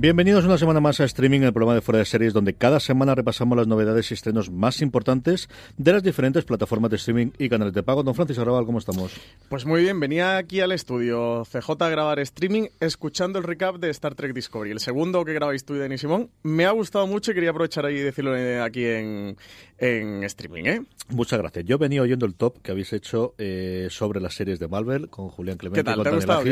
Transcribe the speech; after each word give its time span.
Bienvenidos 0.00 0.46
una 0.46 0.56
semana 0.56 0.80
más 0.80 0.98
a 1.00 1.04
Streaming, 1.04 1.42
el 1.42 1.52
programa 1.52 1.74
de 1.74 1.82
Fuera 1.82 1.98
de 1.98 2.06
Series, 2.06 2.32
donde 2.32 2.54
cada 2.54 2.80
semana 2.80 3.14
repasamos 3.14 3.58
las 3.58 3.66
novedades 3.66 4.10
y 4.10 4.14
estrenos 4.14 4.50
más 4.50 4.80
importantes 4.80 5.50
de 5.76 5.92
las 5.92 6.02
diferentes 6.02 6.42
plataformas 6.46 6.90
de 6.90 6.96
streaming 6.96 7.32
y 7.36 7.50
canales 7.50 7.74
de 7.74 7.82
pago. 7.82 8.02
Don 8.02 8.14
Francis 8.14 8.38
Arrabal, 8.38 8.64
¿cómo 8.64 8.78
estamos? 8.78 9.12
Pues 9.50 9.66
muy 9.66 9.82
bien, 9.82 10.00
venía 10.00 10.38
aquí 10.38 10.62
al 10.62 10.72
estudio 10.72 11.42
CJ 11.44 11.72
a 11.80 11.88
grabar 11.90 12.18
streaming 12.20 12.68
escuchando 12.80 13.38
el 13.38 13.44
recap 13.44 13.76
de 13.76 13.90
Star 13.90 14.14
Trek 14.14 14.32
Discovery, 14.32 14.70
el 14.70 14.80
segundo 14.80 15.22
que 15.22 15.34
grabáis 15.34 15.66
tú 15.66 15.74
y 15.74 15.78
Denis 15.80 16.00
Simón. 16.00 16.30
Me 16.44 16.64
ha 16.64 16.70
gustado 16.70 17.06
mucho 17.06 17.32
y 17.32 17.34
quería 17.34 17.50
aprovechar 17.50 17.84
ahí 17.84 17.96
y 17.96 18.00
decirlo 18.00 18.32
aquí 18.64 18.86
en, 18.86 19.36
en 19.76 20.24
streaming. 20.24 20.64
¿eh? 20.64 20.82
Muchas 21.10 21.38
gracias. 21.38 21.66
Yo 21.66 21.76
venía 21.76 22.00
oyendo 22.00 22.24
el 22.24 22.36
top 22.36 22.62
que 22.62 22.70
habéis 22.70 22.94
hecho 22.94 23.34
eh, 23.36 23.88
sobre 23.90 24.22
las 24.22 24.32
series 24.32 24.58
de 24.58 24.66
Marvel 24.66 25.10
con 25.10 25.28
Julián 25.28 25.58
Clemente. 25.58 25.80
¿Qué 25.80 25.84
tal? 25.84 25.92
y 25.92 25.96
con 25.96 26.04
¿Te 26.04 26.08
ha 26.08 26.14
gustado? 26.14 26.42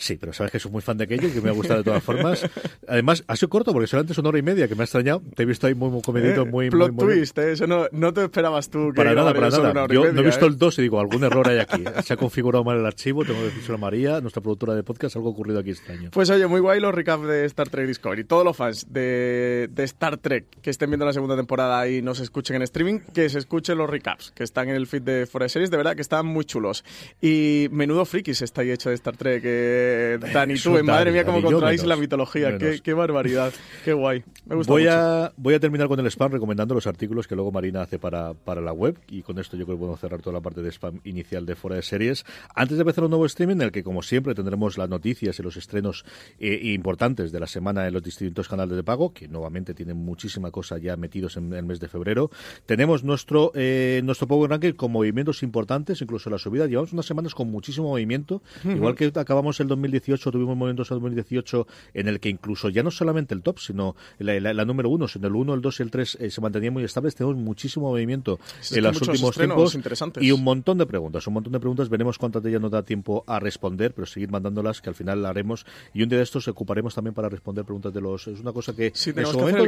Sí, 0.00 0.16
pero 0.18 0.32
sabes 0.32 0.50
que 0.50 0.58
soy 0.58 0.72
muy 0.72 0.80
fan 0.80 0.96
de 0.96 1.04
aquello 1.04 1.28
y 1.28 1.30
que 1.30 1.42
me 1.42 1.50
ha 1.50 1.52
gustado 1.52 1.80
de 1.80 1.84
todas 1.84 2.02
formas. 2.02 2.42
Además, 2.88 3.22
ha 3.26 3.36
sido 3.36 3.50
corto 3.50 3.72
porque 3.72 3.86
solamente 3.86 4.12
es 4.14 4.18
una 4.18 4.30
hora 4.30 4.38
y 4.38 4.42
media, 4.42 4.66
que 4.66 4.74
me 4.74 4.82
ha 4.82 4.84
extrañado. 4.84 5.22
Te 5.36 5.42
he 5.42 5.46
visto 5.46 5.66
ahí 5.66 5.74
muy, 5.74 5.90
muy 5.90 6.00
comedito, 6.00 6.42
Eh, 6.42 6.44
muy, 6.46 6.70
plot 6.70 6.92
muy, 6.92 7.04
muy 7.04 7.14
twist, 7.16 7.38
¿eh? 7.38 7.52
eso 7.52 7.66
no, 7.66 7.86
no 7.92 8.12
te 8.12 8.24
esperabas 8.24 8.70
tú 8.70 8.92
que 8.92 8.96
Para 8.96 9.14
nada, 9.14 9.34
para 9.34 9.50
nada. 9.50 9.86
Yo 9.88 10.00
media, 10.00 10.12
no 10.14 10.20
he 10.22 10.24
visto 10.24 10.46
¿eh? 10.46 10.48
el 10.48 10.56
2 10.56 10.78
y 10.78 10.82
digo, 10.82 11.00
algún 11.00 11.22
error 11.22 11.46
hay 11.48 11.58
aquí. 11.58 11.84
Se 12.02 12.14
ha 12.14 12.16
configurado 12.16 12.64
mal 12.64 12.78
el 12.78 12.86
archivo, 12.86 13.24
tengo 13.24 13.40
que 13.40 13.46
decirlo 13.46 13.74
a 13.74 13.78
María, 13.78 14.20
nuestra 14.22 14.40
productora 14.42 14.74
de 14.74 14.82
podcast, 14.82 15.16
algo 15.16 15.28
ocurrido 15.28 15.60
aquí 15.60 15.70
extraño. 15.70 16.10
Pues 16.12 16.30
oye, 16.30 16.46
muy 16.46 16.60
guay 16.60 16.80
los 16.80 16.94
recaps 16.94 17.26
de 17.26 17.44
Star 17.44 17.68
Trek 17.68 17.86
Discovery. 17.86 18.24
Todos 18.24 18.44
los 18.44 18.56
fans 18.56 18.86
de, 18.90 19.68
de 19.70 19.84
Star 19.84 20.16
Trek 20.16 20.46
que 20.62 20.70
estén 20.70 20.88
viendo 20.88 21.04
la 21.04 21.12
segunda 21.12 21.36
temporada 21.36 21.86
y 21.88 22.00
nos 22.00 22.20
escuchen 22.20 22.56
en 22.56 22.62
streaming, 22.62 23.00
que 23.12 23.28
se 23.28 23.38
escuchen 23.38 23.76
los 23.76 23.90
recaps 23.90 24.32
que 24.34 24.44
están 24.44 24.68
en 24.70 24.76
el 24.76 24.86
feed 24.86 25.02
de 25.02 25.26
de 25.26 25.48
Series. 25.48 25.70
De 25.70 25.76
verdad 25.76 25.94
que 25.94 26.02
están 26.02 26.24
muy 26.26 26.44
chulos. 26.44 26.84
Y 27.20 27.68
menudo 27.70 28.04
frikis 28.06 28.42
está 28.42 28.62
ahí 28.62 28.70
hecho 28.70 28.88
de 28.88 28.94
Star 28.94 29.16
Trek. 29.16 29.42
Eh, 29.44 29.89
Dani, 30.32 30.54
eso 30.54 30.70
tú, 30.70 30.78
eh, 30.78 30.82
madre 30.82 31.06
Dani, 31.06 31.12
mía, 31.12 31.24
cómo 31.24 31.40
Dani, 31.40 31.76
menos, 31.76 31.86
la 31.86 31.96
mitología. 31.96 32.58
Qué, 32.58 32.80
qué 32.82 32.94
barbaridad. 32.94 33.52
Qué 33.84 33.92
guay. 33.92 34.24
Me 34.46 34.56
gusta 34.56 34.72
Voy 34.72 34.84
mucho. 34.84 34.94
a, 34.94 35.32
voy 35.36 35.54
a 35.54 35.60
terminar 35.60 35.88
con 35.88 36.00
el 36.00 36.06
spam 36.06 36.32
recomendando 36.32 36.74
los 36.74 36.86
artículos 36.86 37.26
que 37.26 37.34
luego 37.34 37.52
Marina 37.52 37.82
hace 37.82 37.98
para, 37.98 38.34
para 38.34 38.60
la 38.60 38.72
web 38.72 38.98
y 39.08 39.22
con 39.22 39.38
esto 39.38 39.56
yo 39.56 39.64
creo 39.64 39.76
que 39.76 39.80
podemos 39.80 40.00
cerrar 40.00 40.20
toda 40.20 40.34
la 40.34 40.40
parte 40.40 40.62
de 40.62 40.70
spam 40.70 41.00
inicial 41.04 41.46
de 41.46 41.54
fuera 41.54 41.76
de 41.76 41.82
series. 41.82 42.24
Antes 42.54 42.76
de 42.76 42.82
empezar 42.82 43.04
un 43.04 43.10
nuevo 43.10 43.26
streaming 43.26 43.56
en 43.56 43.62
el 43.62 43.72
que 43.72 43.82
como 43.82 44.02
siempre 44.02 44.34
tendremos 44.34 44.78
las 44.78 44.88
noticias 44.88 45.38
y 45.38 45.42
los 45.42 45.56
estrenos 45.56 46.04
eh, 46.38 46.60
importantes 46.74 47.32
de 47.32 47.40
la 47.40 47.46
semana 47.46 47.86
en 47.86 47.94
los 47.94 48.02
distintos 48.02 48.48
canales 48.48 48.76
de 48.76 48.82
pago, 48.82 49.12
que 49.12 49.28
nuevamente 49.28 49.74
tienen 49.74 49.96
muchísima 49.96 50.50
cosa 50.50 50.78
ya 50.78 50.96
metidos 50.96 51.36
en 51.36 51.52
el 51.52 51.64
mes 51.64 51.80
de 51.80 51.88
febrero. 51.88 52.30
Tenemos 52.66 53.04
nuestro, 53.04 53.52
eh, 53.54 54.00
nuestro 54.04 54.26
Power 54.26 54.50
Ranking 54.50 54.72
con 54.72 54.92
movimientos 54.92 55.42
importantes, 55.42 56.00
incluso 56.02 56.30
la 56.30 56.38
subida. 56.38 56.66
Llevamos 56.66 56.92
unas 56.92 57.06
semanas 57.06 57.34
con 57.34 57.50
muchísimo 57.50 57.88
movimiento. 57.88 58.42
Igual 58.64 58.94
que 58.94 59.12
acabamos 59.14 59.60
el 59.60 59.68
2018, 59.80 60.30
tuvimos 60.30 60.56
movimientos 60.56 60.90
en 60.90 60.96
el 60.96 61.00
2018 61.02 61.66
en 61.94 62.08
el 62.08 62.20
que 62.20 62.28
incluso 62.28 62.68
ya 62.68 62.82
no 62.82 62.90
solamente 62.90 63.34
el 63.34 63.42
top, 63.42 63.58
sino 63.58 63.96
la, 64.18 64.38
la- 64.40 64.54
la 64.54 64.64
número 64.64 64.88
uno, 64.90 65.08
sino 65.08 65.26
el 65.28 65.34
1, 65.34 65.54
el 65.54 65.60
2 65.60 65.80
y 65.80 65.82
el 65.82 65.90
3 65.90 66.18
eh, 66.20 66.30
se 66.30 66.40
mantenían 66.40 66.72
muy 66.72 66.84
estables. 66.84 67.14
Tenemos 67.14 67.36
muchísimo 67.36 67.88
movimiento 67.90 68.38
en 68.76 68.82
los 68.84 68.96
últimos 69.08 69.36
tiempos 69.36 69.74
y 70.20 70.32
un 70.32 70.44
montón 70.44 70.78
de 70.78 70.86
preguntas. 70.86 71.26
Un 71.26 71.34
montón 71.34 71.52
de 71.52 71.60
preguntas. 71.60 71.88
Veremos 71.88 72.18
cuántas 72.18 72.42
de 72.42 72.50
ellas 72.50 72.60
nos 72.62 72.70
da 72.70 72.82
tiempo 72.82 73.24
a 73.26 73.40
responder, 73.40 73.94
pero 73.94 74.06
seguir 74.06 74.30
mandándolas, 74.30 74.80
que 74.80 74.88
al 74.88 74.94
final 74.94 75.22
la 75.22 75.30
haremos. 75.30 75.64
Y 75.94 76.02
un 76.02 76.08
día 76.08 76.18
de 76.18 76.24
estos 76.24 76.46
ocuparemos 76.48 76.94
también 76.94 77.14
para 77.14 77.28
responder 77.28 77.64
preguntas 77.64 77.92
de 77.94 78.00
los. 78.00 78.26
Es 78.28 78.40
una 78.40 78.52
cosa 78.52 78.74
que 78.74 78.92
Sí, 78.94 79.10
en 79.10 79.14
su 79.14 79.14
que 79.14 79.20
hacer 79.22 79.36
momento 79.36 79.58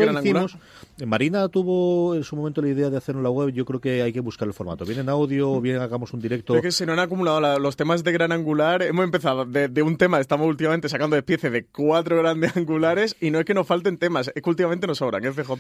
lo. 0.99 1.07
Marina 1.07 1.49
tuvo 1.49 2.15
en 2.15 2.25
su 2.25 2.37
momento 2.37 2.61
la 2.63 2.69
idea 2.69 2.91
de 2.91 2.97
hacerlo 2.97 3.21
en 3.21 3.25
la 3.25 3.31
web. 3.31 3.51
Yo 3.51 3.65
creo 3.65 3.81
que 3.81 4.03
hay 4.03 4.13
que 4.13 4.21
buscar 4.21 4.47
el 4.49 4.55
formato. 4.55 4.85
Bien 4.85 5.01
en 5.01 5.09
audio, 5.09 5.61
bien 5.61 5.77
hagamos 5.79 6.13
un 6.13 6.21
directo. 6.21 6.55
Es 6.57 6.63
que 6.63 6.73
se 6.73 6.87
nos 6.87 6.95
han 6.95 7.01
acumulado 7.01 7.41
la- 7.41 7.59
los 7.59 7.77
temas 7.77 8.05
de 8.05 8.13
gran 8.13 8.33
angular. 8.33 8.83
Hemos 8.83 9.05
empezado 9.05 9.45
de, 9.45 9.69
de 9.69 9.83
un 9.83 9.92
tema, 9.97 10.21
estamos 10.21 10.47
últimamente 10.47 10.89
sacando 10.89 11.17
de 11.17 11.23
piece 11.23 11.51
de 11.51 11.65
cuatro 11.65 12.17
grandes 12.19 12.57
angulares 12.57 13.17
y 13.21 13.31
no 13.31 13.39
es 13.39 13.45
que 13.45 13.55
nos 13.55 13.67
falten 13.67 13.99
temas, 13.99 14.31
es 14.35 14.43
que 14.43 14.51
últimamente 14.51 14.87
nos 14.87 14.99
sobran, 14.99 15.25
¿eh, 15.25 15.33
CJ? 15.33 15.53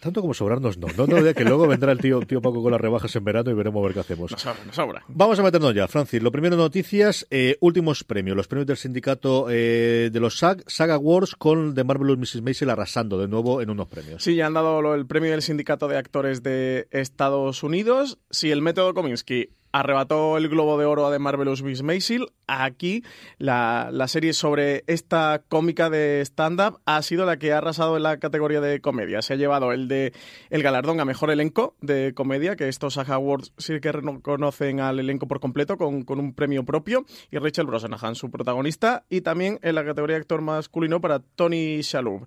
Tanto 0.00 0.20
como 0.20 0.34
sobrarnos, 0.34 0.78
no. 0.78 0.88
No, 0.96 1.06
no, 1.06 1.22
de 1.22 1.34
que 1.34 1.44
luego 1.44 1.66
vendrá 1.66 1.92
el 1.92 1.98
tío, 1.98 2.20
tío 2.20 2.40
Paco 2.40 2.62
con 2.62 2.72
las 2.72 2.80
rebajas 2.80 3.14
en 3.16 3.24
verano 3.24 3.50
y 3.50 3.54
veremos 3.54 3.80
a 3.82 3.84
ver 3.84 3.94
qué 3.94 4.00
hacemos. 4.00 4.30
Nos 4.30 4.40
sobra, 4.40 4.64
nos 4.64 4.74
sobra. 4.76 5.04
Vamos 5.08 5.38
a 5.38 5.42
meternos 5.42 5.74
ya, 5.74 5.88
Francis. 5.88 6.22
Lo 6.22 6.32
primero, 6.32 6.56
noticias, 6.56 7.26
eh, 7.30 7.56
últimos 7.60 8.04
premios. 8.04 8.36
Los 8.36 8.48
premios 8.48 8.66
del 8.66 8.76
sindicato 8.76 9.46
eh, 9.50 10.10
de 10.12 10.20
los 10.20 10.38
SAG, 10.38 10.64
Saga 10.66 10.94
Awards, 10.94 11.34
con 11.36 11.74
The 11.74 11.84
Marvelous 11.84 12.18
Mrs. 12.18 12.42
Maisel 12.42 12.70
arrasando 12.70 13.18
de 13.18 13.28
nuevo 13.28 13.60
en 13.60 13.70
unos 13.70 13.88
premios. 13.88 14.22
Sí, 14.22 14.34
ya 14.34 14.46
han 14.46 14.54
dado 14.54 14.94
el 14.94 15.06
premio 15.06 15.30
del 15.30 15.42
Sindicato 15.42 15.88
de 15.88 15.96
Actores 15.96 16.42
de 16.42 16.88
Estados 16.90 17.62
Unidos. 17.62 18.18
Si 18.30 18.50
el 18.50 18.62
método 18.62 18.94
Kominsky 18.94 19.50
arrebató 19.72 20.36
el 20.36 20.48
Globo 20.48 20.78
de 20.78 20.84
Oro 20.84 21.06
a 21.06 21.12
The 21.12 21.18
Marvelous 21.18 21.62
Miss 21.62 21.82
Maisel, 21.82 22.28
aquí 22.46 23.02
la, 23.38 23.88
la 23.90 24.06
serie 24.08 24.32
sobre 24.32 24.84
esta 24.86 25.42
cómica 25.48 25.90
de 25.90 26.20
stand-up 26.22 26.80
ha 26.84 27.02
sido 27.02 27.24
la 27.26 27.38
que 27.38 27.52
ha 27.52 27.58
arrasado 27.58 27.96
en 27.96 28.02
la 28.02 28.18
categoría 28.18 28.60
de 28.60 28.80
comedia. 28.80 29.22
Se 29.22 29.32
ha 29.32 29.36
llevado 29.36 29.72
el 29.72 29.88
de 29.88 30.12
el 30.50 30.62
galardón 30.62 31.00
a 31.00 31.04
Mejor 31.04 31.30
Elenco 31.30 31.74
de 31.80 32.12
Comedia, 32.14 32.56
que 32.56 32.68
estos 32.68 32.94
SAG 32.94 33.12
Awards 33.12 33.52
sí 33.58 33.80
que 33.80 33.92
reconocen 33.92 34.80
al 34.80 35.00
elenco 35.00 35.26
por 35.26 35.40
completo 35.40 35.76
con, 35.76 36.02
con 36.02 36.20
un 36.20 36.34
premio 36.34 36.64
propio, 36.64 37.04
y 37.30 37.38
Rachel 37.38 37.66
Brosnahan, 37.66 38.14
su 38.14 38.30
protagonista, 38.30 39.04
y 39.08 39.22
también 39.22 39.58
en 39.62 39.74
la 39.74 39.84
categoría 39.84 40.16
de 40.16 40.20
actor 40.22 40.42
masculino 40.42 41.00
para 41.00 41.20
Tony 41.20 41.80
Shalhoub. 41.80 42.26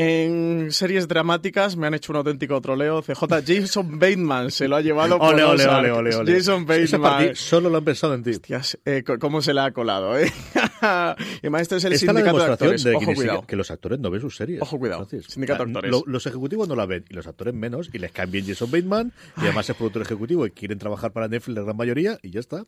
En 0.00 0.70
series 0.70 1.08
dramáticas 1.08 1.76
me 1.76 1.88
han 1.88 1.94
hecho 1.94 2.12
un 2.12 2.18
auténtico 2.18 2.60
troleo. 2.60 3.02
CJ 3.02 3.24
Jason 3.44 3.98
Bateman 3.98 4.52
se 4.52 4.68
lo 4.68 4.76
ha 4.76 4.80
llevado 4.80 5.18
por 5.18 5.34
Ole, 5.34 5.42
ole, 5.42 5.66
ole, 5.66 5.90
ole, 5.90 6.14
ole. 6.14 6.32
Jason 6.32 6.64
Bateman. 6.64 7.34
solo 7.34 7.68
lo 7.68 7.78
han 7.78 7.84
pensado 7.84 8.14
en 8.14 8.22
ti. 8.22 8.30
Hostias, 8.30 8.78
eh, 8.84 9.02
cómo 9.18 9.42
se 9.42 9.54
la 9.54 9.64
ha 9.64 9.72
colado, 9.72 10.16
¿eh? 10.16 10.32
Y 10.82 11.38
además 11.42 11.62
este 11.62 11.76
es 11.76 11.84
el 11.84 11.92
Esta 11.92 12.06
es 12.06 12.14
la 12.14 12.20
sindicato 12.20 12.38
de 12.46 12.52
actores. 12.52 12.84
de 12.84 12.94
Ojo, 12.94 13.14
cuidado. 13.14 13.46
que 13.46 13.56
los 13.56 13.70
actores 13.70 13.98
no 13.98 14.10
ven 14.10 14.20
sus 14.20 14.36
series. 14.36 14.62
Ojo, 14.62 14.78
cuidado. 14.78 15.06
Sindicato 15.26 15.64
de 15.64 15.70
actores. 15.70 15.90
lo- 15.90 16.04
los 16.06 16.26
ejecutivos 16.26 16.68
no 16.68 16.76
la 16.76 16.86
ven 16.86 17.04
y 17.08 17.14
los 17.14 17.26
actores 17.26 17.54
menos 17.54 17.90
y 17.92 17.98
les 17.98 18.12
caen 18.12 18.30
bien 18.30 18.46
Jason 18.46 18.70
Bateman 18.70 19.12
y 19.36 19.40
además 19.42 19.68
es 19.70 19.76
productor 19.76 20.02
ejecutivo 20.02 20.46
y 20.46 20.50
quieren 20.50 20.78
trabajar 20.78 21.12
para 21.12 21.28
Netflix 21.28 21.56
la 21.56 21.62
gran 21.64 21.76
mayoría 21.76 22.18
y 22.22 22.30
ya 22.30 22.40
está. 22.40 22.64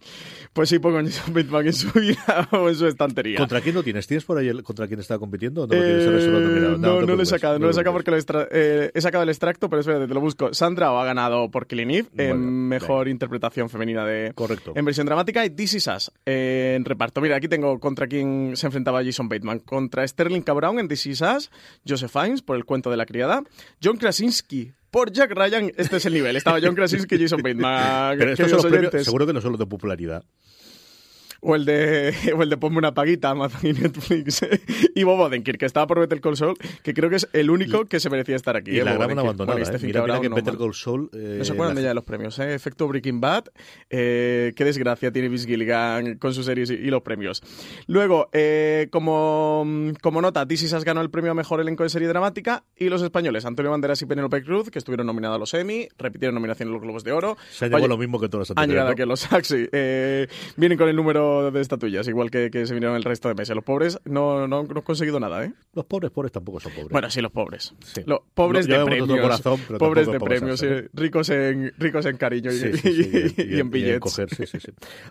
Pues 0.52 0.68
sí, 0.68 0.78
pongo 0.78 0.98
Jason 1.02 1.34
Bateman 1.34 1.66
en 1.66 1.72
su 1.72 1.88
vida 2.00 2.48
o 2.52 2.68
en 2.68 2.74
su 2.74 2.86
estantería. 2.86 3.38
¿Contra 3.38 3.60
quién 3.60 3.74
lo 3.74 3.82
tienes? 3.82 4.06
¿Tienes 4.06 4.24
por 4.24 4.38
ahí 4.38 4.48
el- 4.48 4.62
contra 4.62 4.86
quién 4.86 5.00
está 5.00 5.18
compitiendo? 5.18 5.66
No, 5.66 5.74
Eh, 5.74 6.76
no, 6.78 7.00
no, 7.02 7.16
lo 7.16 7.22
he 7.22 7.26
sacado, 7.26 7.58
no 7.58 7.66
lo 7.66 7.70
he 7.70 7.74
sacado 7.74 7.92
porque 7.94 8.10
lo 8.10 8.16
extra- 8.16 8.48
eh, 8.50 8.90
he 8.94 9.00
sacado 9.00 9.22
el 9.22 9.28
extracto, 9.30 9.68
pero 9.68 9.80
espérate, 9.80 10.06
te 10.06 10.14
lo 10.14 10.20
busco. 10.20 10.52
Sandra 10.54 10.88
ha 11.00 11.04
ganado 11.04 11.50
por 11.50 11.66
Killing 11.66 11.90
Eve 11.90 12.08
en 12.16 12.40
bien, 12.40 12.68
mejor 12.68 13.08
interpretación 13.08 13.68
femenina 13.70 14.04
de 14.04 14.32
Correcto. 14.34 14.72
en 14.74 14.84
versión 14.84 15.06
dramática 15.06 15.44
y 15.44 15.50
This 15.50 15.74
Is 15.74 15.86
Us 15.88 16.12
eh, 16.26 16.74
en 16.76 16.84
reparto. 16.84 17.20
Mira, 17.20 17.36
aquí 17.36 17.48
tengo 17.48 17.78
contra 17.80 17.99
quién 18.06 18.52
se 18.56 18.66
enfrentaba 18.66 19.04
Jason 19.04 19.28
Bateman. 19.28 19.60
Contra 19.60 20.06
Sterling 20.06 20.42
K. 20.42 20.52
Brown 20.52 20.78
en 20.78 20.88
This 20.88 21.06
Is 21.06 21.20
Us, 21.20 21.50
Joseph 21.86 22.10
Fiennes 22.10 22.42
por 22.42 22.56
El 22.56 22.64
cuento 22.64 22.90
de 22.90 22.96
la 22.96 23.06
criada, 23.06 23.42
John 23.82 23.96
Krasinski 23.96 24.72
por 24.90 25.12
Jack 25.12 25.32
Ryan. 25.32 25.72
Este 25.76 25.96
es 25.96 26.06
el 26.06 26.14
nivel. 26.14 26.36
Estaba 26.36 26.58
John 26.62 26.74
Krasinski 26.74 27.14
y 27.14 27.22
Jason 27.22 27.40
Bateman. 27.42 28.16
Pero 28.18 28.32
estos 28.32 28.50
son 28.50 28.50
queridos 28.50 28.52
los 28.52 28.70
premios, 28.70 28.92
oyentes. 28.92 29.04
seguro 29.04 29.26
que 29.26 29.32
no 29.32 29.40
son 29.40 29.52
los 29.52 29.58
de 29.58 29.66
popularidad. 29.66 30.24
O 31.40 31.54
el 31.56 31.64
de 31.64 32.14
o 32.36 32.42
el 32.42 32.50
de 32.50 32.56
ponme 32.56 32.78
una 32.78 32.92
paguita 32.94 33.30
Amazon 33.30 33.60
y 33.70 33.72
Netflix. 33.72 34.40
y 34.94 35.02
Bob 35.04 35.20
Odenkirk, 35.20 35.58
que 35.58 35.66
estaba 35.66 35.86
por 35.86 35.98
Better 36.00 36.20
Call 36.20 36.36
Saul, 36.36 36.56
que 36.82 36.92
creo 36.94 37.08
que 37.10 37.16
es 37.16 37.28
el 37.32 37.50
único 37.50 37.86
que 37.86 37.98
se 38.00 38.10
merecía 38.10 38.36
estar 38.36 38.56
aquí. 38.56 38.72
Y 38.72 38.78
eh, 38.78 38.84
la 38.84 38.92
Odenkirk. 38.96 39.18
abandonada. 39.20 39.58
Bueno, 39.58 39.76
¿eh? 39.76 39.80
Mira, 39.82 40.02
mira 40.02 40.20
que 40.20 40.28
no, 40.28 40.36
Better. 40.36 40.56
Call 40.58 40.74
Saul... 40.74 41.10
eh, 41.14 41.36
No 41.38 41.44
se 41.44 41.52
acuerdan 41.52 41.74
la- 41.74 41.80
de 41.80 41.84
ya 41.84 41.88
de 41.88 41.94
los 41.94 42.04
premios, 42.04 42.38
¿eh? 42.38 42.54
Efecto 42.54 42.86
Breaking 42.88 43.20
Bad. 43.20 43.44
eh, 43.88 44.52
qué 44.54 44.64
desgracia 44.64 45.10
tiene 45.12 45.28
Vince 45.28 45.46
Gilligan 45.46 46.16
con 46.18 46.34
sus 46.34 46.44
series 46.46 46.70
y, 46.70 46.74
y 46.74 46.90
los 46.90 47.02
premios. 47.02 47.42
Luego, 47.86 48.28
eh, 48.32 48.88
como, 48.90 49.64
como 50.02 50.20
nota, 50.20 50.46
This 50.46 50.62
Is 50.64 50.72
Us 50.74 50.84
ganó 50.84 51.00
el 51.00 51.10
premio 51.10 51.30
a 51.30 51.34
mejor 51.34 51.60
elenco 51.60 51.82
de 51.84 51.88
serie 51.88 52.08
dramática. 52.08 52.64
Y 52.76 52.88
los 52.88 53.02
españoles, 53.02 53.44
Antonio 53.44 53.70
Banderas 53.70 54.00
y 54.02 54.06
Penélope 54.06 54.42
Cruz, 54.42 54.70
que 54.70 54.78
estuvieron 54.78 55.06
nominados 55.06 55.36
a 55.36 55.38
los 55.38 55.54
Emmy, 55.54 55.88
repitieron 55.98 56.34
nominación 56.34 56.68
en 56.68 56.74
los 56.74 56.82
Globos 56.82 57.04
de 57.04 57.12
Oro. 57.12 57.36
Se 57.50 57.64
ha 57.64 57.68
llevado 57.68 57.88
lo 57.88 57.96
mismo 57.98 58.20
que 58.20 58.28
todos 58.28 58.48
los 58.50 58.58
han 58.58 58.68
llegado 58.68 58.88
anteriores. 58.90 58.92
aquí 58.92 59.02
a 59.02 59.06
los 59.06 59.20
Saxi. 59.48 59.68
Eh, 59.72 60.26
vienen 60.56 60.76
con 60.76 60.88
el 60.88 60.96
número 60.96 61.29
de 61.50 61.60
estatuillas, 61.60 62.06
igual 62.08 62.30
que, 62.30 62.50
que 62.50 62.66
se 62.66 62.74
vinieron 62.74 62.96
el 62.96 63.04
resto 63.04 63.28
de 63.28 63.34
meses. 63.34 63.54
Los 63.54 63.64
pobres 63.64 63.98
no, 64.04 64.46
no, 64.48 64.62
no 64.64 64.76
han 64.76 64.82
conseguido 64.82 65.18
nada, 65.20 65.44
¿eh? 65.44 65.52
Los 65.74 65.84
pobres, 65.86 66.10
pobres 66.10 66.32
tampoco 66.32 66.60
son 66.60 66.72
pobres. 66.72 66.90
Bueno, 66.90 67.10
sí, 67.10 67.20
los 67.20 67.32
pobres. 67.32 67.74
Sí. 67.84 68.02
Los 68.06 68.20
pobres 68.34 68.66
de 68.66 68.84
premios. 68.84 69.20
corazón, 69.20 69.60
pobres 69.78 70.06
de 70.10 70.18
premios, 70.20 70.60
sí. 70.60 70.66
ricos, 70.92 71.28
en, 71.30 71.72
ricos 71.78 72.06
en 72.06 72.16
cariño 72.16 72.50
y, 72.52 72.56
Sí, 72.58 72.72
sí, 72.76 73.02
sí, 73.04 73.34
y- 73.36 73.56
y 73.56 73.60
en 73.60 73.70
billetes. 73.70 74.00
coger. 74.00 74.28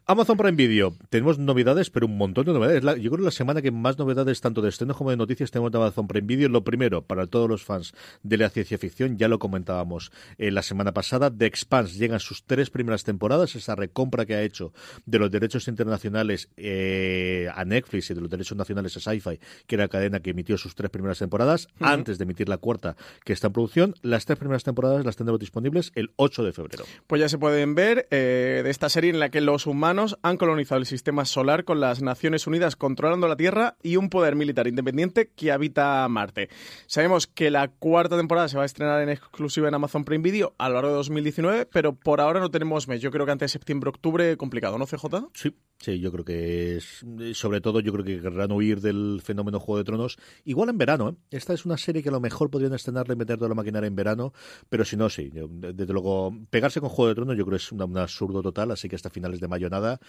Amazon 0.05 0.37
Prime 0.37 0.51
Video. 0.55 0.93
Tenemos 1.09 1.39
novedades, 1.39 1.89
pero 1.89 2.05
un 2.05 2.17
montón 2.17 2.45
de 2.45 2.53
novedades. 2.53 2.83
La- 2.83 2.95
yo 2.97 3.09
creo 3.11 3.19
que 3.19 3.25
la 3.25 3.31
semana 3.31 3.61
que 3.61 3.71
más 3.71 3.97
novedades, 3.97 4.41
tanto 4.41 4.61
de 4.61 4.69
estrenos 4.69 4.97
como 4.97 5.09
de 5.11 5.17
noticias, 5.17 5.51
tenemos 5.51 5.71
de 5.71 5.77
Amazon 5.77 6.07
Prime 6.07 6.27
Video. 6.27 6.49
Lo 6.49 6.63
primero, 6.63 7.01
para 7.03 7.27
todos 7.27 7.49
los 7.49 7.63
fans 7.63 7.93
de 8.23 8.37
la 8.37 8.49
ciencia 8.49 8.77
ficción, 8.77 9.17
ya 9.17 9.27
lo 9.27 9.39
comentábamos 9.39 10.11
eh, 10.37 10.51
la 10.51 10.61
semana 10.61 10.93
pasada, 10.93 11.31
The 11.35 11.45
Expanse 11.45 11.97
llegan 11.97 12.19
sus 12.19 12.43
tres 12.43 12.69
primeras 12.69 13.03
temporadas, 13.03 13.55
esa 13.55 13.75
recompra 13.75 14.25
que 14.25 14.35
ha 14.35 14.41
hecho 14.41 14.73
de 15.05 15.19
los 15.19 15.31
derechos 15.31 15.67
internacionales 15.67 15.89
nacionales 16.09 16.49
eh, 16.57 17.47
a 17.53 17.65
Netflix 17.65 18.09
y 18.09 18.13
de 18.13 18.21
los 18.21 18.29
derechos 18.29 18.57
nacionales 18.57 18.95
a 18.97 18.99
Sci-Fi, 18.99 19.39
que 19.67 19.75
era 19.75 19.85
la 19.85 19.89
cadena 19.89 20.19
que 20.19 20.31
emitió 20.31 20.57
sus 20.57 20.75
tres 20.75 20.89
primeras 20.89 21.19
temporadas, 21.19 21.67
antes 21.79 22.17
de 22.17 22.23
emitir 22.23 22.49
la 22.49 22.57
cuarta 22.57 22.95
que 23.23 23.33
está 23.33 23.47
en 23.47 23.53
producción. 23.53 23.95
Las 24.01 24.25
tres 24.25 24.37
primeras 24.37 24.63
temporadas 24.63 25.05
las 25.05 25.15
tendremos 25.15 25.39
disponibles 25.39 25.91
el 25.95 26.11
8 26.15 26.43
de 26.43 26.53
febrero. 26.53 26.85
Pues 27.07 27.21
ya 27.21 27.29
se 27.29 27.37
pueden 27.37 27.75
ver 27.75 28.07
eh, 28.11 28.61
de 28.63 28.69
esta 28.69 28.89
serie 28.89 29.11
en 29.11 29.19
la 29.19 29.29
que 29.29 29.41
los 29.41 29.67
humanos 29.67 30.17
han 30.21 30.37
colonizado 30.37 30.79
el 30.79 30.85
sistema 30.85 31.25
solar 31.25 31.63
con 31.63 31.79
las 31.79 32.01
Naciones 32.01 32.47
Unidas 32.47 32.75
controlando 32.75 33.27
la 33.27 33.35
Tierra 33.35 33.77
y 33.83 33.95
un 33.95 34.09
poder 34.09 34.35
militar 34.35 34.67
independiente 34.67 35.31
que 35.35 35.51
habita 35.51 36.07
Marte. 36.09 36.49
Sabemos 36.87 37.27
que 37.27 37.51
la 37.51 37.67
cuarta 37.69 38.17
temporada 38.17 38.47
se 38.47 38.57
va 38.57 38.63
a 38.63 38.65
estrenar 38.65 39.01
en 39.01 39.09
exclusiva 39.09 39.67
en 39.67 39.75
Amazon 39.75 40.05
Prime 40.05 40.23
Video 40.23 40.55
a 40.57 40.69
lo 40.69 40.75
largo 40.75 40.89
de 40.89 40.95
2019, 40.95 41.67
pero 41.71 41.93
por 41.93 42.21
ahora 42.21 42.39
no 42.39 42.49
tenemos 42.49 42.87
mes. 42.87 43.01
Yo 43.01 43.11
creo 43.11 43.25
que 43.25 43.31
antes 43.31 43.51
de 43.51 43.59
septiembre-octubre 43.59 44.37
complicado, 44.37 44.77
¿no, 44.77 44.85
CJ? 44.85 45.29
Sí, 45.33 45.55
sí, 45.79 45.98
yo 45.99 46.11
creo 46.11 46.25
que 46.25 46.77
es, 46.77 47.05
sobre 47.33 47.61
todo 47.61 47.79
yo 47.79 47.91
creo 47.91 48.05
que 48.05 48.21
querrán 48.21 48.51
huir 48.51 48.81
del 48.81 49.21
fenómeno 49.23 49.59
Juego 49.59 49.77
de 49.79 49.83
Tronos. 49.83 50.17
Igual 50.45 50.69
en 50.69 50.77
verano, 50.77 51.09
¿eh? 51.09 51.15
Esta 51.31 51.53
es 51.53 51.65
una 51.65 51.77
serie 51.77 52.03
que 52.03 52.09
a 52.09 52.11
lo 52.11 52.19
mejor 52.19 52.49
podrían 52.49 52.73
estrenarla 52.73 53.13
y 53.13 53.17
meter 53.17 53.37
toda 53.37 53.49
la 53.49 53.55
maquinaria 53.55 53.87
en 53.87 53.95
verano, 53.95 54.33
pero 54.69 54.85
si 54.85 54.97
no, 54.97 55.09
sí. 55.09 55.31
Desde 55.31 55.93
luego, 55.93 56.33
pegarse 56.49 56.79
con 56.79 56.89
Juego 56.89 57.09
de 57.09 57.15
Tronos 57.15 57.37
yo 57.37 57.45
creo 57.45 57.57
que 57.57 57.63
es 57.63 57.71
un 57.71 57.97
absurdo 57.97 58.41
total, 58.41 58.71
así 58.71 58.89
que 58.89 58.95
hasta 58.95 59.09
finales 59.09 59.39
de 59.39 59.47
mayo 59.47 59.69
nada 59.69 59.99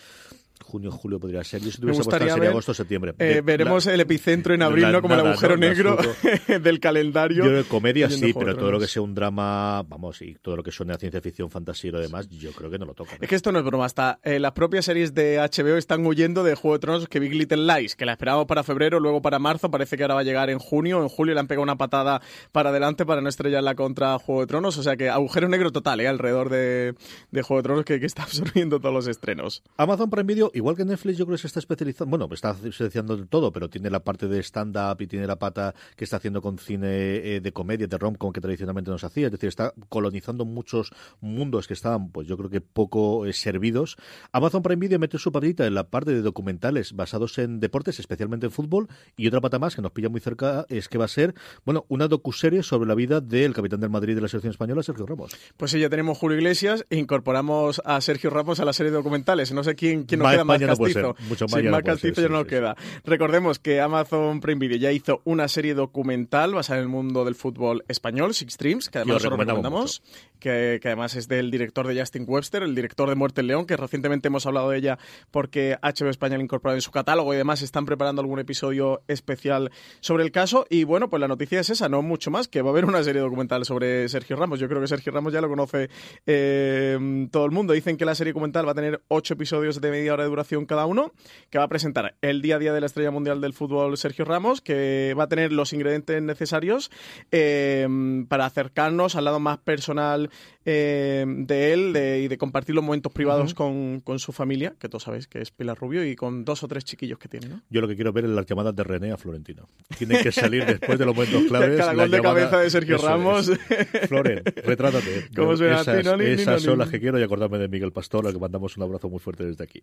junio, 0.62 0.90
julio 0.90 1.18
podría 1.18 1.42
ser. 1.44 1.60
Yo 1.60 1.70
si 1.70 1.82
Me 1.82 1.92
gustaría 1.92 2.34
ver, 2.36 2.50
agosto, 2.50 2.74
septiembre. 2.74 3.14
Eh, 3.18 3.42
veremos 3.44 3.86
el 3.86 4.00
epicentro 4.00 4.54
en 4.54 4.62
abril, 4.62 4.90
¿no? 4.92 5.02
Como 5.02 5.14
el 5.14 5.20
agujero 5.20 5.56
negro 5.56 5.98
del 6.62 6.80
calendario. 6.80 7.44
Yo 7.44 7.52
de 7.52 7.64
comedia 7.64 8.08
sí, 8.10 8.32
pero 8.32 8.56
todo 8.56 8.72
lo 8.72 8.80
que 8.80 8.86
sea 8.86 9.02
un 9.02 9.14
drama, 9.14 9.82
vamos, 9.82 10.22
y 10.22 10.34
todo 10.34 10.56
lo 10.56 10.62
que 10.62 10.70
suene 10.70 10.92
a 10.92 10.98
ciencia 10.98 11.20
ficción, 11.20 11.50
fantasía 11.50 11.88
y 11.88 11.92
lo 11.92 12.00
demás, 12.00 12.28
yo 12.28 12.52
creo 12.52 12.70
que 12.70 12.78
no 12.78 12.86
lo 12.86 12.94
toca. 12.94 13.16
Es 13.20 13.28
que 13.28 13.34
esto 13.34 13.52
no 13.52 13.58
es 13.58 13.64
broma. 13.64 13.84
Hasta 13.84 14.20
eh, 14.22 14.38
las 14.38 14.52
propias 14.52 14.84
series 14.84 15.14
de 15.14 15.38
HBO 15.38 15.76
están 15.76 16.04
huyendo 16.06 16.44
de 16.44 16.54
Juego 16.54 16.76
de 16.76 16.80
Tronos 16.80 17.08
que 17.08 17.20
Big 17.20 17.34
Little 17.34 17.64
Lies, 17.66 17.96
que 17.96 18.04
la 18.04 18.12
esperábamos 18.12 18.46
para 18.46 18.62
febrero, 18.62 19.00
luego 19.00 19.22
para 19.22 19.38
marzo, 19.38 19.70
parece 19.70 19.96
que 19.96 20.04
ahora 20.04 20.14
va 20.14 20.20
a 20.20 20.24
llegar 20.24 20.50
en 20.50 20.58
junio. 20.58 21.02
En 21.02 21.08
julio 21.08 21.34
le 21.34 21.40
han 21.40 21.46
pegado 21.46 21.62
una 21.62 21.76
patada 21.76 22.20
para 22.52 22.70
adelante 22.70 23.06
para 23.06 23.20
no 23.20 23.28
estrellarla 23.28 23.74
contra 23.74 24.18
Juego 24.18 24.42
de 24.42 24.46
Tronos. 24.46 24.78
O 24.78 24.82
sea 24.82 24.96
que 24.96 25.08
agujero 25.08 25.48
negro 25.48 25.72
total, 25.72 26.00
¿eh? 26.00 26.08
Alrededor 26.08 26.50
de, 26.50 26.94
de 27.30 27.42
Juego 27.42 27.62
de 27.62 27.62
Tronos 27.64 27.84
que, 27.84 28.00
que 28.00 28.06
está 28.06 28.22
absorbiendo 28.22 28.80
todos 28.80 28.94
los 28.94 29.06
estrenos. 29.06 29.62
Amazon 29.76 30.10
Prime 30.10 30.24
Video, 30.24 30.49
igual 30.54 30.76
que 30.76 30.84
Netflix, 30.84 31.18
yo 31.18 31.26
creo 31.26 31.36
que 31.36 31.42
se 31.42 31.46
está 31.46 31.60
especializando, 31.60 32.10
bueno, 32.16 32.32
está 32.32 32.50
especializando 32.50 33.16
de 33.16 33.26
todo, 33.26 33.52
pero 33.52 33.68
tiene 33.68 33.90
la 33.90 34.00
parte 34.00 34.28
de 34.28 34.40
stand-up 34.42 35.00
y 35.00 35.06
tiene 35.06 35.26
la 35.26 35.36
pata 35.36 35.74
que 35.96 36.04
está 36.04 36.16
haciendo 36.16 36.42
con 36.42 36.58
cine 36.58 36.88
eh, 36.88 37.40
de 37.40 37.52
comedia, 37.52 37.86
de 37.86 37.98
rom-com 37.98 38.32
que 38.32 38.40
tradicionalmente 38.40 38.90
nos 38.90 39.04
hacía, 39.04 39.26
es 39.26 39.32
decir, 39.32 39.48
está 39.48 39.72
colonizando 39.88 40.44
muchos 40.44 40.92
mundos 41.20 41.66
que 41.66 41.74
estaban, 41.74 42.10
pues 42.10 42.26
yo 42.26 42.36
creo 42.36 42.50
que 42.50 42.60
poco 42.60 43.26
eh, 43.26 43.32
servidos. 43.32 43.96
Amazon 44.32 44.62
Prime 44.62 44.80
Video 44.80 44.98
mete 44.98 45.18
su 45.18 45.32
patita 45.32 45.66
en 45.66 45.74
la 45.74 45.88
parte 45.88 46.12
de 46.12 46.22
documentales 46.22 46.92
basados 46.94 47.38
en 47.38 47.60
deportes, 47.60 47.98
especialmente 47.98 48.46
en 48.46 48.52
fútbol, 48.52 48.88
y 49.16 49.26
otra 49.26 49.40
pata 49.40 49.58
más 49.58 49.74
que 49.74 49.82
nos 49.82 49.92
pilla 49.92 50.08
muy 50.08 50.20
cerca 50.20 50.66
es 50.68 50.88
que 50.88 50.98
va 50.98 51.04
a 51.06 51.08
ser, 51.08 51.34
bueno, 51.64 51.84
una 51.88 52.08
docuserie 52.08 52.62
sobre 52.62 52.88
la 52.88 52.94
vida 52.94 53.20
del 53.20 53.54
capitán 53.54 53.80
del 53.80 53.90
Madrid 53.90 54.14
de 54.14 54.22
la 54.22 54.28
selección 54.28 54.52
española, 54.52 54.82
Sergio 54.82 55.06
Ramos. 55.06 55.36
Pues 55.56 55.70
sí, 55.70 55.80
ya 55.80 55.88
tenemos 55.88 56.18
Julio 56.18 56.38
Iglesias 56.38 56.86
e 56.90 56.96
incorporamos 56.96 57.82
a 57.84 58.00
Sergio 58.00 58.30
Ramos 58.30 58.60
a 58.60 58.64
la 58.64 58.72
serie 58.72 58.90
de 58.90 58.96
documentales. 58.96 59.52
No 59.52 59.64
sé 59.64 59.74
quién, 59.74 60.04
quién 60.04 60.20
nos 60.20 60.32
queda 60.44 60.66
más 60.66 60.78
castizo. 60.78 61.16
mucho 61.28 61.46
más 61.46 61.60
Sin 61.60 61.70
más 61.70 61.82
castizo 61.82 62.22
ya 62.22 62.28
no 62.28 62.44
queda. 62.46 62.76
Recordemos 63.04 63.58
que 63.58 63.80
Amazon 63.80 64.40
Prime 64.40 64.58
Video 64.58 64.78
ya 64.78 64.92
hizo 64.92 65.22
una 65.24 65.48
serie 65.48 65.74
documental 65.74 66.54
basada 66.54 66.78
en 66.78 66.84
el 66.84 66.88
mundo 66.88 67.24
del 67.24 67.34
fútbol 67.34 67.84
español, 67.88 68.34
Six 68.34 68.58
Dreams, 68.58 68.88
que 68.90 68.98
además 68.98 69.14
nosotros 69.14 69.38
recomendamos, 69.38 70.02
que, 70.38 70.78
que, 70.82 70.88
además 70.88 71.14
es 71.16 71.28
del 71.28 71.50
director 71.50 71.86
de 71.86 71.98
Justin 71.98 72.24
Webster, 72.26 72.62
el 72.62 72.74
director 72.74 73.08
de 73.08 73.14
Muerte 73.14 73.40
en 73.40 73.46
León, 73.48 73.66
que 73.66 73.76
recientemente 73.76 74.28
hemos 74.28 74.46
hablado 74.46 74.70
de 74.70 74.78
ella 74.78 74.98
porque 75.30 75.78
HBO 75.82 76.08
España 76.10 76.36
la 76.36 76.42
incorporado 76.42 76.76
en 76.76 76.82
su 76.82 76.90
catálogo 76.90 77.32
y 77.32 77.36
además 77.36 77.62
están 77.62 77.86
preparando 77.86 78.20
algún 78.20 78.38
episodio 78.38 79.02
especial 79.08 79.70
sobre 80.00 80.24
el 80.24 80.32
caso. 80.32 80.66
Y 80.68 80.84
bueno, 80.84 81.08
pues 81.08 81.20
la 81.20 81.28
noticia 81.28 81.60
es 81.60 81.70
esa, 81.70 81.88
no 81.88 82.02
mucho 82.02 82.30
más, 82.30 82.48
que 82.48 82.62
va 82.62 82.70
a 82.70 82.72
haber 82.72 82.84
una 82.84 83.02
serie 83.02 83.20
documental 83.20 83.64
sobre 83.64 84.08
Sergio 84.08 84.36
Ramos. 84.36 84.60
Yo 84.60 84.68
creo 84.68 84.80
que 84.80 84.88
Sergio 84.88 85.12
Ramos 85.12 85.32
ya 85.32 85.40
lo 85.40 85.48
conoce 85.48 85.90
eh, 86.26 87.28
todo 87.30 87.44
el 87.44 87.50
mundo. 87.50 87.72
Dicen 87.72 87.96
que 87.96 88.04
la 88.04 88.14
serie 88.14 88.32
documental 88.32 88.66
va 88.66 88.72
a 88.72 88.74
tener 88.74 89.02
ocho 89.08 89.34
episodios 89.34 89.80
de 89.80 89.90
media 89.90 90.12
hora 90.14 90.24
de 90.24 90.29
duración 90.30 90.66
cada 90.66 90.86
uno, 90.86 91.12
que 91.50 91.58
va 91.58 91.64
a 91.64 91.68
presentar 91.68 92.16
el 92.22 92.42
día 92.42 92.56
a 92.56 92.58
día 92.58 92.72
de 92.72 92.80
la 92.80 92.86
estrella 92.86 93.10
mundial 93.10 93.40
del 93.40 93.52
fútbol 93.52 93.96
Sergio 93.96 94.24
Ramos, 94.24 94.60
que 94.60 95.14
va 95.18 95.24
a 95.24 95.28
tener 95.28 95.52
los 95.52 95.72
ingredientes 95.72 96.22
necesarios 96.22 96.90
eh, 97.30 97.86
para 98.28 98.46
acercarnos 98.46 99.16
al 99.16 99.24
lado 99.24 99.40
más 99.40 99.58
personal 99.58 100.30
eh, 100.64 101.24
de 101.26 101.72
él 101.72 101.92
de, 101.92 102.20
y 102.20 102.28
de 102.28 102.38
compartir 102.38 102.74
los 102.74 102.84
momentos 102.84 103.12
privados 103.12 103.52
uh 103.52 103.54
-huh. 103.54 103.56
con, 103.56 104.00
con, 104.00 104.18
su 104.18 104.32
familia, 104.32 104.74
que 104.78 104.88
todos 104.88 105.04
sabéis 105.04 105.26
que 105.26 105.40
es 105.40 105.50
Pilar 105.50 105.78
Rubio, 105.78 106.04
y 106.04 106.16
con 106.16 106.44
dos 106.44 106.62
o 106.62 106.68
tres 106.68 106.84
chiquillos 106.84 107.18
que 107.18 107.28
tiene. 107.28 107.48
¿no? 107.48 107.62
Yo 107.70 107.80
lo 107.80 107.88
que 107.88 107.94
quiero 107.94 108.12
ver 108.12 108.24
es 108.24 108.30
las 108.30 108.46
llamadas 108.46 108.76
de 108.76 108.84
René 108.84 109.12
a 109.12 109.16
Florentino. 109.16 109.68
Tiene 109.96 110.22
que 110.22 110.32
salir 110.32 110.66
después 110.66 110.98
de 110.98 111.06
los 111.06 111.14
momentos 111.14 111.44
claves. 111.48 111.78
Cada 111.78 111.94
gol 111.94 112.10
de 112.10 112.16
llamada... 112.18 112.34
cabeza 112.34 112.60
de 112.60 112.70
Sergio 112.70 112.98
Ramos. 112.98 113.50
Es. 113.70 114.08
Floren, 114.08 114.42
retrátate. 114.44 115.28
¿Cómo 115.36 115.52
esas, 115.52 116.04
no, 116.04 116.16
ni, 116.16 116.26
esas 116.26 116.60
ni, 116.60 116.64
son 116.64 116.74
ni, 116.74 116.78
las 116.80 116.90
que 116.90 117.00
quiero 117.00 117.18
y 117.18 117.22
acordarme 117.22 117.58
de 117.58 117.68
Miguel 117.68 117.92
Pastor, 117.92 118.26
al 118.26 118.32
que 118.32 118.38
mandamos 118.38 118.76
un 118.76 118.82
abrazo 118.82 119.08
muy 119.08 119.18
fuerte 119.18 119.44
desde 119.44 119.64
aquí. 119.64 119.82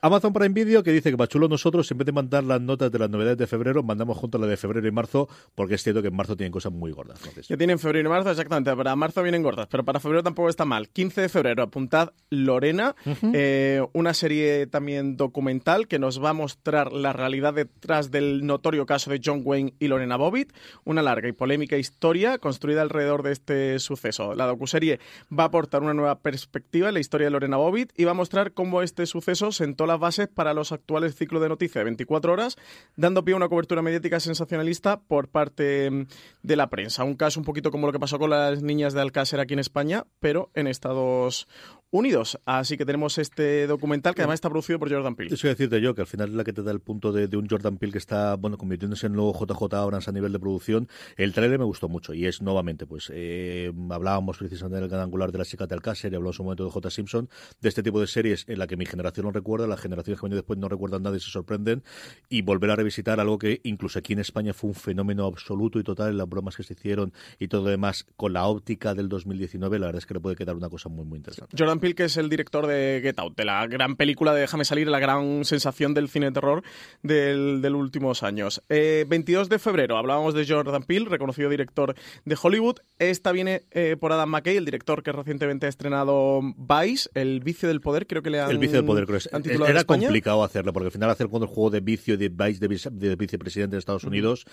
Amazon 0.00 0.32
Prime 0.32 0.50
Video 0.50 0.82
que 0.82 0.92
dice 0.92 1.10
que 1.10 1.16
para 1.16 1.28
chulo 1.28 1.48
nosotros, 1.48 1.90
en 1.90 1.98
vez 1.98 2.06
de 2.06 2.12
mandar 2.12 2.44
las 2.44 2.60
notas 2.60 2.90
de 2.90 2.98
las 2.98 3.10
novedades 3.10 3.38
de 3.38 3.46
febrero, 3.46 3.82
mandamos 3.82 4.16
junto 4.16 4.38
a 4.38 4.40
la 4.40 4.46
de 4.46 4.56
febrero 4.56 4.86
y 4.86 4.90
marzo, 4.90 5.28
porque 5.54 5.74
es 5.74 5.82
cierto 5.82 6.02
que 6.02 6.08
en 6.08 6.16
marzo 6.16 6.36
tienen 6.36 6.52
cosas 6.52 6.72
muy 6.72 6.92
gordas. 6.92 7.20
Que 7.46 7.56
tienen 7.56 7.78
febrero 7.78 8.08
y 8.08 8.10
marzo, 8.10 8.30
exactamente. 8.30 8.74
Para 8.74 8.96
marzo 8.96 9.22
vienen 9.22 9.42
gordas, 9.42 9.68
pero 9.70 9.84
para 9.84 10.00
febrero 10.00 10.17
tampoco 10.22 10.48
está 10.48 10.64
mal. 10.64 10.88
15 10.88 11.20
de 11.20 11.28
febrero, 11.28 11.62
apuntad 11.62 12.12
Lorena, 12.30 12.94
uh 13.04 13.10
-huh. 13.10 13.32
eh, 13.34 13.86
una 13.92 14.14
serie 14.14 14.66
también 14.66 15.16
documental 15.16 15.88
que 15.88 15.98
nos 15.98 16.22
va 16.22 16.30
a 16.30 16.34
mostrar 16.34 16.92
la 16.92 17.12
realidad 17.12 17.54
detrás 17.54 18.10
del 18.10 18.46
notorio 18.46 18.86
caso 18.86 19.10
de 19.10 19.20
John 19.24 19.42
Wayne 19.44 19.74
y 19.78 19.88
Lorena 19.88 20.16
Bobbitt, 20.16 20.52
una 20.84 21.02
larga 21.02 21.28
y 21.28 21.32
polémica 21.32 21.76
historia 21.76 22.38
construida 22.38 22.82
alrededor 22.82 23.22
de 23.22 23.32
este 23.32 23.78
suceso. 23.78 24.34
La 24.34 24.46
docuserie 24.46 25.00
va 25.36 25.44
a 25.44 25.46
aportar 25.46 25.82
una 25.82 25.94
nueva 25.94 26.18
perspectiva 26.20 26.88
en 26.88 26.94
la 26.94 27.00
historia 27.00 27.26
de 27.26 27.30
Lorena 27.30 27.56
Bobbitt 27.56 27.92
y 27.96 28.04
va 28.04 28.12
a 28.12 28.14
mostrar 28.14 28.52
cómo 28.52 28.82
este 28.82 29.06
suceso 29.06 29.52
sentó 29.52 29.86
las 29.86 29.98
bases 29.98 30.28
para 30.28 30.54
los 30.54 30.72
actuales 30.72 31.14
ciclos 31.14 31.42
de 31.42 31.48
noticias 31.48 31.80
de 31.80 31.84
24 31.84 32.32
horas, 32.32 32.56
dando 32.96 33.24
pie 33.24 33.34
a 33.34 33.36
una 33.36 33.48
cobertura 33.48 33.82
mediática 33.82 34.20
sensacionalista 34.20 35.00
por 35.00 35.28
parte 35.28 36.06
de 36.42 36.56
la 36.56 36.68
prensa. 36.68 37.04
Un 37.04 37.16
caso 37.16 37.40
un 37.40 37.44
poquito 37.46 37.70
como 37.70 37.86
lo 37.86 37.92
que 37.92 37.98
pasó 37.98 38.18
con 38.18 38.30
las 38.30 38.62
niñas 38.62 38.94
de 38.94 39.00
Alcácer 39.00 39.40
aquí 39.40 39.54
en 39.54 39.60
España, 39.60 40.04
pero 40.20 40.50
en 40.54 40.66
Estados 40.66 41.48
Unidos. 41.90 42.38
Así 42.44 42.76
que 42.76 42.84
tenemos 42.84 43.18
este 43.18 43.66
documental 43.66 44.14
que 44.14 44.22
además 44.22 44.34
está 44.34 44.50
producido 44.50 44.78
por 44.78 44.90
Jordan 44.90 45.14
Peele. 45.14 45.34
Eso 45.34 45.46
voy 45.46 45.50
a 45.50 45.54
decirte 45.54 45.80
yo, 45.80 45.94
que 45.94 46.02
al 46.02 46.06
final 46.06 46.28
es 46.28 46.34
la 46.34 46.44
que 46.44 46.52
te 46.52 46.62
da 46.62 46.70
el 46.70 46.80
punto 46.80 47.12
de, 47.12 47.28
de, 47.28 47.36
un 47.36 47.48
Jordan 47.48 47.78
Peele 47.78 47.92
que 47.92 47.98
está 47.98 48.34
bueno 48.36 48.58
convirtiéndose 48.58 49.06
en 49.06 49.14
nuevo 49.14 49.32
JJ 49.32 49.74
Abrams 49.74 50.08
a 50.08 50.12
nivel 50.12 50.32
de 50.32 50.38
producción. 50.38 50.88
El 51.16 51.32
trailer 51.32 51.58
me 51.58 51.64
gustó 51.64 51.88
mucho 51.88 52.12
y 52.12 52.26
es 52.26 52.42
nuevamente, 52.42 52.86
pues 52.86 53.10
eh, 53.14 53.72
hablábamos 53.90 54.38
precisamente 54.38 54.80
del 54.80 54.88
gran 54.88 55.02
angular 55.02 55.32
de 55.32 55.38
la 55.38 55.44
chica 55.44 55.66
de 55.66 55.74
Alcácer 55.74 56.12
y 56.12 56.16
hablamos 56.16 56.38
un 56.40 56.46
momento 56.46 56.64
de 56.64 56.70
J. 56.70 56.90
Simpson, 56.90 57.28
de 57.60 57.68
este 57.68 57.82
tipo 57.82 58.00
de 58.00 58.06
series 58.06 58.44
en 58.48 58.58
la 58.58 58.66
que 58.66 58.76
mi 58.76 58.84
generación 58.84 59.26
no 59.26 59.32
recuerda, 59.32 59.66
las 59.66 59.80
generaciones 59.80 60.20
que 60.20 60.26
vienen 60.26 60.38
después 60.38 60.58
no 60.58 60.68
recuerdan 60.68 61.02
nada 61.02 61.16
y 61.16 61.20
se 61.20 61.30
sorprenden 61.30 61.82
y 62.28 62.42
volver 62.42 62.70
a 62.70 62.76
revisitar 62.76 63.20
algo 63.20 63.38
que 63.38 63.60
incluso 63.64 63.98
aquí 63.98 64.12
en 64.12 64.18
España 64.18 64.52
fue 64.52 64.68
un 64.68 64.74
fenómeno 64.74 65.24
absoluto 65.24 65.78
y 65.78 65.84
total 65.84 66.10
en 66.10 66.18
las 66.18 66.28
bromas 66.28 66.56
que 66.56 66.62
se 66.62 66.74
hicieron 66.74 67.12
y 67.38 67.48
todo 67.48 67.64
lo 67.64 67.70
demás 67.70 68.06
con 68.16 68.32
la 68.32 68.46
óptica 68.46 68.94
del 68.94 69.08
2019, 69.08 69.78
la 69.78 69.86
verdad 69.86 70.00
es 70.00 70.06
que 70.06 70.14
le 70.14 70.20
puede 70.20 70.36
quedar 70.36 70.56
una 70.56 70.68
cosa 70.68 70.88
muy 70.88 71.04
muy 71.04 71.18
interesante. 71.18 71.56
Jordan 71.58 71.77
Peele, 71.80 71.94
que 71.94 72.04
es 72.04 72.16
el 72.16 72.28
director 72.28 72.66
de 72.66 73.00
Get 73.02 73.18
Out, 73.18 73.36
de 73.36 73.44
la 73.44 73.66
gran 73.66 73.96
película 73.96 74.34
de 74.34 74.40
Déjame 74.42 74.64
salir, 74.64 74.88
la 74.88 74.98
gran 74.98 75.44
sensación 75.44 75.94
del 75.94 76.08
cine 76.08 76.26
de 76.26 76.32
terror 76.32 76.62
del, 77.02 77.60
del 77.60 77.74
últimos 77.74 78.22
años. 78.22 78.62
Eh, 78.68 79.04
22 79.08 79.48
de 79.48 79.58
febrero 79.58 79.96
hablábamos 79.96 80.34
de 80.34 80.46
Jordan 80.46 80.82
Peele, 80.82 81.08
reconocido 81.08 81.48
director 81.48 81.94
de 82.24 82.38
Hollywood. 82.40 82.76
Esta 82.98 83.32
viene 83.32 83.64
eh, 83.70 83.96
por 83.98 84.12
Adam 84.12 84.30
McKay, 84.30 84.56
el 84.56 84.64
director 84.64 85.02
que 85.02 85.12
recientemente 85.12 85.66
ha 85.66 85.68
estrenado 85.68 86.40
Vice, 86.56 87.10
El 87.14 87.40
vicio 87.40 87.68
del 87.68 87.80
poder, 87.80 88.06
creo 88.06 88.22
que 88.22 88.30
le 88.30 88.40
han 88.40 88.50
El 88.50 88.58
vicio 88.58 88.76
del 88.76 88.86
poder, 88.86 89.06
creo 89.06 89.18
que 89.18 89.50
es, 89.50 89.60
era 89.68 89.84
complicado 89.84 90.42
hacerlo, 90.42 90.72
porque 90.72 90.86
al 90.86 90.92
final 90.92 91.10
hacer 91.10 91.28
con 91.28 91.42
el 91.42 91.48
juego 91.48 91.70
de 91.70 91.80
vicio 91.80 92.16
de 92.16 92.28
Vice 92.28 92.60
de, 92.66 92.90
de 92.90 93.16
vicepresidente 93.16 93.76
de 93.76 93.80
Estados 93.80 94.04
Unidos, 94.04 94.46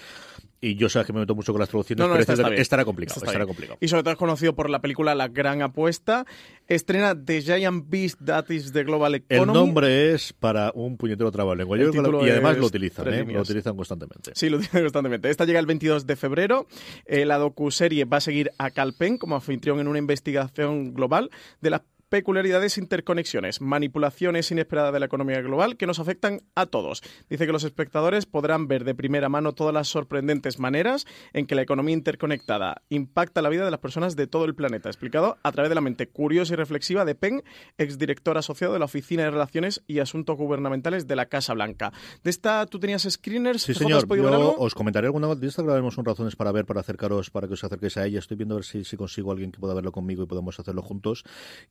y 0.62 0.76
yo 0.76 0.90
sabes 0.90 1.08
que 1.08 1.14
me 1.14 1.20
meto 1.20 1.36
mucho 1.36 1.54
con 1.54 1.60
las 1.60 1.70
traducciones, 1.70 2.00
no, 2.00 2.08
no, 2.08 2.14
pero 2.14 2.22
esta, 2.22 2.34
este, 2.34 2.44
está 2.44 2.62
esta 2.62 2.76
era 2.76 2.86
complicado, 2.86 3.22
esta 3.24 3.36
era 3.36 3.46
complicado. 3.46 3.78
Y 3.82 3.88
sobre 3.88 4.04
todo 4.04 4.12
es 4.12 4.18
conocido 4.18 4.56
por 4.56 4.70
la 4.70 4.82
película 4.82 5.16
La 5.16 5.28
Gran 5.28 5.62
Apuesta. 5.62 6.26
Estrena 6.68 7.15
The 7.16 7.42
Giant 7.42 7.90
Beast 7.90 8.20
That 8.26 8.50
is 8.50 8.72
the 8.72 8.84
Global 8.84 9.16
Economy. 9.16 9.52
El 9.52 9.54
nombre 9.54 10.14
es 10.14 10.34
para 10.34 10.72
un 10.74 10.98
puñetero 10.98 11.32
trabalengua. 11.32 11.78
Y 11.78 11.84
además 11.84 12.58
lo 12.58 12.68
utilizan, 12.68 13.14
¿eh? 13.14 13.26
lo 13.26 13.42
utilizan 13.42 13.76
constantemente. 13.76 14.32
Sí, 14.36 14.50
lo 14.50 14.58
utilizan 14.58 14.82
constantemente. 14.84 15.30
Esta 15.30 15.46
llega 15.46 15.60
el 15.60 15.66
22 15.66 16.06
de 16.06 16.16
febrero. 16.16 16.68
Eh, 17.06 17.26
la 17.26 17.38
docuserie 17.38 18.06
va 18.06 18.18
a 18.18 18.22
seguir 18.22 18.52
a 18.58 18.72
Calpen 18.72 19.18
como 19.18 19.36
anfitrión 19.36 19.80
en 19.80 19.88
una 19.88 20.00
investigación 20.00 20.94
global 20.94 21.30
de 21.62 21.70
las 21.70 21.82
peculiaridades, 22.16 22.78
interconexiones, 22.78 23.60
manipulaciones 23.60 24.50
inesperadas 24.50 24.94
de 24.94 25.02
la 25.02 25.08
economía 25.08 25.42
global 25.42 25.76
que 25.76 25.86
nos 25.86 26.00
afectan 26.00 26.40
a 26.56 26.66
todos. 26.66 27.02
Dice 27.30 27.46
que 27.46 27.52
los 27.52 27.66
espectadores 27.66 28.26
podrán 28.26 28.70
ver 28.70 28.86
de 28.86 28.96
primera 28.96 29.28
mano 29.28 29.52
todas 29.52 29.74
las 29.74 29.90
sorprendentes 29.90 30.58
maneras 30.58 31.06
en 31.34 31.46
que 31.46 31.56
la 31.56 31.64
economía 31.64 31.94
interconectada 31.94 32.84
impacta 32.88 33.42
la 33.42 33.50
vida 33.50 33.66
de 33.66 33.72
las 33.72 33.82
personas 33.82 34.16
de 34.16 34.28
todo 34.28 34.46
el 34.46 34.56
planeta, 34.56 34.88
explicado 34.88 35.36
a 35.44 35.52
través 35.52 35.68
de 35.68 35.76
la 35.76 35.82
mente 35.82 36.08
curiosa 36.08 36.54
y 36.54 36.56
reflexiva 36.56 37.04
de 37.04 37.16
Peng, 37.16 37.42
exdirector 37.78 38.38
asociado 38.38 38.72
de 38.72 38.80
la 38.80 38.86
Oficina 38.86 39.24
de 39.24 39.32
Relaciones 39.32 39.84
y 39.86 40.00
Asuntos 40.00 40.38
Gubernamentales 40.38 41.08
de 41.08 41.18
la 41.18 41.26
Casa 41.26 41.54
Blanca. 41.54 41.92
De 42.24 42.30
esta, 42.30 42.66
¿tú 42.68 42.80
tenías 42.80 43.04
screeners? 43.04 43.64
Sí, 43.64 43.74
señor. 43.74 44.08
Yo 44.08 44.56
os 44.58 44.74
comentaré 44.74 45.08
alguna 45.08 45.36
de 45.36 45.48
esta, 45.48 45.64
grabaremos 45.64 45.98
un 45.98 46.06
razones 46.06 46.38
para 46.38 46.54
ver, 46.54 46.66
para 46.66 46.80
acercaros, 46.80 47.30
para 47.30 47.48
que 47.50 47.56
os 47.56 47.64
acerquéis 47.66 47.98
a 47.98 48.06
ella. 48.06 48.20
Estoy 48.20 48.38
viendo 48.38 48.56
a 48.56 48.60
ver 48.60 48.66
si, 48.66 48.86
si 48.86 48.96
consigo 48.96 49.34
alguien 49.34 49.52
que 49.52 49.60
pueda 49.60 49.74
verlo 49.74 49.92
conmigo 49.92 50.24
y 50.24 50.28
podemos 50.28 50.58
hacerlo 50.62 50.82
juntos. 50.82 51.26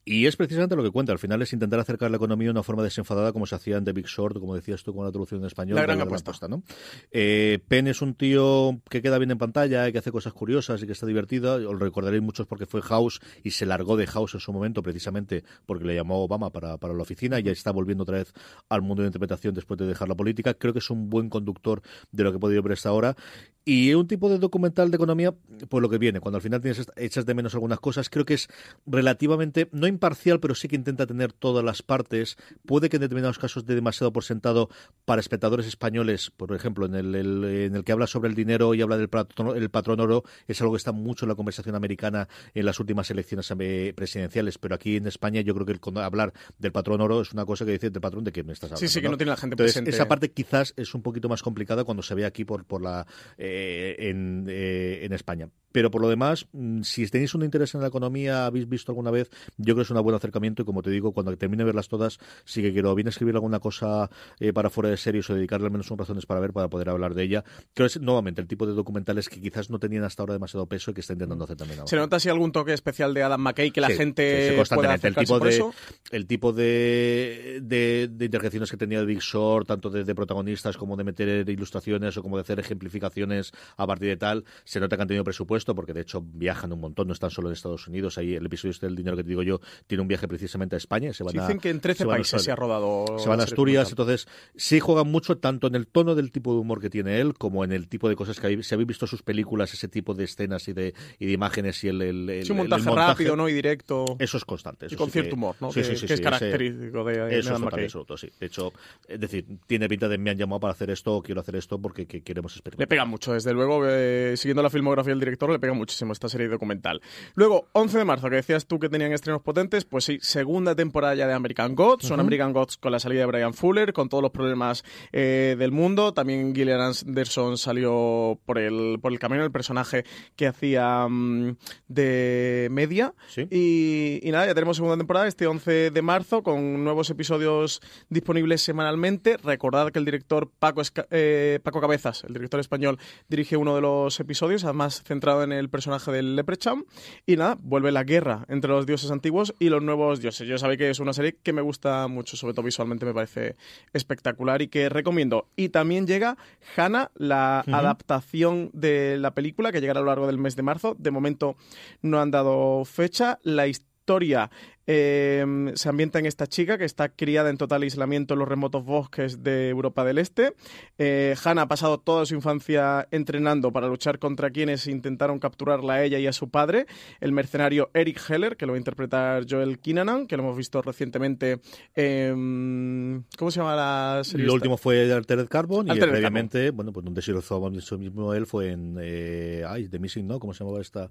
Y 0.04 0.26
es 0.26 0.33
precisamente 0.36 0.76
lo 0.76 0.82
que 0.82 0.90
cuenta. 0.90 1.12
Al 1.12 1.18
final 1.18 1.40
es 1.42 1.52
intentar 1.52 1.80
acercar 1.80 2.10
la 2.10 2.16
economía 2.16 2.46
de 2.46 2.52
una 2.52 2.62
forma 2.62 2.82
desenfadada, 2.82 3.32
como 3.32 3.46
se 3.46 3.54
hacía 3.54 3.76
en 3.76 3.84
The 3.84 3.92
Big 3.92 4.06
Short, 4.06 4.38
como 4.38 4.54
decías 4.54 4.82
tú 4.82 4.94
con 4.94 5.04
la 5.04 5.10
traducción 5.10 5.40
en 5.40 5.46
español. 5.46 5.76
La 5.76 5.82
gran 5.82 6.00
apuesta. 6.00 6.48
¿no? 6.48 6.62
Eh, 7.10 7.58
Penn 7.68 7.86
es 7.86 8.02
un 8.02 8.14
tío 8.14 8.80
que 8.88 9.02
queda 9.02 9.18
bien 9.18 9.30
en 9.30 9.38
pantalla 9.38 9.88
y 9.88 9.92
que 9.92 9.98
hace 9.98 10.12
cosas 10.12 10.32
curiosas 10.32 10.82
y 10.82 10.86
que 10.86 10.92
está 10.92 11.06
divertida. 11.06 11.56
Os 11.56 11.78
recordaréis 11.78 12.22
muchos 12.22 12.46
porque 12.46 12.66
fue 12.66 12.82
House 12.82 13.20
y 13.42 13.50
se 13.50 13.66
largó 13.66 13.96
de 13.96 14.06
House 14.06 14.34
en 14.34 14.40
su 14.40 14.52
momento 14.52 14.82
precisamente 14.82 15.44
porque 15.66 15.84
le 15.84 15.94
llamó 15.94 16.22
Obama 16.22 16.50
para, 16.50 16.78
para 16.78 16.94
la 16.94 17.02
oficina 17.02 17.38
y 17.38 17.42
ya 17.42 17.52
está 17.52 17.70
volviendo 17.70 18.02
otra 18.02 18.18
vez 18.18 18.32
al 18.68 18.82
mundo 18.82 19.02
de 19.02 19.08
interpretación 19.08 19.54
después 19.54 19.78
de 19.78 19.86
dejar 19.86 20.08
la 20.08 20.14
política. 20.14 20.54
Creo 20.54 20.72
que 20.72 20.78
es 20.78 20.90
un 20.90 21.10
buen 21.10 21.28
conductor 21.28 21.82
de 22.12 22.24
lo 22.24 22.30
que 22.30 22.36
he 22.36 22.40
podido 22.40 22.62
ver 22.62 22.72
hasta 22.72 22.88
ahora. 22.88 23.16
Y 23.66 23.94
un 23.94 24.06
tipo 24.06 24.28
de 24.28 24.38
documental 24.38 24.90
de 24.90 24.96
economía, 24.96 25.32
pues 25.70 25.80
lo 25.80 25.88
que 25.88 25.96
viene, 25.96 26.20
cuando 26.20 26.36
al 26.36 26.42
final 26.42 26.60
tienes 26.60 26.86
echas 26.96 27.24
de 27.24 27.32
menos 27.32 27.54
algunas 27.54 27.80
cosas, 27.80 28.10
creo 28.10 28.26
que 28.26 28.34
es 28.34 28.48
relativamente, 28.84 29.70
no 29.72 29.86
imparcial, 29.86 30.38
pero 30.38 30.54
sí 30.54 30.68
que 30.68 30.76
intenta 30.76 31.06
tener 31.06 31.32
todas 31.32 31.64
las 31.64 31.80
partes. 31.80 32.36
Puede 32.66 32.90
que 32.90 32.96
en 32.96 33.00
determinados 33.00 33.38
casos 33.38 33.64
dé 33.64 33.74
demasiado 33.74 34.12
por 34.12 34.22
sentado 34.22 34.68
para 35.06 35.20
espectadores 35.20 35.66
españoles, 35.66 36.30
por 36.30 36.54
ejemplo, 36.54 36.84
en 36.84 36.94
el, 36.94 37.14
en 37.14 37.74
el 37.74 37.84
que 37.84 37.92
habla 37.92 38.06
sobre 38.06 38.28
el 38.28 38.34
dinero 38.34 38.74
y 38.74 38.82
habla 38.82 38.98
del 38.98 39.08
patrón, 39.08 39.56
el 39.56 39.70
patrón 39.70 39.98
oro, 39.98 40.24
es 40.46 40.60
algo 40.60 40.74
que 40.74 40.78
está 40.78 40.92
mucho 40.92 41.24
en 41.24 41.30
la 41.30 41.34
conversación 41.34 41.74
americana 41.74 42.28
en 42.52 42.66
las 42.66 42.78
últimas 42.80 43.10
elecciones 43.10 43.50
eh, 43.58 43.94
presidenciales, 43.96 44.58
pero 44.58 44.74
aquí 44.74 44.96
en 44.96 45.06
España 45.06 45.40
yo 45.40 45.54
creo 45.54 45.64
que 45.64 45.72
el, 45.72 45.98
hablar 45.98 46.34
del 46.58 46.72
patrón 46.72 47.00
oro 47.00 47.22
es 47.22 47.32
una 47.32 47.46
cosa 47.46 47.64
que 47.64 47.72
dice 47.72 47.88
del 47.88 48.02
patrón 48.02 48.24
de 48.24 48.32
que 48.32 48.44
me 48.44 48.52
estás 48.52 48.72
hablando. 48.72 48.86
Sí, 48.86 48.88
sí, 48.88 49.00
que 49.00 49.08
no, 49.08 49.16
tiene 49.16 49.30
la 49.30 49.36
gente 49.36 49.54
Entonces, 49.54 49.72
presente. 49.72 49.90
Esa 49.90 50.06
parte 50.06 50.30
quizás 50.32 50.74
es 50.76 50.94
un 50.94 51.00
poquito 51.00 51.30
más 51.30 51.42
complicada 51.42 51.84
cuando 51.84 52.02
se 52.02 52.14
ve 52.14 52.26
aquí 52.26 52.44
por, 52.44 52.66
por 52.66 52.82
la 52.82 53.06
eh, 53.38 53.53
en, 53.98 54.46
eh, 54.48 55.00
en 55.04 55.12
España. 55.12 55.48
Pero 55.72 55.90
por 55.90 56.00
lo 56.02 56.08
demás, 56.08 56.46
mm, 56.52 56.82
si 56.82 57.04
tenéis 57.08 57.34
un 57.34 57.42
interés 57.42 57.74
en 57.74 57.80
la 57.80 57.88
economía, 57.88 58.46
habéis 58.46 58.68
visto 58.68 58.92
alguna 58.92 59.10
vez, 59.10 59.28
yo 59.56 59.74
creo 59.74 59.76
que 59.78 59.82
es 59.82 59.90
un 59.90 60.00
buen 60.04 60.14
acercamiento 60.14 60.62
y 60.62 60.64
como 60.64 60.82
te 60.82 60.90
digo, 60.90 61.10
cuando 61.12 61.36
termine 61.36 61.62
de 61.62 61.66
verlas 61.66 61.88
todas, 61.88 62.18
sí 62.44 62.62
que 62.62 62.72
quiero 62.72 62.94
bien 62.94 63.08
escribir 63.08 63.34
alguna 63.34 63.58
cosa 63.58 64.08
eh, 64.38 64.52
para 64.52 64.70
fuera 64.70 64.88
de 64.88 64.96
series 64.96 65.28
o 65.30 65.34
dedicarle 65.34 65.66
al 65.66 65.72
menos 65.72 65.90
un 65.90 65.98
razones 65.98 66.26
para 66.26 66.38
ver, 66.38 66.52
para 66.52 66.68
poder 66.68 66.90
hablar 66.90 67.14
de 67.14 67.24
ella. 67.24 67.42
Creo 67.74 67.88
que 67.88 67.98
es 67.98 68.00
nuevamente 68.00 68.40
el 68.40 68.46
tipo 68.46 68.68
de 68.68 68.72
documentales 68.74 69.28
que 69.28 69.40
quizás 69.40 69.68
no 69.68 69.80
tenían 69.80 70.04
hasta 70.04 70.22
ahora 70.22 70.34
demasiado 70.34 70.66
peso 70.66 70.92
y 70.92 70.94
que 70.94 71.00
está 71.00 71.14
intentando 71.14 71.42
hacer 71.42 71.56
también 71.56 71.80
ahora. 71.80 71.90
¿Se 71.90 71.96
nota 71.96 72.20
si 72.20 72.28
algún 72.28 72.52
toque 72.52 72.72
especial 72.72 73.12
de 73.12 73.24
Adam 73.24 73.40
McKay 73.40 73.72
que 73.72 73.80
la 73.80 73.88
Sí, 73.88 73.94
gente 73.96 74.50
sí, 74.50 74.56
constantemente. 74.56 75.00
pueda 75.00 75.08
el 75.08 75.26
tipo 75.26 75.38
por 75.40 75.48
de 75.48 75.54
eso? 75.54 75.74
el 76.12 76.26
tipo 76.28 76.52
de, 76.52 77.58
de, 77.64 78.08
de 78.12 78.24
interjecciones 78.26 78.70
que 78.70 78.76
tenía 78.76 79.00
de 79.00 79.06
Big 79.06 79.18
Short, 79.20 79.66
tanto 79.66 79.90
de, 79.90 80.04
de 80.04 80.14
protagonistas 80.14 80.76
como 80.76 80.96
de 80.96 81.02
meter 81.02 81.48
ilustraciones 81.50 82.16
o 82.16 82.22
como 82.22 82.36
de 82.36 82.42
hacer 82.42 82.60
ejemplificaciones 82.60 83.43
a 83.76 83.86
partir 83.86 84.08
de 84.08 84.16
tal, 84.16 84.44
se 84.64 84.80
nota 84.80 84.96
que 84.96 85.02
han 85.02 85.08
tenido 85.08 85.24
presupuesto 85.24 85.74
porque 85.74 85.92
de 85.92 86.00
hecho 86.02 86.22
viajan 86.24 86.72
un 86.72 86.80
montón, 86.80 87.06
no 87.08 87.12
están 87.12 87.30
solo 87.30 87.48
en 87.48 87.54
Estados 87.54 87.86
Unidos. 87.88 88.18
Ahí 88.18 88.34
el 88.34 88.46
episodio 88.46 88.70
este 88.72 88.86
del 88.86 88.96
dinero 88.96 89.16
que 89.16 89.22
te 89.24 89.28
digo 89.30 89.42
yo 89.42 89.60
tiene 89.86 90.02
un 90.02 90.08
viaje 90.08 90.26
precisamente 90.28 90.76
a 90.76 90.78
España. 90.78 91.12
Se 91.12 91.24
van 91.24 91.32
Sí, 91.32 91.38
a, 91.38 91.42
Dicen 91.42 91.60
que 91.60 91.70
en 91.70 91.80
13 91.80 91.98
se 91.98 92.04
van 92.04 92.14
a 92.14 92.16
países 92.16 92.42
se 92.42 92.50
ha 92.52 92.56
rodado. 92.56 93.18
Se 93.18 93.28
van 93.28 93.40
a 93.40 93.44
Asturias, 93.44 93.88
entonces 93.90 94.26
sí 94.56 94.80
juegan 94.80 95.08
mucho 95.10 95.38
tanto 95.38 95.66
en 95.66 95.74
el 95.74 95.86
tono 95.86 96.14
del 96.14 96.30
tipo 96.30 96.52
de 96.54 96.60
humor 96.60 96.80
que 96.80 96.90
tiene 96.90 97.20
él 97.20 97.34
como 97.34 97.64
en 97.64 97.72
el 97.72 97.88
tipo 97.88 98.08
de 98.08 98.16
cosas 98.16 98.38
que 98.40 98.46
habéis, 98.46 98.66
si 98.66 98.74
habéis 98.74 98.88
visto 98.88 99.06
sus 99.06 99.22
películas, 99.22 99.72
ese 99.74 99.88
tipo 99.88 100.14
de 100.14 100.24
escenas 100.24 100.66
y 100.68 100.72
de, 100.72 100.94
y 101.18 101.26
de 101.26 101.32
imágenes 101.32 101.82
y 101.84 101.88
el, 101.88 102.02
el, 102.02 102.30
el- 102.30 102.44
Sí, 102.46 102.52
un 102.52 102.60
el 102.60 102.68
montaje, 102.68 102.94
rápido, 102.94 103.36
¿no? 103.36 103.48
Y 103.48 103.52
directo. 103.52 104.04
Eso 104.18 104.36
es 104.36 104.44
constante. 104.44 104.86
y 104.90 104.96
con 104.96 105.06
sí 105.08 105.12
cierto 105.12 105.30
que- 105.30 105.34
humor, 105.34 105.56
¿no? 105.60 105.68
Sí, 105.72 105.82
que, 105.82 105.92
es 105.92 106.02
ese- 106.02 106.22
característico 106.22 107.04
de, 107.04 107.18
de 107.18 107.38
eso 107.38 107.54
es 107.54 107.62
absoluto, 107.62 108.16
sí. 108.16 108.28
De 108.38 108.46
hecho, 108.46 108.72
es 109.08 109.20
decir, 109.20 109.46
tiene 109.66 109.88
pinta 109.88 110.08
de 110.08 110.18
me 110.18 110.30
han 110.30 110.36
llamado 110.38 110.60
para 110.60 110.72
hacer 110.72 110.90
esto, 110.90 111.22
quiero 111.22 111.40
hacer 111.40 111.56
esto 111.56 111.78
porque 111.80 112.06
que- 112.06 112.22
queremos 112.22 112.52
Le 112.54 112.58
experimentar. 112.58 112.88
pega 112.88 113.04
mucho, 113.04 113.33
desde 113.34 113.52
luego, 113.52 113.82
eh, 113.86 114.34
siguiendo 114.36 114.62
la 114.62 114.70
filmografía 114.70 115.10
del 115.12 115.20
director, 115.20 115.50
le 115.50 115.58
pega 115.58 115.74
muchísimo 115.74 116.12
esta 116.12 116.28
serie 116.28 116.48
documental. 116.48 117.00
Luego, 117.34 117.68
11 117.72 117.98
de 117.98 118.04
marzo, 118.04 118.30
que 118.30 118.36
decías 118.36 118.66
tú 118.66 118.78
que 118.78 118.88
tenían 118.88 119.12
estrenos 119.12 119.42
potentes, 119.42 119.84
pues 119.84 120.04
sí, 120.04 120.18
segunda 120.22 120.74
temporada 120.74 121.14
ya 121.14 121.26
de 121.26 121.34
American 121.34 121.74
Gods, 121.74 122.06
son 122.06 122.20
American 122.20 122.52
Gods 122.52 122.76
con 122.78 122.92
la 122.92 122.98
salida 122.98 123.20
de 123.20 123.26
Brian 123.26 123.54
Fuller, 123.54 123.92
con 123.92 124.08
todos 124.08 124.22
los 124.22 124.30
problemas 124.30 124.84
eh, 125.12 125.56
del 125.58 125.72
mundo, 125.72 126.12
también 126.14 126.54
Gillian 126.54 126.80
Anderson 126.80 127.58
salió 127.58 128.38
por 128.46 128.58
el, 128.58 128.98
por 129.00 129.12
el 129.12 129.18
camino, 129.18 129.44
el 129.44 129.50
personaje 129.52 130.04
que 130.36 130.46
hacía 130.46 131.06
mm, 131.08 131.56
de 131.88 132.68
media, 132.70 133.14
Sí. 133.28 133.46
y, 133.50 134.20
y 134.22 134.30
nada, 134.30 134.46
ya 134.46 134.54
tenemos 134.54 134.76
segunda 134.76 134.96
temporada 134.96 135.26
este 135.26 135.46
11 135.46 135.90
de 135.90 136.02
marzo 136.02 136.42
con 136.42 136.84
nuevos 136.84 137.10
episodios 137.10 137.80
disponibles 138.08 138.62
semanalmente. 138.62 139.36
Recordad 139.38 139.90
que 139.90 139.98
el 139.98 140.04
director 140.04 140.50
Paco, 140.58 140.80
Esca- 140.80 141.06
eh, 141.10 141.60
Paco 141.62 141.80
Cabezas, 141.80 142.24
el 142.24 142.32
director 142.32 142.60
español, 142.60 142.98
dirige 143.28 143.56
uno 143.56 143.74
de 143.74 143.80
los 143.80 144.18
episodios, 144.20 144.64
además 144.64 145.02
centrado 145.04 145.42
en 145.42 145.52
el 145.52 145.68
personaje 145.68 146.12
del 146.12 146.36
Leprechaun. 146.36 146.86
Y 147.26 147.36
nada, 147.36 147.56
vuelve 147.60 147.92
la 147.92 148.04
guerra 148.04 148.44
entre 148.48 148.70
los 148.70 148.86
dioses 148.86 149.10
antiguos 149.10 149.54
y 149.58 149.68
los 149.68 149.82
nuevos 149.82 150.20
dioses. 150.20 150.46
Yo 150.46 150.58
sabéis 150.58 150.78
que 150.78 150.90
es 150.90 151.00
una 151.00 151.12
serie 151.12 151.36
que 151.42 151.52
me 151.52 151.62
gusta 151.62 152.06
mucho, 152.08 152.36
sobre 152.36 152.54
todo 152.54 152.64
visualmente 152.64 153.06
me 153.06 153.14
parece 153.14 153.56
espectacular 153.92 154.62
y 154.62 154.68
que 154.68 154.88
recomiendo. 154.88 155.48
Y 155.56 155.70
también 155.70 156.06
llega 156.06 156.36
Hannah, 156.76 157.10
la 157.14 157.60
adaptación 157.60 158.70
de 158.72 159.16
la 159.18 159.32
película 159.32 159.72
que 159.72 159.80
llegará 159.80 160.00
a 160.00 160.02
lo 160.02 160.08
largo 160.08 160.26
del 160.26 160.38
mes 160.38 160.56
de 160.56 160.62
marzo. 160.62 160.96
De 160.98 161.10
momento 161.10 161.56
no 162.02 162.20
han 162.20 162.30
dado 162.30 162.84
fecha. 162.84 163.38
La 163.42 163.66
historia 163.66 164.50
eh, 164.86 165.44
se 165.74 165.88
ambienta 165.88 166.18
en 166.18 166.26
esta 166.26 166.46
chica 166.46 166.78
que 166.78 166.84
está 166.84 167.08
criada 167.08 167.50
en 167.50 167.56
total 167.56 167.82
aislamiento 167.82 168.34
en 168.34 168.40
los 168.40 168.48
remotos 168.48 168.84
bosques 168.84 169.42
de 169.42 169.68
Europa 169.68 170.04
del 170.04 170.18
Este. 170.18 170.54
Eh, 170.98 171.34
Hannah 171.42 171.62
ha 171.62 171.68
pasado 171.68 171.98
toda 171.98 172.26
su 172.26 172.34
infancia 172.34 173.08
entrenando 173.10 173.72
para 173.72 173.88
luchar 173.88 174.18
contra 174.18 174.50
quienes 174.50 174.86
intentaron 174.86 175.38
capturarla 175.38 175.94
a 175.94 176.04
ella 176.04 176.18
y 176.18 176.26
a 176.26 176.32
su 176.32 176.50
padre, 176.50 176.86
el 177.20 177.32
mercenario 177.32 177.90
Eric 177.94 178.20
Heller, 178.28 178.56
que 178.56 178.66
lo 178.66 178.72
va 178.72 178.76
a 178.76 178.78
interpretar 178.78 179.46
Joel 179.48 179.78
Kinnaman, 179.78 180.26
que 180.26 180.36
lo 180.36 180.42
hemos 180.42 180.56
visto 180.56 180.82
recientemente 180.82 181.60
en... 181.94 183.24
¿Cómo 183.38 183.50
se 183.50 183.60
llama 183.60 183.76
la 183.76 184.22
serie? 184.24 184.46
Lo 184.46 184.52
esta? 184.52 184.54
último 184.56 184.76
fue 184.76 185.12
Altered 185.12 185.48
Carbon 185.48 185.88
y 185.88 185.90
Altered 185.90 186.10
previamente, 186.10 186.70
bueno, 186.70 186.92
pues 186.92 187.04
donde 187.04 187.22
se 187.22 187.32
hizo 187.32 187.98
mismo 187.98 188.34
él 188.34 188.46
fue 188.46 188.72
en 188.72 188.96
eh, 189.00 189.64
ay, 189.66 189.88
The 189.88 189.98
Missing, 189.98 190.26
¿no? 190.26 190.38
¿Cómo 190.38 190.54
se 190.54 190.64
llamaba 190.64 190.80
esta? 190.80 191.10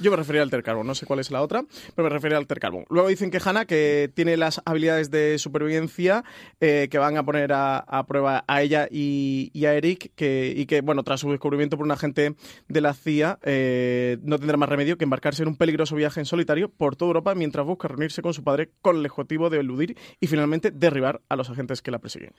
Yo 0.00 0.10
me 0.10 0.16
refería 0.16 0.42
al 0.42 0.46
Alter 0.46 0.62
Carbon, 0.62 0.86
no 0.86 0.94
sé 0.94 1.06
cuál 1.06 1.20
es 1.20 1.30
la 1.30 1.42
otra, 1.42 1.64
pero 1.94 2.08
me 2.08 2.14
refería 2.14 2.36
al 2.36 2.42
Alter 2.42 2.58
Carbon. 2.58 2.84
Luego 2.88 3.08
dicen 3.14 3.30
que 3.30 3.40
Hannah, 3.44 3.64
que 3.64 4.10
tiene 4.14 4.36
las 4.36 4.60
habilidades 4.64 5.10
de 5.10 5.38
supervivencia 5.38 6.24
eh, 6.60 6.88
que 6.90 6.98
van 6.98 7.16
a 7.16 7.24
poner 7.24 7.52
a, 7.52 8.04
prueba 8.06 8.44
a 8.46 8.62
ella 8.62 8.88
y, 8.90 9.50
y 9.52 9.66
a 9.66 9.74
Eric, 9.74 10.12
que, 10.14 10.52
y 10.56 10.66
que, 10.66 10.80
bueno, 10.80 11.02
tras 11.04 11.20
su 11.20 11.30
descubrimiento 11.30 11.76
por 11.76 11.86
un 11.86 11.92
agente 11.92 12.34
de 12.68 12.80
la 12.80 12.92
CIA, 12.92 13.38
eh, 13.42 14.18
no 14.22 14.38
tendrá 14.38 14.56
más 14.56 14.68
remedio 14.68 14.98
que 14.98 15.04
embarcarse 15.04 15.42
en 15.42 15.48
un 15.48 15.56
peligroso 15.56 15.96
viaje 15.96 16.20
en 16.20 16.26
solitario 16.26 16.68
por 16.68 16.96
toda 16.96 17.10
Europa 17.10 17.34
mientras 17.34 17.64
busca 17.64 17.88
reunirse 17.88 18.20
con 18.20 18.34
su 18.34 18.42
padre 18.42 18.70
con 18.82 18.96
el 18.96 19.06
objetivo 19.06 19.50
de 19.50 19.60
eludir 19.60 19.96
y 20.20 20.26
finalmente 20.26 20.70
derribar 20.70 21.22
a 21.28 21.36
los 21.36 21.50
agentes 21.50 21.82
que 21.82 21.90
la 21.90 21.98
persiguen. 21.98 22.32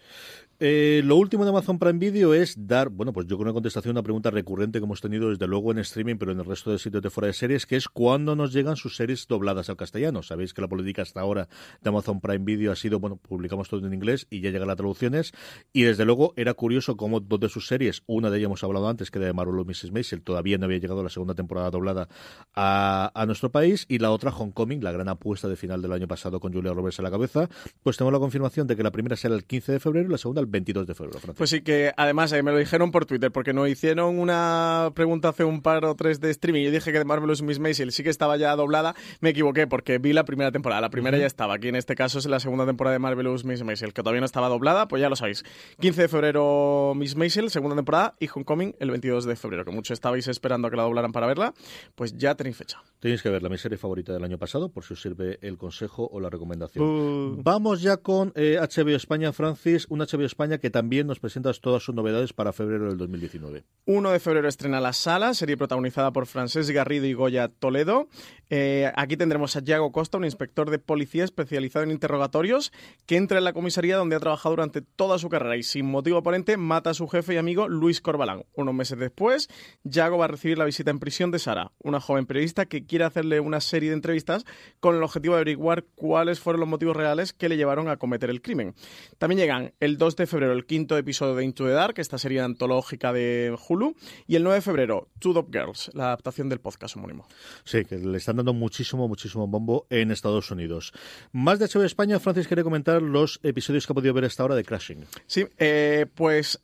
Eh, 0.59 1.01
lo 1.05 1.15
último 1.15 1.43
de 1.43 1.49
Amazon 1.51 1.79
Prime 1.79 1.99
Video 1.99 2.33
es 2.33 2.55
dar, 2.67 2.89
bueno, 2.89 3.13
pues 3.13 3.27
yo 3.27 3.37
con 3.37 3.47
una 3.47 3.53
contestación 3.53 3.91
a 3.91 3.99
una 3.99 4.03
pregunta 4.03 4.29
recurrente 4.29 4.79
que 4.79 4.85
hemos 4.85 5.01
tenido 5.01 5.29
desde 5.29 5.47
luego 5.47 5.71
en 5.71 5.79
streaming, 5.79 6.17
pero 6.17 6.31
en 6.31 6.39
el 6.39 6.45
resto 6.45 6.71
de 6.71 6.79
sitios 6.79 7.01
de 7.01 7.09
fuera 7.09 7.27
de 7.27 7.33
series, 7.33 7.65
que 7.65 7.77
es 7.77 7.87
cuándo 7.87 8.35
nos 8.35 8.51
llegan 8.53 8.75
sus 8.75 8.95
series 8.95 9.27
dobladas 9.27 9.69
al 9.69 9.77
castellano. 9.77 10.23
Sabéis 10.23 10.53
que 10.53 10.61
política 10.67 11.01
hasta 11.01 11.21
ahora 11.21 11.47
de 11.81 11.89
Amazon 11.89 12.21
Prime 12.21 12.45
Video 12.45 12.71
ha 12.71 12.75
sido, 12.75 12.99
bueno, 12.99 13.17
publicamos 13.17 13.69
todo 13.69 13.85
en 13.85 13.93
inglés 13.93 14.27
y 14.29 14.41
ya 14.41 14.51
llegan 14.51 14.67
las 14.67 14.77
traducciones. 14.77 15.31
Y 15.73 15.83
desde 15.83 16.05
luego 16.05 16.33
era 16.35 16.53
curioso 16.53 16.97
cómo 16.97 17.19
dos 17.19 17.39
de 17.39 17.49
sus 17.49 17.67
series, 17.67 18.03
una 18.07 18.29
de 18.29 18.37
ellas 18.37 18.45
hemos 18.47 18.63
hablado 18.63 18.87
antes, 18.87 19.11
que 19.11 19.19
de 19.19 19.33
Marvel 19.33 19.65
Mrs. 19.65 19.91
Maisel, 19.91 20.21
todavía 20.21 20.57
no 20.57 20.65
había 20.65 20.77
llegado 20.77 21.03
la 21.03 21.09
segunda 21.09 21.35
temporada 21.35 21.69
doblada 21.69 22.07
a, 22.55 23.23
nuestro 23.25 23.51
país, 23.51 23.85
y 23.87 23.99
la 23.99 24.11
otra, 24.11 24.31
Homecoming, 24.31 24.83
la 24.83 24.91
gran 24.91 25.07
apuesta 25.07 25.47
de 25.47 25.55
final 25.55 25.81
del 25.81 25.91
año 25.91 26.07
pasado 26.07 26.39
con 26.39 26.53
Julia 26.53 26.73
Roberts 26.73 26.99
a 26.99 27.03
la 27.03 27.11
cabeza, 27.11 27.49
pues 27.83 27.97
tenemos 27.97 28.13
la 28.13 28.19
confirmación 28.19 28.67
de 28.67 28.75
que 28.75 28.83
la 28.83 28.91
primera 28.91 29.15
será 29.15 29.35
el 29.35 29.45
15 29.45 29.73
de 29.73 29.79
febrero 29.79 30.07
y 30.07 30.11
la 30.11 30.17
segunda 30.17 30.41
el 30.41 30.47
22 30.47 30.87
de 30.87 30.95
febrero. 30.95 31.19
Pues 31.35 31.49
sí, 31.49 31.61
que 31.61 31.91
además 31.95 32.31
eh, 32.33 32.43
me 32.43 32.51
lo 32.51 32.57
dijeron 32.57 32.91
por 32.91 33.05
Twitter, 33.05 33.31
porque 33.31 33.53
nos 33.53 33.69
hicieron 33.69 34.19
una 34.19 34.91
pregunta 34.93 35.29
hace 35.29 35.43
un 35.43 35.61
par 35.61 35.85
o 35.85 35.95
tres 35.95 36.19
de 36.19 36.29
streaming. 36.31 36.63
Yo 36.63 36.71
dije 36.71 36.91
que 36.91 36.99
de 36.99 37.05
Marvelous 37.05 37.41
Miss 37.41 37.59
Maisel 37.59 37.91
sí 37.91 38.03
que 38.03 38.09
estaba 38.09 38.37
ya 38.37 38.55
doblada. 38.55 38.95
Me 39.21 39.29
equivoqué 39.29 39.67
porque 39.67 39.97
vi 39.97 40.13
la 40.13 40.25
primera 40.25 40.51
temporada. 40.55 40.81
La 40.81 40.89
primera 40.89 41.17
ya 41.17 41.25
estaba. 41.27 41.55
Aquí 41.55 41.67
en 41.67 41.75
este 41.75 41.95
caso 41.95 42.19
es 42.19 42.25
la 42.25 42.39
segunda 42.39 42.65
temporada 42.65 42.93
de 42.93 42.99
Marvelous 42.99 43.43
Miss 43.45 43.63
Maisel, 43.63 43.93
que 43.93 44.01
todavía 44.01 44.21
no 44.21 44.25
estaba 44.25 44.47
doblada, 44.49 44.87
pues 44.87 45.01
ya 45.01 45.09
lo 45.09 45.15
sabéis. 45.15 45.43
15 45.79 46.03
de 46.03 46.07
febrero 46.07 46.93
Miss 46.95 47.15
Maisel, 47.15 47.49
segunda 47.49 47.75
temporada, 47.75 48.13
y 48.19 48.29
Homecoming 48.33 48.75
el 48.79 48.91
22 48.91 49.25
de 49.25 49.35
febrero, 49.35 49.65
que 49.65 49.71
muchos 49.71 49.95
estabais 49.95 50.27
esperando 50.27 50.67
a 50.67 50.71
que 50.71 50.77
la 50.77 50.83
doblaran 50.83 51.11
para 51.11 51.27
verla. 51.27 51.53
Pues 51.95 52.17
ya 52.17 52.35
tenéis 52.35 52.57
fecha. 52.57 52.81
Tenéis 52.99 53.21
que 53.21 53.29
verla, 53.29 53.49
mi 53.49 53.57
serie 53.57 53.77
favorita 53.77 54.13
del 54.13 54.23
año 54.23 54.37
pasado, 54.37 54.69
por 54.69 54.83
si 54.83 54.93
os 54.93 55.01
sirve 55.01 55.37
el 55.41 55.57
consejo 55.57 56.09
o 56.11 56.19
la 56.19 56.29
recomendación. 56.29 57.43
Vamos 57.43 57.81
ya 57.81 57.97
con 57.97 58.29
HBO 58.29 58.89
eh, 58.89 58.95
España, 58.95 59.33
Francis, 59.33 59.85
un 59.89 59.99
HBO 59.99 60.25
España 60.25 60.57
que 60.57 60.69
también 60.69 61.07
nos 61.07 61.19
presenta 61.19 61.51
todas 61.53 61.83
sus 61.83 61.93
novedades 61.93 62.33
para 62.33 62.53
febrero 62.53 62.87
del 62.87 62.97
2019. 62.97 63.63
1 63.85 64.11
de 64.11 64.19
febrero 64.19 64.47
estrena 64.47 64.79
La 64.79 64.93
Sala, 64.93 65.33
serie 65.33 65.57
protagonizada 65.57 66.11
por 66.11 66.25
Francés 66.25 66.69
Garrido 66.71 67.05
y 67.05 67.13
Goya 67.13 67.49
Toledo. 67.49 68.07
Eh, 68.49 68.91
aquí 68.95 69.17
tendremos 69.17 69.55
a 69.55 69.61
Yago 69.61 69.91
Costa, 69.91 70.17
un 70.17 70.25
inspector 70.45 70.69
de 70.69 70.77
policía 70.77 71.23
especializado 71.23 71.83
en 71.83 71.91
interrogatorios, 71.91 72.71
que 73.07 73.17
entra 73.17 73.39
en 73.39 73.43
la 73.43 73.53
comisaría 73.53 73.97
donde 73.97 74.15
ha 74.15 74.19
trabajado 74.19 74.53
durante 74.53 74.81
toda 74.81 75.17
su 75.17 75.27
carrera 75.27 75.57
y 75.57 75.63
sin 75.63 75.87
motivo 75.87 76.17
aparente 76.17 76.55
mata 76.55 76.91
a 76.91 76.93
su 76.93 77.07
jefe 77.07 77.33
y 77.33 77.37
amigo 77.37 77.67
Luis 77.67 77.99
Corbalán. 77.99 78.45
Unos 78.53 78.75
meses 78.75 78.99
después, 78.99 79.49
Yago 79.83 80.19
va 80.19 80.25
a 80.25 80.27
recibir 80.27 80.59
la 80.59 80.65
visita 80.65 80.91
en 80.91 80.99
prisión 80.99 81.31
de 81.31 81.39
Sara, 81.39 81.71
una 81.79 81.99
joven 81.99 82.27
periodista 82.27 82.67
que 82.67 82.85
quiere 82.85 83.05
hacerle 83.05 83.39
una 83.39 83.59
serie 83.59 83.89
de 83.89 83.95
entrevistas 83.95 84.45
con 84.79 84.95
el 84.95 85.01
objetivo 85.01 85.33
de 85.33 85.41
averiguar 85.41 85.85
cuáles 85.95 86.39
fueron 86.39 86.59
los 86.59 86.69
motivos 86.69 86.95
reales 86.95 87.33
que 87.33 87.49
le 87.49 87.57
llevaron 87.57 87.89
a 87.89 87.97
cometer 87.97 88.29
el 88.29 88.43
crimen. 88.43 88.75
También 89.17 89.39
llegan 89.39 89.73
el 89.79 89.97
2 89.97 90.15
de 90.15 90.27
febrero 90.27 90.53
el 90.53 90.67
quinto 90.67 90.95
episodio 90.95 91.33
de 91.33 91.43
Into 91.43 91.65
the 91.65 91.71
Dark, 91.71 91.95
esta 91.97 92.19
serie 92.19 92.41
antológica 92.41 93.11
de 93.13 93.55
Hulu, 93.67 93.95
y 94.27 94.35
el 94.35 94.43
9 94.43 94.57
de 94.57 94.61
febrero 94.61 95.09
Two 95.17 95.33
Dop 95.33 95.51
Girls, 95.51 95.89
la 95.93 96.05
adaptación 96.05 96.49
del 96.49 96.59
podcast 96.59 96.95
homónimo. 96.97 97.27
Sí, 97.63 97.83
que 97.85 97.97
le 97.97 98.17
están 98.17 98.37
dando 98.37 98.53
muchísimo, 98.53 99.07
muchísimo 99.07 99.47
bombo 99.47 99.87
en 99.89 100.11
Estados 100.11 100.34
Unidos. 100.51 100.93
Más 101.31 101.59
de 101.59 101.67
HBO 101.67 101.83
España, 101.83 102.19
Francis 102.19 102.47
quiere 102.47 102.63
comentar 102.63 103.01
los 103.01 103.39
episodios 103.43 103.85
que 103.85 103.93
ha 103.93 103.95
podido 103.95 104.13
ver 104.13 104.25
hasta 104.25 104.43
ahora 104.43 104.55
de 104.55 104.63
Crashing. 104.63 105.05
Sí, 105.27 105.47
eh, 105.57 106.05
pues 106.13 106.61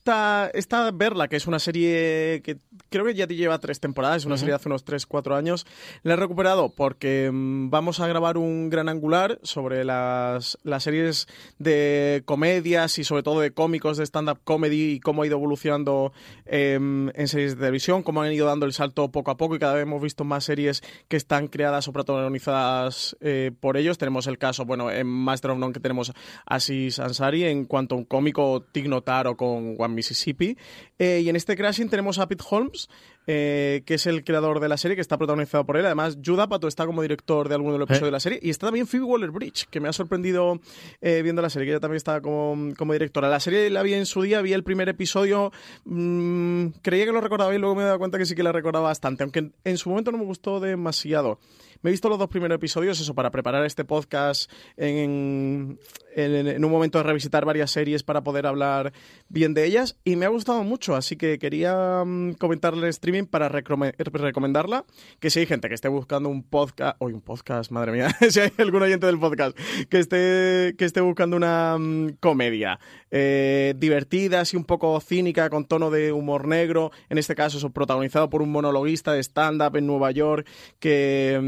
esta, 0.00 0.50
esta 0.54 0.90
Verla, 0.92 1.28
que 1.28 1.36
es 1.36 1.46
una 1.46 1.58
serie 1.58 2.40
que 2.42 2.56
creo 2.88 3.04
que 3.04 3.14
ya 3.14 3.26
te 3.26 3.36
lleva 3.36 3.58
tres 3.58 3.80
temporadas, 3.80 4.22
es 4.22 4.24
una 4.24 4.38
serie 4.38 4.52
de 4.52 4.56
hace 4.56 4.70
unos 4.70 4.82
tres, 4.82 5.04
cuatro 5.04 5.36
años. 5.36 5.66
La 6.02 6.14
he 6.14 6.16
recuperado 6.16 6.70
porque 6.70 7.30
mm, 7.30 7.68
vamos 7.68 8.00
a 8.00 8.06
grabar 8.06 8.38
un 8.38 8.70
gran 8.70 8.88
angular 8.88 9.38
sobre 9.42 9.84
las, 9.84 10.58
las 10.62 10.84
series 10.84 11.28
de 11.58 12.22
comedias 12.24 12.98
y 12.98 13.04
sobre 13.04 13.22
todo 13.22 13.40
de 13.40 13.50
cómicos 13.50 13.98
de 13.98 14.06
stand-up 14.06 14.40
comedy 14.42 14.92
y 14.92 15.00
cómo 15.00 15.22
ha 15.22 15.26
ido 15.26 15.36
evolucionando 15.36 16.14
em, 16.46 17.10
en 17.10 17.28
series 17.28 17.56
de 17.56 17.60
televisión, 17.60 18.02
cómo 18.02 18.22
han 18.22 18.32
ido 18.32 18.46
dando 18.46 18.64
el 18.64 18.72
salto 18.72 19.12
poco 19.12 19.30
a 19.30 19.36
poco 19.36 19.56
y 19.56 19.58
cada 19.58 19.74
vez 19.74 19.82
hemos 19.82 20.00
visto 20.00 20.24
más 20.24 20.44
series 20.44 20.82
que 21.08 21.18
están 21.18 21.48
creadas 21.48 21.88
o 21.88 21.92
protagonizadas 21.92 23.18
eh, 23.20 23.52
por 23.60 23.76
ellos. 23.76 23.98
Tenemos 23.98 24.26
el 24.26 24.38
caso, 24.38 24.64
bueno, 24.64 24.90
en 24.90 25.06
Master 25.06 25.50
of 25.50 25.58
None 25.58 25.74
que 25.74 25.80
tenemos 25.80 26.10
a 26.46 26.54
Ansari 26.54 27.44
en 27.44 27.66
cuanto 27.66 27.94
a 27.94 27.98
un 27.98 28.04
cómico 28.06 28.62
Tig 28.72 28.88
Notaro 28.88 29.36
con 29.36 29.76
One 29.78 29.89
Mississippi. 29.94 30.56
Eh, 30.98 31.20
y 31.24 31.28
en 31.28 31.36
este 31.36 31.56
Crashing 31.56 31.88
tenemos 31.88 32.18
a 32.18 32.28
Pete 32.28 32.44
Holmes, 32.48 32.88
eh, 33.26 33.82
que 33.86 33.94
es 33.94 34.06
el 34.06 34.24
creador 34.24 34.60
de 34.60 34.68
la 34.68 34.76
serie, 34.76 34.94
que 34.94 35.00
está 35.00 35.16
protagonizado 35.18 35.64
por 35.64 35.76
él. 35.76 35.86
Además, 35.86 36.18
Judah 36.24 36.48
Pato 36.48 36.68
está 36.68 36.86
como 36.86 37.02
director 37.02 37.48
de 37.48 37.54
alguno 37.54 37.74
de 37.74 37.78
los 37.78 37.86
episodios 37.86 38.08
de 38.08 38.12
la 38.12 38.20
serie. 38.20 38.40
Y 38.42 38.50
está 38.50 38.66
también 38.66 38.86
Phoebe 38.86 39.04
Waller-Bridge, 39.04 39.66
que 39.70 39.80
me 39.80 39.88
ha 39.88 39.92
sorprendido 39.92 40.60
eh, 41.00 41.20
viendo 41.22 41.42
la 41.42 41.50
serie, 41.50 41.66
que 41.66 41.72
ella 41.72 41.80
también 41.80 41.96
está 41.96 42.20
como, 42.20 42.74
como, 42.76 42.92
directora. 42.92 43.28
La 43.28 43.40
serie 43.40 43.70
la 43.70 43.82
vi 43.82 43.94
en 43.94 44.06
su 44.06 44.22
día, 44.22 44.40
vi 44.40 44.52
el 44.52 44.64
primer 44.64 44.88
episodio, 44.88 45.52
mmm, 45.84 46.66
creía 46.82 47.06
que 47.06 47.12
lo 47.12 47.20
recordaba 47.20 47.54
y 47.54 47.58
luego 47.58 47.74
me 47.74 47.82
he 47.82 47.86
dado 47.86 47.98
cuenta 47.98 48.18
que 48.18 48.26
sí 48.26 48.34
que 48.34 48.42
la 48.42 48.52
recordaba 48.52 48.86
bastante, 48.86 49.22
aunque 49.22 49.50
en 49.64 49.78
su 49.78 49.90
momento 49.90 50.12
no 50.12 50.18
me 50.18 50.24
gustó 50.24 50.60
demasiado. 50.60 51.38
Me 51.82 51.90
he 51.90 51.92
visto 51.92 52.08
los 52.08 52.18
dos 52.18 52.28
primeros 52.28 52.56
episodios, 52.56 53.00
eso, 53.00 53.14
para 53.14 53.30
preparar 53.30 53.64
este 53.64 53.84
podcast 53.84 54.50
en, 54.76 55.78
en, 56.14 56.64
un 56.64 56.70
momento 56.70 56.98
de 56.98 57.04
revisitar 57.04 57.44
varias 57.44 57.70
series 57.70 58.02
para 58.02 58.22
poder 58.22 58.46
hablar 58.46 58.92
bien 59.28 59.54
de 59.54 59.64
ellas 59.64 59.96
y 60.04 60.16
me 60.16 60.26
ha 60.26 60.28
gustado 60.28 60.62
mucho, 60.62 60.94
así 60.94 61.16
que 61.16 61.38
quería 61.38 62.02
um, 62.02 62.34
comentarle 62.34 62.82
el 62.82 62.90
streaming 62.90 63.24
para 63.24 63.48
recomendarla, 63.48 64.84
que 65.20 65.30
si 65.30 65.40
hay 65.40 65.46
gente 65.46 65.68
que 65.68 65.74
esté 65.74 65.88
buscando 65.88 66.28
un 66.28 66.42
podcast, 66.42 66.96
hoy 66.98 67.12
un 67.12 67.22
podcast, 67.22 67.70
madre 67.70 67.92
mía, 67.92 68.14
si 68.28 68.40
hay 68.40 68.52
algún 68.58 68.82
oyente 68.82 69.06
del 69.06 69.18
podcast 69.18 69.56
que 69.88 69.98
esté, 69.98 70.74
que 70.76 70.84
esté 70.84 71.00
buscando 71.00 71.36
una 71.36 71.78
mm, 71.78 72.16
comedia 72.20 72.78
eh, 73.10 73.74
divertida, 73.78 74.40
así 74.40 74.56
un 74.56 74.64
poco 74.64 75.00
cínica, 75.00 75.48
con 75.48 75.64
tono 75.64 75.90
de 75.90 76.12
humor 76.12 76.46
negro, 76.46 76.90
en 77.08 77.18
este 77.18 77.34
caso 77.34 77.58
eso, 77.58 77.70
protagonizado 77.70 78.28
por 78.28 78.42
un 78.42 78.52
monologuista 78.52 79.12
de 79.12 79.20
stand-up 79.20 79.76
en 79.76 79.86
Nueva 79.86 80.10
York 80.10 80.46
que, 80.78 81.38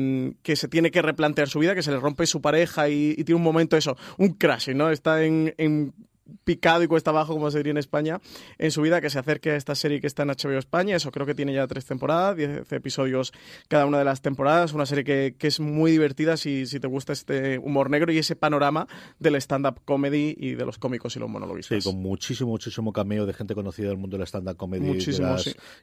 que 0.42 0.56
se 0.56 0.68
tiene 0.68 0.90
que 0.90 1.02
replantear 1.02 1.48
su 1.48 1.58
vida, 1.58 1.74
que 1.74 1.82
se 1.82 1.90
le 1.90 1.98
rompe 1.98 2.26
su 2.26 2.40
pareja 2.40 2.88
y, 2.88 3.14
y 3.16 3.24
tiene 3.24 3.36
un 3.36 3.42
momento 3.42 3.76
eso, 3.76 3.96
un 4.18 4.30
crash 4.34 4.70
¿no? 4.74 4.90
Está 4.90 5.24
en, 5.24 5.54
en 5.58 5.94
picado 6.44 6.82
y 6.82 6.86
cuesta 6.86 7.10
abajo, 7.10 7.32
como 7.32 7.50
se 7.50 7.58
diría 7.58 7.72
en 7.72 7.78
España, 7.78 8.20
en 8.58 8.70
su 8.70 8.82
vida, 8.82 9.00
que 9.00 9.10
se 9.10 9.18
acerque 9.18 9.50
a 9.50 9.56
esta 9.56 9.74
serie 9.74 10.00
que 10.00 10.06
está 10.06 10.22
en 10.22 10.28
HBO 10.28 10.58
España. 10.58 10.96
Eso 10.96 11.10
creo 11.10 11.26
que 11.26 11.34
tiene 11.34 11.52
ya 11.54 11.66
tres 11.66 11.86
temporadas, 11.86 12.36
diez 12.36 12.70
episodios 12.72 13.32
cada 13.68 13.86
una 13.86 13.98
de 13.98 14.04
las 14.04 14.22
temporadas. 14.22 14.72
Una 14.72 14.86
serie 14.86 15.04
que, 15.04 15.34
que 15.38 15.46
es 15.46 15.60
muy 15.60 15.90
divertida 15.90 16.36
si, 16.36 16.66
si, 16.66 16.80
te 16.80 16.86
gusta 16.86 17.12
este 17.12 17.58
humor 17.58 17.90
negro 17.90 18.12
y 18.12 18.18
ese 18.18 18.36
panorama 18.36 18.86
del 19.18 19.36
stand-up 19.36 19.80
comedy 19.84 20.34
y 20.36 20.54
de 20.54 20.64
los 20.64 20.78
cómicos 20.78 21.16
y 21.16 21.20
los 21.20 21.28
monologuistas. 21.28 21.82
Sí, 21.82 21.88
con 21.88 22.00
muchísimo, 22.00 22.50
muchísimo 22.50 22.92
cameo 22.92 23.26
de 23.26 23.32
gente 23.32 23.54
conocida 23.54 23.88
del 23.88 23.98
mundo 23.98 24.16
del 24.16 24.26
stand-up 24.26 24.56
comedy 24.56 24.86
muchísimo, 24.86 25.36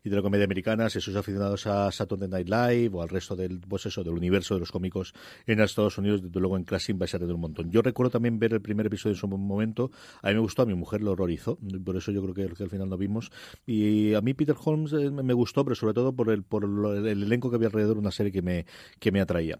y 0.04 0.10
de 0.10 0.15
la 0.15 0.22
comedia 0.22 0.45
americana, 0.45 0.89
si 0.89 1.02
sois 1.02 1.17
aficionados 1.17 1.67
a 1.67 1.91
Saturday 1.91 2.28
Night 2.28 2.50
Live 2.50 2.91
o 2.93 3.02
al 3.02 3.10
resto 3.10 3.36
del, 3.36 3.60
pues 3.60 3.86
eso, 3.86 4.04
del 4.04 4.13
universo 4.13 4.54
de 4.56 4.60
los 4.60 4.72
cómicos 4.72 5.13
en 5.45 5.60
Estados 5.60 5.98
Unidos, 5.98 6.22
desde 6.22 6.39
luego 6.39 6.58
en 6.58 6.63
Classing 6.63 6.98
vais 6.98 7.13
a 7.13 7.19
tener 7.19 7.34
un 7.34 7.41
montón. 7.41 7.72
Yo 7.72 7.82
recuerdo 7.82 8.12
también 8.12 8.39
ver 8.39 8.54
el 8.54 8.62
primer 8.62 8.86
episodio 8.88 9.13
en 9.13 9.19
su 9.19 9.28
momento. 9.28 9.91
A 10.22 10.30
mí 10.30 10.36
me 10.36 10.41
gustó, 10.50 10.64
a 10.64 10.66
mi 10.66 10.74
mujer 10.74 11.02
lo 11.02 11.12
horrorizó, 11.12 11.60
por 11.86 11.96
eso 11.96 12.12
yo 12.12 12.22
creo 12.24 12.34
que, 12.34 12.64
al 12.64 12.70
final 12.70 12.90
no 12.90 12.98
vimos. 12.98 13.32
Y 13.68 14.16
a 14.16 14.22
mí 14.22 14.34
Peter 14.34 14.56
Holmes 14.64 14.94
eh, 14.94 15.12
me 15.12 15.34
gustó, 15.34 15.64
pero 15.64 15.76
sobre 15.76 15.94
todo 15.94 16.12
por 16.12 16.30
el, 16.32 16.44
por 16.44 16.64
el 16.66 17.24
elenco 17.24 17.50
que 17.50 17.56
había 17.56 17.68
alrededor, 17.68 17.98
una 17.98 18.12
serie 18.12 18.32
que 18.32 18.42
me, 18.42 18.66
que 19.00 19.12
me 19.12 19.22
atraía. 19.22 19.60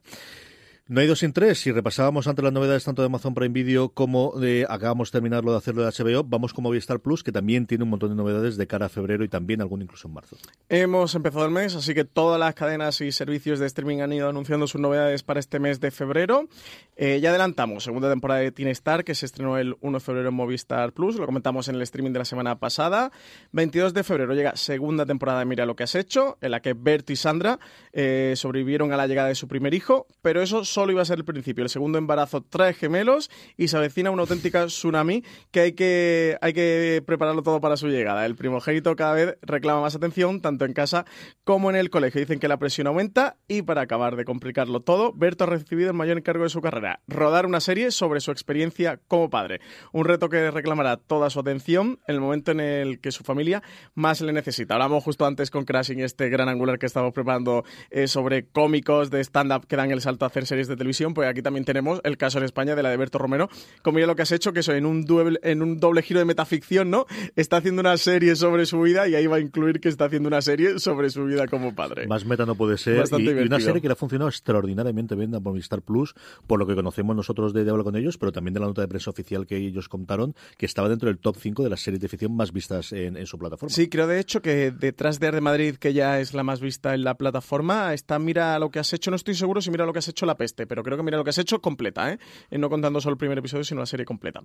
No 0.89 1.02
hay 1.02 1.06
dos 1.06 1.19
sin 1.19 1.34
tres. 1.34 1.60
Si 1.60 1.71
repasábamos 1.71 2.25
ante 2.28 2.41
las 2.41 2.52
novedades 2.52 2.84
tanto 2.84 3.04
de 3.04 3.06
Amazon 3.06 3.36
Prime 3.36 3.54
Video 3.54 3.89
como 3.89 4.32
de 4.39 4.65
acabamos 4.67 5.12
de 5.12 5.17
terminarlo 5.17 5.52
de 5.52 5.60
hacerlo 5.60 5.84
de 5.84 5.91
HBO, 5.91 6.23
vamos 6.23 6.52
con 6.52 6.63
Movistar 6.63 6.99
Plus, 6.99 7.23
que 7.23 7.32
también 7.32 7.67
tiene 7.67 7.84
un 7.84 7.91
montón 7.91 8.10
de 8.10 8.15
novedades 8.15 8.58
de 8.58 8.65
cara 8.65 8.88
a 8.88 8.89
febrero 8.89 9.23
y 9.23 9.30
también 9.30 9.62
algún 9.62 9.84
incluso 9.84 10.08
en 10.08 10.15
marzo. 10.15 10.36
Hemos 10.67 11.13
empezado 11.13 11.45
el 11.45 11.52
mes, 11.52 11.75
así 11.75 11.93
que 11.93 12.06
todas 12.06 12.39
las 12.39 12.56
cadenas 12.56 13.02
y 13.02 13.12
servicios 13.12 13.60
de 13.60 13.67
streaming 13.67 13.99
han 13.99 14.13
ido 14.13 14.30
anunciando 14.30 14.65
sus 14.65 14.82
novedades 14.82 15.21
para 15.21 15.39
este 15.39 15.60
mes 15.60 15.80
de 15.80 15.91
febrero. 15.91 16.49
Eh, 16.95 17.19
ya 17.21 17.30
adelantamos, 17.30 17.84
segunda 17.84 18.10
temporada 18.10 18.39
de 18.39 18.52
Teen 18.52 18.69
Star, 18.69 19.04
que 19.04 19.13
se 19.13 19.28
estrenó 19.28 19.60
el 19.60 19.78
1 19.82 19.99
de 19.99 20.04
febrero 20.04 20.30
en 20.30 20.34
Movistar 20.34 20.93
Plus, 20.93 21.17
lo 21.17 21.28
comentamos 21.28 21.67
en 21.67 21.75
el 21.75 21.84
streaming 21.84 22.13
de 22.13 22.19
la 22.19 22.25
semana 22.25 22.58
pasada. 22.58 23.12
22 23.52 23.93
de 23.93 24.04
febrero 24.04 24.34
llega 24.34 24.56
segunda 24.56 25.06
temporada 25.06 25.38
de 25.38 25.45
Mira 25.45 25.67
lo 25.67 25.75
que 25.75 25.84
has 25.84 25.93
hecho, 25.93 26.39
en 26.41 26.49
la 26.49 26.63
que 26.63 26.73
Bert 26.73 27.08
y 27.12 27.15
Sandra 27.15 27.60
eh, 27.93 28.34
sobrevivieron 28.36 28.91
a 28.91 28.97
la 28.97 29.06
llegada 29.06 29.28
de 29.28 29.36
su 29.36 29.47
primer 29.47 29.75
hijo, 29.75 30.08
pero 30.23 30.41
eso 30.41 30.65
solo 30.79 30.93
iba 30.93 31.01
a 31.01 31.05
ser 31.05 31.17
el 31.17 31.25
principio. 31.25 31.65
El 31.65 31.69
segundo 31.69 31.97
embarazo 31.97 32.41
trae 32.41 32.73
gemelos 32.73 33.29
y 33.57 33.67
se 33.67 33.75
avecina 33.75 34.11
una 34.11 34.21
auténtica 34.21 34.65
tsunami 34.67 35.25
que 35.51 35.59
hay 35.59 35.73
que, 35.73 36.37
hay 36.39 36.53
que 36.53 37.03
prepararlo 37.05 37.43
todo 37.43 37.59
para 37.59 37.75
su 37.75 37.89
llegada. 37.89 38.25
El 38.25 38.37
primogénito 38.37 38.95
cada 38.95 39.13
vez 39.13 39.37
reclama 39.41 39.81
más 39.81 39.93
atención, 39.93 40.39
tanto 40.39 40.63
en 40.63 40.71
casa 40.71 41.05
como 41.43 41.69
en 41.69 41.75
el 41.75 41.89
colegio. 41.89 42.21
Dicen 42.21 42.39
que 42.39 42.47
la 42.47 42.55
presión 42.55 42.87
aumenta 42.87 43.35
y 43.49 43.61
para 43.61 43.81
acabar 43.81 44.15
de 44.15 44.23
complicarlo 44.23 44.79
todo, 44.79 45.11
Berto 45.11 45.43
ha 45.43 45.47
recibido 45.47 45.89
el 45.89 45.97
mayor 45.97 46.17
encargo 46.17 46.45
de 46.45 46.49
su 46.49 46.61
carrera, 46.61 47.01
rodar 47.07 47.45
una 47.45 47.59
serie 47.59 47.91
sobre 47.91 48.21
su 48.21 48.31
experiencia 48.31 49.01
como 49.09 49.29
padre. 49.29 49.59
Un 49.91 50.05
reto 50.05 50.29
que 50.29 50.49
reclamará 50.49 50.95
toda 50.95 51.29
su 51.29 51.41
atención 51.41 51.99
en 52.07 52.15
el 52.15 52.21
momento 52.21 52.51
en 52.51 52.61
el 52.61 53.01
que 53.01 53.11
su 53.11 53.25
familia 53.25 53.61
más 53.95 54.21
le 54.21 54.31
necesita. 54.31 54.75
Hablamos 54.75 55.03
justo 55.03 55.25
antes 55.25 55.51
con 55.51 55.65
Crashing, 55.65 55.99
este 55.99 56.29
gran 56.29 56.47
angular 56.47 56.79
que 56.79 56.85
estamos 56.85 57.11
preparando 57.11 57.65
eh, 57.89 58.07
sobre 58.07 58.47
cómicos 58.47 59.09
de 59.09 59.19
stand-up 59.19 59.67
que 59.67 59.75
dan 59.75 59.91
el 59.91 59.99
salto 59.99 60.23
a 60.23 60.29
hacer 60.29 60.45
series 60.45 60.68
de 60.69 60.77
televisión 60.77 61.13
pues 61.13 61.27
aquí 61.27 61.41
también 61.41 61.65
tenemos 61.65 62.01
el 62.03 62.17
caso 62.17 62.38
en 62.38 62.45
España 62.45 62.75
de 62.75 62.84
la 62.84 62.89
de 62.89 62.97
Berto 62.97 63.17
Romero. 63.17 63.49
Como 63.82 63.99
ya 63.99 64.08
lo 64.08 64.15
que 64.15 64.21
has 64.21 64.32
hecho, 64.32 64.53
que 64.53 64.62
eso 64.62 64.73
en 64.73 64.86
un, 64.86 65.05
doble, 65.05 65.39
en 65.43 65.62
un 65.62 65.79
doble 65.79 66.01
giro 66.01 66.19
de 66.19 66.25
metaficción, 66.25 66.89
¿no? 66.89 67.05
Está 67.36 67.58
haciendo 67.58 67.82
una 67.82 67.97
serie 67.97 68.36
sobre 68.36 68.65
su 68.65 68.82
vida 68.82 69.08
y 69.08 69.15
ahí 69.15 69.27
va 69.27 69.38
a 69.38 69.39
incluir 69.39 69.79
que 69.79 69.89
está 69.89 70.05
haciendo 70.05 70.27
una 70.27 70.41
serie 70.41 70.79
sobre 70.79 71.10
su 71.10 71.25
vida 71.25 71.47
como 71.47 71.75
padre. 71.75 72.08
Más 72.08 72.25
meta 72.25 72.45
no 72.45 72.55
puede 72.55 72.77
ser. 72.77 73.03
y, 73.17 73.29
una 73.29 73.60
serie 73.60 73.82
que 73.82 73.88
le 73.88 73.93
ha 73.93 73.95
funcionado 73.95 74.29
extraordinariamente 74.29 75.15
bien 75.15 75.34
a 75.36 75.39
Movistar 75.39 75.82
Plus, 75.82 76.13
por 76.47 76.60
lo 76.60 76.67
que 76.67 76.75
conocemos 76.75 77.15
nosotros 77.15 77.53
de, 77.53 77.63
de 77.63 77.71
hablar 77.71 77.84
con 77.84 77.95
ellos, 77.95 78.17
pero 78.17 78.32
también 78.32 78.53
de 78.53 78.60
la 78.60 78.67
nota 78.67 78.82
de 78.82 78.88
prensa 78.88 79.10
oficial 79.10 79.45
que 79.45 79.58
ellos 79.58 79.89
contaron, 79.89 80.36
que 80.58 80.65
estaba 80.65 80.89
dentro 80.89 81.08
del 81.08 81.19
top 81.19 81.38
5 81.38 81.63
de 81.63 81.69
las 81.69 81.82
series 81.82 82.01
de 82.01 82.08
ficción 82.08 82.36
más 82.36 82.51
vistas 82.51 82.91
en, 82.91 83.25
su 83.25 83.38
plataforma. 83.38 83.73
Sí, 83.73 83.89
creo 83.89 84.08
de 84.08 84.19
hecho 84.19 84.41
que 84.41 84.71
detrás 84.71 85.19
de 85.19 85.27
Arde 85.27 85.41
Madrid, 85.41 85.75
que 85.75 85.93
ya 85.93 86.19
es 86.19 86.34
la 86.34 86.43
más 86.43 86.60
vista 86.62 86.93
en 86.93 87.03
la 87.03 87.15
plataforma, 87.15 87.93
está 87.93 88.19
Mira 88.19 88.58
lo 88.60 88.69
que 88.69 88.79
has 88.79 88.93
hecho. 88.93 89.12
No 89.12 89.15
estoy 89.15 89.36
seguro 89.36 89.62
si 89.62 89.71
Mira 89.71 89.86
lo 89.86 89.93
que 89.93 89.99
has 89.99 90.08
hecho 90.08 90.25
la 90.25 90.38
peste 90.38 90.58
este, 90.59 90.67
pero 90.67 90.83
creo 90.83 90.97
que 90.97 91.03
mira 91.03 91.17
lo 91.17 91.23
que 91.23 91.29
has 91.29 91.37
hecho 91.37 91.61
completa, 91.61 92.11
¿eh? 92.11 92.19
No 92.51 92.69
contando 92.69 92.99
solo 92.99 93.13
el 93.13 93.17
primer 93.17 93.37
episodio, 93.37 93.63
sino 93.63 93.79
la 93.79 93.85
serie 93.85 94.05
completa. 94.05 94.41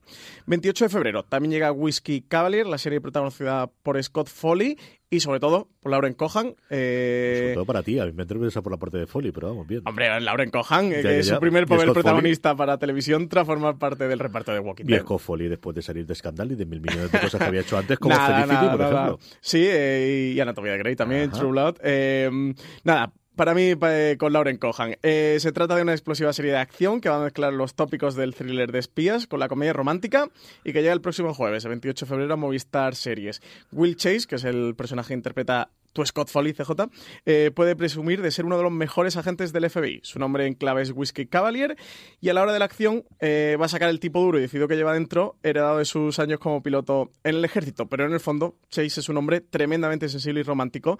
28 0.46 0.84
de 0.84 0.88
febrero 0.88 1.24
también 1.24 1.52
llega 1.52 1.72
Whiskey 1.72 2.22
Cavalier, 2.22 2.66
la 2.66 2.78
serie 2.78 3.00
protagonizada 3.00 3.66
por 3.82 4.00
Scott 4.02 4.28
Foley 4.28 4.78
y 5.10 5.20
sobre 5.20 5.40
todo 5.40 5.68
por 5.80 5.90
Lauren 5.90 6.14
Cohan. 6.14 6.54
Eh... 6.70 7.34
Sobre 7.38 7.54
todo 7.54 7.66
para 7.66 7.82
ti, 7.82 7.98
a 7.98 8.06
mí 8.06 8.12
me 8.12 8.22
interesa 8.22 8.62
por 8.62 8.72
la 8.72 8.78
parte 8.78 8.98
de 8.98 9.06
Foley, 9.06 9.32
pero 9.32 9.48
vamos, 9.48 9.66
bien. 9.66 9.82
Hombre, 9.84 10.20
Lauren 10.20 10.50
Cohan, 10.50 10.90
que 10.90 11.18
es 11.18 11.26
su 11.26 11.38
primer 11.40 11.66
papel 11.66 11.92
protagonista 11.92 12.54
para 12.54 12.78
televisión 12.78 13.28
tras 13.28 13.46
formar 13.46 13.76
parte 13.76 14.06
del 14.06 14.20
reparto 14.20 14.52
de 14.52 14.60
Walking 14.60 14.84
Dead. 14.84 15.00
Scott 15.00 15.20
Foley 15.20 15.48
después 15.48 15.74
de 15.74 15.82
salir 15.82 16.06
de 16.06 16.14
Scandal 16.14 16.52
y 16.52 16.54
de 16.54 16.66
mil 16.66 16.80
millones 16.80 17.10
de 17.10 17.18
cosas 17.18 17.40
que 17.40 17.46
había 17.46 17.62
hecho 17.62 17.76
antes, 17.76 17.98
como 17.98 18.14
Felicity, 18.14 18.66
por 18.68 18.80
ejemplo. 18.80 19.18
Sí, 19.40 19.64
eh, 19.66 20.32
y 20.34 20.40
Anatomía 20.40 20.72
de 20.72 20.78
Grey 20.78 20.94
también, 20.94 21.30
True 21.30 21.50
Blood. 21.50 21.76
Eh, 21.82 22.54
nada, 22.84 23.12
para 23.36 23.54
mí, 23.54 23.72
eh, 23.80 24.16
con 24.18 24.32
Lauren 24.32 24.58
Cohan. 24.58 24.96
Eh, 25.02 25.36
se 25.40 25.52
trata 25.52 25.74
de 25.74 25.82
una 25.82 25.92
explosiva 25.92 26.32
serie 26.32 26.52
de 26.52 26.58
acción 26.58 27.00
que 27.00 27.08
va 27.08 27.16
a 27.16 27.24
mezclar 27.24 27.52
los 27.52 27.74
tópicos 27.74 28.14
del 28.14 28.34
thriller 28.34 28.70
de 28.72 28.78
espías 28.78 29.26
con 29.26 29.40
la 29.40 29.48
comedia 29.48 29.72
romántica 29.72 30.28
y 30.64 30.72
que 30.72 30.82
llega 30.82 30.92
el 30.92 31.00
próximo 31.00 31.34
jueves, 31.34 31.64
el 31.64 31.70
28 31.70 32.04
de 32.04 32.08
febrero, 32.08 32.34
a 32.34 32.36
Movistar 32.36 32.94
Series. 32.94 33.42
Will 33.72 33.96
Chase, 33.96 34.26
que 34.28 34.36
es 34.36 34.44
el 34.44 34.74
personaje 34.76 35.08
que 35.08 35.14
interpreta 35.14 35.70
tu 35.92 36.04
Scott 36.04 36.28
Foley, 36.28 36.52
CJ, 36.52 36.90
eh, 37.24 37.52
puede 37.54 37.76
presumir 37.76 38.20
de 38.20 38.32
ser 38.32 38.44
uno 38.44 38.56
de 38.56 38.64
los 38.64 38.72
mejores 38.72 39.16
agentes 39.16 39.52
del 39.52 39.70
FBI. 39.70 40.00
Su 40.02 40.18
nombre 40.18 40.46
en 40.46 40.54
clave 40.54 40.82
es 40.82 40.90
Whiskey 40.90 41.26
Cavalier 41.26 41.76
y 42.20 42.30
a 42.30 42.34
la 42.34 42.42
hora 42.42 42.52
de 42.52 42.58
la 42.58 42.64
acción 42.64 43.04
va 43.20 43.64
a 43.64 43.68
sacar 43.68 43.90
el 43.90 44.00
tipo 44.00 44.20
duro 44.20 44.38
y 44.38 44.42
decidido 44.42 44.66
que 44.66 44.74
lleva 44.74 44.92
dentro, 44.92 45.36
heredado 45.44 45.78
de 45.78 45.84
sus 45.84 46.18
años 46.18 46.40
como 46.40 46.64
piloto 46.64 47.12
en 47.22 47.36
el 47.36 47.44
ejército. 47.44 47.86
Pero 47.86 48.06
en 48.06 48.12
el 48.12 48.18
fondo, 48.18 48.56
Chase 48.70 49.00
es 49.00 49.08
un 49.08 49.18
hombre 49.18 49.40
tremendamente 49.40 50.08
sensible 50.08 50.40
y 50.40 50.42
romántico 50.42 50.98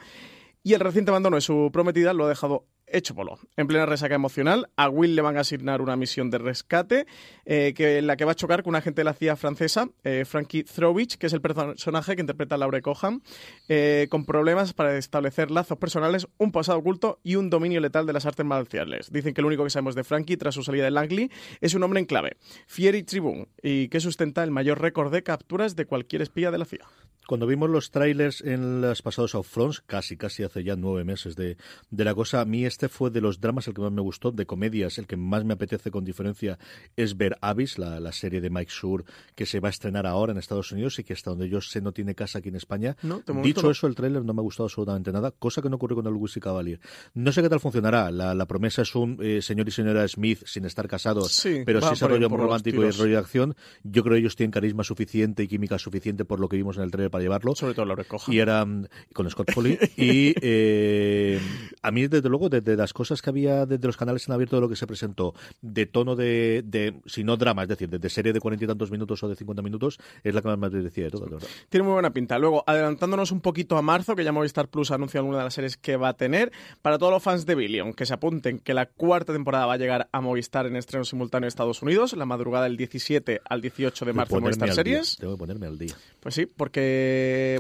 y 0.65 0.73
el 0.73 0.81
reciente 0.81 1.11
abandono 1.11 1.37
de 1.37 1.43
su 1.43 1.71
prometida 1.73 2.15
lo 2.15 2.25
ha 2.25 2.29
dejado 2.31 2.67
hecho 2.87 3.15
polo. 3.15 3.39
En 3.57 3.67
plena 3.67 3.87
resaca 3.87 4.15
emocional, 4.15 4.71
a 4.77 4.89
Will 4.89 5.15
le 5.15 5.23
van 5.23 5.37
a 5.37 5.41
asignar 5.41 5.81
una 5.81 5.97
misión 5.97 6.31
de 6.31 6.39
rescate 6.39 7.07
eh, 7.45 7.75
que, 7.75 7.99
en 7.99 8.07
la 8.07 8.17
que 8.17 8.25
va 8.25 8.33
a 8.33 8.35
chocar 8.35 8.63
con 8.63 8.71
un 8.71 8.77
agente 8.77 9.01
de 9.01 9.05
la 9.05 9.15
CIA 9.15 9.37
francesa, 9.37 9.89
eh, 10.05 10.25
Frankie 10.25 10.65
Throwich, 10.65 11.17
que 11.17 11.27
es 11.27 11.33
el 11.33 11.41
personaje 11.41 12.15
que 12.15 12.21
interpreta 12.21 12.55
a 12.55 12.59
Laura 12.59 12.81
Cohan, 12.81 13.23
eh, 13.69 14.07
con 14.11 14.25
problemas 14.25 14.73
para 14.73 14.97
establecer 14.97 15.51
lazos 15.51 15.79
personales, 15.79 16.27
un 16.39 16.53
pasado 16.53 16.79
oculto 16.79 17.21
y 17.23 17.37
un 17.37 17.51
dominio 17.51 17.81
letal 17.81 18.07
de 18.07 18.13
las 18.13 18.27
artes 18.27 18.47
marciales. 18.47 19.11
Dicen 19.13 19.35
que 19.35 19.43
lo 19.43 19.49
único 19.49 19.65
que 19.65 19.71
sabemos 19.71 19.95
de 19.95 20.05
Frankie 20.05 20.37
tras 20.37 20.55
su 20.55 20.63
salida 20.63 20.85
de 20.85 20.91
Langley 20.91 21.31
es 21.61 21.75
un 21.75 21.83
hombre 21.83 22.01
en 22.01 22.07
clave, 22.07 22.37
fier 22.67 22.95
y 22.95 23.03
tribún, 23.03 23.49
y 23.63 23.89
que 23.89 24.01
sustenta 24.01 24.43
el 24.43 24.51
mayor 24.51 24.81
récord 24.81 25.13
de 25.13 25.23
capturas 25.23 25.77
de 25.77 25.87
cualquier 25.87 26.23
espía 26.23 26.51
de 26.51 26.59
la 26.59 26.65
CIA. 26.65 26.87
Cuando 27.27 27.47
vimos 27.47 27.71
los 27.71 27.91
trailers 27.91 28.41
en 28.43 28.81
los 28.81 29.03
pasados 29.03 29.35
Outfronts, 29.35 29.81
casi, 29.81 30.17
casi 30.17 30.43
hace 30.43 30.63
ya 30.63 30.77
nueve 30.77 31.05
meses 31.05 31.37
de, 31.37 31.57
de, 31.91 32.05
la 32.05 32.15
cosa, 32.15 32.41
a 32.41 32.45
mí 32.45 32.65
este 32.65 32.89
fue 32.89 33.11
de 33.11 33.21
los 33.21 33.41
dramas 33.41 33.67
el 33.69 33.75
que 33.75 33.81
más 33.81 33.93
me 33.93 34.03
gustó, 34.03 34.31
de 34.31 34.47
comedias, 34.47 34.99
el 34.99 35.07
que 35.07 35.17
más 35.17 35.45
me 35.45 35.55
apetece 35.55 35.91
con 35.91 36.05
diferencia 36.05 36.59
es 36.97 37.17
ver 37.17 37.37
Abyss, 37.41 37.79
la, 37.79 38.01
la 38.01 38.13
serie 38.13 38.41
de 38.41 38.51
Mike 38.51 38.71
Schur 38.71 39.05
que 39.35 39.47
se 39.47 39.61
va 39.61 39.69
a 39.69 39.71
estrenar 39.71 40.07
ahora 40.07 40.33
en 40.33 40.39
Estados 40.39 40.71
Unidos 40.73 40.99
y 40.99 41.05
que 41.05 41.15
hasta 41.15 41.31
donde 41.31 41.49
yo 41.49 41.61
sé 41.61 41.81
no 41.81 41.93
tiene 41.93 42.15
casa 42.15 42.39
aquí 42.39 42.49
en 42.49 42.57
España. 42.57 42.97
Dicho 43.43 43.71
eso, 43.71 43.87
el 43.87 43.95
trailer 43.95 44.25
no 44.25 44.35
me 44.35 44.41
ha 44.41 44.43
gustado 44.43 44.67
absolutamente 44.67 45.13
nada, 45.13 45.31
cosa 45.31 45.63
que 45.63 45.69
no 45.69 45.77
ocurrió 45.77 45.97
con 45.97 46.07
el 46.07 46.15
Whisky 46.15 46.41
Cavalier. 46.41 46.81
No 47.15 47.33
sé 47.33 47.43
qué 47.43 47.49
tal 47.49 47.61
funcionará. 47.61 48.11
La, 48.11 48.35
la 48.35 48.47
promesa 48.47 48.83
es 48.83 48.95
un 48.95 49.19
eh, 49.23 49.41
señor 49.43 49.69
y 49.69 49.71
señora 49.71 50.07
Smith 50.09 50.43
sin 50.47 50.65
estar 50.65 50.89
casados, 50.89 51.43
pero 51.65 51.81
sí 51.81 51.89
ese 51.93 52.09
rollo 52.09 52.29
romántico 52.29 52.85
y 52.85 52.91
rollo 52.91 53.13
de 53.13 53.17
acción. 53.17 53.57
Yo 53.83 54.03
creo 54.03 54.15
que 54.15 54.21
ellos 54.21 54.37
tienen 54.37 54.51
carisma 54.51 54.85
suficiente 54.85 55.43
y 55.43 55.49
química 55.49 55.79
suficiente 55.79 56.25
por 56.25 56.41
lo 56.41 56.49
que 56.49 56.57
vimos 56.57 56.77
en 56.77 56.85
el 56.85 56.91
trailer 56.91 57.11
para 57.15 57.23
llevarlo. 57.23 57.55
Sobre 57.55 57.75
todo 57.75 57.87
lo 57.87 57.95
recoja. 57.95 58.33
Y 58.35 58.41
era 58.41 58.67
con 59.13 59.31
Scott 59.31 59.53
Foley. 59.53 59.79
y 59.97 60.35
eh, 60.43 61.41
a 61.81 61.93
mí, 61.93 62.09
desde 62.09 62.29
luego, 62.29 62.49
desde 62.49 62.75
las 62.75 62.93
cosas 62.93 63.23
que 63.23 63.31
había 63.31 63.67
desde 63.67 63.87
los 63.87 63.97
canales 63.97 64.27
en 64.27 64.35
abierto 64.35 64.57
de 64.57 64.63
lo 64.63 64.69
que 64.69 64.75
se 64.75 64.85
presentó, 64.85 65.33
de 65.63 65.87
tono 65.87 66.17
de, 66.17 66.65
de 66.67 66.97
si 67.07 67.23
no 67.23 67.37
drama, 67.37 67.63
es 67.63 67.69
decir, 67.69 67.89
de, 67.89 68.11
serie 68.11 68.33
de 68.33 68.41
cuarenta 68.41 68.65
y 68.65 68.69
tantos 68.69 68.91
minutos 68.91 69.23
o 69.23 69.29
de 69.29 69.37
cincuenta 69.37 69.63
minutos, 69.63 70.01
es 70.25 70.35
la 70.35 70.43
que 70.43 70.49
más 70.49 70.59
me 70.59 70.71
decía 70.71 71.05
de 71.05 71.11
todo. 71.11 71.39
Tiene 71.69 71.85
muy 71.85 71.93
buena 71.93 72.13
pinta. 72.13 72.37
Luego, 72.37 72.65
adelantándonos 72.67 73.31
un 73.31 73.41
poquito 73.41 73.77
a 73.77 73.83
marzo, 73.83 74.17
que 74.17 74.25
ya 74.25 74.33
Movistar 74.33 74.67
Plus 74.67 74.91
ha 74.91 74.97
anunciado 74.97 75.23
alguna 75.23 75.39
de 75.39 75.45
las 75.45 75.55
series 75.55 75.77
que 75.77 75.97
va 75.97 76.09
a 76.09 76.17
tener, 76.17 76.51
para 76.83 76.99
todos 76.99 77.13
los 77.13 77.23
fans 77.23 77.47
de 77.47 77.55
Billion, 77.55 77.93
que 77.93 78.07
se 78.07 78.15
apunten 78.15 78.59
que 78.59 78.75
la 78.75 78.87
cuarta 78.87 79.33
temporada 79.33 79.67
va 79.67 79.75
a 79.75 79.79
llegar 79.79 80.09
a 80.11 80.21
Movistar 80.21 80.67
en 80.67 80.75
estreno 80.75 81.05
simultáneo 81.05 81.47
en 81.47 81.49
Estados 81.49 81.81
Unidos, 81.81 82.13
la 82.15 82.27
madrugada 82.27 82.65
del 82.65 82.77
17 82.77 83.41
al 83.45 83.61
18 83.61 84.05
de 84.05 84.13
marzo 84.13 84.37
en 84.37 84.43
Movistar 84.43 84.73
Series. 84.73 85.17
Tengo 85.17 85.35
que 85.35 85.39
ponerme 85.39 85.67
al 85.69 85.79
día. 85.79 85.95
Pues 86.19 86.35
sí, 86.35 86.47
porque, 86.47 87.04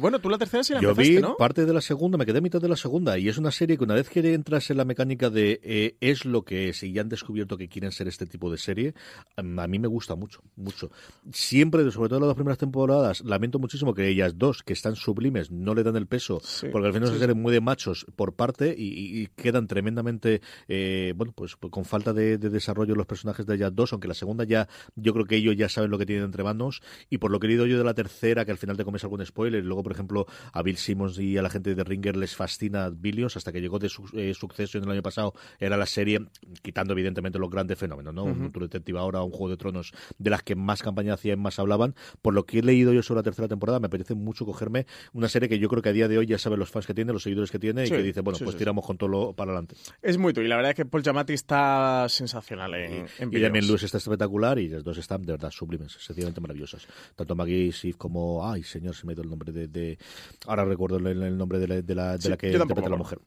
bueno, 0.00 0.18
tú 0.18 0.28
la 0.28 0.38
tercera 0.38 0.62
sí 0.62 0.72
la 0.74 0.80
Yo 0.80 0.94
vi 0.94 1.20
parte 1.38 1.64
de 1.64 1.72
la 1.72 1.80
segunda, 1.80 2.18
me 2.18 2.26
quedé 2.26 2.38
a 2.38 2.40
mitad 2.40 2.60
de 2.60 2.68
la 2.68 2.76
segunda, 2.76 3.18
y 3.18 3.28
es 3.28 3.38
una 3.38 3.50
serie 3.50 3.76
que 3.76 3.84
una 3.84 3.94
vez 3.94 4.08
que 4.08 4.34
entras 4.34 4.70
en 4.70 4.76
la 4.76 4.84
mecánica 4.84 5.30
de 5.30 5.60
eh, 5.62 5.96
es 6.00 6.24
lo 6.24 6.42
que 6.42 6.68
es, 6.68 6.82
y 6.82 6.92
ya 6.92 7.02
han 7.02 7.08
descubierto 7.08 7.56
que 7.56 7.68
quieren 7.68 7.92
ser 7.92 8.08
este 8.08 8.26
tipo 8.26 8.50
de 8.50 8.58
serie, 8.58 8.94
a 9.36 9.42
mí 9.42 9.78
me 9.78 9.88
gusta 9.88 10.14
mucho, 10.14 10.42
mucho. 10.56 10.90
Siempre, 11.32 11.90
sobre 11.90 12.08
todo 12.08 12.18
en 12.18 12.22
las 12.22 12.28
dos 12.28 12.36
primeras 12.36 12.58
temporadas, 12.58 13.22
lamento 13.22 13.58
muchísimo 13.58 13.94
que 13.94 14.08
ellas 14.08 14.36
dos, 14.36 14.62
que 14.62 14.72
están 14.72 14.96
sublimes, 14.96 15.50
no 15.50 15.74
le 15.74 15.82
dan 15.82 15.96
el 15.96 16.06
peso, 16.06 16.40
porque 16.72 16.86
al 16.86 16.92
final 16.92 17.08
se 17.08 17.26
sí. 17.26 17.34
muy 17.34 17.52
de 17.52 17.60
machos 17.60 18.06
por 18.16 18.34
parte 18.34 18.74
y, 18.76 19.26
quedan 19.36 19.66
tremendamente, 19.66 20.40
eh, 20.68 21.12
bueno, 21.16 21.32
pues, 21.34 21.56
pues 21.56 21.70
con 21.70 21.84
falta 21.84 22.12
de, 22.12 22.38
de, 22.38 22.50
desarrollo 22.50 22.94
los 22.94 23.06
personajes 23.06 23.46
de 23.46 23.54
ellas 23.54 23.74
dos, 23.74 23.92
aunque 23.92 24.08
la 24.08 24.14
segunda 24.14 24.44
ya, 24.44 24.68
yo 24.94 25.12
creo 25.12 25.24
que 25.24 25.36
ellos 25.36 25.56
ya 25.56 25.68
saben 25.68 25.90
lo 25.90 25.98
que 25.98 26.06
tienen 26.06 26.24
entre 26.24 26.44
manos, 26.44 26.82
y 27.10 27.18
por 27.18 27.30
lo 27.30 27.40
que 27.40 27.46
he 27.46 27.50
leído 27.50 27.66
yo 27.66 27.78
de 27.78 27.84
la 27.84 27.94
tercera, 27.94 28.44
que 28.44 28.50
al 28.50 28.58
final 28.58 28.76
te 28.76 28.84
comes 28.84 29.02
algún 29.04 29.20
spoiler, 29.34 29.64
y 29.64 29.66
luego, 29.66 29.82
por 29.82 29.92
ejemplo, 29.92 30.26
a 30.52 30.62
Bill 30.62 30.76
Simmons 30.76 31.18
y 31.18 31.36
a 31.36 31.42
la 31.42 31.50
gente 31.50 31.74
de 31.74 31.82
Ringer 31.82 32.16
les 32.16 32.36
fascina 32.36 32.88
Billions, 32.90 33.36
hasta 33.36 33.50
que 33.50 33.60
llegó 33.60 33.80
de 33.80 33.88
su, 33.88 34.08
eh, 34.14 34.32
Succession 34.32 34.84
el 34.84 34.90
año 34.90 35.02
pasado, 35.02 35.34
era 35.58 35.76
la 35.76 35.86
serie, 35.86 36.20
quitando 36.62 36.92
evidentemente 36.92 37.38
los 37.38 37.50
grandes 37.50 37.76
fenómenos, 37.78 38.14
¿no? 38.14 38.24
Uh 38.24 38.28
-huh. 38.28 38.40
Un 38.44 38.52
True 38.52 38.66
Detective 38.68 38.98
ahora, 38.98 39.22
un 39.22 39.30
Juego 39.30 39.50
de 39.50 39.56
Tronos, 39.56 39.92
de 40.18 40.30
las 40.30 40.42
que 40.42 40.54
más 40.54 40.82
campaña 40.82 41.14
hacían, 41.14 41.40
más 41.40 41.58
hablaban. 41.58 41.94
Por 42.22 42.32
lo 42.34 42.46
que 42.46 42.60
he 42.60 42.62
leído 42.62 42.92
yo 42.92 43.02
sobre 43.02 43.18
la 43.18 43.22
tercera 43.24 43.48
temporada, 43.48 43.80
me 43.80 43.86
apetece 43.86 44.14
mucho 44.14 44.46
cogerme 44.46 44.86
una 45.12 45.28
serie 45.28 45.48
que 45.48 45.58
yo 45.58 45.68
creo 45.68 45.82
que 45.82 45.88
a 45.88 45.92
día 45.92 46.06
de 46.06 46.16
hoy 46.18 46.26
ya 46.26 46.38
saben 46.38 46.58
los 46.60 46.70
fans 46.70 46.86
que 46.86 46.94
tiene, 46.94 47.12
los 47.12 47.22
seguidores 47.24 47.50
que 47.50 47.58
tiene, 47.58 47.86
sí, 47.86 47.92
y 47.92 47.96
que 47.96 48.02
dice, 48.02 48.20
bueno, 48.20 48.38
sí, 48.38 48.44
pues 48.44 48.54
sí, 48.54 48.58
tiramos 48.58 48.86
con 48.86 48.96
todo 48.96 49.08
lo 49.08 49.32
para 49.32 49.50
adelante. 49.50 49.74
Es 50.00 50.16
muy 50.16 50.32
tú, 50.32 50.42
y 50.42 50.48
la 50.48 50.56
verdad 50.56 50.70
es 50.70 50.76
que 50.76 50.84
Paul 50.84 51.02
Giamatti 51.02 51.32
está 51.32 52.06
sensacional 52.08 52.74
en, 52.74 53.06
en 53.18 53.28
Y 53.32 53.40
también 53.40 53.66
Luz 53.66 53.82
está 53.82 53.98
espectacular, 53.98 54.58
y 54.58 54.68
las 54.68 54.84
dos 54.84 54.98
están 54.98 55.22
de 55.22 55.32
verdad 55.32 55.50
sublimes, 55.50 55.92
sencillamente 55.92 56.40
maravillosas. 56.40 56.86
Tanto 57.16 57.34
Maggie 57.34 57.72
Sif 57.72 57.96
como, 57.96 58.48
ay 58.48 58.62
señor, 58.62 58.94
se 58.94 59.06
me 59.06 59.12
ha 59.12 59.14
ido 59.14 59.23
el 59.24 59.30
nombre 59.30 59.52
de, 59.52 59.68
de 59.68 59.98
ahora 60.46 60.64
recuerdo 60.64 60.98
el, 60.98 61.06
el 61.06 61.36
nombre 61.36 61.58
de 61.58 61.68
la, 61.68 61.82
de 61.82 61.94
la, 61.94 62.12
de 62.12 62.22
Sí, 62.22 62.28
la 62.28 62.36
que 62.36 62.52
interpreta 62.52 62.88
la 62.88 62.96
mujer. 62.96 63.18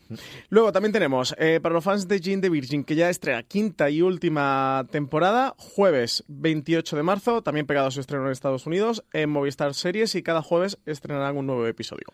Luego 0.49 0.71
también 0.71 0.93
tenemos, 0.93 1.35
eh, 1.37 1.59
para 1.61 1.73
los 1.73 1.83
fans 1.83 2.07
de 2.07 2.19
Jane 2.19 2.41
the 2.41 2.49
Virgin, 2.49 2.83
que 2.83 2.95
ya 2.95 3.09
estrena 3.09 3.43
quinta 3.43 3.89
y 3.89 4.01
última 4.01 4.87
temporada, 4.91 5.55
jueves 5.57 6.23
28 6.27 6.95
de 6.95 7.03
marzo, 7.03 7.41
también 7.41 7.65
pegado 7.65 7.87
a 7.87 7.91
su 7.91 7.99
estreno 7.99 8.25
en 8.25 8.31
Estados 8.31 8.65
Unidos, 8.65 9.03
en 9.13 9.29
Movistar 9.29 9.73
Series, 9.73 10.15
y 10.15 10.23
cada 10.23 10.41
jueves 10.41 10.77
estrenarán 10.85 11.37
un 11.37 11.45
nuevo 11.45 11.67
episodio. 11.67 12.07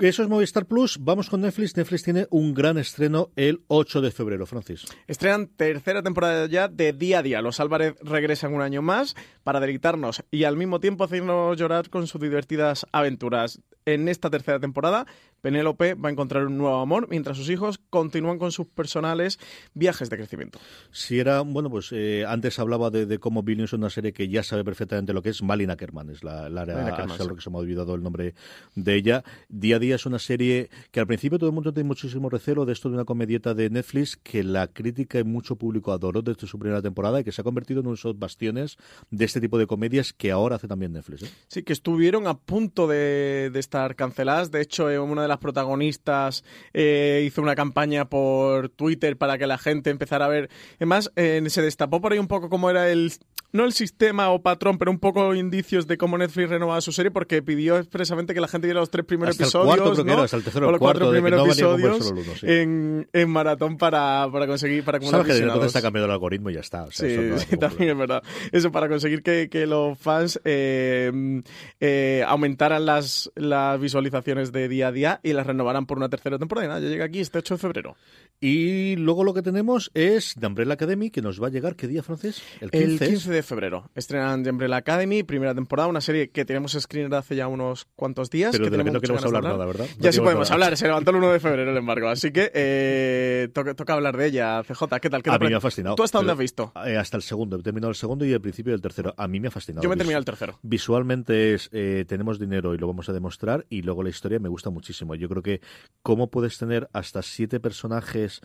Eso 0.00 0.22
es 0.22 0.28
Movistar 0.28 0.66
Plus. 0.66 0.98
Vamos 1.00 1.28
con 1.28 1.40
Netflix. 1.40 1.76
Netflix 1.76 2.04
tiene 2.04 2.26
un 2.30 2.54
gran 2.54 2.78
estreno 2.78 3.30
el 3.34 3.62
8 3.66 4.00
de 4.00 4.12
febrero, 4.12 4.46
Francis. 4.46 4.84
Estrenan 5.08 5.48
tercera 5.48 6.02
temporada 6.02 6.46
ya 6.46 6.68
de 6.68 6.92
Día 6.92 7.18
a 7.18 7.22
Día. 7.22 7.42
Los 7.42 7.58
Álvarez 7.58 7.96
regresan 8.02 8.54
un 8.54 8.62
año 8.62 8.80
más 8.80 9.16
para 9.42 9.58
deleitarnos 9.58 10.22
y 10.30 10.44
al 10.44 10.56
mismo 10.56 10.78
tiempo 10.78 11.04
hacernos 11.04 11.56
llorar 11.56 11.90
con 11.90 12.06
sus 12.06 12.20
divertidas 12.20 12.86
aventuras. 12.92 13.60
En 13.94 14.06
esta 14.08 14.28
tercera 14.28 14.60
temporada, 14.60 15.06
Penélope 15.40 15.94
va 15.94 16.10
a 16.10 16.12
encontrar 16.12 16.46
un 16.46 16.58
nuevo 16.58 16.76
amor 16.76 17.06
mientras 17.08 17.38
sus 17.38 17.48
hijos 17.48 17.80
continúan 17.88 18.38
con 18.38 18.52
sus 18.52 18.66
personales 18.66 19.38
viajes 19.72 20.10
de 20.10 20.16
crecimiento. 20.16 20.58
Si 20.90 21.18
era, 21.18 21.40
bueno, 21.40 21.70
pues 21.70 21.90
eh, 21.92 22.24
antes 22.28 22.58
hablaba 22.58 22.90
de, 22.90 23.06
de 23.06 23.18
cómo 23.18 23.42
Billions 23.42 23.70
es 23.70 23.72
una 23.72 23.88
serie 23.88 24.12
que 24.12 24.28
ya 24.28 24.42
sabe 24.42 24.62
perfectamente 24.62 25.14
lo 25.14 25.22
que 25.22 25.30
es. 25.30 25.42
Malin 25.42 25.70
Ackerman 25.70 26.10
es 26.10 26.22
la, 26.22 26.50
la, 26.50 26.66
Malin 26.66 26.92
Ackerman, 26.92 27.18
sí. 27.18 27.34
que 27.34 27.40
se 27.40 27.48
me 27.48 27.56
ha 27.56 27.60
olvidado 27.60 27.94
el 27.94 28.02
nombre 28.02 28.34
de 28.74 28.94
ella. 28.94 29.24
Día 29.48 29.76
a 29.76 29.78
día 29.78 29.94
es 29.94 30.04
una 30.04 30.18
serie 30.18 30.68
que 30.90 31.00
al 31.00 31.06
principio 31.06 31.38
todo 31.38 31.48
el 31.48 31.54
mundo 31.54 31.72
tiene 31.72 31.86
muchísimo 31.86 32.28
recelo 32.28 32.66
de 32.66 32.74
esto 32.74 32.90
de 32.90 32.96
una 32.96 33.06
comedieta 33.06 33.54
de 33.54 33.70
Netflix 33.70 34.16
que 34.16 34.44
la 34.44 34.66
crítica 34.66 35.18
y 35.18 35.24
mucho 35.24 35.56
público 35.56 35.92
adoró 35.92 36.20
desde 36.20 36.46
su 36.46 36.58
primera 36.58 36.82
temporada 36.82 37.20
y 37.20 37.24
que 37.24 37.32
se 37.32 37.40
ha 37.40 37.44
convertido 37.44 37.80
en 37.80 37.86
unos 37.86 38.04
bastiones 38.18 38.76
de 39.10 39.24
este 39.24 39.40
tipo 39.40 39.56
de 39.56 39.66
comedias 39.66 40.12
que 40.12 40.30
ahora 40.30 40.56
hace 40.56 40.68
también 40.68 40.92
Netflix. 40.92 41.22
¿eh? 41.22 41.30
Sí, 41.46 41.62
que 41.62 41.72
estuvieron 41.72 42.26
a 42.26 42.36
punto 42.36 42.86
de, 42.86 43.50
de 43.52 43.60
estar 43.60 43.77
canceladas. 43.96 44.50
De 44.50 44.60
hecho, 44.60 44.90
eh, 44.90 44.98
una 44.98 45.22
de 45.22 45.28
las 45.28 45.38
protagonistas 45.38 46.44
eh, 46.72 47.22
hizo 47.26 47.42
una 47.42 47.54
campaña 47.54 48.08
por 48.08 48.68
Twitter 48.68 49.16
para 49.16 49.38
que 49.38 49.46
la 49.46 49.58
gente 49.58 49.90
empezara 49.90 50.26
a 50.26 50.28
ver. 50.28 50.50
Además, 50.76 51.10
eh, 51.16 51.42
se 51.48 51.62
destapó 51.62 52.00
por 52.00 52.12
ahí 52.12 52.18
un 52.18 52.28
poco 52.28 52.48
cómo 52.48 52.70
era 52.70 52.90
el 52.90 53.12
no 53.52 53.64
el 53.64 53.72
sistema 53.72 54.30
o 54.30 54.42
patrón, 54.42 54.78
pero 54.78 54.90
un 54.90 54.98
poco 54.98 55.34
indicios 55.34 55.86
de 55.86 55.96
cómo 55.96 56.18
Netflix 56.18 56.50
renovaba 56.50 56.80
su 56.80 56.92
serie, 56.92 57.10
porque 57.10 57.42
pidió 57.42 57.78
expresamente 57.78 58.34
que 58.34 58.40
la 58.40 58.48
gente 58.48 58.66
viera 58.66 58.80
los 58.80 58.90
tres 58.90 59.06
primeros 59.06 59.32
Hasta 59.32 59.44
el 59.44 59.46
episodios, 59.46 59.76
cuarto, 59.76 59.92
creo 59.92 60.04
que 60.04 60.08
¿no? 60.10 60.12
era, 60.14 60.24
hasta 60.24 60.36
el 60.36 60.44
tercero 60.44 60.66
o 60.66 60.68
o 60.68 60.72
los 60.72 60.78
cuarto, 60.78 61.00
cuatro 61.00 61.12
primeros 61.12 61.38
no 61.40 61.46
episodios 61.46 62.10
uno, 62.10 62.22
sí. 62.38 62.46
en, 62.46 63.08
en 63.12 63.30
maratón 63.30 63.78
para, 63.78 64.28
para 64.30 64.46
conseguir 64.46 64.84
para 64.84 65.00
Sabes 65.00 65.26
que 65.26 65.42
entonces 65.42 65.66
está 65.68 65.82
cambiando 65.82 66.06
el 66.06 66.12
algoritmo 66.12 66.50
y 66.50 66.54
ya 66.54 66.60
está. 66.60 66.84
o 66.84 66.90
sea, 66.90 67.08
Sí, 67.08 67.14
eso 67.14 67.22
no 67.22 67.38
sí, 67.38 67.56
también 67.58 67.90
es 67.90 67.96
verdad. 67.98 68.22
Eso 68.52 68.70
para 68.70 68.88
conseguir 68.88 69.22
que, 69.22 69.48
que 69.48 69.66
los 69.66 69.98
fans 69.98 70.40
eh, 70.44 71.42
eh, 71.80 72.24
aumentaran 72.26 72.84
las, 72.84 73.30
las 73.34 73.80
visualizaciones 73.80 74.52
de 74.52 74.68
día 74.68 74.88
a 74.88 74.92
día 74.92 75.20
y 75.22 75.32
las 75.32 75.46
renovaran 75.46 75.86
por 75.86 75.96
una 75.98 76.08
tercera 76.08 76.38
temporada. 76.38 76.66
Y 76.66 76.68
nada, 76.68 76.80
ya 76.80 76.88
llega 76.88 77.04
aquí 77.06 77.20
este 77.20 77.38
8 77.38 77.54
de 77.54 77.58
febrero. 77.58 77.96
Y 78.40 78.96
luego 78.96 79.24
lo 79.24 79.34
que 79.34 79.42
tenemos 79.42 79.90
es 79.94 80.34
The 80.38 80.46
Umbrella 80.46 80.74
Academy, 80.74 81.10
que 81.10 81.22
nos 81.22 81.42
va 81.42 81.48
a 81.48 81.50
llegar, 81.50 81.74
¿qué 81.74 81.88
día, 81.88 82.02
francés? 82.02 82.42
El 82.60 82.70
15. 82.70 83.04
El 83.04 83.10
15 83.10 83.30
de 83.32 83.37
febrero 83.42 83.90
estrenan 83.94 84.42
The 84.42 84.50
Umbrella 84.50 84.76
Academy, 84.76 85.22
primera 85.22 85.54
temporada, 85.54 85.88
una 85.88 86.00
serie 86.00 86.30
que 86.30 86.44
tenemos 86.44 86.72
screener 86.72 87.14
hace 87.14 87.36
ya 87.36 87.46
unos 87.48 87.86
cuantos 87.96 88.30
días. 88.30 88.52
Pero 88.52 88.64
que 88.64 88.70
de 88.70 88.78
la 88.78 88.84
que 88.84 88.90
no 88.90 89.00
queremos 89.00 89.24
hablar 89.24 89.42
de 89.42 89.48
nada, 89.48 89.66
¿verdad? 89.66 89.86
No 89.96 90.02
Ya 90.02 90.12
sí 90.12 90.20
podemos 90.20 90.50
hablar, 90.50 90.76
se 90.76 90.86
levantó 90.86 91.10
el 91.10 91.16
1 91.16 91.32
de 91.32 91.40
febrero 91.40 91.70
el 91.70 91.76
embargo, 91.76 92.08
así 92.08 92.30
que 92.30 92.50
eh, 92.54 93.48
toca, 93.52 93.74
toca 93.74 93.94
hablar 93.94 94.16
de 94.16 94.26
ella. 94.26 94.62
CJ, 94.62 94.84
¿qué 95.00 95.10
tal? 95.10 95.22
¿Qué 95.22 95.30
A 95.30 95.38
mí 95.38 95.48
me 95.48 95.54
ha 95.54 95.60
fascinado. 95.60 95.96
¿Tú 95.96 96.02
hasta 96.02 96.18
dónde 96.18 96.32
has 96.32 96.38
visto? 96.38 96.72
eh, 96.86 96.96
hasta 96.96 97.16
el 97.16 97.22
segundo. 97.22 97.56
He 97.56 97.62
terminado 97.62 97.90
el 97.90 97.96
segundo 97.96 98.24
y 98.24 98.32
el 98.32 98.40
principio 98.40 98.72
del 98.72 98.80
tercero. 98.80 99.14
A 99.16 99.28
mí 99.28 99.40
me 99.40 99.48
ha 99.48 99.50
fascinado. 99.50 99.82
Yo 99.82 99.88
me 99.88 99.94
he 99.94 99.98
terminado 99.98 100.20
el 100.20 100.24
tercero. 100.24 100.58
Visualmente 100.62 101.54
es, 101.54 101.68
eh, 101.72 102.04
tenemos 102.08 102.38
dinero 102.38 102.74
y 102.74 102.78
lo 102.78 102.86
vamos 102.86 103.08
a 103.08 103.12
demostrar 103.12 103.66
y 103.68 103.82
luego 103.82 104.02
la 104.02 104.10
historia 104.10 104.38
me 104.38 104.48
gusta 104.48 104.70
muchísimo. 104.70 105.14
Yo 105.14 105.28
creo 105.28 105.42
que 105.42 105.60
cómo 106.02 106.30
puedes 106.30 106.58
tener 106.58 106.88
hasta 106.92 107.22
siete 107.22 107.60
personajes 107.60 108.40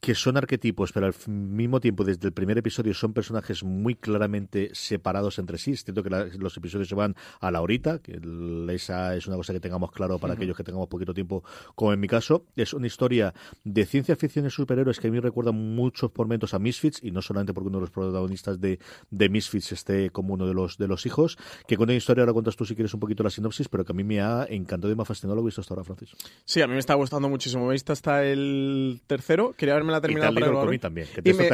que 0.00 0.14
son 0.14 0.36
arquetipos, 0.36 0.92
pero 0.92 1.06
al 1.06 1.14
mismo 1.26 1.80
tiempo, 1.80 2.04
desde 2.04 2.28
el 2.28 2.32
primer 2.32 2.56
episodio, 2.56 2.94
son 2.94 3.12
personajes 3.12 3.64
muy 3.64 3.96
claramente 3.96 4.70
separados 4.72 5.38
entre 5.40 5.58
sí. 5.58 5.72
Es 5.72 5.82
cierto 5.84 6.02
que 6.04 6.10
la- 6.10 6.26
los 6.38 6.56
episodios 6.56 6.88
se 6.88 6.94
van 6.94 7.16
a 7.40 7.50
la 7.50 7.60
horita, 7.60 7.98
que 7.98 8.12
el- 8.12 8.68
esa 8.70 9.16
es 9.16 9.26
una 9.26 9.36
cosa 9.36 9.52
que 9.52 9.58
tengamos 9.60 9.90
claro 9.90 10.18
para 10.20 10.34
aquellos 10.34 10.56
que 10.56 10.62
tengamos 10.62 10.86
poquito 10.88 11.12
tiempo, 11.12 11.42
como 11.74 11.92
en 11.92 11.98
mi 12.00 12.06
caso. 12.06 12.44
Es 12.54 12.72
una 12.74 12.86
historia 12.86 13.34
de 13.64 13.86
ciencia 13.86 14.14
ficción 14.14 14.46
y 14.46 14.50
superhéroes 14.50 15.00
que 15.00 15.08
a 15.08 15.10
mí 15.10 15.18
recuerda 15.18 15.50
muchos 15.50 16.12
momentos 16.16 16.54
a 16.54 16.58
Misfits, 16.60 17.00
y 17.02 17.10
no 17.10 17.20
solamente 17.20 17.52
porque 17.52 17.68
uno 17.68 17.78
de 17.78 17.82
los 17.82 17.90
protagonistas 17.90 18.60
de, 18.60 18.78
de 19.10 19.28
Misfits 19.28 19.72
esté 19.72 20.10
como 20.10 20.34
uno 20.34 20.46
de 20.46 20.54
los, 20.54 20.78
de 20.78 20.86
los 20.86 21.06
hijos, 21.06 21.36
que 21.66 21.76
cuenta 21.76 21.92
una 21.92 21.98
historia, 21.98 22.22
ahora 22.22 22.32
cuentas 22.32 22.54
tú 22.56 22.64
si 22.64 22.74
quieres 22.76 22.94
un 22.94 23.00
poquito 23.00 23.24
la 23.24 23.30
sinopsis, 23.30 23.68
pero 23.68 23.84
que 23.84 23.92
a 23.92 23.94
mí 23.96 24.04
me 24.04 24.20
ha 24.20 24.46
encantado 24.48 24.92
y 24.92 24.96
me 24.96 25.02
ha 25.02 25.06
fascinado 25.06 25.34
lo 25.36 25.42
visto 25.44 25.60
hasta 25.60 25.74
ahora, 25.74 25.82
Francis. 25.84 26.10
Sí, 26.44 26.62
a 26.62 26.66
mí 26.68 26.74
me 26.74 26.78
está 26.78 26.94
gustando 26.94 27.28
muchísimo. 27.28 27.64
Me 27.64 27.70
he 27.70 27.72
visto 27.72 27.92
hasta 27.92 28.24
el 28.24 29.00
tercero. 29.06 29.54
Quería 29.56 29.74
haberme 29.74 29.87
la 29.92 29.98
Y 29.98 30.00
te 30.00 30.02
terminado 30.02 30.28
has 30.28 30.34
para 30.34 30.46
leído 30.46 30.50
el 30.50 30.56
grabar 30.56 30.66
cómic 30.66 30.78
hoy. 30.78 30.78
también, 30.80 31.08
que 31.14 31.20
Y 31.20 31.22
te 31.22 31.34
me, 31.34 31.44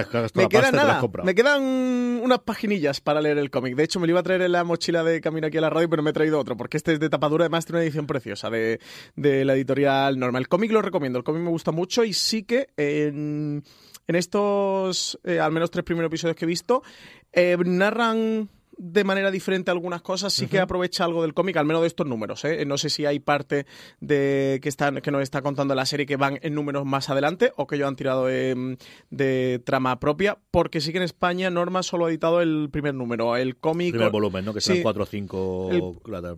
la 0.42 0.48
queda 0.48 0.62
pasta 0.62 0.92
y 0.94 0.96
te 0.96 1.00
comprado. 1.00 1.26
me 1.26 1.34
quedan 1.34 1.62
unas 2.22 2.38
paginillas 2.40 3.00
para 3.00 3.20
leer 3.20 3.38
el 3.38 3.50
cómic. 3.50 3.74
De 3.76 3.84
hecho, 3.84 4.00
me 4.00 4.06
lo 4.06 4.12
iba 4.12 4.20
a 4.20 4.22
traer 4.22 4.42
en 4.42 4.52
la 4.52 4.64
mochila 4.64 5.02
de 5.04 5.20
camino 5.20 5.46
aquí 5.46 5.58
a 5.58 5.60
la 5.60 5.70
radio, 5.70 5.88
pero 5.90 6.02
me 6.02 6.10
he 6.10 6.12
traído 6.12 6.38
otro, 6.38 6.56
porque 6.56 6.76
este 6.76 6.92
es 6.94 7.00
de 7.00 7.08
tapadura, 7.08 7.44
además 7.44 7.64
tiene 7.66 7.78
una 7.78 7.84
edición 7.84 8.06
preciosa 8.06 8.50
de, 8.50 8.80
de 9.16 9.44
la 9.44 9.54
editorial 9.54 10.18
normal. 10.18 10.42
El 10.42 10.48
cómic 10.48 10.72
lo 10.72 10.82
recomiendo, 10.82 11.18
el 11.18 11.24
cómic 11.24 11.42
me 11.42 11.50
gusta 11.50 11.72
mucho 11.72 12.04
y 12.04 12.12
sí 12.12 12.44
que 12.44 12.68
en, 12.76 13.62
en 14.06 14.16
estos, 14.16 15.18
eh, 15.24 15.40
al 15.40 15.52
menos 15.52 15.70
tres 15.70 15.84
primeros 15.84 16.08
episodios 16.08 16.36
que 16.36 16.44
he 16.44 16.48
visto, 16.48 16.82
eh, 17.32 17.56
narran 17.64 18.48
de 18.76 19.04
manera 19.04 19.30
diferente 19.30 19.70
algunas 19.70 20.02
cosas, 20.02 20.32
sí 20.32 20.46
que 20.46 20.60
aprovecha 20.60 21.04
algo 21.04 21.22
del 21.22 21.34
cómic, 21.34 21.56
al 21.56 21.66
menos 21.66 21.82
de 21.82 21.88
estos 21.88 22.06
números. 22.06 22.44
¿eh? 22.44 22.64
No 22.64 22.78
sé 22.78 22.90
si 22.90 23.06
hay 23.06 23.18
parte 23.20 23.66
de 24.00 24.58
que, 24.62 24.68
están, 24.68 25.00
que 25.00 25.10
nos 25.10 25.22
está 25.22 25.42
contando 25.42 25.74
la 25.74 25.86
serie 25.86 26.06
que 26.06 26.16
van 26.16 26.38
en 26.42 26.54
números 26.54 26.84
más 26.84 27.10
adelante 27.10 27.52
o 27.56 27.66
que 27.66 27.76
ellos 27.76 27.88
han 27.88 27.96
tirado 27.96 28.26
de, 28.26 28.76
de 29.10 29.60
trama 29.64 29.98
propia, 30.00 30.38
porque 30.50 30.80
sí 30.80 30.92
que 30.92 30.98
en 30.98 31.04
España 31.04 31.50
Norma 31.50 31.82
solo 31.82 32.06
ha 32.06 32.10
editado 32.10 32.40
el 32.40 32.68
primer 32.70 32.94
número. 32.94 33.36
El 33.36 33.56
cómic. 33.56 33.90
Primer 33.92 34.10
volumen, 34.10 34.44
¿no? 34.44 34.54
Que 34.54 34.60
serán 34.60 34.78
Sí. 34.78 34.82
cuatro 34.82 35.02
o 35.02 35.06
cinco... 35.06 35.68
El- 35.70 35.82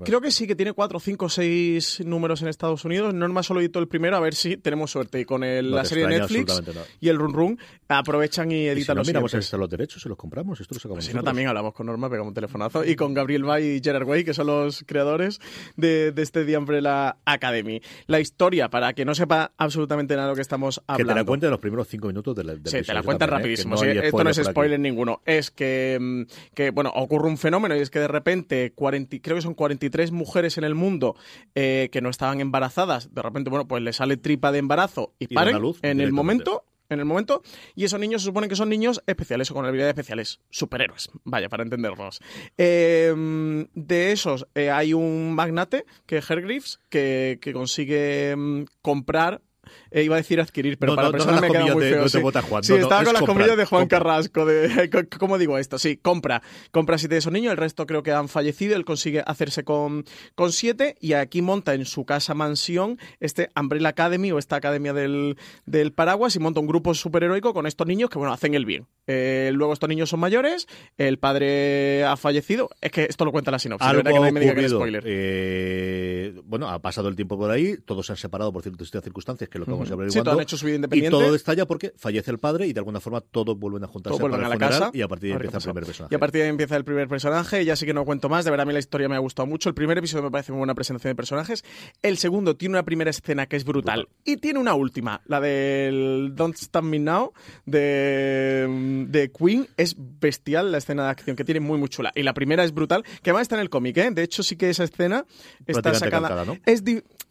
Creo 0.04 0.20
que 0.20 0.30
sí, 0.30 0.46
que 0.46 0.56
tiene 0.56 0.72
cuatro, 0.72 0.98
cinco, 1.00 1.28
seis 1.28 2.00
números 2.04 2.42
en 2.42 2.48
Estados 2.48 2.84
Unidos. 2.84 3.14
Norma 3.14 3.42
solo 3.42 3.60
editó 3.60 3.78
el 3.78 3.88
primero, 3.88 4.16
a 4.16 4.20
ver 4.20 4.34
si 4.34 4.56
tenemos 4.56 4.90
suerte. 4.90 5.20
Y 5.20 5.24
con 5.24 5.44
el- 5.44 5.70
No 5.70 5.76
la 5.76 5.84
serie 5.84 6.06
de 6.06 6.18
Netflix 6.20 6.62
y 7.00 7.08
el 7.08 7.18
Run 7.18 7.32
Run 7.34 7.58
aprovechan 7.88 8.50
y 8.50 8.54
Y 8.54 8.58
si 8.58 8.68
editan 8.68 8.96
no 8.96 9.00
los 9.00 9.06
miramos 9.08 9.34
hasta 9.34 9.56
los 9.56 9.68
derechos 9.70 10.04
los 10.06 10.16
compramos, 10.16 10.60
esto 10.60 10.74
lo 10.82 10.94
Pues 10.94 11.04
si 11.04 11.14
no, 11.14 11.22
también 11.22 11.48
hablamos 11.48 11.72
con 11.74 11.86
Norma, 11.86 12.08
pegamos 12.08 12.25
un 12.28 12.34
telefonazo. 12.34 12.84
Y 12.84 12.96
con 12.96 13.14
Gabriel 13.14 13.44
May 13.44 13.76
y 13.76 13.80
Gerard 13.82 14.06
Way, 14.06 14.24
que 14.24 14.34
son 14.34 14.46
los 14.48 14.84
creadores 14.86 15.40
de, 15.76 16.12
de 16.12 16.22
este 16.22 16.44
The 16.44 16.56
Umbrella 16.58 17.16
Academy. 17.24 17.80
La 18.06 18.20
historia, 18.20 18.68
para 18.68 18.92
que 18.92 19.04
no 19.04 19.14
sepa 19.14 19.52
absolutamente 19.56 20.14
nada 20.14 20.26
de 20.28 20.32
lo 20.32 20.36
que 20.36 20.42
estamos 20.42 20.78
Que 20.78 20.84
hablando. 20.88 21.12
te 21.14 21.18
la 21.20 21.24
cuente 21.24 21.46
en 21.46 21.50
los 21.50 21.60
primeros 21.60 21.88
cinco 21.88 22.08
minutos 22.08 22.34
del, 22.36 22.46
del 22.62 22.66
Sí, 22.66 22.82
te 22.82 22.94
la 22.94 23.02
cuentas 23.02 23.28
¿eh? 23.28 23.30
rapidísimo. 23.30 23.76
Que 23.76 23.80
sí, 23.92 23.98
hay 23.98 24.06
esto 24.06 24.24
no 24.24 24.30
es 24.30 24.36
spoiler 24.42 24.78
ninguno. 24.78 25.22
Es 25.24 25.50
que, 25.50 25.98
mm, 26.00 26.22
que, 26.54 26.70
bueno, 26.70 26.90
ocurre 26.94 27.28
un 27.28 27.38
fenómeno 27.38 27.76
y 27.76 27.80
es 27.80 27.90
que 27.90 27.98
de 28.00 28.08
repente, 28.08 28.72
40, 28.74 29.18
creo 29.22 29.36
que 29.36 29.42
son 29.42 29.54
43 29.54 30.12
mujeres 30.12 30.58
en 30.58 30.64
el 30.64 30.74
mundo 30.74 31.16
eh, 31.54 31.88
que 31.92 32.00
no 32.00 32.10
estaban 32.10 32.40
embarazadas, 32.40 33.14
de 33.14 33.22
repente, 33.22 33.50
bueno, 33.50 33.66
pues 33.66 33.82
le 33.82 33.92
sale 33.92 34.16
tripa 34.16 34.52
de 34.52 34.58
embarazo 34.58 35.14
y 35.18 35.24
Y 35.24 35.34
paren 35.34 35.56
en 35.82 36.00
el 36.00 36.12
momento. 36.12 36.64
En 36.88 36.98
el 36.98 37.04
momento, 37.04 37.42
y 37.74 37.84
esos 37.84 37.98
niños 37.98 38.22
se 38.22 38.26
supone 38.26 38.48
que 38.48 38.56
son 38.56 38.68
niños 38.68 39.02
especiales 39.06 39.50
o 39.50 39.54
con 39.54 39.64
habilidades 39.64 39.92
especiales, 39.92 40.40
superhéroes, 40.50 41.10
vaya, 41.24 41.48
para 41.48 41.62
entendernos. 41.62 42.20
Eh, 42.56 43.66
de 43.74 44.12
esos, 44.12 44.46
eh, 44.54 44.70
hay 44.70 44.92
un 44.94 45.34
magnate, 45.34 45.84
que 46.06 46.18
es 46.18 46.30
Hergreaves, 46.30 46.80
que, 46.88 47.38
que 47.40 47.52
consigue 47.52 48.34
mm, 48.36 48.64
comprar 48.82 49.42
eh, 49.90 50.02
iba 50.02 50.14
a 50.16 50.18
decir 50.18 50.40
adquirir, 50.40 50.78
pero 50.78 50.92
No, 50.92 50.96
para 50.96 51.08
no, 51.08 51.12
no 51.12 51.18
personas 51.18 51.40
las 51.40 51.42
me 51.42 51.48
queda 51.48 51.58
comillas 51.60 51.74
muy 51.76 51.84
de- 51.84 51.90
feo. 51.92 52.02
no 52.04 52.10
te 52.10 52.18
vota 52.18 52.42
Juan, 52.42 52.64
Sí, 52.64 52.72
estaba 52.74 53.00
es 53.02 53.04
con 53.06 53.12
las 53.14 53.20
comprar, 53.22 53.36
comillas 53.48 53.56
de 53.58 53.64
Juan 53.66 53.82
comprar. 53.82 54.02
Carrasco. 54.02 54.46
De, 54.46 55.06
¿Cómo 55.18 55.38
digo 55.38 55.58
esto? 55.58 55.78
Sí, 55.78 55.96
compra. 55.96 56.42
Compra 56.70 56.98
siete 56.98 57.14
de 57.14 57.18
esos 57.20 57.32
niños, 57.32 57.50
el 57.52 57.56
resto 57.58 57.86
creo 57.86 58.02
que 58.02 58.12
han 58.12 58.28
fallecido. 58.28 58.76
Él 58.76 58.84
consigue 58.84 59.22
hacerse 59.26 59.64
con, 59.64 60.04
con 60.34 60.52
siete 60.52 60.96
y 61.00 61.12
aquí 61.14 61.42
monta 61.42 61.74
en 61.74 61.84
su 61.84 62.04
casa 62.04 62.34
mansión 62.34 62.98
este 63.20 63.50
Umbrella 63.58 63.88
Academy 63.90 64.32
o 64.32 64.38
esta 64.38 64.56
academia 64.56 64.92
del, 64.92 65.36
del 65.66 65.92
paraguas 65.92 66.36
y 66.36 66.38
monta 66.38 66.60
un 66.60 66.66
grupo 66.66 66.94
superheroico 66.94 67.52
con 67.54 67.66
estos 67.66 67.86
niños 67.86 68.10
que, 68.10 68.18
bueno, 68.18 68.32
hacen 68.32 68.54
el 68.54 68.64
bien. 68.64 68.86
Eh, 69.06 69.50
luego 69.54 69.72
estos 69.72 69.88
niños 69.88 70.10
son 70.10 70.20
mayores, 70.20 70.66
el 70.98 71.18
padre 71.18 72.04
ha 72.04 72.16
fallecido. 72.16 72.70
Es 72.80 72.90
que 72.92 73.04
esto 73.04 73.24
lo 73.24 73.32
cuenta 73.32 73.50
la 73.50 73.58
sinopsis. 73.58 73.88
Algo 73.88 74.02
que 74.24 74.32
me 74.32 74.40
diga 74.40 74.54
que 74.54 74.64
es 74.64 74.70
spoiler. 74.72 75.02
eh, 75.06 76.40
bueno, 76.44 76.68
ha 76.68 76.80
pasado 76.80 77.08
el 77.08 77.16
tiempo 77.16 77.36
por 77.38 77.50
ahí, 77.50 77.76
todos 77.84 78.06
se 78.06 78.12
han 78.12 78.16
separado 78.16 78.52
por 78.52 78.62
ciertas 78.62 78.90
circunstancias, 78.90 79.48
que 79.48 79.55
es 79.56 79.60
lo 79.60 79.64
que 79.66 79.72
vamos 79.72 79.90
a 79.90 79.92
hablar 79.94 80.10
Sí, 80.10 80.18
han 80.18 80.40
hecho 80.40 80.56
su 80.56 80.66
vida 80.66 80.74
Y 80.74 80.76
independiente. 80.76 81.10
todo 81.18 81.34
estalla 81.34 81.66
porque 81.66 81.92
fallece 81.96 82.30
el 82.30 82.38
padre 82.38 82.66
y 82.66 82.72
de 82.72 82.80
alguna 82.80 83.00
forma 83.00 83.20
todos 83.20 83.58
vuelven 83.58 83.84
a 83.84 83.86
juntarse 83.86 84.18
vuelven 84.20 84.40
para 84.40 84.50
a 84.50 84.54
el 84.54 84.58
la 84.60 84.68
casa. 84.68 84.90
y 84.92 85.02
a 85.02 85.08
partir 85.08 85.28
de 85.28 85.34
ahí 85.34 85.36
empieza 85.36 85.56
el 85.58 85.62
primer 85.64 85.84
personaje. 85.84 86.14
Y 86.14 86.16
a 86.16 86.18
partir 86.18 86.38
de 86.40 86.44
ahí 86.44 86.50
empieza 86.50 86.76
el 86.76 86.84
primer 86.84 87.08
personaje, 87.08 87.64
ya 87.64 87.76
sí 87.76 87.86
que 87.86 87.94
no 87.94 88.04
cuento 88.04 88.28
más, 88.28 88.44
de 88.44 88.50
verdad 88.50 88.62
a 88.62 88.66
mí 88.66 88.72
la 88.72 88.78
historia 88.78 89.08
me 89.08 89.16
ha 89.16 89.18
gustado 89.20 89.46
mucho. 89.46 89.68
El 89.68 89.74
primer 89.74 89.98
episodio 89.98 90.22
me 90.24 90.30
parece 90.30 90.52
muy 90.52 90.58
buena 90.58 90.74
presentación 90.74 91.10
de 91.10 91.14
personajes. 91.16 91.64
El 92.02 92.18
segundo 92.18 92.56
tiene 92.56 92.74
una 92.74 92.84
primera 92.84 93.10
escena 93.10 93.46
que 93.46 93.56
es 93.56 93.64
brutal. 93.64 93.76
Brutal. 93.76 94.08
Y 94.24 94.38
tiene 94.38 94.58
una 94.58 94.74
última, 94.74 95.20
la 95.26 95.40
del 95.40 96.32
Don't 96.34 96.56
Stop 96.56 96.82
Me 96.84 96.98
Now 96.98 97.32
de, 97.66 99.06
de 99.08 99.30
Queen. 99.30 99.66
Es 99.76 99.94
bestial 99.98 100.72
la 100.72 100.78
escena 100.78 101.04
de 101.04 101.10
acción, 101.10 101.36
que 101.36 101.44
tiene 101.44 101.60
muy 101.60 101.78
muy 101.78 101.88
chula. 101.88 102.12
Y 102.14 102.22
la 102.22 102.34
primera 102.34 102.64
es 102.64 102.72
brutal, 102.72 103.04
que 103.22 103.30
además 103.30 103.42
está 103.42 103.56
en 103.56 103.60
el 103.62 103.70
cómic, 103.70 103.96
¿eh? 103.98 104.10
De 104.10 104.22
hecho 104.22 104.42
sí 104.42 104.56
que 104.56 104.70
esa 104.70 104.84
escena 104.84 105.24
está 105.66 105.94
sacada. 105.94 106.28
calcada, 106.28 106.44
¿no? 106.44 106.58
Es 106.64 106.82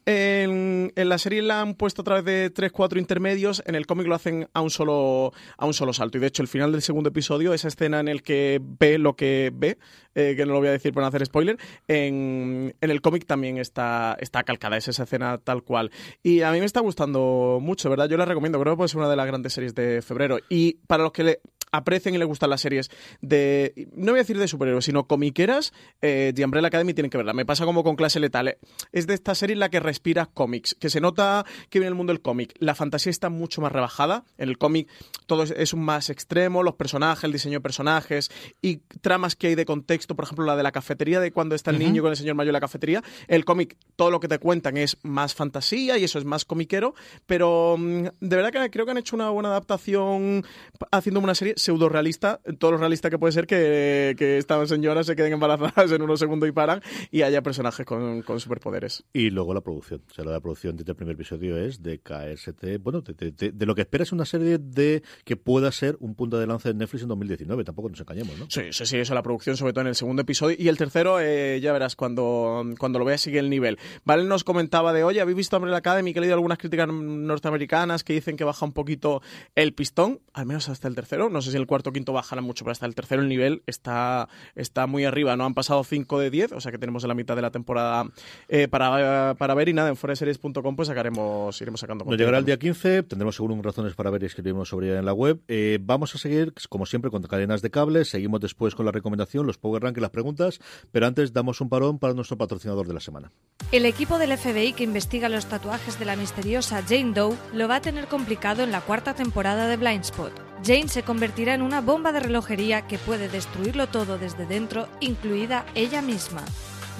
en, 0.05 0.91
la 0.95 1.17
serie 1.17 1.41
la 1.41 1.61
han 1.61 1.73
puesto 1.73 2.01
a 2.01 2.05
través 2.05 2.25
de 2.25 2.49
tres, 2.49 2.71
cuatro 2.71 2.99
intermedios. 2.99 3.63
En 3.65 3.75
el 3.75 3.87
cómic 3.87 4.07
lo 4.07 4.15
hacen 4.15 4.47
a 4.53 4.61
un 4.61 4.69
solo 4.69 5.33
a 5.57 5.65
un 5.65 5.73
solo 5.73 5.93
salto. 5.93 6.17
Y 6.17 6.21
de 6.21 6.27
hecho, 6.27 6.43
el 6.43 6.47
final 6.47 6.71
del 6.71 6.81
segundo 6.81 7.09
episodio, 7.09 7.53
esa 7.53 7.67
escena 7.67 7.99
en 7.99 8.07
el 8.07 8.21
que 8.21 8.59
ve 8.61 8.97
lo 8.97 9.15
que 9.15 9.51
ve, 9.53 9.77
eh, 10.13 10.35
que 10.37 10.45
no 10.45 10.53
lo 10.53 10.59
voy 10.59 10.67
a 10.67 10.71
decir 10.71 10.93
por 10.93 11.01
no 11.01 11.07
hacer 11.07 11.25
spoiler, 11.25 11.57
en, 11.87 12.75
en 12.79 12.91
el 12.91 13.01
cómic 13.01 13.25
también 13.25 13.57
está, 13.57 14.15
está 14.19 14.43
calcada. 14.43 14.77
Es 14.77 14.87
esa 14.87 15.03
escena 15.03 15.39
tal 15.39 15.63
cual. 15.63 15.91
Y 16.21 16.41
a 16.41 16.51
mí 16.51 16.59
me 16.59 16.65
está 16.65 16.81
gustando 16.81 17.59
mucho, 17.61 17.89
¿verdad? 17.89 18.07
Yo 18.07 18.17
la 18.17 18.25
recomiendo. 18.25 18.59
Creo 18.59 18.73
que 18.73 18.77
puede 18.77 18.89
ser 18.89 18.99
una 18.99 19.09
de 19.09 19.15
las 19.15 19.25
grandes 19.25 19.53
series 19.53 19.73
de 19.73 20.01
febrero. 20.01 20.37
Y 20.49 20.73
para 20.87 21.03
los 21.03 21.11
que 21.11 21.23
le 21.23 21.39
aprecien 21.75 22.15
y 22.15 22.17
les 22.17 22.27
gustan 22.27 22.49
las 22.49 22.61
series 22.61 22.89
de, 23.21 23.87
no 23.93 24.11
voy 24.11 24.19
a 24.19 24.23
decir 24.23 24.37
de 24.37 24.47
superhéroes, 24.47 24.85
sino 24.85 25.07
comiqueras, 25.07 25.73
eh, 26.01 26.31
The 26.35 26.45
Umbrella 26.45 26.67
Academy 26.67 26.93
tienen 26.93 27.09
que 27.09 27.17
verla. 27.17 27.33
Me 27.33 27.45
pasa 27.45 27.65
como 27.65 27.83
con 27.83 27.95
Clase 27.95 28.19
Letal. 28.19 28.47
eh. 28.47 28.57
Es 28.91 29.07
de 29.07 29.13
esta 29.13 29.35
serie 29.35 29.53
en 29.53 29.59
la 29.59 29.69
que 29.69 29.79
respira 29.79 30.25
cómics, 30.25 30.75
que 30.79 30.89
se 30.89 31.01
nota 31.01 31.45
que 31.69 31.79
viene 31.79 31.89
el 31.89 31.95
mundo 31.95 32.13
del 32.13 32.21
cómic. 32.21 32.53
La 32.59 32.75
fantasía 32.75 33.09
está 33.09 33.29
mucho 33.29 33.61
más 33.61 33.71
rebajada. 33.71 34.23
En 34.37 34.49
el 34.49 34.57
cómic 34.57 34.89
todo 35.25 35.43
es, 35.43 35.51
es 35.51 35.73
un 35.73 35.81
más 35.83 36.09
extremo, 36.09 36.63
los 36.63 36.75
personajes, 36.75 37.23
el 37.23 37.31
diseño 37.31 37.59
de 37.59 37.61
personajes 37.61 38.31
y 38.61 38.77
tramas 39.01 39.35
que 39.35 39.47
hay 39.47 39.55
de 39.55 39.65
contexto, 39.65 40.15
por 40.15 40.25
ejemplo, 40.25 40.45
la 40.45 40.55
de 40.55 40.63
la 40.63 40.71
cafetería, 40.71 41.19
de 41.19 41.31
cuando 41.31 41.55
está 41.55 41.71
el 41.71 41.79
niño 41.79 42.01
con 42.01 42.11
el 42.11 42.17
señor 42.17 42.35
mayor 42.35 42.49
en 42.49 42.53
la 42.53 42.59
cafetería. 42.59 43.03
El 43.27 43.45
cómic, 43.45 43.77
todo 43.95 44.11
lo 44.11 44.19
que 44.19 44.27
te 44.27 44.39
cuentan 44.39 44.77
es 44.77 44.97
más 45.03 45.33
fantasía 45.33 45.97
y 45.97 46.03
eso 46.03 46.19
es 46.19 46.25
más 46.25 46.45
comiquero, 46.45 46.93
pero 47.25 47.75
mm, 47.77 48.07
de 48.19 48.35
verdad 48.35 48.51
que 48.51 48.69
creo 48.69 48.85
que 48.85 48.91
han 48.91 48.97
hecho 48.97 49.15
una 49.15 49.29
buena 49.29 49.49
adaptación 49.49 50.45
haciendo 50.91 51.19
una 51.19 51.35
serie 51.35 51.53
pseudo 51.65 51.89
realista, 51.89 52.39
todo 52.59 52.71
lo 52.71 52.77
realista 52.77 53.09
que 53.09 53.19
puede 53.19 53.33
ser 53.33 53.47
que, 53.47 54.15
que 54.17 54.37
estas 54.37 54.69
señoras 54.69 55.07
se 55.07 55.15
queden 55.15 55.33
embarazadas 55.33 55.91
en 55.91 56.01
unos 56.01 56.19
segundos 56.19 56.47
y 56.47 56.51
paran 56.51 56.81
y 57.11 57.23
haya 57.23 57.41
personajes 57.41 57.85
con, 57.85 58.21
con 58.21 58.39
superpoderes. 58.39 59.03
Y 59.13 59.29
luego 59.29 59.53
la 59.53 59.61
producción. 59.61 60.01
O 60.09 60.13
sea, 60.13 60.23
la 60.25 60.39
producción 60.39 60.75
desde 60.75 60.91
el 60.91 60.95
primer 60.95 61.15
episodio 61.15 61.57
es 61.57 61.81
de 61.81 61.99
caerse, 61.99 62.53
bueno, 62.77 63.01
de, 63.01 63.31
de, 63.31 63.65
lo 63.65 63.75
que 63.75 63.81
esperas 63.81 64.11
una 64.11 64.25
serie 64.25 64.57
de 64.59 65.03
que 65.23 65.35
pueda 65.35 65.71
ser 65.71 65.97
un 65.99 66.15
punto 66.15 66.39
de 66.39 66.47
lanza 66.47 66.69
de 66.69 66.75
Netflix 66.75 67.03
en 67.03 67.09
2019. 67.09 67.63
Tampoco 67.63 67.89
nos 67.89 67.99
engañemos, 67.99 68.37
¿no? 68.37 68.45
Sí, 68.49 68.61
sí, 68.71 68.85
sí, 68.85 68.97
eso, 68.97 69.13
la 69.13 69.23
producción, 69.23 69.57
sobre 69.57 69.73
todo 69.73 69.81
en 69.81 69.87
el 69.87 69.95
segundo 69.95 70.21
episodio. 70.21 70.55
Y 70.59 70.67
el 70.67 70.77
tercero, 70.77 71.19
eh, 71.19 71.59
ya 71.61 71.73
verás, 71.73 71.95
cuando, 71.95 72.63
cuando 72.77 72.99
lo 72.99 73.05
veas 73.05 73.21
sigue 73.21 73.39
el 73.39 73.49
nivel. 73.49 73.79
Vale 74.03 74.23
nos 74.23 74.43
comentaba 74.43 74.93
de, 74.93 75.03
oye, 75.03 75.21
¿habéis 75.21 75.37
visto 75.37 75.57
Umbrella 75.57 75.77
Academy? 75.77 76.13
Que 76.13 76.19
he 76.19 76.21
leído 76.21 76.35
algunas 76.35 76.57
críticas 76.57 76.87
norteamericanas 76.87 78.03
que 78.03 78.13
dicen 78.13 78.37
que 78.37 78.43
baja 78.43 78.65
un 78.65 78.73
poquito 78.73 79.21
el 79.55 79.73
pistón, 79.73 80.19
al 80.33 80.45
menos 80.45 80.69
hasta 80.69 80.87
el 80.87 80.95
tercero. 80.95 81.29
No 81.29 81.41
sé 81.41 81.51
si 81.51 81.54
el 81.57 81.67
cuarto 81.67 81.89
o 81.89 81.93
quinto 81.93 82.13
bajará 82.13 82.41
mucho, 82.41 82.63
pero 82.63 82.71
hasta 82.71 82.85
el 82.85 82.95
tercero 82.95 83.21
el 83.21 83.29
nivel 83.29 83.63
está, 83.65 84.29
está 84.55 84.87
muy 84.87 85.05
arriba. 85.05 85.35
No 85.35 85.45
han 85.45 85.53
pasado 85.53 85.83
5 85.83 86.19
de 86.19 86.29
10, 86.29 86.51
o 86.53 86.61
sea 86.61 86.71
que 86.71 86.77
tenemos 86.77 87.03
en 87.03 87.09
la 87.09 87.15
mitad 87.15 87.35
de 87.35 87.41
la 87.41 87.51
temporada 87.51 88.05
eh, 88.47 88.67
para, 88.67 89.35
para 89.35 89.53
ver. 89.53 89.69
Y 89.69 89.73
nada, 89.73 89.89
en 89.89 89.95
foreseries.com 89.95 90.75
pues 90.75 90.87
sacaremos, 90.87 91.59
iremos 91.61 91.79
sacando. 91.79 92.05
Nos 92.05 92.17
llegará 92.17 92.37
el 92.37 92.45
día 92.45 92.57
15, 92.57 93.03
tendremos 93.03 93.35
seguro 93.35 93.55
razones 93.61 93.95
para 93.95 94.09
ver 94.09 94.23
y 94.23 94.25
escribiremos 94.27 94.69
sobre 94.69 94.89
ella 94.89 94.99
en 94.99 95.05
la 95.05 95.13
web. 95.13 95.41
Eh, 95.47 95.79
vamos 95.81 96.13
a 96.15 96.17
seguir, 96.17 96.53
como 96.69 96.85
siempre, 96.85 97.11
con 97.11 97.21
cadenas 97.23 97.61
de 97.61 97.71
cable. 97.71 98.05
Seguimos 98.05 98.39
después 98.39 98.75
con 98.75 98.85
la 98.85 98.91
recomendación, 98.91 99.45
los 99.45 99.57
Power 99.57 99.83
Rank 99.83 99.97
y 99.97 100.01
las 100.01 100.11
preguntas. 100.11 100.59
Pero 100.91 101.07
antes 101.07 101.33
damos 101.33 101.61
un 101.61 101.69
parón 101.69 101.99
para 101.99 102.13
nuestro 102.13 102.37
patrocinador 102.37 102.87
de 102.87 102.93
la 102.93 102.99
semana. 102.99 103.31
El 103.71 103.85
equipo 103.85 104.17
del 104.17 104.37
FBI 104.37 104.73
que 104.73 104.83
investiga 104.83 105.29
los 105.29 105.45
tatuajes 105.47 105.99
de 105.99 106.05
la 106.05 106.15
misteriosa 106.15 106.83
Jane 106.87 107.13
Doe 107.13 107.35
lo 107.53 107.67
va 107.67 107.77
a 107.77 107.81
tener 107.81 108.07
complicado 108.07 108.63
en 108.63 108.71
la 108.71 108.81
cuarta 108.81 109.15
temporada 109.15 109.67
de 109.67 109.77
Blindspot. 109.77 110.31
Jane 110.63 110.87
se 110.87 111.03
convertirá 111.35 111.55
en 111.55 111.63
una 111.63 111.81
bomba 111.81 112.13
de 112.13 112.21
relojería 112.21 112.87
que 112.87 112.97
puede 112.97 113.27
destruirlo 113.27 113.87
todo 113.87 114.17
desde 114.17 114.45
dentro, 114.45 114.87
incluida 115.01 115.65
ella 115.75 116.01
misma. 116.01 116.41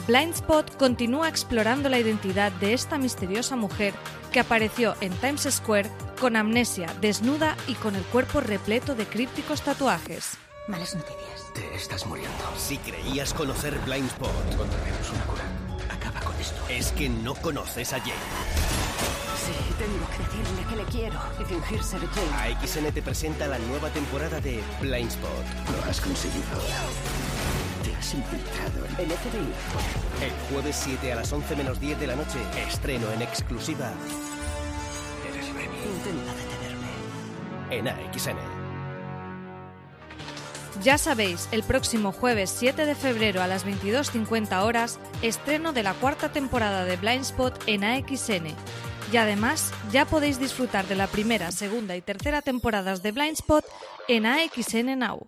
Blindspot 0.08 0.76
continúa 0.76 1.30
explorando 1.30 1.88
la 1.88 2.00
identidad 2.00 2.52
de 2.52 2.74
esta 2.74 2.98
misteriosa 2.98 3.56
mujer 3.56 3.94
que 4.34 4.42
apareció 4.42 4.96
en 5.00 5.14
Times 5.14 5.48
Square 5.50 5.90
con 6.20 6.36
amnesia, 6.36 6.94
desnuda 7.00 7.56
y 7.66 7.76
con 7.76 7.96
el 7.96 8.04
cuerpo 8.04 8.42
repleto 8.42 8.94
de 8.94 9.06
crípticos 9.06 9.62
tatuajes. 9.62 10.38
Malas 10.68 10.96
noticias. 10.96 11.54
Te 11.54 11.74
estás 11.74 12.06
muriendo. 12.06 12.36
Si 12.58 12.78
creías 12.80 13.34
conocer 13.34 13.80
Blindspot, 13.86 14.52
encontraremos 14.52 15.12
una 15.12 15.26
cura. 15.28 15.65
Acaba 16.06 16.26
con 16.26 16.40
esto. 16.40 16.62
Es 16.70 16.92
que 16.92 17.10
no 17.10 17.36
conoces 17.36 17.94
a 17.94 18.00
Jane. 18.00 18.14
Sí, 19.46 19.54
tengo 19.78 20.08
que 20.10 20.18
decirle 20.24 20.70
que 20.70 20.76
le 20.76 20.84
quiero 20.86 21.20
y 21.40 21.46
fingir 21.46 21.84
ser 21.84 22.02
Jane. 22.08 22.56
AXN 22.56 22.92
te 22.94 23.02
presenta 23.02 23.48
la 23.48 23.60
nueva 23.60 23.90
temporada 23.90 24.40
de 24.40 24.62
Blindspot. 24.82 25.46
Lo 25.76 25.90
has 25.90 26.00
conseguido. 26.02 26.46
Te 27.84 27.96
has 27.96 28.14
infiltrado 28.14 28.86
en 28.86 29.12
el 29.12 29.18
FBI. 29.18 30.26
El 30.26 30.32
jueves 30.52 30.76
7 30.84 31.12
a 31.12 31.16
las 31.16 31.32
11 31.32 31.56
menos 31.56 31.80
10 31.80 32.00
de 32.00 32.08
la 32.08 32.16
noche, 32.16 32.40
estreno 32.68 33.12
en 33.12 33.22
exclusiva. 33.22 33.92
Eres 35.28 35.48
Remy. 35.48 35.78
Intenta 35.86 36.34
detenerme. 36.34 36.88
En 37.72 37.88
AXN. 37.88 38.55
Ya 40.84 40.98
sabéis, 40.98 41.48
el 41.52 41.64
próximo 41.64 42.12
jueves 42.12 42.50
7 42.50 42.86
de 42.86 42.96
febrero 42.96 43.42
a 43.42 43.48
las 43.48 43.66
22.50 43.66 44.62
horas, 44.64 45.00
estreno 45.22 45.72
de 45.74 45.84
la 45.84 45.94
cuarta 45.94 46.32
temporada 46.32 46.84
de 46.84 46.98
Blindspot 46.98 47.64
en 47.66 47.84
AXN. 47.84 48.48
Y 49.12 49.18
además, 49.18 49.74
ya 49.92 50.06
podéis 50.06 50.40
disfrutar 50.40 50.86
de 50.88 50.96
la 50.96 51.08
primera, 51.08 51.52
segunda 51.52 51.96
y 51.96 52.02
tercera 52.02 52.42
temporadas 52.42 53.02
de 53.02 53.12
Blindspot 53.14 53.64
en 54.08 54.26
AXN 54.26 55.00
Now. 55.00 55.28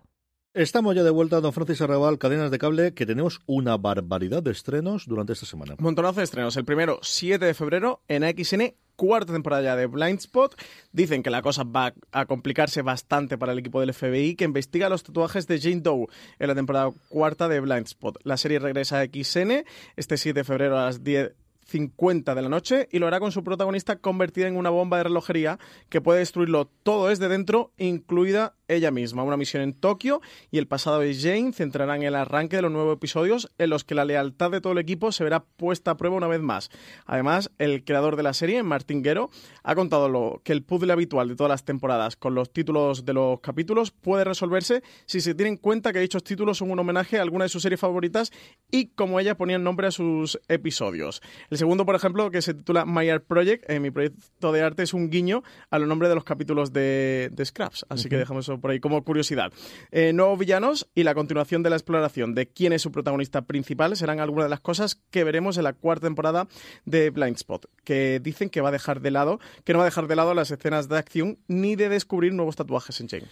Estamos 0.54 0.94
ya 0.94 1.04
de 1.04 1.10
vuelta, 1.10 1.40
don 1.40 1.52
Francis 1.52 1.80
Arrabal, 1.80 2.18
cadenas 2.18 2.50
de 2.50 2.58
cable, 2.58 2.92
que 2.92 3.06
tenemos 3.06 3.40
una 3.46 3.76
barbaridad 3.76 4.42
de 4.42 4.50
estrenos 4.50 5.06
durante 5.06 5.32
esta 5.32 5.46
semana. 5.46 5.74
Un 5.78 5.84
montonazo 5.84 6.20
de 6.20 6.24
estrenos. 6.24 6.56
El 6.56 6.64
primero, 6.64 6.98
7 7.02 7.44
de 7.44 7.54
febrero, 7.54 8.02
en 8.08 8.24
AXN, 8.24 8.74
cuarta 8.98 9.32
temporada 9.32 9.62
ya 9.62 9.76
de 9.76 9.86
Blindspot. 9.86 10.60
Dicen 10.92 11.22
que 11.22 11.30
la 11.30 11.40
cosa 11.40 11.62
va 11.62 11.94
a 12.10 12.26
complicarse 12.26 12.82
bastante 12.82 13.38
para 13.38 13.52
el 13.52 13.60
equipo 13.60 13.80
del 13.80 13.94
FBI, 13.94 14.34
que 14.34 14.44
investiga 14.44 14.88
los 14.88 15.04
tatuajes 15.04 15.46
de 15.46 15.60
Jane 15.60 15.80
Doe 15.80 16.08
en 16.40 16.48
la 16.48 16.54
temporada 16.56 16.90
cuarta 17.08 17.48
de 17.48 17.60
Blindspot. 17.60 18.18
La 18.24 18.36
serie 18.36 18.58
regresa 18.58 19.00
a 19.00 19.04
XN 19.04 19.64
este 19.96 20.16
7 20.16 20.40
de 20.40 20.44
febrero 20.44 20.78
a 20.78 20.86
las 20.86 21.04
10 21.04 21.32
50 21.68 22.34
de 22.34 22.42
la 22.42 22.48
noche 22.48 22.88
y 22.90 22.98
lo 22.98 23.06
hará 23.06 23.20
con 23.20 23.30
su 23.30 23.44
protagonista 23.44 23.96
convertida 23.96 24.48
en 24.48 24.56
una 24.56 24.70
bomba 24.70 24.96
de 24.96 25.04
relojería 25.04 25.58
que 25.90 26.00
puede 26.00 26.20
destruirlo 26.20 26.70
todo 26.82 27.08
desde 27.08 27.28
dentro, 27.28 27.72
incluida 27.76 28.54
ella 28.68 28.90
misma. 28.90 29.22
Una 29.22 29.36
misión 29.36 29.62
en 29.62 29.74
Tokio 29.74 30.20
y 30.50 30.58
el 30.58 30.66
pasado 30.66 31.00
de 31.00 31.14
Jane 31.14 31.52
centrarán 31.52 32.02
el 32.02 32.14
arranque 32.14 32.56
de 32.56 32.62
los 32.62 32.70
nuevos 32.70 32.96
episodios 32.96 33.50
en 33.58 33.70
los 33.70 33.84
que 33.84 33.94
la 33.94 34.04
lealtad 34.04 34.50
de 34.50 34.60
todo 34.60 34.72
el 34.74 34.78
equipo 34.78 35.10
se 35.12 35.24
verá 35.24 35.44
puesta 35.44 35.92
a 35.92 35.96
prueba 35.96 36.16
una 36.16 36.28
vez 36.28 36.40
más. 36.40 36.70
Además, 37.06 37.50
el 37.58 37.84
creador 37.84 38.16
de 38.16 38.22
la 38.22 38.34
serie, 38.34 38.62
Martin 38.62 39.02
Guerrero, 39.02 39.30
ha 39.62 39.74
contado 39.74 40.08
lo, 40.08 40.40
que 40.44 40.52
el 40.52 40.62
puzzle 40.62 40.92
habitual 40.92 41.28
de 41.28 41.36
todas 41.36 41.50
las 41.50 41.64
temporadas 41.64 42.16
con 42.16 42.34
los 42.34 42.52
títulos 42.52 43.04
de 43.04 43.12
los 43.12 43.40
capítulos 43.40 43.90
puede 43.90 44.24
resolverse 44.24 44.82
si 45.06 45.20
se 45.20 45.34
tiene 45.34 45.50
en 45.50 45.56
cuenta 45.56 45.92
que 45.92 46.00
dichos 46.00 46.22
títulos 46.22 46.58
son 46.58 46.70
un 46.70 46.78
homenaje 46.78 47.18
a 47.18 47.22
alguna 47.22 47.44
de 47.44 47.48
sus 47.48 47.62
series 47.62 47.80
favoritas 47.80 48.32
y 48.70 48.88
como 48.88 49.20
ella 49.20 49.36
ponía 49.36 49.58
nombre 49.58 49.86
a 49.86 49.90
sus 49.90 50.38
episodios. 50.48 51.22
El 51.50 51.58
segundo, 51.58 51.86
por 51.86 51.94
ejemplo, 51.94 52.30
que 52.30 52.42
se 52.42 52.54
titula 52.54 52.84
My 52.84 53.08
Art 53.08 53.24
Project, 53.26 53.68
eh, 53.68 53.80
mi 53.80 53.90
proyecto 53.90 54.52
de 54.52 54.62
arte 54.62 54.82
es 54.82 54.94
un 54.94 55.10
guiño 55.10 55.42
a 55.70 55.78
los 55.78 55.88
nombres 55.88 56.08
de 56.08 56.14
los 56.14 56.24
capítulos 56.24 56.72
de, 56.72 57.30
Scraps, 57.44 57.86
así 57.88 58.08
que 58.08 58.16
dejamos 58.16 58.44
eso 58.44 58.57
por 58.60 58.70
ahí 58.70 58.80
como 58.80 59.02
curiosidad. 59.04 59.52
Eh, 59.90 60.12
nuevos 60.12 60.38
villanos 60.38 60.88
y 60.94 61.02
la 61.02 61.14
continuación 61.14 61.62
de 61.62 61.70
la 61.70 61.76
exploración 61.76 62.34
de 62.34 62.48
quién 62.48 62.72
es 62.72 62.82
su 62.82 62.92
protagonista 62.92 63.42
principal 63.42 63.96
serán 63.96 64.20
algunas 64.20 64.46
de 64.46 64.50
las 64.50 64.60
cosas 64.60 64.96
que 65.10 65.24
veremos 65.24 65.56
en 65.56 65.64
la 65.64 65.72
cuarta 65.72 66.06
temporada 66.06 66.48
de 66.84 67.10
Blindspot, 67.10 67.66
que 67.84 68.20
dicen 68.22 68.50
que 68.50 68.60
va 68.60 68.68
a 68.68 68.72
dejar 68.72 69.00
de 69.00 69.10
lado, 69.10 69.40
que 69.64 69.72
no 69.72 69.78
va 69.78 69.84
a 69.84 69.86
dejar 69.86 70.06
de 70.06 70.16
lado 70.16 70.34
las 70.34 70.50
escenas 70.50 70.88
de 70.88 70.98
acción 70.98 71.38
ni 71.48 71.76
de 71.76 71.88
descubrir 71.88 72.32
nuevos 72.32 72.56
tatuajes 72.56 73.00
en 73.00 73.08
Jane. 73.08 73.26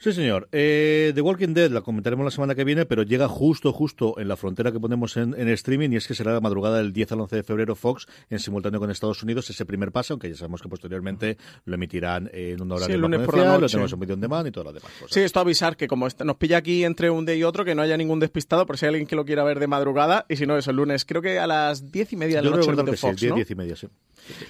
Sí, 0.00 0.12
señor. 0.12 0.48
Eh, 0.52 1.10
The 1.12 1.20
Walking 1.20 1.54
Dead 1.54 1.72
la 1.72 1.80
comentaremos 1.80 2.24
la 2.24 2.30
semana 2.30 2.54
que 2.54 2.62
viene, 2.62 2.86
pero 2.86 3.02
llega 3.02 3.26
justo, 3.26 3.72
justo 3.72 4.14
en 4.20 4.28
la 4.28 4.36
frontera 4.36 4.70
que 4.70 4.78
ponemos 4.78 5.16
en, 5.16 5.34
streaming 5.48 5.90
y 5.90 5.96
es 5.96 6.06
que 6.06 6.14
será 6.14 6.32
la 6.32 6.40
madrugada 6.40 6.78
del 6.78 6.92
10 6.92 7.12
al 7.12 7.20
11 7.22 7.36
de 7.36 7.42
febrero 7.42 7.74
Fox 7.74 8.06
en 8.30 8.38
simultáneo 8.38 8.78
con 8.78 8.92
Estados 8.92 9.20
Unidos 9.24 9.50
ese 9.50 9.66
primer 9.66 9.90
paso, 9.90 10.14
aunque 10.14 10.30
ya 10.30 10.36
sabemos 10.36 10.62
que 10.62 10.68
posteriormente 10.68 11.36
lo 11.64 11.74
emitirán 11.74 12.30
en 12.32 12.62
una 12.62 12.76
hora 12.76 12.86
sí, 12.86 12.92
de 12.92 12.98
lunes 12.98 13.22
por 13.22 13.38
la 13.38 13.44
noche. 13.46 13.60
lo 13.60 13.66
tenemos 13.66 13.92
en 13.92 13.98
video 13.98 14.14
on 14.14 14.20
demand 14.20 14.46
y 14.46 14.52
todas 14.52 14.72
las 14.72 14.74
demás 14.74 14.92
cosas. 15.00 15.14
Sí, 15.14 15.20
esto 15.20 15.40
avisar 15.40 15.76
que 15.76 15.88
como 15.88 16.06
nos 16.06 16.36
pilla 16.36 16.58
aquí 16.58 16.84
entre 16.84 17.10
un 17.10 17.26
día 17.26 17.34
y 17.34 17.42
otro, 17.42 17.64
que 17.64 17.74
no 17.74 17.82
haya 17.82 17.96
ningún 17.96 18.20
despistado, 18.20 18.66
por 18.66 18.78
si 18.78 18.86
hay 18.86 18.90
alguien 18.90 19.08
que 19.08 19.16
lo 19.16 19.24
quiera 19.24 19.42
ver 19.42 19.58
de 19.58 19.66
madrugada, 19.66 20.26
y 20.28 20.36
si 20.36 20.46
no, 20.46 20.56
es 20.56 20.68
el 20.68 20.76
lunes, 20.76 21.04
creo 21.06 21.22
que 21.22 21.40
a 21.40 21.48
las 21.48 21.90
10 21.90 22.12
y 22.12 22.16
media 22.16 22.36
de 22.36 22.48
la 22.48 22.56
noche 22.56 22.70
de 22.70 22.96
Fox, 22.96 23.18
sí, 23.18 23.30
10, 23.32 23.50
y 23.50 23.54
media, 23.56 23.74
sí. 23.74 23.88